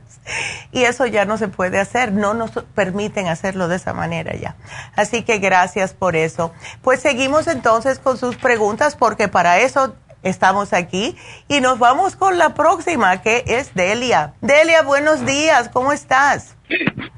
y 0.71 0.83
eso 0.83 1.05
ya 1.05 1.25
no 1.25 1.37
se 1.37 1.47
puede 1.47 1.79
hacer, 1.79 2.11
no 2.11 2.33
nos 2.33 2.51
permiten 2.75 3.27
hacerlo 3.27 3.67
de 3.67 3.77
esa 3.77 3.93
manera 3.93 4.35
ya. 4.35 4.55
Así 4.95 5.23
que 5.23 5.39
gracias 5.39 5.93
por 5.93 6.15
eso. 6.15 6.51
Pues 6.81 6.99
seguimos 6.99 7.47
entonces 7.47 7.99
con 7.99 8.17
sus 8.17 8.35
preguntas 8.35 8.95
porque 8.95 9.27
para 9.27 9.59
eso 9.59 9.95
estamos 10.23 10.73
aquí 10.73 11.15
y 11.47 11.61
nos 11.61 11.79
vamos 11.79 12.15
con 12.15 12.37
la 12.37 12.53
próxima 12.53 13.21
que 13.21 13.43
es 13.47 13.73
Delia. 13.73 14.33
Delia, 14.41 14.81
buenos 14.83 15.25
días, 15.25 15.69
¿cómo 15.69 15.91
estás? 15.91 16.55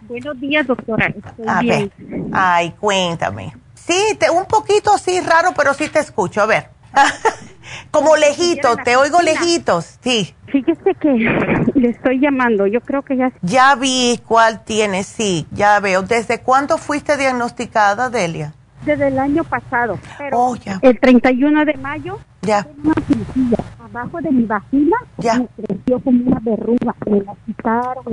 Buenos 0.03 0.40
días, 0.40 0.68
doctora. 0.68 1.07
Estoy 1.07 1.45
bien. 1.61 1.91
Ay, 2.34 2.72
cuéntame. 2.72 3.56
Sí, 3.76 4.15
te, 4.19 4.30
un 4.30 4.45
poquito 4.45 4.94
así 4.94 5.19
raro, 5.22 5.53
pero 5.56 5.73
sí 5.73 5.90
te 5.90 5.99
escucho. 5.99 6.41
A 6.41 6.45
ver. 6.45 6.69
Como 7.91 8.15
lejitos, 8.15 8.77
te 8.84 8.95
oigo 8.95 9.22
lejitos, 9.22 9.97
sí. 10.01 10.34
Fíjese 10.47 10.95
que 10.99 11.10
le 11.76 11.89
estoy 11.89 12.19
llamando, 12.19 12.68
yo 12.68 12.81
creo 12.81 13.01
que 13.01 13.18
ya... 13.18 13.31
Ya 13.41 13.76
vi 13.76 14.19
cuál 14.26 14.64
tienes, 14.64 15.07
sí, 15.07 15.47
ya 15.51 15.80
veo. 15.80 16.01
¿Desde 16.03 16.39
cuándo 16.39 16.77
fuiste 16.77 17.18
diagnosticada, 17.18 18.10
Delia? 18.10 18.53
Desde 18.85 19.07
el 19.07 19.19
año 19.19 19.43
pasado, 19.43 19.99
pero 20.18 20.39
oh, 20.39 20.56
el 20.81 20.99
31 20.99 21.65
de 21.65 21.73
mayo, 21.76 22.18
ya. 22.41 22.65
una 22.81 22.93
cirugía 23.06 23.57
abajo 23.84 24.22
de 24.22 24.31
mi 24.31 24.45
vagina, 24.45 24.97
ya. 25.18 25.39
me 25.39 25.47
creció 25.47 25.99
como 25.99 26.23
una 26.26 26.39
verruga, 26.39 26.95
me 27.06 27.22
la 27.22 27.35
quitaron, 27.45 28.06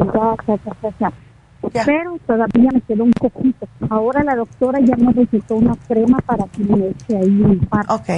ya, 0.98 1.12
ya. 1.72 1.84
Pero 1.84 2.18
todavía 2.26 2.70
me 2.72 2.80
quedó 2.80 3.04
un 3.04 3.12
poquito. 3.12 3.66
Ahora 3.90 4.22
la 4.24 4.34
doctora 4.36 4.78
ya 4.80 4.96
me 4.96 5.12
recetó 5.12 5.56
una 5.56 5.74
crema 5.88 6.18
para 6.18 6.44
que 6.46 6.64
me 6.64 6.88
eche 6.88 7.16
ahí 7.16 7.42
un 7.42 7.60
par. 7.60 7.84
Ok 7.88 8.08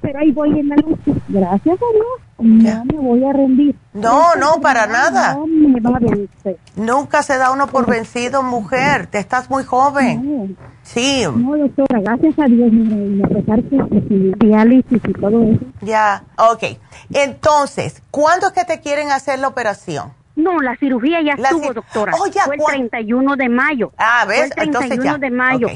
pero 0.00 0.18
ahí 0.18 0.30
voy 0.32 0.58
en 0.58 0.68
la 0.68 0.76
lucha. 0.76 1.12
Gracias 1.28 1.76
a 1.76 1.92
Dios, 1.92 2.28
no 2.38 2.84
me 2.84 2.98
voy 2.98 3.24
a 3.24 3.32
rendir. 3.32 3.74
No, 3.92 4.34
no, 4.36 4.60
para 4.60 4.86
nada. 4.86 5.34
No 5.34 5.46
me 5.46 5.80
va 5.80 5.96
a 5.96 5.98
vencer. 5.98 6.58
Nunca 6.76 7.22
se 7.22 7.36
da 7.36 7.50
uno 7.50 7.66
por 7.66 7.86
vencido, 7.86 8.42
mujer. 8.42 9.06
Te 9.08 9.18
estás 9.18 9.50
muy 9.50 9.64
joven. 9.64 10.56
Sí. 10.82 11.24
No, 11.36 11.56
doctora, 11.56 12.00
gracias 12.00 12.38
a 12.38 12.44
Dios, 12.46 12.72
y 12.72 13.22
a 13.22 13.28
pesar 13.28 13.62
que, 13.64 14.34
diálisis 14.38 15.00
y 15.06 15.12
todo 15.12 15.42
eso. 15.42 15.64
Ya, 15.82 16.24
ok. 16.36 16.78
Entonces, 17.12 18.02
¿cuándo 18.10 18.48
es 18.48 18.52
que 18.52 18.64
te 18.64 18.80
quieren 18.80 19.10
hacer 19.10 19.38
la 19.38 19.48
operación? 19.48 20.12
No, 20.36 20.60
la 20.60 20.76
cirugía 20.76 21.20
ya 21.20 21.32
estuvo, 21.32 21.74
doctora. 21.74 22.12
Oh, 22.18 22.26
ya, 22.28 22.44
Fue 22.44 22.54
el 22.54 22.62
31 22.64 23.34
de 23.34 23.48
mayo. 23.48 23.92
Ah, 23.98 24.24
¿ves? 24.26 24.50
Fue 24.54 24.64
el 24.64 24.70
31 24.70 25.18
de 25.18 25.30
mayo. 25.32 25.68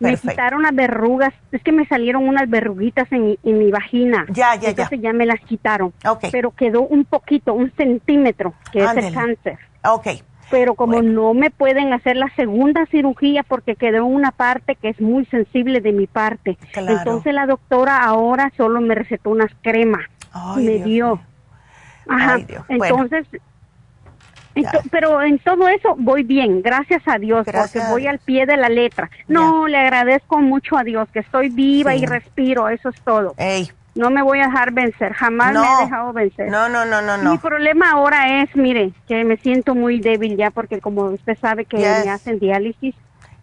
Me 0.00 0.16
quitaron 0.16 0.62
las 0.62 0.74
verrugas, 0.74 1.32
es 1.52 1.62
que 1.62 1.72
me 1.72 1.86
salieron 1.86 2.26
unas 2.26 2.48
verruguitas 2.48 3.06
en, 3.12 3.36
mi 3.42 3.70
vagina. 3.70 4.26
Ya, 4.30 4.54
ya, 4.56 4.70
Entonces 4.70 5.00
ya. 5.00 5.12
me 5.12 5.26
las 5.26 5.40
quitaron. 5.40 5.92
Okay. 6.04 6.30
Pero 6.30 6.52
quedó 6.52 6.82
un 6.82 7.04
poquito, 7.04 7.52
un 7.54 7.70
centímetro, 7.76 8.54
que 8.72 8.82
es 8.82 8.96
el 8.96 9.14
cáncer. 9.14 9.58
Ok. 9.84 10.08
Pero 10.50 10.74
como 10.74 11.00
no 11.00 11.32
me 11.32 11.50
pueden 11.50 11.92
hacer 11.92 12.16
la 12.16 12.28
segunda 12.34 12.84
cirugía 12.86 13.44
porque 13.44 13.76
quedó 13.76 14.04
una 14.04 14.32
parte 14.32 14.74
que 14.74 14.88
es 14.88 15.00
muy 15.00 15.24
sensible 15.26 15.80
de 15.80 15.92
mi 15.92 16.08
parte. 16.08 16.58
Entonces 16.74 17.32
la 17.32 17.46
doctora 17.46 18.02
ahora 18.02 18.50
solo 18.56 18.80
me 18.80 18.96
recetó 18.96 19.30
unas 19.30 19.52
cremas. 19.62 20.06
me 20.56 20.82
dio. 20.82 21.20
Ajá. 22.08 22.38
Entonces 22.68 23.26
pero 24.90 25.22
en 25.22 25.38
todo 25.38 25.68
eso 25.68 25.94
voy 25.96 26.22
bien, 26.22 26.62
gracias 26.62 27.02
a 27.06 27.18
Dios, 27.18 27.46
porque 27.46 27.80
voy 27.90 28.06
al 28.06 28.18
pie 28.18 28.46
de 28.46 28.56
la 28.56 28.68
letra. 28.68 29.10
No, 29.28 29.68
le 29.68 29.78
agradezco 29.78 30.38
mucho 30.38 30.76
a 30.76 30.84
Dios 30.84 31.08
que 31.12 31.20
estoy 31.20 31.48
viva 31.48 31.94
y 31.94 32.06
respiro, 32.06 32.68
eso 32.68 32.88
es 32.88 33.00
todo. 33.02 33.34
No 33.94 34.08
me 34.08 34.22
voy 34.22 34.38
a 34.38 34.46
dejar 34.46 34.72
vencer, 34.72 35.12
jamás 35.12 35.52
me 35.52 35.60
he 35.60 35.84
dejado 35.84 36.12
vencer. 36.12 36.48
No, 36.48 36.68
no, 36.68 36.84
no, 36.84 37.02
no, 37.02 37.16
no. 37.16 37.32
Mi 37.32 37.38
problema 37.38 37.90
ahora 37.90 38.42
es, 38.42 38.54
mire, 38.54 38.92
que 39.08 39.24
me 39.24 39.36
siento 39.36 39.74
muy 39.74 40.00
débil 40.00 40.36
ya 40.36 40.50
porque 40.50 40.80
como 40.80 41.06
usted 41.06 41.36
sabe 41.40 41.64
que 41.64 41.78
me 41.78 42.10
hacen 42.10 42.38
diálisis 42.38 42.94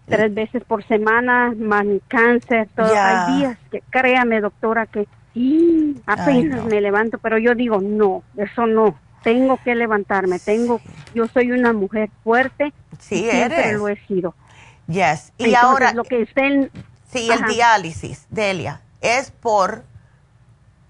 tres 0.06 0.34
veces 0.34 0.64
por 0.64 0.84
semana, 0.86 1.54
más 1.58 1.86
cáncer, 2.08 2.70
todo. 2.76 2.94
Hay 2.98 3.38
días 3.38 3.58
que 3.70 3.84
créame, 3.90 4.40
doctora, 4.40 4.86
que 4.86 5.06
sí, 5.34 6.02
apenas 6.06 6.64
me 6.66 6.80
levanto, 6.80 7.18
pero 7.18 7.38
yo 7.38 7.54
digo, 7.54 7.82
no, 7.82 8.24
eso 8.38 8.66
no 8.68 8.96
tengo 9.28 9.60
que 9.62 9.76
levantarme, 9.76 10.40
tengo, 10.40 10.80
yo 11.14 11.28
soy 11.28 11.52
una 11.52 11.74
mujer 11.74 12.10
fuerte, 12.24 12.72
sí, 12.98 13.28
siempre 13.30 13.74
lo 13.74 13.90
he 13.90 13.98
sido. 14.08 14.34
Yes. 14.88 15.34
Y 15.38 15.54
ahora 15.54 15.91
lo 15.91 16.06
que 16.06 16.22
estén 16.22 16.72
Sí, 17.12 17.30
el 17.30 17.44
diálisis, 17.44 18.26
Delia, 18.30 18.80
es 19.02 19.32
por 19.32 19.84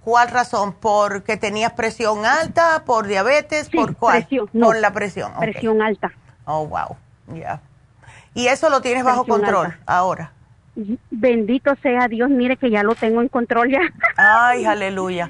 ¿cuál 0.03 0.29
razón? 0.29 0.73
¿Porque 0.79 1.37
tenías 1.37 1.71
presión 1.71 2.27
alta, 2.27 2.83
por 2.85 3.07
diabetes, 3.07 3.71
por 3.71 3.95
cuál? 3.95 4.19
Presión, 4.19 4.47
por 4.49 4.77
la 4.77 4.93
presión. 4.93 5.31
Presión 5.39 5.81
alta. 5.81 6.11
Oh, 6.45 6.67
wow. 6.67 6.95
Ya. 7.33 7.59
Y 8.35 8.49
eso 8.49 8.69
lo 8.69 8.81
tienes 8.81 9.03
bajo 9.03 9.25
control 9.25 9.75
ahora 9.87 10.31
bendito 11.09 11.75
sea 11.81 12.07
Dios, 12.07 12.29
mire 12.29 12.57
que 12.57 12.69
ya 12.69 12.83
lo 12.83 12.95
tengo 12.95 13.21
en 13.21 13.27
control 13.27 13.71
ya. 13.71 13.81
Ay, 14.17 14.65
aleluya. 14.65 15.29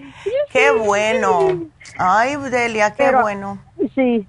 Qué 0.51 0.71
bueno. 0.71 1.67
Ay, 1.97 2.35
Delia, 2.51 2.93
qué 2.93 3.11
bueno. 3.11 3.59
Sí. 3.95 4.27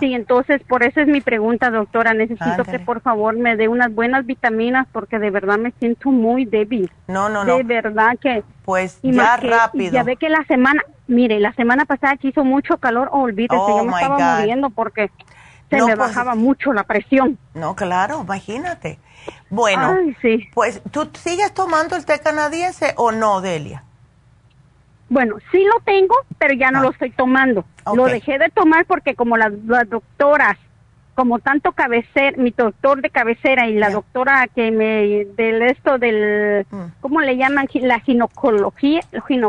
Sí, 0.00 0.14
entonces 0.14 0.62
por 0.64 0.82
eso 0.82 1.00
es 1.00 1.06
mi 1.06 1.20
pregunta, 1.20 1.70
doctora. 1.70 2.12
Necesito 2.14 2.64
que 2.64 2.78
por 2.78 3.00
favor 3.00 3.36
me 3.36 3.56
dé 3.56 3.68
unas 3.68 3.94
buenas 3.94 4.26
vitaminas 4.26 4.86
porque 4.92 5.18
de 5.18 5.30
verdad 5.30 5.58
me 5.58 5.70
siento 5.72 6.10
muy 6.10 6.44
débil. 6.44 6.90
No, 7.06 7.28
no, 7.28 7.44
no. 7.44 7.56
De 7.56 7.62
verdad 7.62 8.18
que. 8.20 8.42
Pues 8.64 8.98
ya 9.02 9.36
rápido. 9.36 9.92
ya 9.92 10.02
ve 10.02 10.16
que 10.16 10.28
la 10.28 10.44
semana, 10.44 10.82
mire, 11.06 11.38
la 11.38 11.52
semana 11.54 11.84
pasada 11.84 12.16
que 12.16 12.28
hizo 12.28 12.44
mucho 12.44 12.78
calor, 12.78 13.08
olvídese, 13.12 13.54
yo 13.56 13.84
me 13.84 13.92
oh, 13.92 13.98
estaba 13.98 14.38
muriendo 14.40 14.70
porque 14.70 15.10
se 15.70 15.76
me 15.76 15.82
pues, 15.84 15.98
bajaba 15.98 16.34
mucho 16.34 16.72
la 16.72 16.82
presión. 16.82 17.38
No, 17.54 17.76
claro, 17.76 18.22
imagínate. 18.22 18.98
Bueno, 19.50 19.96
pues 20.54 20.82
tú 20.90 21.08
sigues 21.14 21.52
tomando 21.54 21.96
el 21.96 22.04
té 22.04 22.20
canadiense 22.20 22.92
o 22.96 23.12
no, 23.12 23.40
Delia? 23.40 23.84
Bueno, 25.08 25.36
sí 25.50 25.64
lo 25.64 25.80
tengo, 25.84 26.14
pero 26.38 26.54
ya 26.54 26.70
no 26.70 26.80
ah. 26.80 26.82
lo 26.82 26.90
estoy 26.90 27.10
tomando. 27.10 27.64
Lo 27.94 28.04
dejé 28.04 28.38
de 28.38 28.50
tomar 28.50 28.84
porque 28.84 29.14
como 29.14 29.36
las, 29.36 29.52
doctoras, 29.88 30.58
como 31.14 31.38
tanto 31.38 31.72
cabecera, 31.72 32.36
mi 32.36 32.50
doctor 32.50 33.00
de 33.00 33.08
cabecera 33.10 33.66
y 33.66 33.74
la 33.74 33.90
doctora 33.90 34.46
que 34.54 34.70
me, 34.70 35.24
del 35.36 35.62
esto 35.62 35.98
del, 35.98 36.66
mm. 36.70 36.84
¿cómo 37.00 37.22
le 37.22 37.36
llaman? 37.36 37.66
La 37.80 38.00
ginecología, 38.00 39.00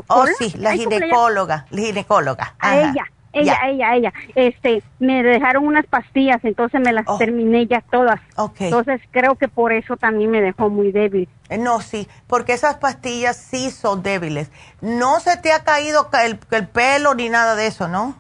Oh, 0.08 0.26
sí, 0.38 0.54
la 0.58 0.74
ginecóloga, 0.74 1.66
la 1.70 1.82
ginecóloga. 1.82 2.56
A 2.60 2.78
ella 2.80 3.06
ella, 3.34 3.58
ella, 3.68 3.96
ella. 3.96 4.14
Este, 4.36 4.84
me 5.00 5.24
dejaron 5.24 5.66
unas 5.66 5.86
pastillas, 5.86 6.44
entonces 6.44 6.82
me 6.82 6.92
las 6.94 7.06
oh. 7.08 7.18
terminé 7.18 7.68
ya 7.68 7.82
todas. 7.82 8.20
Entonces 8.60 9.02
creo 9.12 9.36
que 9.36 9.48
por 9.48 9.72
eso 9.72 9.98
también 9.98 10.32
me 10.32 10.42
dejó 10.42 10.70
muy 10.70 10.92
débil. 10.92 11.30
Eh, 11.50 11.58
no, 11.58 11.82
sí, 11.82 12.08
porque 12.28 12.54
esas 12.54 12.76
pastillas 12.76 13.38
sí 13.38 13.72
son 13.72 14.04
débiles. 14.04 14.52
No 14.82 15.20
se 15.20 15.38
te 15.38 15.52
ha 15.52 15.64
caído 15.64 16.10
el, 16.24 16.40
el 16.52 16.68
pelo 16.68 17.16
ni 17.16 17.30
nada 17.30 17.56
de 17.56 17.68
eso, 17.68 17.88
¿no? 17.88 18.16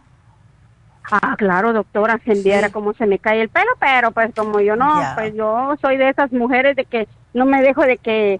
Ah, 1.12 1.36
claro, 1.38 1.74
doctora, 1.74 2.20
se 2.24 2.34
enviara 2.34 2.70
como 2.70 2.94
se 2.94 3.08
me 3.08 3.18
cae 3.18 3.42
el 3.42 3.50
pelo, 3.50 3.72
pero 3.80 4.12
pues 4.12 4.32
como 4.36 4.60
yo 4.60 4.76
no, 4.76 5.02
pues 5.16 5.34
yo 5.34 5.76
soy 5.82 5.98
de 5.98 6.10
esas 6.10 6.32
mujeres 6.32 6.76
de 6.76 6.86
que 6.86 7.08
no 7.34 7.46
me 7.46 7.64
dejo 7.64 7.82
de 7.82 7.98
que 7.98 8.40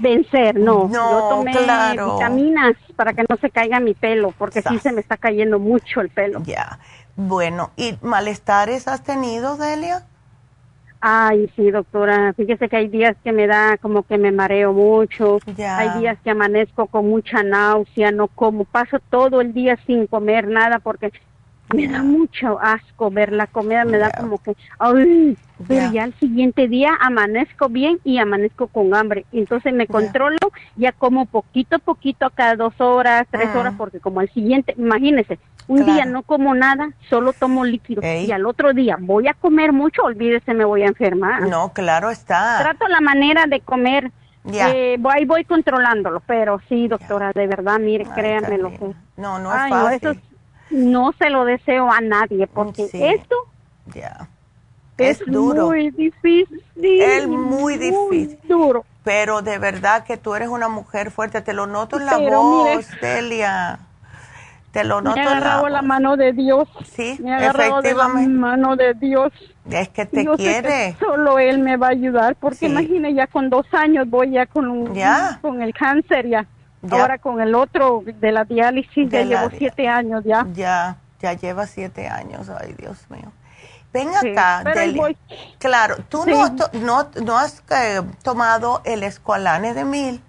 vencer, 0.00 0.58
no. 0.58 0.90
yo 0.90 1.28
tomé 1.30 1.52
vitaminas 1.52 2.74
para 2.96 3.12
que 3.12 3.24
no 3.28 3.36
se 3.36 3.50
caiga 3.50 3.80
mi 3.80 3.94
pelo, 3.94 4.32
porque 4.36 4.62
sí 4.62 4.78
se 4.78 4.92
me 4.92 5.00
está 5.00 5.16
cayendo 5.16 5.58
mucho 5.58 6.00
el 6.00 6.08
pelo. 6.08 6.42
Ya. 6.44 6.78
Bueno, 7.16 7.72
¿y 7.76 7.98
malestares 8.02 8.86
has 8.86 9.02
tenido, 9.02 9.56
Delia? 9.56 10.04
Ay, 11.00 11.50
sí, 11.54 11.70
doctora. 11.70 12.32
Fíjese 12.34 12.68
que 12.68 12.76
hay 12.76 12.88
días 12.88 13.16
que 13.22 13.32
me 13.32 13.46
da 13.46 13.76
como 13.78 14.02
que 14.02 14.18
me 14.18 14.32
mareo 14.32 14.72
mucho. 14.72 15.38
Hay 15.56 16.00
días 16.00 16.18
que 16.24 16.30
amanezco 16.30 16.86
con 16.86 17.08
mucha 17.08 17.42
náusea, 17.42 18.10
no 18.10 18.28
como. 18.28 18.64
Paso 18.64 18.98
todo 19.10 19.40
el 19.40 19.52
día 19.52 19.78
sin 19.86 20.06
comer 20.06 20.48
nada 20.48 20.80
porque 20.80 21.12
me 21.74 21.86
da 21.86 22.02
mucho 22.02 22.58
asco 22.60 23.10
ver 23.10 23.32
la 23.32 23.46
comida, 23.46 23.84
me 23.84 23.98
da 23.98 24.10
como 24.10 24.38
que, 24.38 24.56
ay, 24.78 25.36
pero 25.66 25.92
ya 25.92 26.04
el 26.04 26.14
siguiente 26.14 26.68
día 26.68 26.90
amanezco 27.00 27.68
bien 27.68 27.98
y 28.04 28.18
amanezco 28.18 28.68
con 28.68 28.94
hambre. 28.94 29.26
Entonces 29.32 29.74
me 29.74 29.86
controlo, 29.86 30.38
ya 30.76 30.92
como 30.92 31.26
poquito 31.26 31.76
a 31.76 31.78
poquito, 31.78 32.30
cada 32.34 32.56
dos 32.56 32.74
horas, 32.80 33.26
tres 33.30 33.54
horas, 33.54 33.74
mm. 33.74 33.76
porque 33.76 34.00
como 34.00 34.20
al 34.20 34.30
siguiente, 34.30 34.74
imagínese, 34.78 35.38
un 35.66 35.84
día 35.84 36.06
no 36.06 36.22
como 36.22 36.54
nada, 36.54 36.90
solo 37.10 37.32
tomo 37.32 37.64
líquido. 37.64 38.00
Y 38.02 38.30
al 38.32 38.46
otro 38.46 38.72
día 38.72 38.96
voy 38.98 39.28
a 39.28 39.34
comer 39.34 39.72
mucho, 39.72 40.02
olvídese, 40.02 40.54
me 40.54 40.64
voy 40.64 40.82
a 40.82 40.86
enfermar. 40.86 41.42
No, 41.42 41.72
claro 41.72 42.10
está. 42.10 42.58
Trato 42.62 42.88
la 42.88 43.00
manera 43.00 43.44
de 43.46 43.60
comer. 43.60 44.10
Eh, 44.50 44.96
voy, 44.98 45.26
voy 45.26 45.44
controlándolo, 45.44 46.20
pero 46.20 46.58
sí, 46.70 46.88
doctora, 46.88 47.32
de 47.34 47.46
verdad, 47.46 47.78
mire, 47.78 48.06
créanme 48.14 48.56
lo 48.56 48.70
que... 48.70 48.94
No, 49.18 49.38
no 49.38 49.52
es 49.52 49.68
fácil 49.68 50.08
no 50.14 50.27
se 50.70 51.30
lo 51.30 51.44
deseo 51.44 51.90
a 51.90 52.00
nadie 52.00 52.46
porque 52.46 52.88
esto 52.92 53.36
es, 54.98 55.26
muy 55.26 55.90
difícil. 55.90 56.62
Es 56.76 57.26
muy 57.26 57.76
difícil. 57.76 58.38
duro. 58.44 58.84
Pero 59.04 59.42
de 59.42 59.58
verdad 59.58 60.04
que 60.04 60.16
tú 60.16 60.34
eres 60.34 60.48
una 60.48 60.68
mujer 60.68 61.10
fuerte, 61.10 61.40
te 61.40 61.52
lo 61.52 61.66
noto 61.66 61.98
en 61.98 62.06
la 62.06 62.18
voz, 62.18 62.86
Delia. 63.00 63.78
Te 64.72 64.84
lo 64.84 65.00
noto 65.00 65.16
me 65.16 65.22
agarrado 65.22 65.68
la... 65.68 65.80
mano 65.80 66.16
de 66.16 66.32
Dios. 66.32 66.68
Sí, 66.84 67.18
me 67.22 67.34
agarrado 67.34 67.80
de 67.80 67.94
la 67.94 68.08
mano 68.08 68.76
de 68.76 68.92
Dios. 68.94 69.32
Es 69.70 69.88
que 69.88 70.04
te 70.04 70.26
quiere. 70.36 70.94
solo 71.00 71.38
Él 71.38 71.60
me 71.60 71.76
va 71.76 71.88
a 71.88 71.90
ayudar, 71.90 72.36
porque 72.36 72.66
imagine, 72.66 73.14
ya 73.14 73.26
con 73.26 73.48
dos 73.48 73.66
años 73.72 74.08
voy 74.10 74.32
ya 74.32 74.46
con, 74.46 74.94
con 75.40 75.62
el 75.62 75.72
cáncer 75.72 76.28
ya. 76.28 76.46
Ahora 76.90 77.18
con 77.18 77.40
el 77.40 77.54
otro 77.54 78.02
de 78.04 78.32
la 78.32 78.44
diálisis 78.44 79.10
ya 79.10 79.22
llevo 79.22 79.50
siete 79.56 79.88
años 79.88 80.22
ya. 80.24 80.46
Ya, 80.54 80.96
ya 81.20 81.32
lleva 81.32 81.66
siete 81.66 82.06
años, 82.06 82.48
ay 82.48 82.74
Dios 82.78 83.10
mío. 83.10 83.32
Ven 83.92 84.08
acá, 84.14 84.62
Delia. 84.64 85.16
Claro, 85.58 85.96
tú 86.08 86.24
no, 86.26 86.48
no, 86.74 87.08
no, 87.24 87.38
has 87.38 87.62
eh, 87.70 88.02
tomado 88.22 88.82
el 88.84 89.02
escualane 89.02 89.72
de 89.72 89.84
mil. 89.84 90.22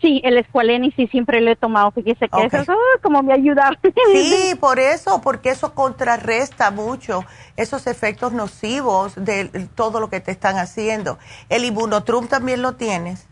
Sí, 0.00 0.20
el 0.24 0.38
escualene 0.38 0.92
sí 0.96 1.06
siempre 1.08 1.40
lo 1.40 1.50
he 1.50 1.56
tomado. 1.56 1.90
Fíjese 1.90 2.28
que 2.28 2.46
eso 2.46 2.74
como 3.02 3.22
me 3.22 3.32
ayuda. 3.32 3.70
Sí, 4.12 4.54
por 4.60 4.78
eso, 4.78 5.20
porque 5.20 5.50
eso 5.50 5.74
contrarresta 5.74 6.70
mucho 6.70 7.24
esos 7.56 7.86
efectos 7.86 8.32
nocivos 8.32 9.14
de 9.16 9.68
todo 9.74 10.00
lo 10.00 10.08
que 10.08 10.20
te 10.20 10.30
están 10.30 10.56
haciendo. 10.56 11.18
¿El 11.48 11.64
Ibunotrum 11.64 12.28
también 12.28 12.62
lo 12.62 12.74
tienes? 12.74 13.26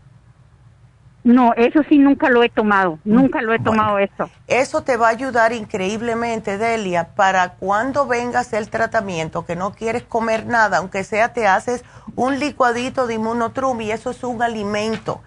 No, 1.23 1.53
eso 1.55 1.81
sí 1.89 1.97
nunca 1.97 2.29
lo 2.29 2.43
he 2.43 2.49
tomado, 2.49 2.97
nunca 3.03 3.41
lo 3.41 3.53
he 3.53 3.59
tomado 3.59 3.99
eso. 3.99 4.29
Eso 4.47 4.83
te 4.83 4.95
va 4.95 5.07
a 5.07 5.11
ayudar 5.11 5.51
increíblemente, 5.51 6.57
Delia, 6.57 7.09
para 7.15 7.55
cuando 7.55 8.07
vengas 8.07 8.53
el 8.53 8.69
tratamiento, 8.69 9.45
que 9.45 9.57
no 9.57 9.73
quieres 9.73 10.03
comer 10.03 10.45
nada, 10.45 10.77
aunque 10.77 11.03
sea 11.03 11.33
te 11.33 11.45
haces 11.45 11.83
un 12.15 12.39
licuadito 12.39 13.05
de 13.05 13.15
inmunotrum 13.15 13.81
y 13.81 13.91
eso 13.91 14.11
es 14.11 14.23
un 14.23 14.41
alimento. 14.41 15.21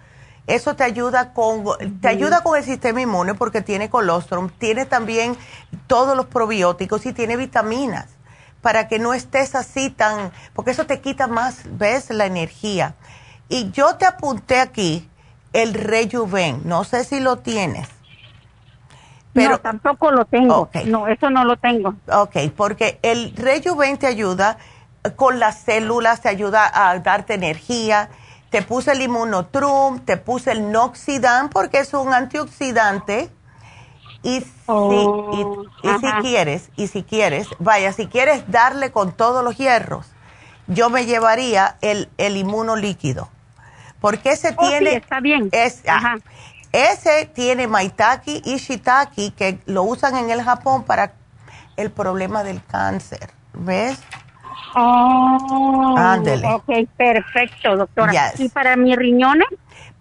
Eso 0.47 0.75
te 0.75 0.83
ayuda 0.83 1.31
con 1.31 1.63
te 2.01 2.07
ayuda 2.09 2.41
con 2.41 2.57
el 2.57 2.63
sistema 2.63 2.99
inmune 2.99 3.33
porque 3.33 3.61
tiene 3.61 3.89
colostrum, 3.89 4.49
tiene 4.49 4.85
también 4.85 5.37
todos 5.87 6.17
los 6.17 6.25
probióticos 6.25 7.05
y 7.05 7.13
tiene 7.13 7.37
vitaminas 7.37 8.17
para 8.61 8.87
que 8.87 8.97
no 8.97 9.13
estés 9.13 9.55
así 9.55 9.89
tan, 9.89 10.31
porque 10.53 10.71
eso 10.71 10.85
te 10.85 11.01
quita 11.01 11.27
más, 11.27 11.63
ves, 11.77 12.09
la 12.09 12.25
energía. 12.25 12.95
Y 13.49 13.71
yo 13.71 13.97
te 13.97 14.05
apunté 14.05 14.59
aquí 14.59 15.07
el 15.53 15.73
Rejuven. 15.73 16.61
No 16.65 16.83
sé 16.83 17.03
si 17.03 17.19
lo 17.19 17.37
tienes. 17.37 17.87
Pero, 19.33 19.51
no, 19.51 19.59
tampoco 19.59 20.11
lo 20.11 20.25
tengo. 20.25 20.69
No, 20.85 21.07
eso 21.07 21.29
no 21.29 21.43
lo 21.45 21.57
tengo. 21.57 21.95
Ok, 22.11 22.37
porque 22.55 22.99
el 23.01 23.35
Rejuven 23.35 23.97
te 23.97 24.07
ayuda 24.07 24.57
con 25.15 25.39
las 25.39 25.59
células, 25.61 26.21
te 26.21 26.29
ayuda 26.29 26.71
a 26.73 26.99
darte 26.99 27.35
energía. 27.35 28.09
Te 28.51 28.61
puse 28.61 28.91
el 28.91 29.01
Immunotrum, 29.01 29.99
te 29.99 30.17
puse 30.17 30.51
el 30.51 30.71
Noxidan 30.71 31.49
porque 31.49 31.79
es 31.79 31.93
un 31.93 32.13
antioxidante. 32.13 33.29
Y, 34.21 34.39
si, 34.39 34.47
oh, 34.67 35.65
si 35.99 36.11
quieres, 36.21 36.69
y 36.77 36.87
si 36.87 37.03
quieres, 37.03 37.47
vaya, 37.59 37.91
si 37.91 38.07
quieres 38.07 38.49
darle 38.49 38.91
con 38.91 39.11
todos 39.11 39.43
los 39.43 39.57
hierros, 39.57 40.05
yo 40.67 40.89
me 40.89 41.05
llevaría 41.05 41.75
el, 41.81 42.09
el 42.17 42.37
inmuno 42.37 42.77
líquido 42.77 43.27
porque 44.03 44.31
ese 44.31 44.53
oh, 44.57 44.67
tiene... 44.67 44.97
está 44.97 45.21
bien. 45.21 45.49
Ah, 45.87 46.17
ese 46.73 47.25
tiene 47.33 47.67
maitaki 47.67 48.41
y 48.43 48.57
shiitake 48.57 49.33
que 49.33 49.59
lo 49.65 49.83
usan 49.83 50.17
en 50.17 50.29
el 50.29 50.43
Japón 50.43 50.83
para 50.83 51.13
el 51.77 51.89
problema 51.89 52.43
del 52.43 52.61
cáncer. 52.65 53.29
¿Ves? 53.53 53.97
Oh, 54.75 55.95
Ándele. 55.97 56.45
Ok, 56.53 56.69
perfecto, 56.97 57.77
doctora. 57.77 58.33
¿Y 58.37 58.49
para 58.49 58.75
mis 58.75 58.97
riñones? 58.97 59.47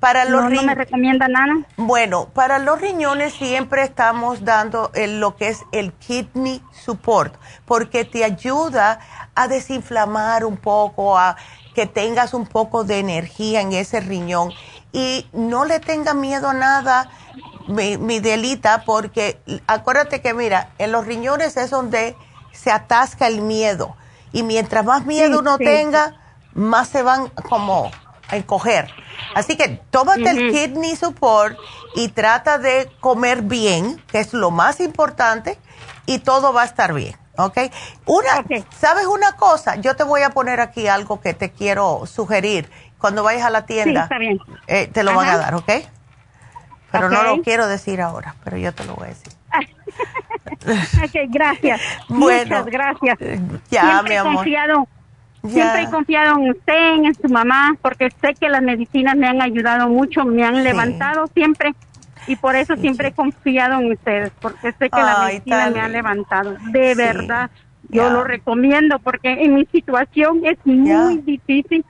Para 0.01 0.24
los 0.24 0.43
no, 0.43 0.51
¿No 0.51 0.62
me 0.65 0.74
recomienda 0.74 1.29
nada? 1.29 1.55
Bueno, 1.77 2.27
para 2.31 2.59
los 2.59 2.81
riñones 2.81 3.35
siempre 3.35 3.85
estamos 3.85 4.45
dando 4.45 4.91
lo 4.97 5.37
que 5.37 5.47
es 5.47 5.62
el 5.70 5.93
kidney 5.93 6.61
support, 6.73 7.37
porque 7.66 8.05
te 8.05 8.24
ayuda 8.24 8.99
a 9.37 9.47
desinflamar 9.47 10.45
un 10.45 10.57
poco, 10.57 11.16
a 11.16 11.37
que 11.74 11.86
tengas 11.86 12.35
un 12.35 12.47
poco 12.47 12.85
de 12.85 12.99
energía 12.99 13.61
en 13.61 13.73
ese 13.73 14.01
riñón 14.01 14.53
y 14.93 15.27
no 15.32 15.65
le 15.65 15.81
tenga 15.81 16.15
miedo 16.15 16.49
a 16.49 16.55
nada, 16.55 17.11
mi, 17.69 18.20
delita, 18.20 18.85
porque 18.85 19.40
acuérdate 19.66 20.20
que 20.20 20.35
mira, 20.35 20.70
en 20.78 20.93
los 20.93 21.07
riñones 21.07 21.57
es 21.57 21.70
donde 21.70 22.16
se 22.53 22.70
atasca 22.70 23.27
el 23.27 23.40
miedo 23.40 23.97
y 24.32 24.43
mientras 24.43 24.85
más 24.85 25.07
miedo 25.07 25.39
uno 25.39 25.59
tenga, 25.59 26.20
más 26.55 26.89
se 26.89 27.03
van 27.03 27.28
como 27.28 27.90
a 28.28 28.36
encoger. 28.36 28.90
Así 29.35 29.57
que 29.57 29.81
tómate 29.90 30.28
el 30.28 30.53
kidney 30.53 30.97
support 30.97 31.57
y 31.94 32.09
trata 32.09 32.59
de 32.59 32.90
comer 33.01 33.43
bien, 33.43 34.03
que 34.11 34.20
es 34.20 34.32
lo 34.32 34.51
más 34.51 34.81
importante, 34.81 35.59
y 36.07 36.19
todo 36.19 36.53
va 36.53 36.62
a 36.62 36.66
estar 36.66 36.93
bien. 36.93 37.22
¿Ok? 37.47 37.59
Una, 38.06 38.44
¿Sabes 38.77 39.06
una 39.06 39.32
cosa? 39.32 39.77
Yo 39.77 39.97
te 39.97 40.05
voy 40.05 40.23
a 40.23 40.31
poner 40.31 40.60
aquí 40.60 40.89
algo 40.89 41.20
que 41.20 41.35
te 41.35 41.51
quiero 41.51 42.06
sugerir. 42.06 42.70
Cuando 42.98 43.23
vayas 43.23 43.44
a 43.44 43.51
la 43.51 43.66
tienda, 43.66 44.09
eh, 44.66 44.86
te 44.86 45.02
lo 45.02 45.14
van 45.14 45.28
a 45.28 45.36
dar, 45.36 45.55
¿ok? 45.55 45.70
Pero 46.93 47.09
no 47.09 47.23
lo 47.23 47.43
quiero 47.43 47.66
decir 47.66 48.01
ahora, 48.01 48.36
pero 48.44 48.56
yo 48.59 48.73
te 48.73 48.85
lo 48.85 48.94
voy 48.94 49.06
a 49.06 49.09
decir. 49.09 49.32
ok, 51.05 51.31
gracias. 51.31 51.81
Muchas 52.09 52.66
gracias. 52.66 53.19
Ya, 53.70 54.02
mi 54.02 54.14
amor. 54.14 54.35
Confiado, 54.35 54.89
Siempre 55.48 55.82
he 55.82 55.90
confiado 55.90 56.39
en 56.39 56.51
usted, 56.51 57.05
en 57.05 57.14
su 57.14 57.28
mamá, 57.28 57.77
porque 57.82 58.10
sé 58.20 58.35
que 58.35 58.48
las 58.48 58.62
medicinas 58.62 59.16
me 59.16 59.27
han 59.27 59.43
ayudado 59.43 59.89
mucho, 59.89 60.24
me 60.24 60.44
han 60.44 60.62
levantado 60.62 61.27
siempre 61.35 61.74
y 62.27 62.36
por 62.36 62.57
eso 62.57 62.77
siempre 62.77 63.09
he 63.09 63.12
confiado 63.12 63.81
en 63.81 63.93
ustedes, 63.93 64.32
porque 64.40 64.73
sé 64.73 64.90
que 64.90 65.01
la 65.01 65.24
medicina 65.27 65.70
me 65.70 65.81
ha 65.81 65.89
levantado. 65.89 66.57
De 66.70 66.94
verdad, 66.94 67.51
yo 67.89 68.11
lo 68.11 68.24
recomiendo 68.24 68.99
porque 68.99 69.32
en 69.32 69.55
mi 69.55 69.66
situación 69.66 70.43
es 70.44 70.59
muy 70.65 71.19
difícil. 71.19 71.85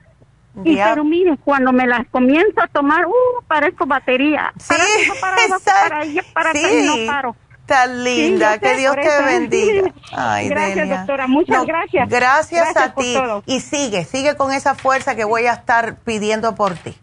Y 0.63 0.75
pero 0.75 1.03
miren, 1.03 1.37
cuando 1.37 1.71
me 1.73 1.87
las 1.87 2.07
comienzo 2.09 2.61
a 2.61 2.67
tomar, 2.67 3.07
uh, 3.07 3.43
parezco 3.47 3.87
batería. 3.87 4.53
Sí, 4.59 4.75
para, 5.19 5.35
para, 5.65 6.03
para, 6.33 6.53
no 6.53 6.95
paro. 7.07 7.35
Tan 7.65 8.03
linda, 8.03 8.59
que 8.59 8.75
Dios 8.75 8.95
te 8.95 9.23
bendiga. 9.25 9.93
Ay, 10.11 10.49
gracias, 10.49 10.89
doctora, 10.89 11.27
muchas 11.27 11.65
gracias. 11.65 12.09
gracias. 12.09 12.77
a 12.77 12.93
ti. 12.93 13.15
Y 13.45 13.61
sigue, 13.61 14.03
sigue 14.03 14.35
con 14.35 14.51
esa 14.51 14.75
fuerza 14.75 15.15
que 15.15 15.23
voy 15.23 15.45
a 15.45 15.53
estar 15.53 15.95
pidiendo 15.95 16.55
por 16.55 16.73
ti. 16.73 16.93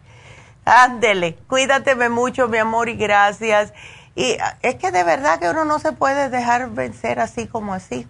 Ándele, 0.65 1.35
cuídateme 1.47 2.09
mucho, 2.09 2.47
mi 2.47 2.57
amor, 2.57 2.89
y 2.89 2.95
gracias. 2.95 3.73
Y 4.15 4.37
ah, 4.39 4.57
es 4.61 4.75
que 4.75 4.91
de 4.91 5.03
verdad 5.03 5.39
que 5.39 5.49
uno 5.49 5.65
no 5.65 5.79
se 5.79 5.91
puede 5.91 6.29
dejar 6.29 6.69
vencer 6.69 7.19
así 7.19 7.47
como 7.47 7.73
así. 7.73 8.07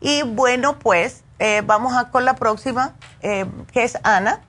Y 0.00 0.22
bueno, 0.22 0.78
pues 0.78 1.24
eh, 1.38 1.62
vamos 1.64 1.96
a 1.96 2.10
con 2.10 2.24
la 2.24 2.34
próxima, 2.34 2.94
eh, 3.20 3.46
que 3.72 3.84
es 3.84 3.98
Ana. 4.02 4.40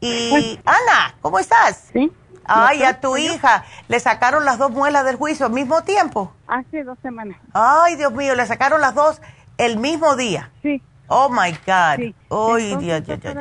Y 0.00 0.60
Ana, 0.64 1.14
¿cómo 1.20 1.38
estás? 1.38 1.88
Sí. 1.92 2.12
Ay, 2.46 2.82
a 2.82 3.00
tu 3.00 3.16
hija, 3.16 3.64
¿le 3.88 3.98
sacaron 4.00 4.44
las 4.44 4.58
dos 4.58 4.70
muelas 4.70 5.04
del 5.04 5.16
juicio 5.16 5.46
al 5.46 5.52
mismo 5.52 5.82
tiempo? 5.82 6.32
Hace 6.46 6.84
dos 6.84 6.98
semanas. 7.02 7.38
Ay, 7.52 7.96
Dios 7.96 8.12
mío, 8.12 8.34
¿le 8.34 8.46
sacaron 8.46 8.80
las 8.80 8.94
dos 8.94 9.20
el 9.56 9.78
mismo 9.78 10.14
día? 10.16 10.50
Sí. 10.62 10.82
Oh, 11.08 11.28
my 11.28 11.52
God. 11.66 11.96
Sí. 11.96 12.14
Ay, 12.30 12.76
Dios, 12.76 13.04
Dios, 13.06 13.20
Dios, 13.20 13.34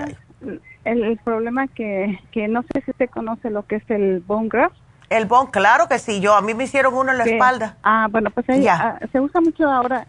Dios. 0.84 0.98
El, 0.98 1.18
problema 1.18 1.68
que, 1.68 2.20
que 2.32 2.48
no 2.48 2.64
sé 2.64 2.82
si 2.86 2.92
se 2.94 3.08
conoce 3.08 3.50
lo 3.50 3.66
que 3.66 3.78
es 3.78 3.90
el 3.90 4.20
bone 4.22 4.50
graft. 4.50 4.76
El 5.10 5.26
bone, 5.26 5.52
claro 5.52 5.88
que 5.88 6.00
sí, 6.00 6.20
yo, 6.20 6.36
a 6.36 6.42
mí 6.42 6.54
me 6.54 6.64
hicieron 6.64 6.94
uno 6.94 7.12
en 7.12 7.18
la 7.18 7.26
espalda. 7.26 7.78
Ah, 7.84 8.08
bueno, 8.10 8.32
pues 8.32 8.50
ella, 8.50 8.98
ah, 9.02 9.08
se 9.12 9.20
usa 9.20 9.42
mucho 9.42 9.70
ahora 9.70 10.08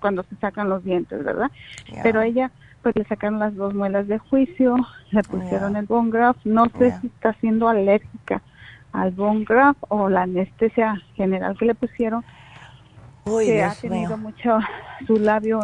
cuando 0.00 0.22
se 0.22 0.36
sacan 0.36 0.68
los 0.68 0.84
dientes, 0.84 1.22
¿verdad? 1.22 1.50
Pero 2.02 2.22
ella 2.22 2.50
pues 2.82 2.94
le 2.96 3.04
sacaron 3.04 3.38
las 3.38 3.54
dos 3.56 3.74
muelas 3.74 4.06
de 4.06 4.18
juicio, 4.18 4.76
le 5.10 5.22
pusieron 5.22 5.76
el 5.76 5.86
bone 5.86 6.10
graft, 6.10 6.40
no 6.44 6.66
sé 6.78 6.98
si 7.00 7.08
está 7.08 7.34
siendo 7.34 7.68
alérgica 7.68 8.40
al 8.92 9.10
bone 9.10 9.44
graft 9.44 9.80
o 9.88 10.08
la 10.08 10.22
anestesia 10.22 11.02
general 11.14 11.56
que 11.58 11.66
le 11.66 11.74
pusieron, 11.74 12.24
que 13.24 13.62
ha 13.62 13.74
tenido 13.74 14.16
mucho 14.16 14.58
su 15.06 15.16
labio 15.16 15.60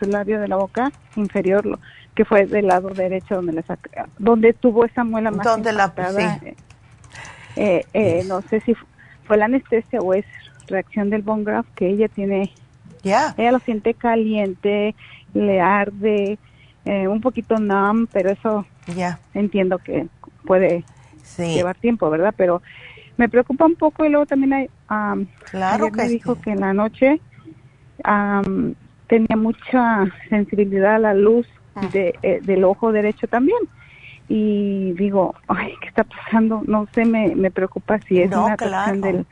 su 0.00 0.06
labio 0.10 0.40
de 0.40 0.48
la 0.48 0.56
boca 0.56 0.90
inferior, 1.16 1.64
lo, 1.64 1.78
que 2.14 2.24
fue 2.24 2.46
del 2.46 2.68
lado 2.68 2.90
derecho 2.90 3.36
donde 3.36 3.62
saca, 3.62 4.08
donde 4.18 4.52
tuvo 4.52 4.84
esa 4.84 5.04
muela 5.04 5.30
más 5.30 5.44
donde 5.44 5.72
la 5.72 5.92
sí. 5.94 6.54
eh, 7.56 7.84
eh, 7.92 8.24
no 8.26 8.42
sé 8.42 8.60
si 8.60 8.74
fue 9.24 9.36
la 9.36 9.46
anestesia 9.46 10.00
o 10.00 10.14
es 10.14 10.24
reacción 10.66 11.10
del 11.10 11.22
bone 11.22 11.44
graft 11.44 11.68
que 11.74 11.88
ella 11.88 12.08
tiene 12.08 12.52
ya 13.02 13.34
ella 13.36 13.52
lo 13.52 13.58
siente 13.58 13.94
caliente 13.94 14.94
le 15.34 15.60
arde 15.60 16.38
eh, 16.84 17.08
un 17.08 17.20
poquito 17.20 17.58
numb, 17.58 18.08
pero 18.12 18.30
eso 18.30 18.66
ya 18.94 19.18
entiendo 19.32 19.78
que 19.78 20.06
puede 20.44 20.84
llevar 21.38 21.76
tiempo, 21.76 22.10
¿verdad? 22.10 22.34
Pero 22.36 22.62
me 23.16 23.28
preocupa 23.28 23.64
un 23.64 23.76
poco 23.76 24.04
y 24.04 24.10
luego 24.10 24.26
también 24.26 24.52
hay, 24.52 24.70
claro 25.50 25.90
que 25.90 26.02
me 26.02 26.08
dijo 26.08 26.40
que 26.40 26.50
en 26.50 26.60
la 26.60 26.74
noche 26.74 27.20
tenía 29.08 29.36
mucha 29.36 30.06
sensibilidad 30.28 30.96
a 30.96 30.98
la 30.98 31.14
luz. 31.14 31.46
De, 31.92 32.14
eh, 32.22 32.40
del 32.42 32.64
ojo 32.64 32.92
derecho 32.92 33.26
también 33.26 33.58
y 34.28 34.92
digo, 34.92 35.34
ay, 35.48 35.74
¿qué 35.80 35.88
está 35.88 36.04
pasando? 36.04 36.62
No 36.66 36.86
sé, 36.94 37.04
me, 37.04 37.34
me 37.34 37.50
preocupa 37.50 37.98
si 38.00 38.20
es 38.20 38.30
una 38.32 38.56
reacción 38.56 39.00
del, 39.00 39.26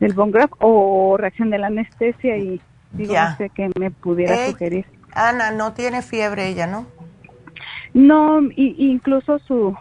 del 0.00 0.14
o 0.58 1.16
reacción 1.18 1.50
de 1.50 1.58
la 1.58 1.68
anestesia 1.68 2.36
y 2.36 2.60
digo, 2.92 3.14
no 3.14 3.36
sé 3.36 3.50
qué 3.50 3.70
me 3.78 3.90
pudiera 3.90 4.46
sugerir. 4.46 4.86
Ana, 5.12 5.50
no 5.50 5.72
tiene 5.72 6.02
fiebre 6.02 6.48
ella, 6.48 6.66
¿no? 6.66 6.86
No, 7.92 8.40
incluso 8.56 9.40
su, 9.40 9.76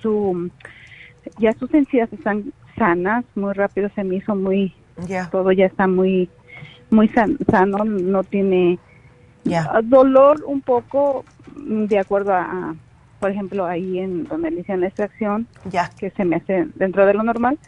su, 0.00 0.50
ya 1.38 1.52
sus 1.54 1.72
encías 1.74 2.10
están 2.12 2.52
sanas, 2.76 3.24
muy 3.34 3.52
rápido 3.52 3.90
se 3.94 4.04
me 4.04 4.16
hizo 4.16 4.34
muy, 4.34 4.74
todo 5.30 5.52
ya 5.52 5.66
está 5.66 5.86
muy, 5.86 6.30
muy 6.90 7.08
sano, 7.08 7.84
no 7.84 8.24
tiene 8.24 8.78
dolor 9.84 10.44
un 10.46 10.60
poco 10.60 11.24
mm, 11.56 11.84
de 11.84 11.98
acuerdo 11.98 12.34
a, 12.34 12.74
por 13.18 13.30
ejemplo, 13.30 13.66
ahí 13.66 13.98
en 13.98 14.24
donde 14.24 14.50
le 14.50 14.60
hicieron 14.60 14.80
la 14.80 14.88
extracción, 14.88 15.46
ya. 15.64 15.90
que 15.98 16.10
se 16.10 16.24
me 16.24 16.36
hace 16.36 16.68
dentro 16.74 17.06
de 17.06 17.14
lo 17.14 17.22
normal, 17.22 17.58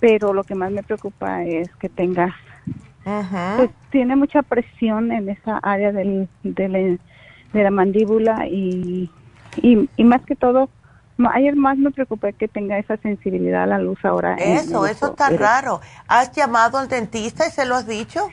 pero 0.00 0.32
lo 0.32 0.44
que 0.44 0.54
más 0.54 0.70
me 0.72 0.82
preocupa 0.82 1.44
es 1.44 1.68
que 1.76 1.88
tenga 1.88 2.34
pues 3.56 3.70
tiene 3.90 4.16
mucha 4.16 4.42
presión 4.42 5.12
en 5.12 5.28
esa 5.28 5.58
área 5.58 5.92
del, 5.92 6.28
de 6.42 6.98
la 7.52 7.70
mandíbula 7.70 8.46
y, 8.46 9.10
y, 9.56 10.04
más 10.04 10.22
que 10.22 10.34
todo, 10.34 10.70
ayer 11.32 11.54
más 11.54 11.76
me 11.76 11.90
preocupé 11.90 12.32
que 12.32 12.48
tenga 12.48 12.78
esa 12.78 12.96
sensibilidad 12.96 13.64
a 13.64 13.66
la 13.66 13.78
luz 13.78 14.02
ahora. 14.04 14.36
Eso, 14.36 14.86
eso 14.86 15.08
está 15.08 15.28
raro. 15.30 15.80
¿Has 16.08 16.32
llamado 16.32 16.78
al 16.78 16.88
dentista 16.88 17.46
y 17.46 17.50
se 17.50 17.66
lo 17.66 17.76
has 17.76 17.86
dicho? 17.86 18.28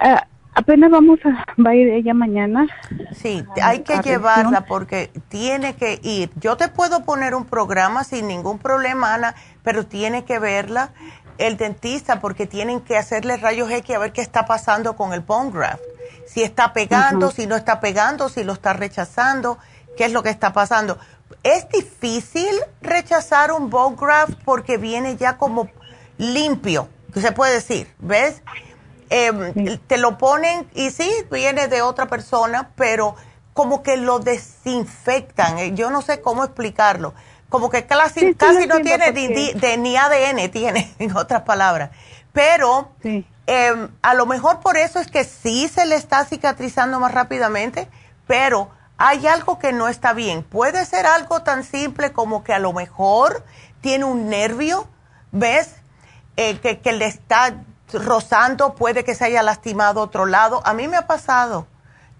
Ah, 0.00 0.26
apenas 0.54 0.90
vamos 0.90 1.18
a, 1.24 1.44
va 1.62 1.70
a 1.70 1.74
ir 1.74 1.88
ella 1.88 2.14
mañana. 2.14 2.66
Sí, 3.12 3.44
hay 3.62 3.80
que 3.80 3.98
llevarla 3.98 4.62
porque 4.62 5.10
tiene 5.28 5.74
que 5.74 6.00
ir. 6.02 6.30
Yo 6.36 6.56
te 6.56 6.68
puedo 6.68 7.04
poner 7.04 7.34
un 7.34 7.44
programa 7.44 8.04
sin 8.04 8.28
ningún 8.28 8.58
problema, 8.58 9.14
Ana, 9.14 9.34
pero 9.62 9.86
tiene 9.86 10.24
que 10.24 10.38
verla 10.38 10.90
el 11.38 11.56
dentista 11.56 12.20
porque 12.20 12.46
tienen 12.46 12.80
que 12.80 12.96
hacerle 12.96 13.36
rayos 13.36 13.70
X 13.70 13.94
a 13.96 13.98
ver 13.98 14.12
qué 14.12 14.20
está 14.20 14.44
pasando 14.44 14.96
con 14.96 15.12
el 15.12 15.20
bone 15.20 15.50
graft. 15.52 15.82
Si 16.26 16.42
está 16.42 16.72
pegando, 16.72 17.30
si 17.30 17.46
no 17.46 17.56
está 17.56 17.80
pegando, 17.80 18.28
si 18.28 18.44
lo 18.44 18.52
está 18.52 18.72
rechazando, 18.72 19.58
qué 19.96 20.04
es 20.04 20.12
lo 20.12 20.22
que 20.22 20.30
está 20.30 20.52
pasando. 20.52 20.98
Es 21.42 21.68
difícil 21.68 22.50
rechazar 22.82 23.52
un 23.52 23.70
bone 23.70 23.96
graft 23.98 24.34
porque 24.44 24.76
viene 24.76 25.16
ya 25.16 25.38
como 25.38 25.70
limpio, 26.18 26.88
que 27.14 27.20
se 27.20 27.32
puede 27.32 27.54
decir, 27.54 27.88
¿ves? 27.98 28.42
Em, 29.10 29.78
te 29.86 29.98
lo 29.98 30.18
ponen 30.18 30.68
y 30.74 30.90
sí, 30.90 31.10
viene 31.30 31.68
de 31.68 31.82
otra 31.82 32.06
persona, 32.06 32.70
pero 32.76 33.16
como 33.54 33.82
que 33.82 33.96
lo 33.96 34.18
desinfectan. 34.18 35.58
Eh, 35.58 35.72
yo 35.74 35.90
no 35.90 36.02
sé 36.02 36.20
cómo 36.20 36.44
explicarlo 36.44 37.14
como 37.48 37.70
que 37.70 37.86
casi, 37.86 38.34
casi 38.34 38.66
no 38.66 38.80
tiene 38.80 39.12
de, 39.12 39.76
ni 39.78 39.96
ADN, 39.96 40.50
tiene, 40.50 40.94
en 40.98 41.16
otras 41.16 41.42
palabras. 41.42 41.90
Pero 42.32 42.92
em, 43.46 43.88
a 44.02 44.14
lo 44.14 44.26
mejor 44.26 44.60
por 44.60 44.76
eso 44.76 45.00
es 45.00 45.10
que 45.10 45.24
sí 45.24 45.68
se 45.68 45.86
le 45.86 45.96
está 45.96 46.24
cicatrizando 46.24 47.00
más 47.00 47.12
rápidamente, 47.12 47.88
pero 48.26 48.70
hay 48.98 49.26
algo 49.26 49.58
que 49.58 49.72
no 49.72 49.88
está 49.88 50.12
bien. 50.12 50.42
Puede 50.42 50.84
ser 50.84 51.06
algo 51.06 51.42
tan 51.42 51.64
simple 51.64 52.12
como 52.12 52.44
que 52.44 52.52
a 52.52 52.58
lo 52.58 52.72
mejor 52.72 53.44
tiene 53.80 54.04
un 54.04 54.28
nervio, 54.28 54.86
¿ves? 55.32 55.76
Eh, 56.36 56.58
que, 56.60 56.78
que 56.78 56.92
le 56.92 57.06
está 57.06 57.64
rozando, 57.92 58.74
puede 58.74 59.04
que 59.04 59.14
se 59.14 59.24
haya 59.24 59.42
lastimado 59.42 60.00
otro 60.00 60.26
lado. 60.26 60.62
A 60.64 60.74
mí 60.74 60.88
me 60.88 60.96
ha 60.96 61.06
pasado 61.06 61.66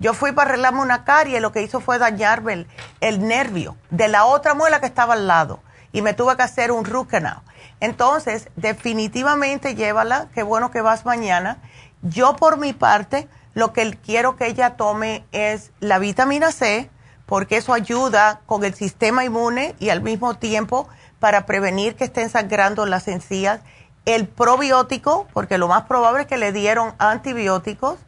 yo 0.00 0.14
fui 0.14 0.30
para 0.30 0.50
arreglarme 0.50 0.80
una 0.80 1.04
carie 1.04 1.38
y 1.38 1.40
lo 1.40 1.50
que 1.50 1.62
hizo 1.62 1.80
fue 1.80 1.98
dañarme 1.98 2.66
el, 3.00 3.26
nervio 3.26 3.76
de 3.90 4.06
la 4.06 4.26
otra 4.26 4.54
muela 4.54 4.78
que 4.80 4.86
estaba 4.86 5.14
al 5.14 5.26
lado 5.26 5.60
y 5.92 6.02
me 6.02 6.14
tuve 6.14 6.36
que 6.36 6.42
hacer 6.42 6.70
un 6.70 6.84
root 6.84 7.08
canal. 7.08 7.40
Entonces, 7.80 8.48
definitivamente 8.54 9.74
llévala, 9.74 10.28
qué 10.34 10.44
bueno 10.44 10.70
que 10.70 10.82
vas 10.82 11.04
mañana. 11.04 11.58
Yo 12.02 12.36
por 12.36 12.58
mi 12.58 12.72
parte, 12.72 13.28
lo 13.54 13.72
que 13.72 13.90
quiero 13.96 14.36
que 14.36 14.46
ella 14.46 14.76
tome 14.76 15.24
es 15.32 15.72
la 15.80 15.98
vitamina 15.98 16.52
C, 16.52 16.90
porque 17.26 17.56
eso 17.56 17.72
ayuda 17.72 18.40
con 18.46 18.64
el 18.64 18.74
sistema 18.74 19.24
inmune 19.24 19.74
y 19.80 19.90
al 19.90 20.00
mismo 20.00 20.34
tiempo 20.34 20.88
para 21.18 21.44
prevenir 21.44 21.96
que 21.96 22.04
estén 22.04 22.30
sangrando 22.30 22.86
las 22.86 23.08
encías. 23.08 23.60
El 24.04 24.26
probiótico, 24.26 25.28
porque 25.32 25.58
lo 25.58 25.68
más 25.68 25.84
probable 25.84 26.22
es 26.22 26.28
que 26.28 26.38
le 26.38 26.52
dieron 26.52 26.94
antibióticos 26.98 27.98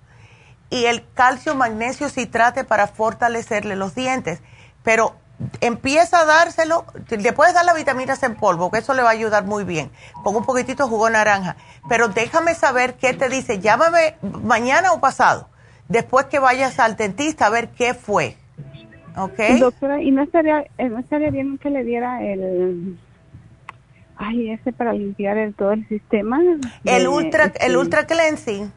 y 0.71 0.87
el 0.87 1.05
calcio, 1.15 1.55
magnesio, 1.55 2.09
citrate 2.09 2.65
para 2.65 2.87
fortalecerle 2.87 3.77
los 3.77 3.95
dientes. 3.95 4.41
Pero 4.83 5.15
empieza 5.61 6.21
a 6.21 6.25
dárselo, 6.25 6.85
le 7.09 7.33
puedes 7.33 7.55
dar 7.55 7.65
la 7.65 7.75
vitamina 7.75 8.17
C 8.17 8.27
en 8.27 8.37
polvo, 8.37 8.71
que 8.71 8.79
eso 8.79 8.95
le 8.95 9.03
va 9.03 9.09
a 9.09 9.13
ayudar 9.13 9.45
muy 9.45 9.65
bien, 9.65 9.91
con 10.23 10.37
un 10.37 10.45
poquitito 10.45 10.85
de 10.85 10.91
jugo 10.91 11.11
naranja. 11.11 11.57
Pero 11.89 12.09
déjame 12.09 12.55
saber 12.55 12.95
qué 12.95 13.15
te 13.15 13.29
dice, 13.29 13.59
llámame 13.59 14.17
mañana 14.23 14.93
o 14.93 15.01
pasado, 15.01 15.49
después 15.89 16.27
que 16.27 16.39
vayas 16.39 16.79
al 16.79 16.97
dentista 16.97 17.47
a 17.47 17.51
ver 17.51 17.71
qué 17.71 17.95
fue. 17.95 18.37
¿Ok? 19.17 19.39
Doctora, 19.59 20.01
¿y 20.01 20.13
no 20.13 20.23
estaría, 20.23 20.65
eh, 20.79 20.89
no 20.89 21.01
estaría 21.01 21.31
bien 21.31 21.59
que 21.59 21.71
le 21.71 21.83
diera 21.85 22.23
el 22.23 22.99
Ay, 24.23 24.51
ese 24.51 24.71
para 24.73 24.93
limpiar 24.93 25.39
el, 25.39 25.55
todo 25.55 25.73
el 25.73 25.89
sistema. 25.89 26.41
El 26.85 27.09
ultra, 27.09 27.45
el 27.45 27.53
este, 27.55 27.77
ultra 27.77 28.07
cleansing. 28.07 28.71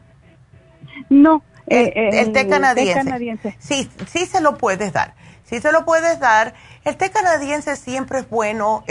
No, 1.10 1.42
el, 1.66 1.92
eh, 1.94 2.30
té 2.32 2.48
canadiense. 2.48 3.54
Sí, 3.58 3.90
sí 4.06 4.24
se 4.24 4.40
lo 4.40 4.56
puedes 4.56 4.94
dar. 4.94 5.14
Sí 5.44 5.60
se 5.60 5.70
lo 5.70 5.84
puedes 5.84 6.18
dar. 6.18 6.54
El 6.86 6.96
té 6.96 7.10
canadiense 7.10 7.76
siempre 7.76 8.20
es 8.20 8.30
bueno 8.30 8.84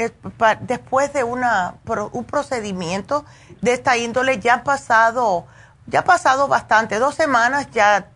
después 0.61 1.11
de 1.11 1.23
una, 1.23 1.73
un 2.11 2.23
procedimiento 2.23 3.25
de 3.61 3.73
esta 3.73 3.97
índole. 3.97 4.37
Ya 4.39 4.53
ha 4.53 4.63
pasado, 4.63 5.47
ya 5.87 6.01
ha 6.01 6.05
pasado 6.05 6.47
bastante, 6.47 6.99
dos 6.99 7.15
semanas 7.15 7.71
ya 7.71 8.09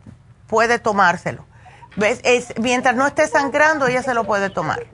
puede 0.46 0.78
tomárselo. 0.78 1.44
¿Ves? 1.96 2.22
Es, 2.24 2.54
mientras 2.62 2.96
no 2.96 3.08
esté 3.08 3.28
sangrando, 3.28 3.88
ella 3.88 4.04
se 4.04 4.14
lo 4.14 4.26
puede 4.26 4.52
tomar. 4.52 4.86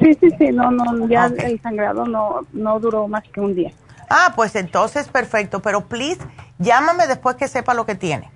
Sí, 0.00 0.14
sí, 0.20 0.30
sí, 0.38 0.48
no, 0.52 0.70
no, 0.70 1.06
ya 1.08 1.26
el 1.26 1.60
sangrado 1.60 2.06
no, 2.06 2.40
no 2.52 2.80
duró 2.80 3.08
más 3.08 3.22
que 3.24 3.40
un 3.40 3.54
día. 3.54 3.72
Ah, 4.08 4.32
pues 4.36 4.54
entonces 4.56 5.08
perfecto, 5.08 5.60
pero 5.60 5.86
please, 5.86 6.20
llámame 6.58 7.06
después 7.06 7.36
que 7.36 7.48
sepa 7.48 7.74
lo 7.74 7.86
que 7.86 7.94
tiene. 7.94 8.30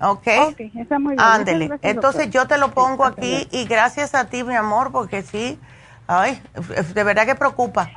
¿Ok? 0.00 0.28
Ok, 0.48 0.60
está 0.76 0.98
muy 0.98 1.14
bien. 1.16 1.20
Ándele. 1.20 1.70
Entonces 1.82 2.30
yo 2.30 2.46
te 2.46 2.58
lo 2.58 2.70
pongo 2.72 3.04
aquí 3.04 3.48
y 3.50 3.64
gracias 3.64 4.14
a 4.14 4.26
ti, 4.26 4.44
mi 4.44 4.54
amor, 4.54 4.92
porque 4.92 5.22
sí, 5.22 5.58
ay, 6.06 6.40
de 6.94 7.04
verdad 7.04 7.26
que 7.26 7.34
preocupa. 7.34 7.90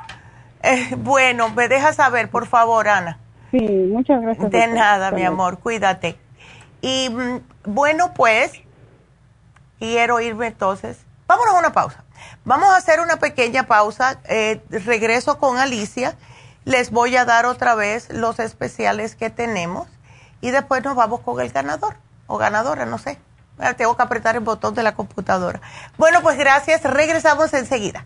Eh, 0.63 0.95
bueno, 0.95 1.49
me 1.49 1.67
dejas 1.67 1.95
saber, 1.95 2.29
por 2.29 2.47
favor, 2.47 2.87
Ana. 2.87 3.19
Sí, 3.51 3.59
muchas 3.91 4.21
gracias. 4.21 4.49
De 4.49 4.67
nada, 4.67 5.11
mi 5.11 5.23
amor, 5.23 5.59
cuídate. 5.59 6.17
Y 6.81 7.09
mm, 7.09 7.39
bueno, 7.65 8.13
pues, 8.13 8.53
quiero 9.79 10.19
irme 10.21 10.47
entonces. 10.47 11.05
Vámonos 11.27 11.55
a 11.55 11.59
una 11.59 11.73
pausa. 11.73 12.03
Vamos 12.43 12.69
a 12.69 12.77
hacer 12.77 12.99
una 12.99 13.17
pequeña 13.17 13.63
pausa. 13.63 14.19
Eh, 14.25 14.61
regreso 14.69 15.37
con 15.37 15.57
Alicia. 15.57 16.15
Les 16.65 16.91
voy 16.91 17.15
a 17.15 17.25
dar 17.25 17.45
otra 17.45 17.75
vez 17.75 18.09
los 18.09 18.39
especiales 18.39 19.15
que 19.15 19.29
tenemos 19.29 19.87
y 20.41 20.51
después 20.51 20.83
nos 20.83 20.95
vamos 20.95 21.21
con 21.21 21.39
el 21.39 21.51
ganador 21.51 21.95
o 22.27 22.37
ganadora, 22.37 22.85
no 22.85 22.97
sé. 22.97 23.19
Tengo 23.77 23.95
que 23.95 24.03
apretar 24.03 24.35
el 24.35 24.41
botón 24.41 24.73
de 24.73 24.83
la 24.83 24.95
computadora. 24.95 25.61
Bueno, 25.97 26.21
pues 26.21 26.37
gracias. 26.37 26.83
Regresamos 26.83 27.53
enseguida. 27.53 28.05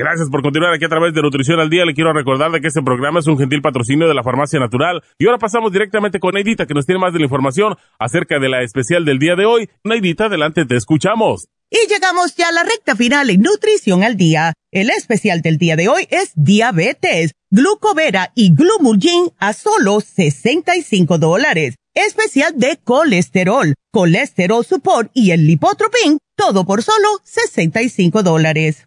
Gracias 0.00 0.30
por 0.30 0.40
continuar 0.40 0.72
aquí 0.72 0.86
a 0.86 0.88
través 0.88 1.12
de 1.12 1.20
Nutrición 1.20 1.60
al 1.60 1.68
Día. 1.68 1.84
Le 1.84 1.92
quiero 1.92 2.14
recordar 2.14 2.50
de 2.50 2.62
que 2.62 2.68
este 2.68 2.80
programa 2.80 3.20
es 3.20 3.26
un 3.26 3.36
gentil 3.36 3.60
patrocinio 3.60 4.08
de 4.08 4.14
la 4.14 4.22
Farmacia 4.22 4.58
Natural. 4.58 5.02
Y 5.18 5.26
ahora 5.26 5.36
pasamos 5.36 5.72
directamente 5.72 6.18
con 6.18 6.32
Neidita, 6.32 6.64
que 6.64 6.72
nos 6.72 6.86
tiene 6.86 6.98
más 6.98 7.12
de 7.12 7.18
la 7.18 7.26
información 7.26 7.76
acerca 7.98 8.38
de 8.38 8.48
la 8.48 8.62
especial 8.62 9.04
del 9.04 9.18
día 9.18 9.36
de 9.36 9.44
hoy. 9.44 9.68
Neidita, 9.84 10.24
adelante, 10.24 10.64
te 10.64 10.74
escuchamos. 10.74 11.48
Y 11.68 11.86
llegamos 11.86 12.34
ya 12.34 12.48
a 12.48 12.52
la 12.52 12.62
recta 12.62 12.96
final 12.96 13.28
en 13.28 13.42
Nutrición 13.42 14.02
al 14.02 14.16
Día. 14.16 14.54
El 14.72 14.88
especial 14.88 15.42
del 15.42 15.58
día 15.58 15.76
de 15.76 15.88
hoy 15.90 16.08
es 16.08 16.32
diabetes, 16.34 17.32
glucovera 17.50 18.32
y 18.34 18.54
glumulgin 18.54 19.32
a 19.38 19.52
solo 19.52 20.00
65 20.00 21.18
dólares. 21.18 21.74
Especial 21.92 22.54
de 22.56 22.78
colesterol, 22.82 23.74
colesterol 23.92 24.64
support 24.64 25.10
y 25.12 25.32
el 25.32 25.46
lipotropin, 25.46 26.16
todo 26.36 26.64
por 26.64 26.82
solo 26.82 27.08
65 27.24 28.22
dólares. 28.22 28.86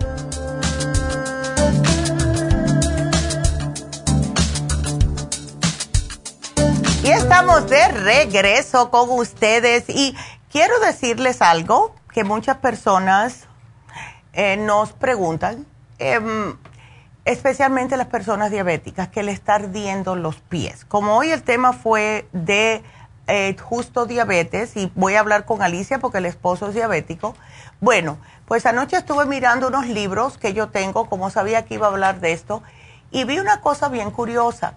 Y 7.03 7.09
estamos 7.09 7.67
de 7.67 7.87
regreso 7.87 8.91
con 8.91 9.09
ustedes 9.09 9.85
y 9.89 10.15
quiero 10.51 10.79
decirles 10.81 11.41
algo 11.41 11.95
que 12.13 12.23
muchas 12.23 12.57
personas 12.57 13.47
eh, 14.33 14.55
nos 14.57 14.93
preguntan, 14.93 15.65
em, 15.97 16.55
especialmente 17.25 17.97
las 17.97 18.05
personas 18.05 18.51
diabéticas, 18.51 19.07
que 19.07 19.23
le 19.23 19.31
está 19.31 19.55
ardiendo 19.55 20.15
los 20.15 20.35
pies. 20.41 20.85
Como 20.85 21.17
hoy 21.17 21.31
el 21.31 21.41
tema 21.41 21.73
fue 21.73 22.27
de 22.33 22.83
eh, 23.25 23.55
justo 23.59 24.05
diabetes 24.05 24.77
y 24.77 24.91
voy 24.93 25.15
a 25.15 25.21
hablar 25.21 25.45
con 25.45 25.63
Alicia 25.63 25.97
porque 25.97 26.19
el 26.19 26.27
esposo 26.27 26.67
es 26.67 26.75
diabético. 26.75 27.35
Bueno, 27.79 28.19
pues 28.45 28.67
anoche 28.67 28.97
estuve 28.97 29.25
mirando 29.25 29.69
unos 29.69 29.87
libros 29.87 30.37
que 30.37 30.53
yo 30.53 30.69
tengo, 30.69 31.09
como 31.09 31.31
sabía 31.31 31.65
que 31.65 31.73
iba 31.73 31.87
a 31.87 31.89
hablar 31.89 32.19
de 32.19 32.31
esto, 32.31 32.61
y 33.09 33.23
vi 33.23 33.39
una 33.39 33.59
cosa 33.61 33.89
bien 33.89 34.11
curiosa 34.11 34.75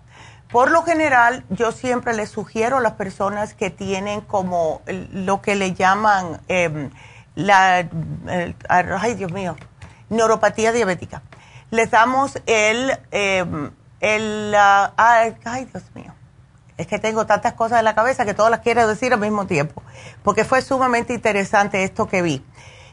por 0.55 0.71
lo 0.71 0.85
general, 0.85 1.45
yo 1.51 1.73
siempre 1.73 2.15
les 2.15 2.31
sugiero 2.31 2.77
a 2.77 2.81
las 2.81 2.93
personas 2.93 3.55
que 3.55 3.71
tienen 3.71 4.21
como 4.21 4.83
lo 4.87 5.43
que 5.43 5.57
le 5.57 5.75
llaman 5.75 6.41
em, 6.47 6.91
la, 7.35 7.89
ay 8.69 9.15
Dios 9.15 9.33
mío, 9.33 9.57
neuropatía 10.11 10.71
diabética. 10.71 11.23
Les 11.73 11.91
damos 11.91 12.39
el, 12.47 12.97
em, 13.11 13.73
el, 13.99 14.55
ay, 14.57 15.35
Dios 15.73 15.83
mío, 15.93 16.15
es 16.77 16.87
que 16.87 17.01
tengo 17.01 17.27
tantas 17.27 17.55
cosas 17.55 17.81
en 17.81 17.85
la 17.85 17.97
cabeza 17.97 18.25
que 18.25 18.33
todas 18.33 18.53
las 18.53 18.61
quiero 18.61 18.87
decir 18.87 19.13
al 19.13 19.19
mismo 19.19 19.49
tiempo, 19.49 19.83
porque 20.23 20.45
fue 20.45 20.63
sumamente 20.63 21.15
interesante 21.15 21.83
esto 21.83 22.07
que 22.07 22.23
vi. 22.23 22.45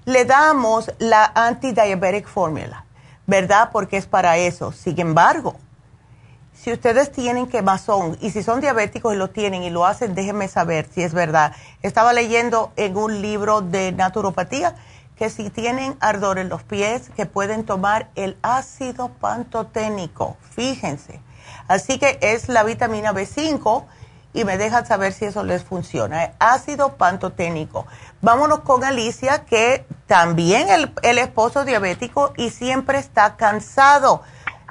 Le 0.05 0.25
damos 0.25 0.91
la 0.97 1.31
anti-diabetic 1.35 2.25
formula, 2.25 2.85
¿verdad? 3.27 3.69
Porque 3.71 3.97
es 3.97 4.07
para 4.07 4.37
eso. 4.37 4.71
Sin 4.71 4.99
embargo, 4.99 5.57
si 6.63 6.71
ustedes 6.71 7.11
tienen 7.11 7.47
quemazón 7.47 8.19
y 8.21 8.29
si 8.29 8.43
son 8.43 8.61
diabéticos 8.61 9.15
y 9.15 9.17
lo 9.17 9.31
tienen 9.31 9.63
y 9.63 9.71
lo 9.71 9.83
hacen, 9.83 10.13
déjenme 10.13 10.47
saber 10.47 10.87
si 10.93 11.01
es 11.01 11.11
verdad. 11.11 11.53
Estaba 11.81 12.13
leyendo 12.13 12.71
en 12.75 12.95
un 12.95 13.19
libro 13.19 13.61
de 13.61 13.91
naturopatía 13.91 14.75
que 15.17 15.31
si 15.31 15.49
tienen 15.49 15.97
ardor 16.01 16.37
en 16.37 16.49
los 16.49 16.61
pies, 16.61 17.09
que 17.15 17.25
pueden 17.25 17.65
tomar 17.65 18.09
el 18.13 18.37
ácido 18.43 19.09
pantoténico. 19.09 20.37
Fíjense. 20.55 21.19
Así 21.67 21.97
que 21.97 22.19
es 22.21 22.47
la 22.47 22.63
vitamina 22.63 23.11
B5 23.11 23.83
y 24.33 24.45
me 24.45 24.59
dejan 24.59 24.85
saber 24.85 25.13
si 25.13 25.25
eso 25.25 25.43
les 25.43 25.63
funciona. 25.63 26.33
Ácido 26.37 26.93
pantoténico. 26.93 27.87
Vámonos 28.21 28.59
con 28.59 28.83
Alicia, 28.83 29.45
que 29.45 29.83
también 30.05 30.69
el, 30.69 30.93
el 31.01 31.17
esposo 31.17 31.65
diabético 31.65 32.33
y 32.37 32.51
siempre 32.51 32.99
está 32.99 33.35
cansado 33.35 34.21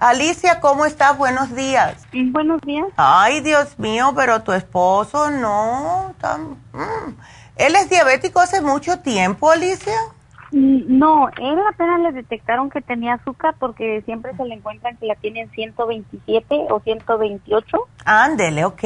Alicia, 0.01 0.61
¿cómo 0.61 0.87
estás? 0.87 1.19
Buenos 1.19 1.55
días. 1.55 2.07
Buenos 2.33 2.63
días. 2.63 2.87
Ay, 2.97 3.41
Dios 3.41 3.79
mío, 3.79 4.15
pero 4.17 4.43
tu 4.43 4.53
esposo 4.53 5.31
no. 5.31 6.15
Tan, 6.19 6.53
mm. 6.73 7.17
¿Él 7.57 7.75
es 7.77 7.91
diabético 7.91 8.41
hace 8.41 8.63
mucho 8.63 9.01
tiempo, 9.01 9.51
Alicia? 9.51 9.93
Mm, 10.53 10.99
no, 10.99 11.29
él 11.29 11.59
apenas 11.69 12.01
le 12.01 12.13
detectaron 12.13 12.71
que 12.71 12.81
tenía 12.81 13.15
azúcar 13.15 13.55
porque 13.59 14.01
siempre 14.07 14.35
se 14.39 14.45
le 14.47 14.55
encuentran 14.55 14.97
que 14.97 15.05
la 15.05 15.17
tienen 15.17 15.51
127 15.51 16.67
o 16.71 16.81
128. 16.81 17.77
Ándele, 18.07 18.65
ok. 18.65 18.85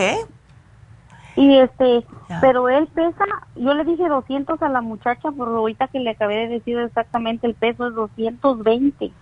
Y 1.37 1.59
este, 1.59 2.05
pero 2.41 2.69
él 2.69 2.89
pesa, 2.89 3.25
yo 3.55 3.73
le 3.75 3.85
dije 3.85 4.09
200 4.09 4.61
a 4.61 4.69
la 4.69 4.81
muchacha, 4.81 5.31
por 5.31 5.49
ahorita 5.49 5.87
que 5.87 6.01
le 6.01 6.11
acabé 6.11 6.39
de 6.39 6.49
decir 6.49 6.77
exactamente 6.79 7.47
el 7.47 7.55
peso 7.55 7.87
es 7.87 7.95
220. 7.95 9.13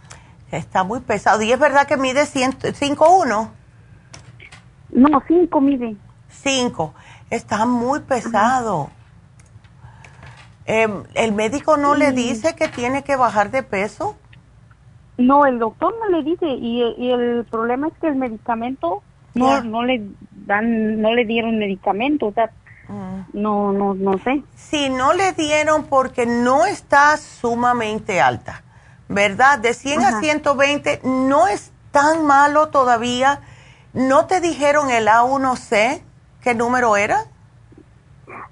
Está 0.53 0.85
muy 0.85 1.01
pesado. 1.01 1.43
¿Y 1.43 1.51
es 1.51 1.59
verdad 1.59 1.87
que 1.87 1.97
mide 1.97 2.23
5'1"? 2.23 3.49
No, 4.91 5.23
5 5.27 5.61
mide. 5.61 5.97
5. 6.29 6.95
Está 7.31 7.65
muy 7.65 8.01
pesado. 8.01 8.91
Em, 10.67 11.05
¿El 11.15 11.33
médico 11.33 11.77
no 11.77 11.95
le 11.95 12.13
dice 12.13 12.55
que 12.55 12.69
tiene 12.69 13.03
que 13.03 13.17
bajar 13.17 13.51
de 13.51 13.63
peso? 13.63 14.17
No, 15.17 15.47
el 15.47 15.59
doctor 15.59 15.95
no 15.99 16.09
le 16.09 16.23
dice 16.23 16.47
y, 16.47 17.11
el 17.11 17.45
problema 17.51 17.89
es 17.89 17.95
que 18.01 18.09
el 18.09 18.17
medicamento 18.17 19.03
no, 19.35 19.63
no 19.63 19.83
le 19.83 20.07
dan, 20.47 21.01
no 21.01 21.15
le 21.15 21.25
dieron 21.25 21.59
medicamento, 21.59 22.27
o 22.27 22.33
sea, 22.33 22.51
mm. 22.89 23.41
no, 23.41 23.73
no, 23.73 23.95
no 23.95 24.19
sé. 24.19 24.43
Si 24.55 24.91
no 24.91 25.13
le 25.13 25.33
dieron 25.33 25.85
porque 25.85 26.27
no 26.27 26.67
está 26.67 27.17
sumamente 27.17 28.21
alta, 28.21 28.62
¿verdad? 29.13 29.59
De 29.59 29.75
100 29.75 30.05
a 30.05 30.21
120 30.21 31.01
no 31.05 31.47
es 31.47 31.73
tan 31.91 32.27
malo 32.27 32.69
todavía. 32.69 33.41
¿No 33.93 34.27
te 34.27 34.41
dijeron 34.41 34.91
el 34.91 35.07
A1C 35.07 36.03
qué 36.43 36.55
número 36.55 36.97
era? 36.97 37.27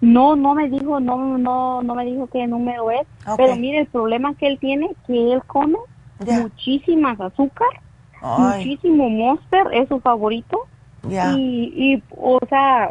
No, 0.00 0.36
no 0.36 0.54
me 0.54 0.68
dijo, 0.68 1.00
no, 1.00 1.38
no, 1.38 1.82
no 1.82 1.94
me 1.94 2.04
dijo 2.04 2.26
qué 2.26 2.46
número 2.46 2.90
es. 2.90 3.06
Pero 3.36 3.56
mire, 3.56 3.80
el 3.80 3.86
problema 3.86 4.34
que 4.34 4.46
él 4.46 4.58
tiene, 4.58 4.90
que 5.06 5.32
él 5.32 5.42
come 5.46 5.78
muchísimas 6.18 7.18
azúcar, 7.20 7.68
muchísimo 8.22 9.08
Monster, 9.08 9.66
es 9.72 9.88
su 9.88 10.00
favorito. 10.00 10.66
Y, 11.08 11.72
y, 11.74 12.02
o 12.16 12.38
sea, 12.48 12.90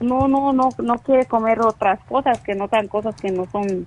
no, 0.00 0.28
no, 0.28 0.52
no, 0.52 0.68
no 0.78 0.98
quiere 0.98 1.24
comer 1.26 1.60
otras 1.60 1.98
cosas 2.04 2.40
que 2.40 2.54
no 2.54 2.68
sean 2.68 2.88
cosas 2.88 3.14
que 3.16 3.30
no 3.30 3.46
son 3.50 3.86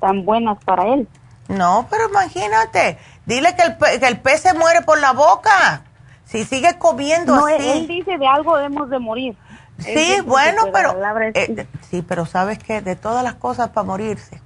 tan 0.00 0.24
buenas 0.24 0.58
para 0.64 0.94
él. 0.94 1.08
No, 1.52 1.86
pero 1.90 2.08
imagínate, 2.08 2.98
dile 3.26 3.54
que 3.54 3.62
el, 3.62 4.00
que 4.00 4.06
el 4.06 4.20
pez 4.20 4.40
se 4.40 4.54
muere 4.54 4.82
por 4.82 4.98
la 4.98 5.12
boca. 5.12 5.82
Si 6.24 6.44
sigue 6.44 6.78
comiendo 6.78 7.36
no, 7.36 7.46
así. 7.46 7.68
Él 7.68 7.86
dice 7.86 8.16
de 8.16 8.26
algo 8.26 8.56
debemos 8.56 8.88
de 8.88 8.98
morir. 8.98 9.36
Sí, 9.78 10.18
bueno, 10.24 10.64
pero 10.72 10.94
eh, 11.34 11.66
sí, 11.90 12.02
pero 12.02 12.24
sabes 12.24 12.58
que 12.58 12.80
de 12.80 12.96
todas 12.96 13.24
las 13.24 13.34
cosas 13.34 13.70
para 13.70 13.86
morirse 13.86 14.40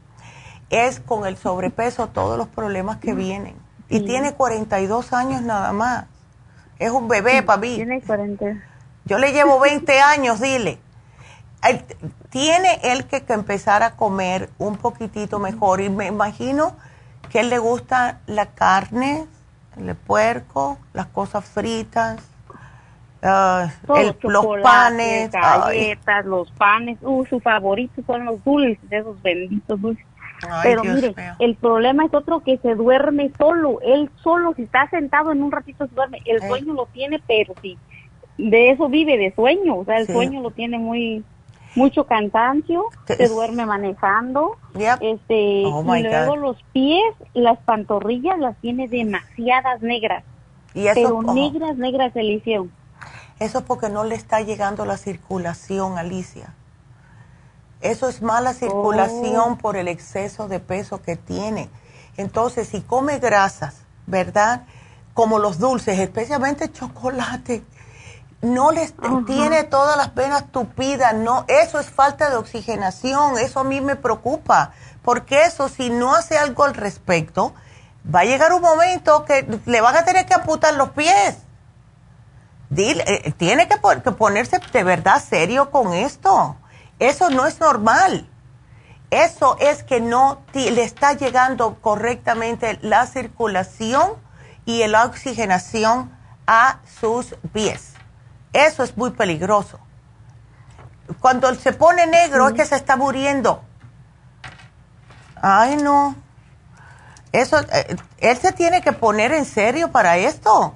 es 0.71 0.99
con 1.01 1.27
el 1.27 1.37
sobrepeso 1.37 2.09
todos 2.09 2.37
los 2.39 2.49
problemas 2.49 2.97
que 2.99 3.15
vienen. 3.15 3.55
Y 3.89 4.01
tiene 4.01 4.35
42 4.35 5.13
años 5.13 5.43
nada 5.43 5.73
más. 5.73 6.07
Es 6.79 6.91
un 6.91 7.07
bebé 7.07 7.45
mí. 7.61 7.77
Tiene 7.77 8.01
40. 8.01 8.47
Yo 9.05 9.19
le 9.19 9.33
llevo 9.33 9.61
20 9.61 10.01
años, 10.01 10.41
dile. 10.41 10.79
Tiene 12.31 12.81
él 12.83 13.07
que, 13.07 13.23
que 13.23 13.33
empezar 13.33 13.83
a 13.83 13.97
comer 13.97 14.51
un 14.59 14.77
poquitito 14.77 15.39
mejor 15.39 15.81
y 15.81 15.89
me 15.89 16.07
imagino 16.07 16.77
que 17.29 17.41
él 17.41 17.51
le 17.51 17.59
gusta 17.59 18.21
la 18.27 18.47
carne, 18.47 19.27
el 19.77 19.95
puerco, 19.95 20.79
las 20.93 21.07
cosas 21.07 21.45
fritas 21.45 22.23
Ah, 23.23 23.73
los 24.23 24.47
panes, 24.63 25.31
galletas, 25.33 26.25
los 26.27 26.51
panes, 26.53 26.99
uh, 27.03 27.25
su 27.27 27.41
favorito 27.41 28.03
son 28.07 28.25
los 28.25 28.43
dulces, 28.45 28.79
esos 28.91 29.21
benditos 29.23 29.81
dulces. 29.81 30.07
Pero 30.63 30.85
mire, 30.85 31.15
el 31.39 31.57
problema 31.57 32.05
es 32.05 32.13
otro 32.13 32.41
que 32.41 32.59
se 32.59 32.75
duerme 32.75 33.33
solo, 33.39 33.81
él 33.81 34.11
solo, 34.23 34.53
si 34.55 34.63
está 34.63 34.89
sentado 34.91 35.33
en 35.33 35.43
un 35.43 35.51
ratito 35.51 35.87
se 35.87 35.95
duerme, 35.95 36.21
el 36.27 36.41
sueño 36.43 36.75
lo 36.75 36.87
tiene, 36.87 37.21
pero 37.27 37.55
sí, 37.63 37.79
de 38.37 38.71
eso 38.71 38.89
vive, 38.89 39.17
de 39.17 39.35
sueño, 39.35 39.77
o 39.77 39.85
sea, 39.87 39.97
el 39.97 40.07
sueño 40.07 40.43
lo 40.43 40.51
tiene 40.51 40.79
muy, 40.79 41.25
mucho 41.77 42.05
cansancio, 42.05 42.87
se 43.07 43.29
duerme 43.29 43.67
manejando, 43.67 44.57
este, 45.01 45.65
oh 45.67 45.97
y 45.97 46.03
luego 46.03 46.37
los 46.37 46.57
pies, 46.73 47.15
las 47.35 47.59
pantorrillas 47.59 48.39
las 48.39 48.57
tiene 48.57 48.89
demasiadas 48.89 49.83
negras, 49.83 50.25
¿Y 50.75 50.87
pero 50.95 51.23
negras, 51.23 51.77
negras 51.77 52.13
se 52.13 52.23
le 52.23 52.35
hicieron. 52.35 52.73
Eso 53.39 53.59
es 53.59 53.65
porque 53.65 53.91
no 53.91 54.05
le 54.05 54.15
está 54.15 54.41
llegando 54.41 54.87
la 54.87 54.97
circulación, 54.97 55.99
Alicia. 55.99 56.55
Eso 57.83 58.09
es 58.09 58.23
mala 58.23 58.55
circulación 58.55 59.53
oh. 59.53 59.59
por 59.59 59.77
el 59.77 59.89
exceso 59.89 60.49
de 60.49 60.59
peso 60.59 61.03
que 61.03 61.17
tiene. 61.17 61.69
Entonces, 62.17 62.69
si 62.69 62.81
come 62.81 63.19
grasas, 63.19 63.83
¿verdad? 64.07 64.65
Como 65.13 65.39
los 65.39 65.59
dulces, 65.59 65.99
especialmente 65.99 66.73
chocolate, 66.73 67.63
no 68.43 68.71
les 68.71 68.95
tiene 69.27 69.65
todas 69.65 69.97
las 69.97 70.15
venas 70.15 70.51
tupidas, 70.53 71.15
no, 71.15 71.45
eso 71.49 71.81
es 71.81 71.91
falta 71.91 72.31
de 72.31 72.37
oxigenación, 72.37 73.39
eso 73.39 73.61
a 73.61 73.65
mí 73.65 73.81
me 73.81 73.97
preocupa, 73.97 74.73
porque 75.03 75.45
eso 75.45 75.69
si 75.69 75.91
no 75.91 76.15
hace 76.15 76.37
algo 76.39 76.65
al 76.65 76.75
respecto, 76.75 77.55
va 78.15 78.21
a 78.21 78.25
llegar 78.25 78.53
un 78.53 78.63
momento 78.63 79.25
que 79.25 79.61
le 79.65 79.81
van 79.81 79.97
a 79.97 80.05
tener 80.05 80.27
que 80.27 80.35
amputar 80.35 80.75
los 80.75 80.91
pies. 80.91 81.39
Eh, 82.77 83.33
tiene 83.37 83.69
que, 83.69 83.77
ponerse 84.13 84.61
de 84.73 84.85
verdad 84.85 85.23
serio 85.23 85.71
con 85.71 85.93
esto. 85.93 86.57
Eso 86.99 87.31
no 87.31 87.47
es 87.47 87.61
normal. 87.61 88.29
Eso 89.11 89.57
es 89.61 89.85
que 89.85 90.01
no 90.01 90.43
le 90.53 90.83
está 90.83 91.13
llegando 91.13 91.77
correctamente 91.81 92.79
la 92.83 93.07
circulación 93.07 94.15
y 94.65 94.85
la 94.89 95.05
oxigenación 95.05 96.11
a 96.47 96.81
sus 97.01 97.37
pies. 97.53 97.96
Eso 98.57 98.83
es 98.83 98.97
muy 98.97 99.11
peligroso. 99.11 99.79
Cuando 101.21 101.55
se 101.55 101.75
pone 101.75 102.07
negro 102.07 102.49
es 102.49 102.55
que 102.55 102.65
se 102.65 102.77
está 102.77 102.97
muriendo. 102.97 103.63
Ay, 105.43 105.77
no. 105.77 106.17
Eso, 107.33 107.59
eh, 107.61 107.97
él 108.17 108.39
se 108.39 108.53
tiene 108.53 108.81
que 108.81 108.93
poner 108.93 109.33
en 109.33 109.45
serio 109.45 109.93
para 109.93 110.17
esto. 110.17 110.75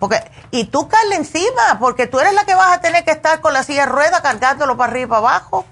Porque, 0.00 0.20
y 0.50 0.64
tú 0.64 0.88
caes 0.88 1.12
encima, 1.12 1.78
porque 1.78 2.08
tú 2.08 2.18
eres 2.18 2.34
la 2.34 2.44
que 2.44 2.56
vas 2.56 2.76
a 2.76 2.80
tener 2.80 3.04
que 3.04 3.12
estar 3.12 3.40
con 3.40 3.52
la 3.52 3.62
silla 3.62 3.86
de 3.86 3.92
rueda 3.92 4.20
cargándolo 4.20 4.76
para 4.76 4.90
arriba 4.90 5.04
y 5.04 5.08
para 5.10 5.18
abajo. 5.20 5.64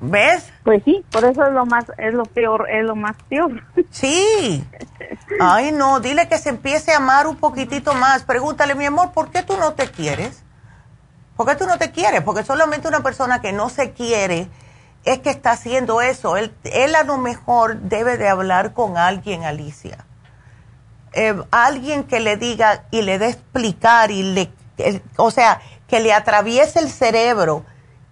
¿Ves? 0.00 0.52
Pues 0.62 0.82
sí, 0.84 1.04
por 1.10 1.24
eso 1.24 1.46
es 1.46 1.52
lo 1.52 1.64
más, 1.64 1.86
es 1.96 2.12
lo 2.12 2.24
peor, 2.24 2.68
es 2.70 2.84
lo 2.84 2.94
más 2.96 3.16
peor. 3.28 3.62
Sí. 3.90 4.64
Ay, 5.40 5.72
no, 5.72 6.00
dile 6.00 6.28
que 6.28 6.38
se 6.38 6.50
empiece 6.50 6.92
a 6.92 6.98
amar 6.98 7.26
un 7.26 7.36
poquitito 7.36 7.94
más. 7.94 8.22
Pregúntale, 8.24 8.74
mi 8.74 8.84
amor, 8.84 9.12
¿por 9.12 9.30
qué 9.30 9.42
tú 9.42 9.56
no 9.56 9.72
te 9.72 9.90
quieres? 9.90 10.42
¿Por 11.36 11.46
qué 11.46 11.56
tú 11.56 11.66
no 11.66 11.78
te 11.78 11.90
quieres? 11.92 12.22
Porque 12.22 12.44
solamente 12.44 12.88
una 12.88 13.02
persona 13.02 13.40
que 13.40 13.52
no 13.52 13.68
se 13.68 13.92
quiere 13.92 14.48
es 15.04 15.20
que 15.20 15.30
está 15.30 15.52
haciendo 15.52 16.00
eso. 16.02 16.36
Él, 16.36 16.54
él 16.64 16.94
a 16.94 17.04
lo 17.04 17.16
mejor 17.18 17.78
debe 17.80 18.18
de 18.18 18.28
hablar 18.28 18.72
con 18.72 18.98
alguien, 18.98 19.44
Alicia 19.44 20.06
eh, 21.16 21.34
alguien 21.50 22.04
que 22.04 22.20
le 22.20 22.36
diga 22.36 22.84
y 22.90 23.02
le 23.02 23.18
dé 23.18 23.28
explicar 23.28 24.10
y 24.10 24.22
le, 24.22 24.52
o 25.16 25.30
sea, 25.30 25.60
que 25.88 25.98
le 26.00 26.12
atraviese 26.12 26.78
el 26.78 26.90
cerebro 26.90 27.64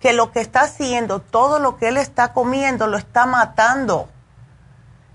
que 0.05 0.13
lo 0.13 0.33
que 0.33 0.41
está 0.41 0.61
haciendo, 0.61 1.21
todo 1.21 1.59
lo 1.59 1.79
que 1.79 1.89
él 1.89 1.97
está 1.97 2.35
comiendo, 2.35 2.89
lo 2.89 2.99
está 2.99 3.25
matando. 3.25 4.11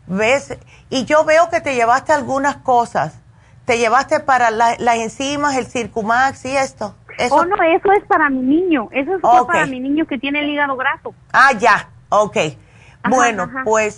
¿Ves? 0.07 0.57
Y 0.89 1.05
yo 1.05 1.23
veo 1.25 1.47
que 1.51 1.61
te 1.61 1.75
llevaste 1.75 2.11
algunas 2.11 2.57
cosas. 2.57 3.21
Te 3.65 3.77
llevaste 3.77 4.19
para 4.19 4.49
las 4.49 4.95
enzimas, 4.95 5.55
el 5.57 5.67
Circumax 5.67 6.43
y 6.45 6.57
esto. 6.57 6.95
Eso. 7.19 7.35
Oh, 7.35 7.45
no, 7.45 7.55
eso 7.61 7.91
es 7.91 8.03
para 8.05 8.31
mi 8.31 8.41
niño. 8.41 8.89
Eso 8.91 9.17
es 9.17 9.21
para 9.21 9.67
mi 9.67 9.79
niño 9.79 10.07
que 10.07 10.17
tiene 10.17 10.39
el 10.39 10.49
hígado 10.49 10.75
graso. 10.75 11.13
Ah, 11.33 11.51
ya. 11.53 11.89
Ok 12.09 12.37
bueno, 13.07 13.49
pues 13.63 13.97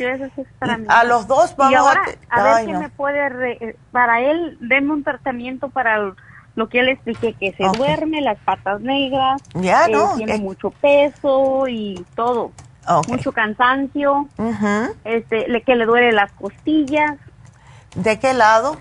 a 0.87 1.03
los 1.03 1.27
dos 1.27 1.55
vamos 1.55 1.75
ahora, 1.75 2.01
a... 2.29 2.43
ver 2.43 2.65
si 2.65 2.73
me 2.73 2.89
puede... 2.89 3.75
para 3.91 4.21
él, 4.21 4.57
denme 4.61 4.93
un 4.93 5.03
tratamiento 5.03 5.69
para 5.69 6.13
lo 6.55 6.69
que 6.69 6.79
él 6.79 6.89
expliqué, 6.89 7.33
que 7.33 7.53
se 7.53 7.63
duerme, 7.77 8.21
las 8.21 8.37
patas 8.39 8.81
negras, 8.81 9.41
ya, 9.53 9.87
no, 9.87 10.15
tiene 10.15 10.37
mucho 10.37 10.71
peso 10.71 11.67
y 11.67 12.05
todo. 12.15 12.51
Mucho 13.07 13.31
cansancio, 13.31 14.27
este, 15.05 15.45
que 15.65 15.75
le 15.75 15.85
duele 15.85 16.11
las 16.11 16.31
costillas. 16.33 17.17
¿De 17.95 18.19
qué 18.19 18.33
lado? 18.33 18.75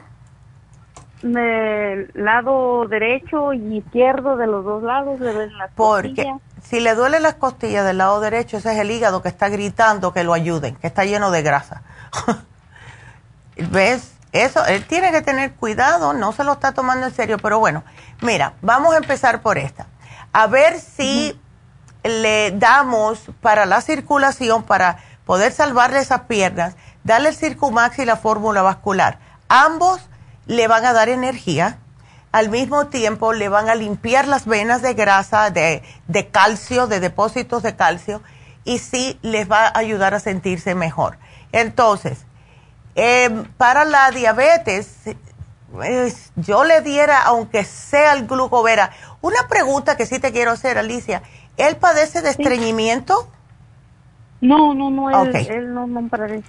Del 1.22 2.10
lado 2.14 2.88
derecho 2.88 3.52
y 3.52 3.76
izquierdo, 3.76 4.36
de 4.36 4.46
los 4.46 4.64
dos 4.64 4.82
lados, 4.82 5.20
le 5.20 5.32
duelen 5.32 5.58
las 5.58 5.70
Porque 5.72 6.32
si 6.62 6.80
le 6.80 6.94
duele 6.94 7.20
las 7.20 7.34
costillas 7.34 7.84
del 7.84 7.98
lado 7.98 8.20
derecho, 8.20 8.56
ese 8.56 8.72
es 8.72 8.78
el 8.78 8.90
hígado 8.90 9.22
que 9.22 9.28
está 9.28 9.48
gritando 9.48 10.12
que 10.12 10.24
lo 10.24 10.32
ayuden, 10.32 10.76
que 10.76 10.86
está 10.86 11.04
lleno 11.04 11.30
de 11.30 11.42
grasa. 11.42 11.82
¿Ves? 13.70 14.14
Eso, 14.32 14.64
él 14.66 14.86
tiene 14.86 15.10
que 15.10 15.22
tener 15.22 15.54
cuidado, 15.54 16.12
no 16.12 16.32
se 16.32 16.44
lo 16.44 16.52
está 16.52 16.72
tomando 16.72 17.06
en 17.06 17.14
serio, 17.14 17.38
pero 17.38 17.58
bueno, 17.58 17.82
mira, 18.20 18.54
vamos 18.62 18.94
a 18.94 18.98
empezar 18.98 19.42
por 19.42 19.58
esta. 19.58 19.86
A 20.32 20.46
ver 20.46 20.78
si 20.78 21.38
le 22.04 22.52
damos 22.52 23.20
para 23.40 23.66
la 23.66 23.80
circulación, 23.80 24.62
para 24.62 24.98
poder 25.26 25.52
salvarle 25.52 25.98
esas 25.98 26.22
piernas, 26.22 26.76
darle 27.02 27.30
el 27.30 27.36
Circumax 27.36 27.98
y 27.98 28.04
la 28.04 28.16
fórmula 28.16 28.62
vascular. 28.62 29.18
Ambos 29.48 30.00
le 30.46 30.68
van 30.68 30.84
a 30.84 30.92
dar 30.92 31.08
energía, 31.08 31.78
al 32.30 32.48
mismo 32.48 32.86
tiempo 32.86 33.32
le 33.32 33.48
van 33.48 33.68
a 33.68 33.74
limpiar 33.74 34.28
las 34.28 34.46
venas 34.46 34.82
de 34.82 34.94
grasa, 34.94 35.50
de, 35.50 35.82
de 36.06 36.28
calcio, 36.28 36.86
de 36.86 37.00
depósitos 37.00 37.64
de 37.64 37.74
calcio, 37.74 38.22
y 38.64 38.78
sí 38.78 39.18
les 39.22 39.50
va 39.50 39.66
a 39.66 39.78
ayudar 39.78 40.14
a 40.14 40.20
sentirse 40.20 40.76
mejor. 40.76 41.18
Entonces, 41.50 42.24
em, 42.94 43.44
para 43.56 43.84
la 43.84 44.10
diabetes, 44.10 44.94
yo 46.36 46.64
le 46.64 46.80
diera, 46.80 47.22
aunque 47.22 47.64
sea 47.64 48.12
el 48.14 48.26
glucovera, 48.26 48.90
una 49.20 49.46
pregunta 49.48 49.96
que 49.96 50.06
sí 50.06 50.18
te 50.18 50.32
quiero 50.32 50.52
hacer, 50.52 50.78
Alicia. 50.78 51.22
¿Él 51.56 51.76
padece 51.76 52.22
de 52.22 52.30
estreñimiento? 52.30 53.28
No, 54.40 54.74
no, 54.74 54.90
no, 54.90 55.10
él, 55.10 55.74
no, 55.74 55.86
no 55.86 56.08
padece. 56.08 56.42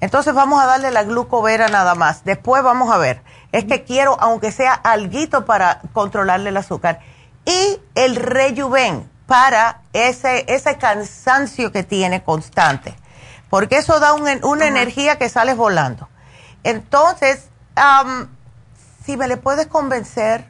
Entonces 0.00 0.34
vamos 0.34 0.60
a 0.60 0.66
darle 0.66 0.90
la 0.90 1.04
glucovera 1.04 1.68
nada 1.68 1.94
más. 1.94 2.24
Después 2.24 2.62
vamos 2.62 2.92
a 2.92 2.98
ver. 2.98 3.22
Es 3.52 3.64
que 3.64 3.84
quiero, 3.84 4.16
aunque 4.20 4.52
sea 4.52 4.74
alguito 4.74 5.46
para 5.46 5.80
controlarle 5.92 6.50
el 6.50 6.56
azúcar. 6.56 7.00
Y 7.46 7.80
el 7.94 8.16
rejuven 8.16 9.08
para 9.26 9.80
ese, 9.92 10.44
ese 10.48 10.76
cansancio 10.76 11.72
que 11.72 11.82
tiene 11.82 12.22
constante. 12.22 12.94
Porque 13.50 13.78
eso 13.78 14.00
da 14.00 14.12
una 14.14 14.66
energía 14.66 15.16
que 15.16 15.28
sales 15.28 15.56
volando. 15.56 16.08
Entonces, 16.64 17.48
si 19.04 19.16
me 19.16 19.28
le 19.28 19.36
puedes 19.36 19.66
convencer 19.66 20.44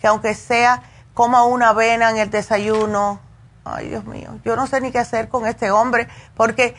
que 0.00 0.06
aunque 0.06 0.34
sea 0.34 0.82
coma 1.12 1.44
una 1.44 1.70
avena 1.70 2.10
en 2.10 2.16
el 2.16 2.30
desayuno, 2.30 3.20
ay 3.64 3.88
Dios 3.88 4.06
mío, 4.06 4.38
yo 4.44 4.56
no 4.56 4.66
sé 4.66 4.80
ni 4.80 4.90
qué 4.90 4.98
hacer 4.98 5.28
con 5.28 5.46
este 5.46 5.70
hombre, 5.70 6.08
porque 6.34 6.74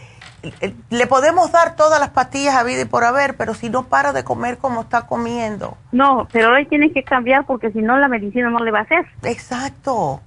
le 0.90 1.06
podemos 1.06 1.52
dar 1.52 1.76
todas 1.76 2.00
las 2.00 2.10
pastillas 2.10 2.56
a 2.56 2.64
vida 2.64 2.82
y 2.82 2.86
por 2.86 3.04
haber, 3.04 3.38
pero 3.38 3.54
si 3.54 3.70
no 3.70 3.84
para 3.84 4.14
de 4.14 4.24
comer 4.24 4.58
como 4.58 4.82
está 4.82 5.06
comiendo. 5.06 5.78
No, 5.92 6.28
pero 6.32 6.54
hoy 6.54 6.66
tiene 6.66 6.92
que 6.92 7.04
cambiar 7.04 7.46
porque 7.46 7.72
si 7.72 7.84
no 7.84 7.98
la 7.98 8.08
medicina 8.08 8.50
no 8.50 8.60
le 8.60 8.72
va 8.72 8.80
a 8.80 8.84
hacer. 8.84 9.06
Exacto. 9.24 10.22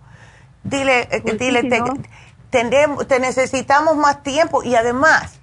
Dile, 0.62 1.09
eh, 1.11 1.20
pues 1.23 1.39
dile, 1.39 1.62
te, 1.65 1.82
necesitamos 2.63 3.97
más 3.97 4.23
tiempo 4.23 4.63
y 4.63 4.77
además, 4.77 5.41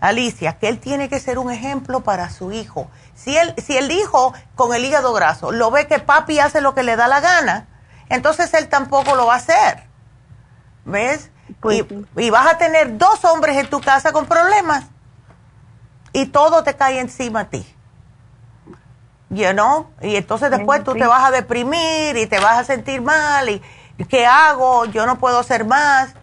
Alicia, 0.00 0.58
que 0.58 0.68
él 0.68 0.78
tiene 0.78 1.08
que 1.08 1.18
ser 1.18 1.38
un 1.38 1.50
ejemplo 1.50 2.00
para 2.00 2.30
su 2.30 2.52
hijo. 2.52 2.90
Si, 3.14 3.36
él, 3.36 3.54
si 3.58 3.76
el 3.76 3.90
hijo 3.90 4.34
con 4.54 4.74
el 4.74 4.84
hígado 4.84 5.12
graso 5.12 5.50
lo 5.50 5.70
ve 5.70 5.86
que 5.88 5.98
papi 5.98 6.38
hace 6.38 6.60
lo 6.60 6.74
que 6.74 6.82
le 6.82 6.96
da 6.96 7.08
la 7.08 7.20
gana, 7.20 7.68
entonces 8.08 8.52
él 8.54 8.68
tampoco 8.68 9.16
lo 9.16 9.26
va 9.26 9.34
a 9.34 9.38
hacer. 9.38 9.84
¿Ves? 10.84 11.30
Pues 11.60 11.84
y, 12.16 12.30
vas 12.30 12.46
a 12.46 12.58
tener 12.58 12.98
dos 12.98 13.24
hombres 13.24 13.56
en 13.56 13.68
tu 13.68 13.80
casa 13.80 14.12
con 14.12 14.26
problemas 14.26 14.84
y 16.12 16.26
todo 16.26 16.62
te 16.62 16.74
cae 16.74 17.00
encima 17.00 17.40
a 17.40 17.44
ti. 17.46 17.66
You 19.30 19.52
know? 19.52 19.90
Y 20.02 20.16
entonces 20.16 20.50
después 20.50 20.84
tú 20.84 20.94
te 20.94 21.06
vas 21.06 21.24
a 21.24 21.30
deprimir 21.30 22.16
y 22.16 22.26
te 22.26 22.38
vas 22.38 22.58
a 22.58 22.64
sentir 22.64 23.00
mal 23.00 23.48
y 23.48 23.62
¿qué 24.08 24.26
hago? 24.26 24.84
Yo 24.86 25.06
no 25.06 25.18
puedo 25.18 25.38
hacer 25.38 25.64
más. 25.64 26.14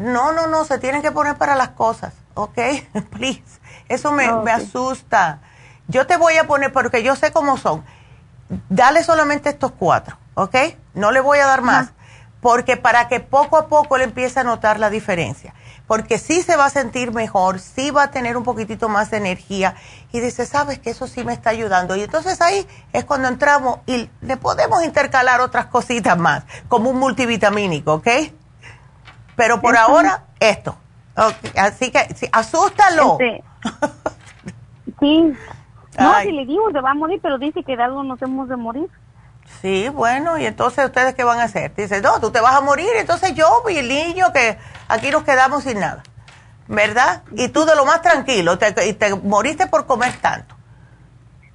No, 0.00 0.32
no, 0.32 0.46
no, 0.46 0.64
se 0.64 0.78
tienen 0.78 1.02
que 1.02 1.12
poner 1.12 1.36
para 1.36 1.56
las 1.56 1.70
cosas, 1.70 2.12
¿ok? 2.34 2.58
Please. 3.10 3.60
Eso 3.88 4.12
me, 4.12 4.30
me 4.42 4.50
asusta. 4.50 5.40
Yo 5.86 6.06
te 6.06 6.16
voy 6.16 6.36
a 6.36 6.46
poner, 6.46 6.72
porque 6.72 7.02
yo 7.02 7.16
sé 7.16 7.32
cómo 7.32 7.56
son. 7.56 7.84
Dale 8.68 9.02
solamente 9.02 9.48
estos 9.48 9.72
cuatro, 9.72 10.16
¿ok? 10.34 10.56
No 10.94 11.10
le 11.10 11.20
voy 11.20 11.38
a 11.38 11.46
dar 11.46 11.62
más 11.62 11.92
porque 12.40 12.76
para 12.76 13.08
que 13.08 13.20
poco 13.20 13.56
a 13.56 13.68
poco 13.68 13.96
él 13.96 14.02
empiece 14.02 14.40
a 14.40 14.44
notar 14.44 14.78
la 14.78 14.90
diferencia, 14.90 15.54
porque 15.86 16.18
sí 16.18 16.42
se 16.42 16.56
va 16.56 16.66
a 16.66 16.70
sentir 16.70 17.12
mejor, 17.12 17.58
sí 17.58 17.90
va 17.90 18.04
a 18.04 18.10
tener 18.10 18.36
un 18.36 18.44
poquitito 18.44 18.88
más 18.88 19.10
de 19.10 19.16
energía 19.16 19.74
y 20.12 20.20
dice, 20.20 20.46
sabes 20.46 20.78
que 20.78 20.90
eso 20.90 21.06
sí 21.06 21.24
me 21.24 21.32
está 21.32 21.50
ayudando. 21.50 21.96
Y 21.96 22.02
entonces 22.02 22.40
ahí 22.40 22.66
es 22.92 23.04
cuando 23.04 23.28
entramos 23.28 23.80
y 23.86 24.08
le 24.20 24.36
podemos 24.36 24.84
intercalar 24.84 25.40
otras 25.40 25.66
cositas 25.66 26.16
más, 26.16 26.44
como 26.68 26.90
un 26.90 26.98
multivitamínico, 26.98 27.94
¿ok? 27.94 28.08
Pero 29.38 29.60
por 29.60 29.76
ahora, 29.76 30.24
esto. 30.40 30.76
Así 31.56 31.92
que, 31.92 32.12
sí, 32.16 32.28
asústalo. 32.32 33.16
Este, 33.20 33.44
sí. 35.00 35.32
No, 35.96 36.20
si 36.22 36.32
le 36.32 36.44
digo 36.44 36.70
se 36.72 36.80
va 36.80 36.90
a 36.90 36.94
morir, 36.94 37.20
pero 37.22 37.38
dice 37.38 37.62
que 37.62 37.76
de 37.76 37.84
algo 37.84 38.02
nos 38.02 38.20
hemos 38.20 38.48
de 38.48 38.56
morir. 38.56 38.88
Sí, 39.62 39.88
bueno, 39.90 40.38
y 40.38 40.46
entonces 40.46 40.84
ustedes 40.84 41.14
qué 41.14 41.22
van 41.22 41.38
a 41.38 41.44
hacer? 41.44 41.72
Dice, 41.76 42.00
no, 42.02 42.18
tú 42.20 42.32
te 42.32 42.40
vas 42.40 42.56
a 42.56 42.60
morir, 42.60 42.88
entonces 42.96 43.32
yo 43.34 43.62
y 43.68 43.76
el 43.76 43.88
niño 43.88 44.32
que 44.32 44.58
aquí 44.88 45.12
nos 45.12 45.22
quedamos 45.22 45.62
sin 45.62 45.78
nada, 45.78 46.02
¿verdad? 46.66 47.22
Y 47.30 47.48
tú 47.48 47.64
de 47.64 47.76
lo 47.76 47.84
más 47.84 48.02
tranquilo, 48.02 48.58
te, 48.58 48.88
y 48.88 48.92
te 48.92 49.14
moriste 49.14 49.68
por 49.68 49.86
comer 49.86 50.16
tanto. 50.20 50.56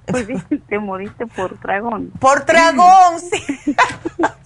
Pues 0.06 0.26
te 0.68 0.78
moriste 0.78 1.26
por 1.26 1.60
dragón. 1.60 2.12
Por 2.18 2.46
dragón, 2.46 3.20
sí. 3.20 3.76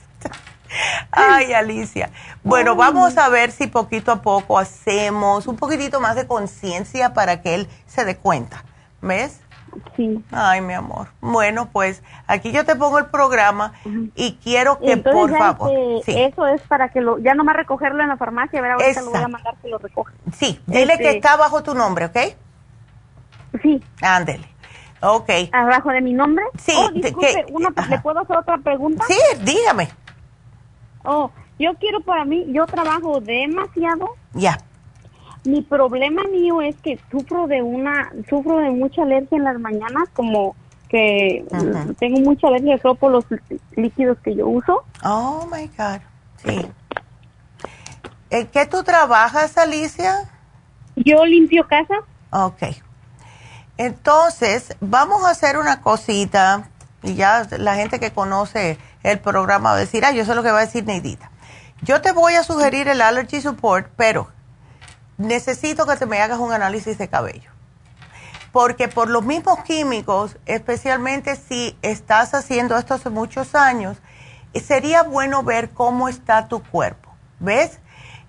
Ay, 1.10 1.52
Alicia. 1.52 2.10
Bueno, 2.42 2.76
vamos 2.76 3.16
a 3.18 3.28
ver 3.28 3.50
si 3.50 3.66
poquito 3.66 4.12
a 4.12 4.22
poco 4.22 4.58
hacemos 4.58 5.46
un 5.46 5.56
poquitito 5.56 6.00
más 6.00 6.16
de 6.16 6.26
conciencia 6.26 7.14
para 7.14 7.40
que 7.42 7.54
él 7.54 7.68
se 7.86 8.04
dé 8.04 8.16
cuenta. 8.16 8.64
¿Ves? 9.00 9.40
Sí. 9.96 10.24
Ay, 10.32 10.60
mi 10.60 10.74
amor. 10.74 11.08
Bueno, 11.20 11.68
pues 11.70 12.02
aquí 12.26 12.52
yo 12.52 12.64
te 12.64 12.74
pongo 12.74 12.98
el 12.98 13.06
programa 13.06 13.74
y 14.14 14.38
quiero 14.42 14.78
que 14.78 14.96
por 14.96 15.36
favor. 15.36 15.70
Eso 16.06 16.46
es 16.46 16.62
para 16.62 16.88
que 16.88 17.00
lo, 17.00 17.18
ya 17.18 17.34
nomás 17.34 17.56
recogerlo 17.56 18.02
en 18.02 18.08
la 18.08 18.16
farmacia, 18.16 18.58
a 18.58 18.62
ver, 18.62 18.72
ahorita 18.72 19.02
lo 19.02 19.10
voy 19.10 19.22
a 19.22 19.28
mandar 19.28 19.56
que 19.62 19.68
lo 19.68 19.78
recoja. 19.78 20.12
Sí, 20.36 20.60
dile 20.66 20.96
que 20.98 21.04
este 21.04 21.16
está 21.16 21.36
bajo 21.36 21.62
tu 21.62 21.74
nombre, 21.74 22.06
¿ok? 22.06 22.18
Sí. 23.62 23.82
Ándele. 24.02 24.48
Ok. 25.00 25.30
¿Abajo 25.52 25.90
de 25.90 26.00
mi 26.00 26.12
nombre? 26.12 26.44
Sí. 26.58 26.72
Oh, 26.76 26.90
disculpe, 26.90 27.46
¿le 27.88 27.98
puedo 28.00 28.20
hacer 28.20 28.36
otra 28.36 28.58
pregunta? 28.58 29.04
Sí, 29.06 29.18
dígame. 29.42 29.88
Oh, 31.04 31.30
yo 31.58 31.74
quiero 31.74 32.00
para 32.00 32.24
mí, 32.24 32.46
yo 32.48 32.66
trabajo 32.66 33.20
demasiado. 33.20 34.10
Ya. 34.34 34.58
Mi 35.44 35.62
problema 35.62 36.22
mío 36.24 36.60
es 36.60 36.76
que 36.76 36.98
sufro 37.10 37.46
de 37.46 37.62
una, 37.62 38.12
sufro 38.28 38.58
de 38.58 38.70
mucha 38.70 39.02
alergia 39.02 39.38
en 39.38 39.44
las 39.44 39.58
mañanas, 39.58 40.08
como 40.12 40.56
que 40.88 41.44
tengo 41.98 42.20
mucha 42.20 42.48
alergia 42.48 42.78
por 42.94 43.12
los 43.12 43.24
líquidos 43.76 44.18
que 44.18 44.34
yo 44.34 44.48
uso. 44.48 44.84
Oh 45.04 45.46
my 45.50 45.70
God, 45.76 46.00
sí. 46.36 46.66
¿En 48.30 48.46
qué 48.48 48.66
tú 48.66 48.82
trabajas, 48.82 49.56
Alicia? 49.56 50.30
Yo 50.96 51.24
limpio 51.24 51.66
casa. 51.66 51.94
Ok. 52.30 52.62
Entonces, 53.76 54.76
vamos 54.80 55.24
a 55.24 55.30
hacer 55.30 55.56
una 55.56 55.80
cosita, 55.80 56.68
y 57.02 57.14
ya 57.14 57.46
la 57.58 57.76
gente 57.76 58.00
que 58.00 58.10
conoce 58.10 58.76
el 59.02 59.20
programa 59.20 59.72
a 59.72 59.76
decir, 59.76 60.04
ah, 60.04 60.12
yo 60.12 60.24
sé 60.24 60.34
lo 60.34 60.42
que 60.42 60.50
va 60.50 60.58
a 60.58 60.66
decir 60.66 60.84
Neidita. 60.84 61.30
Yo 61.82 62.00
te 62.00 62.12
voy 62.12 62.34
a 62.34 62.42
sugerir 62.42 62.88
el 62.88 63.00
Allergy 63.00 63.40
Support, 63.40 63.92
pero 63.96 64.28
necesito 65.16 65.86
que 65.86 65.96
te 65.96 66.06
me 66.06 66.20
hagas 66.20 66.38
un 66.38 66.52
análisis 66.52 66.98
de 66.98 67.08
cabello. 67.08 67.50
Porque 68.52 68.88
por 68.88 69.08
los 69.08 69.24
mismos 69.24 69.62
químicos, 69.62 70.36
especialmente 70.46 71.36
si 71.36 71.78
estás 71.82 72.34
haciendo 72.34 72.76
esto 72.76 72.94
hace 72.94 73.10
muchos 73.10 73.54
años, 73.54 73.98
sería 74.54 75.02
bueno 75.02 75.42
ver 75.42 75.70
cómo 75.70 76.08
está 76.08 76.48
tu 76.48 76.62
cuerpo. 76.62 77.14
¿Ves? 77.38 77.78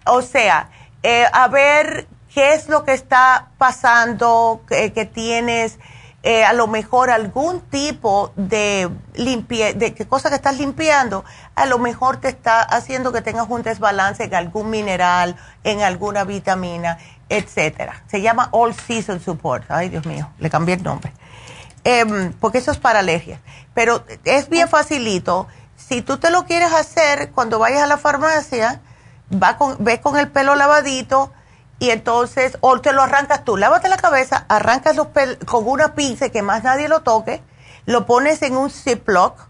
O 0.05 0.21
sea, 0.21 0.69
eh, 1.01 1.25
a 1.33 1.47
ver 1.47 2.07
qué 2.33 2.53
es 2.53 2.69
lo 2.69 2.83
que 2.83 2.93
está 2.93 3.49
pasando, 3.57 4.61
que 4.67 5.09
tienes 5.11 5.79
eh, 6.21 6.43
a 6.43 6.51
lo 6.51 6.67
mejor 6.67 7.09
algún 7.09 7.61
tipo 7.61 8.33
de 8.35 8.89
limpie, 9.13 9.73
de 9.73 9.93
qué 9.93 10.05
cosa 10.05 10.29
que 10.29 10.35
estás 10.35 10.57
limpiando, 10.57 11.23
a 11.55 11.65
lo 11.65 11.79
mejor 11.79 12.17
te 12.17 12.27
está 12.27 12.61
haciendo 12.61 13.13
que 13.13 13.21
tengas 13.21 13.47
un 13.49 13.63
desbalance 13.63 14.25
en 14.25 14.35
algún 14.35 14.69
mineral, 14.69 15.37
en 15.63 15.81
alguna 15.81 16.25
vitamina, 16.25 16.97
etcétera. 17.29 18.03
Se 18.07 18.21
llama 18.21 18.49
All 18.51 18.73
Season 18.73 19.21
Support. 19.21 19.71
Ay, 19.71 19.87
Dios 19.87 20.05
mío, 20.05 20.29
le 20.39 20.49
cambié 20.49 20.75
el 20.75 20.83
nombre. 20.83 21.13
Em, 21.85 22.33
porque 22.33 22.57
eso 22.57 22.71
es 22.71 22.77
para 22.77 22.99
alergias. 22.99 23.39
Pero 23.73 24.03
es 24.25 24.49
bien 24.49 24.67
facilito. 24.67 25.47
Si 25.77 26.01
tú 26.01 26.17
te 26.17 26.31
lo 26.31 26.43
quieres 26.45 26.73
hacer, 26.73 27.31
cuando 27.31 27.59
vayas 27.59 27.83
a 27.83 27.87
la 27.87 27.97
farmacia, 27.97 28.81
va 29.31 29.57
con, 29.57 29.77
con 30.01 30.17
el 30.17 30.27
pelo 30.29 30.55
lavadito, 30.55 31.31
y 31.79 31.91
entonces, 31.91 32.57
o 32.59 32.79
te 32.81 32.91
lo 32.91 33.01
arrancas 33.01 33.45
tú, 33.45 33.55
lávate 33.55 33.87
la 33.87 33.97
cabeza, 33.97 34.45
arrancas 34.49 34.95
los 34.97 35.07
pelos 35.07 35.37
con 35.45 35.67
una 35.67 35.95
pinza 35.95 36.29
que 36.29 36.41
más 36.41 36.63
nadie 36.63 36.89
lo 36.89 37.01
toque, 37.01 37.41
lo 37.85 38.05
pones 38.05 38.41
en 38.41 38.57
un 38.57 38.69
Ziploc, 38.69 39.47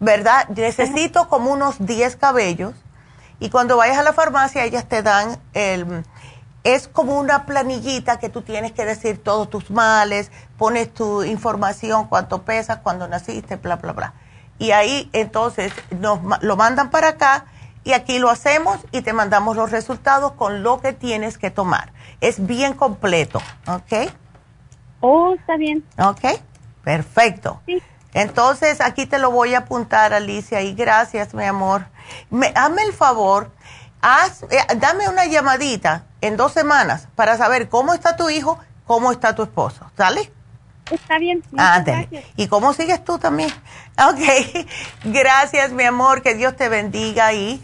¿verdad? 0.00 0.48
Necesito 0.48 1.28
como 1.28 1.52
unos 1.52 1.76
10 1.78 2.16
cabellos 2.16 2.74
y 3.38 3.50
cuando 3.50 3.76
vayas 3.76 3.98
a 3.98 4.02
la 4.02 4.12
farmacia 4.12 4.64
ellas 4.64 4.88
te 4.88 5.02
dan 5.02 5.38
el, 5.54 6.04
es 6.64 6.88
como 6.88 7.18
una 7.18 7.46
planillita 7.46 8.18
que 8.18 8.28
tú 8.28 8.42
tienes 8.42 8.72
que 8.72 8.84
decir 8.84 9.22
todos 9.22 9.48
tus 9.48 9.70
males, 9.70 10.32
pones 10.56 10.92
tu 10.92 11.22
información, 11.22 12.08
cuánto 12.08 12.42
pesas, 12.42 12.80
cuándo 12.82 13.06
naciste, 13.06 13.56
bla, 13.56 13.76
bla, 13.76 13.92
bla. 13.92 14.14
Y 14.58 14.72
ahí 14.72 15.08
entonces 15.12 15.72
nos 15.90 16.18
lo 16.42 16.56
mandan 16.56 16.90
para 16.90 17.10
acá 17.10 17.46
y 17.88 17.94
aquí 17.94 18.18
lo 18.18 18.28
hacemos 18.28 18.76
y 18.92 19.00
te 19.00 19.14
mandamos 19.14 19.56
los 19.56 19.70
resultados 19.70 20.32
con 20.32 20.62
lo 20.62 20.78
que 20.78 20.92
tienes 20.92 21.38
que 21.38 21.50
tomar. 21.50 21.90
Es 22.20 22.46
bien 22.46 22.74
completo, 22.74 23.40
¿ok? 23.66 24.10
Oh, 25.00 25.32
está 25.32 25.56
bien. 25.56 25.82
Ok, 25.96 26.38
perfecto. 26.84 27.62
Sí. 27.64 27.82
Entonces 28.12 28.82
aquí 28.82 29.06
te 29.06 29.18
lo 29.18 29.30
voy 29.30 29.54
a 29.54 29.60
apuntar, 29.60 30.12
Alicia, 30.12 30.60
y 30.60 30.74
gracias, 30.74 31.32
mi 31.32 31.44
amor. 31.44 31.86
Me, 32.28 32.52
hazme 32.54 32.82
el 32.82 32.92
favor, 32.92 33.52
haz, 34.02 34.42
eh, 34.50 34.58
dame 34.76 35.08
una 35.08 35.24
llamadita 35.24 36.04
en 36.20 36.36
dos 36.36 36.52
semanas 36.52 37.08
para 37.14 37.38
saber 37.38 37.70
cómo 37.70 37.94
está 37.94 38.16
tu 38.16 38.28
hijo, 38.28 38.58
cómo 38.84 39.12
está 39.12 39.34
tu 39.34 39.44
esposo, 39.44 39.90
¿sale? 39.96 40.30
Está 40.90 41.18
bien. 41.18 41.42
Ándale. 41.56 42.26
¿Y 42.36 42.48
cómo 42.48 42.74
sigues 42.74 43.02
tú 43.02 43.18
también? 43.18 43.50
Ok. 43.98 44.66
Gracias, 45.06 45.72
mi 45.72 45.82
amor. 45.82 46.22
Que 46.22 46.34
Dios 46.34 46.54
te 46.54 46.68
bendiga. 46.68 47.32
Y 47.32 47.60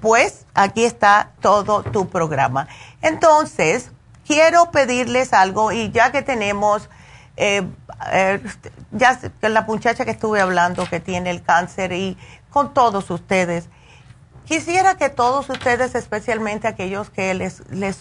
pues 0.00 0.46
aquí 0.54 0.84
está 0.84 1.32
todo 1.40 1.82
tu 1.82 2.08
programa. 2.08 2.68
Entonces, 3.02 3.90
quiero 4.26 4.70
pedirles 4.70 5.32
algo 5.32 5.72
y 5.72 5.90
ya 5.90 6.10
que 6.10 6.22
tenemos, 6.22 6.88
eh, 7.36 7.66
eh, 8.12 8.42
ya 8.92 9.18
la 9.42 9.62
muchacha 9.62 10.04
que 10.04 10.12
estuve 10.12 10.40
hablando 10.40 10.88
que 10.88 11.00
tiene 11.00 11.30
el 11.30 11.42
cáncer 11.42 11.92
y 11.92 12.16
con 12.50 12.72
todos 12.72 13.10
ustedes, 13.10 13.68
quisiera 14.46 14.96
que 14.96 15.10
todos 15.10 15.48
ustedes, 15.50 15.94
especialmente 15.94 16.68
aquellos 16.68 17.10
que 17.10 17.34
les, 17.34 17.68
les, 17.70 17.98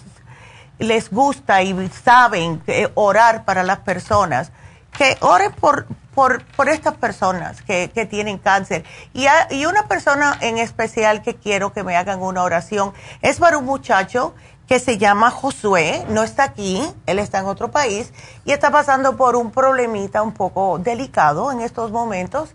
les 0.79 1.09
gusta 1.09 1.61
y 1.63 1.89
saben 1.89 2.61
orar 2.93 3.45
para 3.45 3.63
las 3.63 3.79
personas, 3.79 4.51
que 4.97 5.17
oren 5.21 5.51
por, 5.51 5.87
por, 6.13 6.43
por 6.55 6.69
estas 6.69 6.95
personas 6.95 7.61
que, 7.61 7.91
que 7.93 8.05
tienen 8.05 8.37
cáncer. 8.37 8.83
Y, 9.13 9.25
y 9.51 9.65
una 9.65 9.87
persona 9.87 10.37
en 10.41 10.57
especial 10.57 11.21
que 11.21 11.35
quiero 11.35 11.73
que 11.73 11.83
me 11.83 11.95
hagan 11.95 12.21
una 12.21 12.43
oración 12.43 12.93
es 13.21 13.39
para 13.39 13.57
un 13.57 13.65
muchacho 13.65 14.33
que 14.67 14.79
se 14.79 14.97
llama 14.97 15.29
Josué, 15.29 16.05
no 16.09 16.23
está 16.23 16.43
aquí, 16.43 16.81
él 17.05 17.19
está 17.19 17.39
en 17.39 17.45
otro 17.45 17.71
país 17.71 18.13
y 18.45 18.51
está 18.51 18.71
pasando 18.71 19.17
por 19.17 19.35
un 19.35 19.51
problemita 19.51 20.21
un 20.21 20.33
poco 20.33 20.79
delicado 20.79 21.51
en 21.51 21.61
estos 21.61 21.91
momentos. 21.91 22.49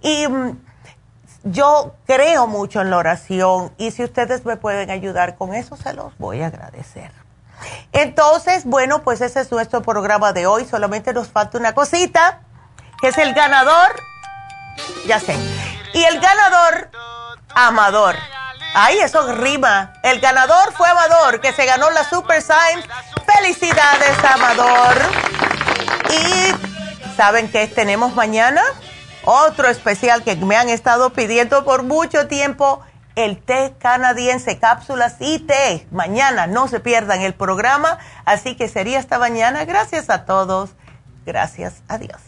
Y 0.00 0.28
mm, 0.28 0.56
yo 1.44 1.94
creo 2.06 2.46
mucho 2.46 2.80
en 2.80 2.90
la 2.90 2.98
oración 2.98 3.72
y 3.76 3.90
si 3.90 4.04
ustedes 4.04 4.44
me 4.44 4.56
pueden 4.56 4.90
ayudar 4.90 5.36
con 5.36 5.54
eso, 5.54 5.76
se 5.76 5.92
los 5.94 6.16
voy 6.18 6.42
a 6.42 6.46
agradecer. 6.46 7.10
Entonces, 7.92 8.64
bueno, 8.64 9.02
pues 9.02 9.20
ese 9.20 9.40
es 9.40 9.50
nuestro 9.50 9.82
programa 9.82 10.32
de 10.32 10.46
hoy. 10.46 10.64
Solamente 10.64 11.12
nos 11.12 11.28
falta 11.28 11.58
una 11.58 11.74
cosita, 11.74 12.40
que 13.00 13.08
es 13.08 13.18
el 13.18 13.34
ganador. 13.34 14.00
Ya 15.06 15.20
sé. 15.20 15.36
Y 15.94 16.04
el 16.04 16.20
ganador, 16.20 16.90
Amador. 17.54 18.16
Ay, 18.74 18.98
eso 18.98 19.32
rima. 19.32 19.94
El 20.02 20.20
ganador 20.20 20.72
fue 20.74 20.88
Amador, 20.88 21.40
que 21.40 21.52
se 21.52 21.64
ganó 21.64 21.90
la 21.90 22.04
Super 22.08 22.42
Science. 22.42 22.88
Felicidades, 23.26 24.16
Amador. 24.24 24.96
Y 26.10 27.16
¿saben 27.16 27.50
qué 27.50 27.66
tenemos 27.66 28.14
mañana? 28.14 28.62
Otro 29.24 29.68
especial 29.68 30.22
que 30.22 30.36
me 30.36 30.56
han 30.56 30.68
estado 30.68 31.10
pidiendo 31.10 31.64
por 31.64 31.82
mucho 31.82 32.28
tiempo 32.28 32.82
el 33.18 33.36
té 33.42 33.74
canadiense, 33.78 34.58
cápsulas 34.58 35.16
y 35.18 35.40
té. 35.40 35.86
Mañana 35.90 36.46
no 36.46 36.68
se 36.68 36.78
pierdan 36.78 37.20
el 37.20 37.34
programa, 37.34 37.98
así 38.24 38.54
que 38.54 38.68
sería 38.68 39.00
hasta 39.00 39.18
mañana. 39.18 39.64
Gracias 39.64 40.08
a 40.08 40.24
todos. 40.24 40.70
Gracias. 41.26 41.82
Adiós. 41.88 42.27